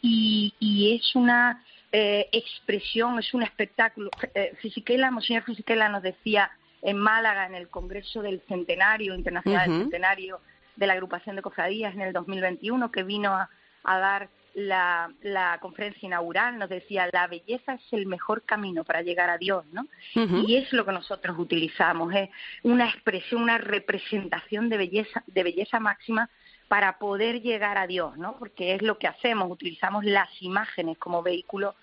Y, 0.00 0.52
es 0.94 1.14
una 1.14 1.64
eh, 1.92 2.28
expresión, 2.32 3.18
es 3.18 3.32
un 3.34 3.42
espectáculo. 3.42 4.10
Eh, 4.34 4.54
Fisiquela, 4.60 5.10
Monseñor 5.10 5.44
Fisiquela 5.44 5.88
nos 5.88 6.02
decía 6.02 6.50
en 6.82 6.98
Málaga, 6.98 7.46
en 7.46 7.54
el 7.54 7.68
Congreso 7.68 8.20
del 8.20 8.42
Centenario, 8.46 9.14
Internacional 9.14 9.70
del 9.70 9.80
Centenario, 9.82 10.40
de 10.76 10.86
la 10.86 10.92
agrupación 10.94 11.36
de 11.36 11.42
cofradías 11.42 11.94
en 11.94 12.02
el 12.02 12.12
2021 12.12 12.90
que 12.90 13.02
vino 13.02 13.32
a, 13.32 13.48
dar 13.84 14.28
la, 14.54 15.58
conferencia 15.60 16.06
inaugural 16.06 16.58
nos 16.58 16.68
decía 16.68 17.08
la 17.12 17.26
belleza 17.26 17.74
es 17.74 17.92
el 17.92 18.06
mejor 18.06 18.42
camino 18.42 18.84
para 18.84 19.02
llegar 19.02 19.30
a 19.30 19.38
Dios, 19.38 19.64
¿no? 19.72 19.86
Y 20.14 20.56
es 20.56 20.72
lo 20.72 20.84
que 20.84 20.92
nosotros 20.92 21.36
utilizamos, 21.38 22.14
es 22.14 22.30
una 22.62 22.88
expresión, 22.88 23.42
una 23.42 23.58
representación 23.58 24.68
de 24.68 24.76
belleza, 24.76 25.22
de 25.26 25.42
belleza 25.42 25.80
máxima 25.80 26.30
para 26.68 26.98
poder 26.98 27.42
llegar 27.42 27.78
a 27.78 27.86
Dios, 27.86 28.16
¿no? 28.16 28.36
Porque 28.38 28.74
es 28.74 28.82
lo 28.82 28.98
que 28.98 29.06
hacemos, 29.06 29.50
utilizamos 29.50 30.04
las 30.04 30.30
imágenes 30.40 30.98
como 30.98 31.22
vehículo 31.22 31.74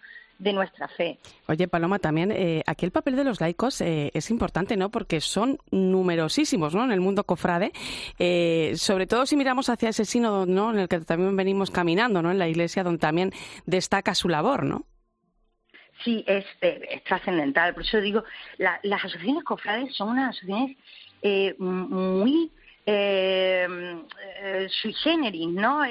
de 0.42 0.54
nuestra 0.54 0.88
fe. 0.88 1.20
Oye, 1.48 1.68
Paloma, 1.68 2.00
también 2.00 2.32
eh, 2.32 2.64
aquí 2.66 2.84
el 2.86 2.92
papel 2.92 3.16
de 3.16 3.24
los 3.24 3.40
laicos 3.40 3.80
eh, 3.80 4.10
es 4.16 4.32
importante, 4.32 4.76
¿no? 4.76 4.90
Porque 4.90 5.22
son 5.22 5.60
numerosísimos, 5.70 6.74
¿no? 6.74 6.84
En 6.84 6.92
el 6.92 7.00
mundo 7.00 7.24
cofrade, 7.26 7.72
eh, 8.18 8.74
sobre 8.76 9.06
todo 9.06 9.28
si 9.28 9.38
miramos 9.38 9.70
hacia 9.70 9.90
ese 9.90 10.04
sínodo, 10.04 10.48
¿no? 10.48 10.72
En 10.72 10.80
el 10.80 10.88
que 10.88 11.00
también 11.02 11.36
venimos 11.36 11.70
caminando, 11.70 12.24
¿no? 12.24 12.32
En 12.32 12.40
la 12.40 12.48
iglesia, 12.48 12.84
donde 12.84 12.98
también 12.98 13.32
destaca 13.68 14.16
su 14.16 14.30
labor, 14.30 14.66
¿no? 14.66 14.88
Sí, 16.04 16.24
es, 16.26 16.46
es 16.60 17.04
trascendental. 17.04 17.76
Por 17.76 17.84
eso 17.84 18.02
digo, 18.02 18.24
las 18.58 19.06
asociaciones 19.06 19.44
cofrades 19.44 19.96
son 19.96 20.10
unas 20.10 20.36
asociaciones 20.36 20.76
muy 21.60 22.52
sui 24.82 24.94
generis, 24.94 25.48
¿no? 25.50 25.84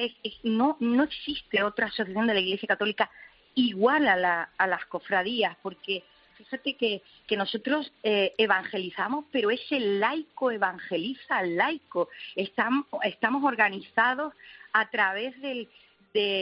no, 0.42 0.76
no 0.80 1.02
existe 1.04 1.62
otra 1.62 1.86
asociación 1.86 2.26
de 2.26 2.34
la 2.34 2.40
Iglesia 2.40 2.66
Católica 2.66 3.08
igual 3.54 4.08
a, 4.08 4.66
las 4.66 4.86
cofradías, 4.86 5.56
porque 5.62 6.02
fíjate 6.36 6.74
que, 6.74 7.02
nosotros 7.36 7.92
eh, 8.02 8.34
evangelizamos, 8.38 9.24
pero 9.30 9.50
ese 9.50 9.78
laico 9.78 10.50
evangeliza 10.50 11.38
al 11.38 11.56
laico. 11.56 12.08
Estamos, 12.34 13.44
organizados 13.44 14.34
a 14.72 14.88
través 14.90 15.40
de 15.40 15.68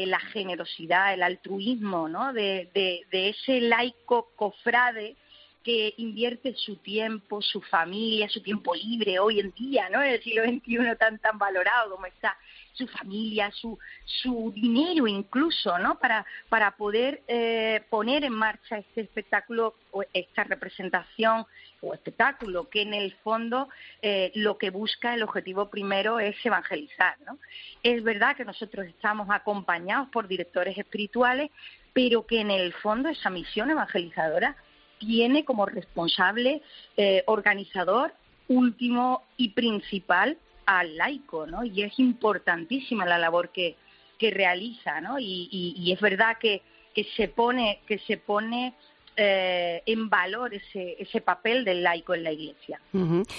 la 0.06 0.18
generosidad, 0.18 1.12
el 1.12 1.22
altruismo, 1.22 2.08
¿no? 2.08 2.32
De, 2.32 2.68
de, 2.74 3.28
ese 3.28 3.60
laico 3.60 4.30
cofrade 4.36 5.16
que 5.62 5.92
invierte 5.98 6.54
su 6.54 6.76
tiempo, 6.76 7.42
su 7.42 7.60
familia, 7.60 8.28
su 8.28 8.40
tiempo 8.40 8.74
libre 8.74 9.18
hoy 9.18 9.40
en 9.40 9.52
día, 9.52 9.90
¿no? 9.90 10.02
En 10.02 10.14
el 10.14 10.22
siglo 10.22 10.44
XXI 10.44 10.96
tan 10.98 11.18
tan 11.18 11.36
valorado 11.36 11.90
como 11.90 12.06
está 12.06 12.36
su 12.78 12.86
familia, 12.86 13.50
su, 13.50 13.78
su 14.04 14.52
dinero 14.54 15.06
incluso, 15.06 15.78
¿no? 15.78 15.98
Para, 15.98 16.24
para 16.48 16.76
poder 16.76 17.22
eh, 17.26 17.82
poner 17.90 18.24
en 18.24 18.32
marcha 18.32 18.78
este 18.78 19.02
espectáculo 19.02 19.74
o 19.90 20.04
esta 20.12 20.44
representación 20.44 21.44
o 21.80 21.92
espectáculo 21.92 22.68
que 22.68 22.82
en 22.82 22.94
el 22.94 23.12
fondo 23.24 23.68
eh, 24.00 24.30
lo 24.36 24.56
que 24.56 24.70
busca, 24.70 25.14
el 25.14 25.22
objetivo 25.22 25.68
primero 25.68 26.20
es 26.20 26.36
evangelizar, 26.44 27.16
¿no? 27.26 27.38
Es 27.82 28.02
verdad 28.02 28.36
que 28.36 28.44
nosotros 28.44 28.86
estamos 28.86 29.28
acompañados 29.30 30.08
por 30.10 30.28
directores 30.28 30.78
espirituales, 30.78 31.50
pero 31.92 32.26
que 32.26 32.40
en 32.40 32.50
el 32.50 32.72
fondo 32.74 33.08
esa 33.08 33.30
misión 33.30 33.70
evangelizadora 33.70 34.56
tiene 34.98 35.44
como 35.44 35.66
responsable 35.66 36.62
eh, 36.96 37.22
organizador 37.26 38.12
último 38.48 39.24
y 39.36 39.50
principal 39.50 40.38
al 40.68 40.98
laico, 40.98 41.46
¿no? 41.46 41.64
Y 41.64 41.82
es 41.82 41.98
importantísima 41.98 43.06
la 43.06 43.16
labor 43.16 43.50
que, 43.52 43.76
que 44.18 44.30
realiza, 44.30 45.00
¿no? 45.00 45.18
Y, 45.18 45.48
y, 45.50 45.92
es 45.92 46.00
verdad 46.00 46.36
que, 46.38 46.60
que 46.94 47.04
se 47.16 47.28
pone, 47.28 47.80
que 47.86 47.98
se 48.00 48.18
pone 48.18 48.74
eh, 49.20 49.82
en 49.84 50.08
valor 50.08 50.54
ese, 50.54 50.94
ese 50.96 51.20
papel 51.20 51.64
del 51.64 51.82
laico 51.82 52.14
en 52.14 52.22
la 52.22 52.30
Iglesia. 52.30 52.80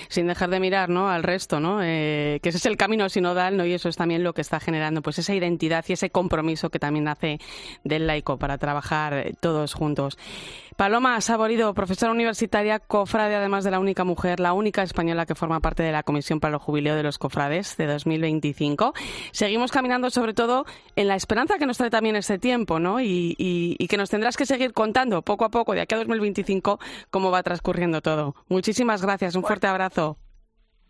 Sin 0.09 0.27
dejar 0.27 0.49
de 0.49 0.59
mirar 0.59 0.89
¿no? 0.89 1.09
al 1.09 1.23
resto, 1.23 1.61
¿no? 1.61 1.81
Eh, 1.81 2.39
que 2.43 2.49
ese 2.49 2.57
es 2.57 2.65
el 2.65 2.75
camino 2.75 3.07
sinodal 3.07 3.55
¿no? 3.55 3.65
y 3.65 3.71
eso 3.71 3.87
es 3.87 3.95
también 3.95 4.21
lo 4.21 4.33
que 4.33 4.41
está 4.41 4.59
generando 4.59 5.01
pues 5.01 5.19
esa 5.19 5.33
identidad 5.33 5.85
y 5.87 5.93
ese 5.93 6.09
compromiso 6.09 6.69
que 6.69 6.79
también 6.79 7.07
hace 7.07 7.39
del 7.85 8.07
laico 8.07 8.37
para 8.37 8.57
trabajar 8.57 9.31
todos 9.39 9.73
juntos. 9.73 10.17
Paloma 10.75 11.19
Saborido, 11.19 11.73
profesora 11.73 12.13
universitaria, 12.13 12.79
cofrade, 12.79 13.35
además 13.35 13.65
de 13.65 13.71
la 13.71 13.79
única 13.79 14.05
mujer, 14.05 14.39
la 14.39 14.53
única 14.53 14.81
española 14.81 15.25
que 15.25 15.35
forma 15.35 15.59
parte 15.59 15.83
de 15.83 15.91
la 15.91 16.03
Comisión 16.03 16.39
para 16.39 16.53
el 16.53 16.59
Jubileo 16.59 16.95
de 16.95 17.03
los 17.03 17.17
Cofrades 17.17 17.75
de 17.75 17.85
2025. 17.85 18.93
Seguimos 19.31 19.71
caminando 19.71 20.09
sobre 20.09 20.33
todo 20.33 20.65
en 20.95 21.09
la 21.09 21.15
esperanza 21.15 21.57
que 21.57 21.65
nos 21.65 21.77
trae 21.77 21.89
también 21.89 22.15
este 22.15 22.39
tiempo, 22.39 22.79
¿no? 22.79 23.01
Y, 23.01 23.35
y 23.37 23.87
que 23.87 23.97
nos 23.97 24.09
tendrás 24.09 24.37
que 24.37 24.45
seguir 24.45 24.71
contando 24.71 25.21
poco 25.21 25.43
a 25.43 25.49
poco 25.49 25.68
de 25.73 25.81
aquí 25.81 25.95
a 25.95 25.99
2025 25.99 26.79
cómo 27.09 27.31
va 27.31 27.43
transcurriendo 27.43 28.01
todo. 28.01 28.35
Muchísimas 28.47 29.01
gracias, 29.01 29.35
un 29.35 29.43
fuerte 29.43 29.67
abrazo. 29.67 30.17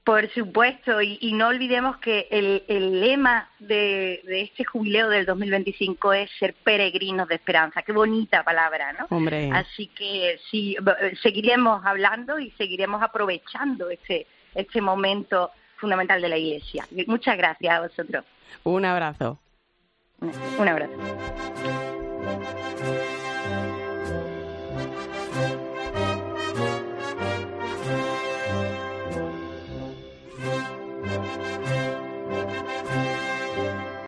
Por 0.03 0.27
supuesto, 0.31 1.01
y, 1.03 1.33
no 1.33 1.49
olvidemos 1.49 1.97
que 1.97 2.27
el, 2.31 2.99
lema 2.99 3.47
de, 3.59 4.21
este 4.25 4.63
jubileo 4.63 5.07
del 5.07 5.25
2025 5.25 6.13
es 6.13 6.31
ser 6.39 6.55
peregrinos 6.55 7.27
de 7.27 7.35
esperanza. 7.35 7.83
Qué 7.83 7.91
bonita 7.91 8.43
palabra, 8.43 8.91
¿no? 8.93 9.05
Hombre. 9.15 9.51
Así 9.53 9.85
que 9.87 10.39
sí, 10.49 10.75
seguiremos 11.21 11.85
hablando 11.85 12.39
y 12.39 12.49
seguiremos 12.51 13.03
aprovechando 13.03 13.91
este, 13.91 14.25
este 14.55 14.81
momento 14.81 15.51
fundamental 15.75 16.21
de 16.21 16.29
la 16.29 16.37
Iglesia. 16.37 16.87
Muchas 17.05 17.37
gracias 17.37 17.71
a 17.71 17.81
vosotros. 17.81 18.25
Un 18.63 18.85
abrazo. 18.85 19.37
Un 20.57 20.67
abrazo. 20.67 20.93